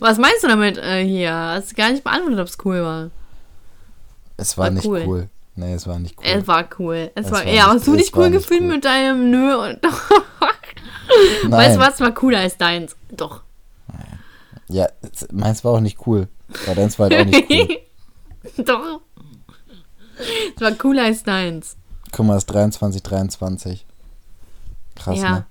Was 0.00 0.18
meinst 0.18 0.42
du 0.42 0.48
damit 0.48 0.78
äh, 0.78 1.04
hier? 1.04 1.32
Hast 1.34 1.76
gar 1.76 1.90
nicht 1.90 2.04
beantwortet, 2.04 2.40
ob 2.40 2.46
es 2.48 2.58
cool 2.64 2.82
war. 2.82 3.10
Es 4.36 4.56
war, 4.58 4.66
War 4.66 4.70
nicht 4.72 4.86
cool. 4.86 5.04
cool. 5.06 5.28
Nee, 5.54 5.74
es 5.74 5.86
war 5.86 5.98
nicht 5.98 6.16
cool. 6.18 6.24
Es 6.26 6.46
war 6.46 6.68
cool. 6.78 7.10
Es 7.14 7.26
Es 7.26 7.32
war, 7.32 7.44
war 7.44 7.52
ja, 7.52 7.66
hast 7.68 7.86
du 7.86 7.96
dich 7.96 8.14
cool 8.14 8.30
gefühlt 8.30 8.60
cool. 8.62 8.68
mit 8.68 8.84
deinem 8.84 9.30
Nö 9.30 9.54
und 9.56 9.78
Nein. 11.44 11.50
Weißt 11.52 11.76
du 11.76 11.80
was? 11.80 12.00
War 12.00 12.12
cooler 12.12 12.40
als 12.40 12.58
deins. 12.58 12.96
Doch. 13.10 13.42
Ja, 14.68 14.88
meins 15.32 15.64
war 15.64 15.72
auch 15.72 15.80
nicht 15.80 16.06
cool. 16.06 16.28
Aber 16.66 16.74
deins 16.74 16.98
war 16.98 17.08
halt 17.08 17.20
auch 17.20 17.24
nicht 17.24 17.48
cool. 17.50 17.78
Doch. 18.64 19.00
Es 20.56 20.60
war 20.60 20.72
cooler 20.72 21.04
als 21.04 21.22
deins. 21.22 21.76
Guck 22.12 22.26
mal, 22.26 22.36
es 22.36 22.42
ist 22.42 22.46
23, 22.46 23.02
23. 23.02 23.86
Krass, 24.96 25.18
ja. 25.18 25.30
ne? 25.30 25.46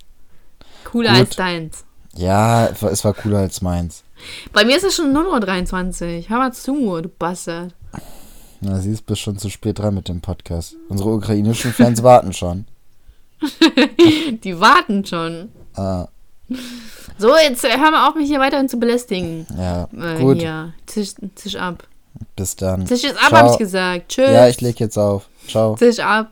Cooler 0.84 1.12
Gut. 1.12 1.20
als 1.20 1.36
deins. 1.36 1.86
Ja, 2.18 2.68
es 2.68 3.04
war- 3.04 3.14
cooler 3.14 3.40
als 3.40 3.62
meins. 3.62 4.04
Bei 4.54 4.64
mir 4.66 4.78
ist 4.78 4.84
es 4.86 4.96
schon 4.96 5.12
nur 5.14 5.24
noch 5.24 5.40
23. 5.40 6.30
Hör 6.30 6.38
mal 6.38 6.54
zu, 6.54 7.02
du 7.02 7.10
Bastard. 7.10 7.74
Na, 8.62 8.80
sie 8.80 8.92
ist 8.92 9.06
bis 9.06 9.20
schon 9.20 9.38
zu 9.38 9.50
spät 9.50 9.80
dran 9.80 9.94
mit 9.96 10.08
dem 10.08 10.22
Podcast. 10.22 10.76
Unsere 10.90 11.10
ukrainischen 11.14 11.74
Fans 11.74 12.02
warten 12.04 12.32
schon. 12.34 12.66
Die 14.44 14.60
warten 14.60 15.06
schon. 15.06 15.50
Ah, 15.76 16.08
So, 17.18 17.36
jetzt 17.36 17.64
äh, 17.66 17.78
hör 17.78 17.92
mal 17.92 18.08
auf, 18.08 18.16
mich 18.16 18.28
hier 18.30 18.40
weiterhin 18.40 18.70
zu 18.70 18.78
belästigen. 18.78 19.46
ja, 19.58 19.88
Äh, 19.94 20.20
gut. 20.20 20.38
Hier. 20.40 20.74
Tisch, 20.86 21.14
Tisch 21.36 21.56
ab. 21.56 21.86
Bis 22.36 22.56
dann. 22.56 22.86
Tisch 22.86 23.04
ist 23.04 23.18
ab, 23.18 23.28
Ciao. 23.30 23.40
hab 23.40 23.52
ich 23.52 23.58
gesagt. 23.58 24.10
Tschüss. 24.10 24.30
Ja, 24.32 24.48
ich 24.48 24.62
leg 24.62 24.80
jetzt 24.80 24.98
auf. 24.98 25.28
Ciao. 25.48 25.76
Tisch 25.76 26.00
ab. 26.00 26.32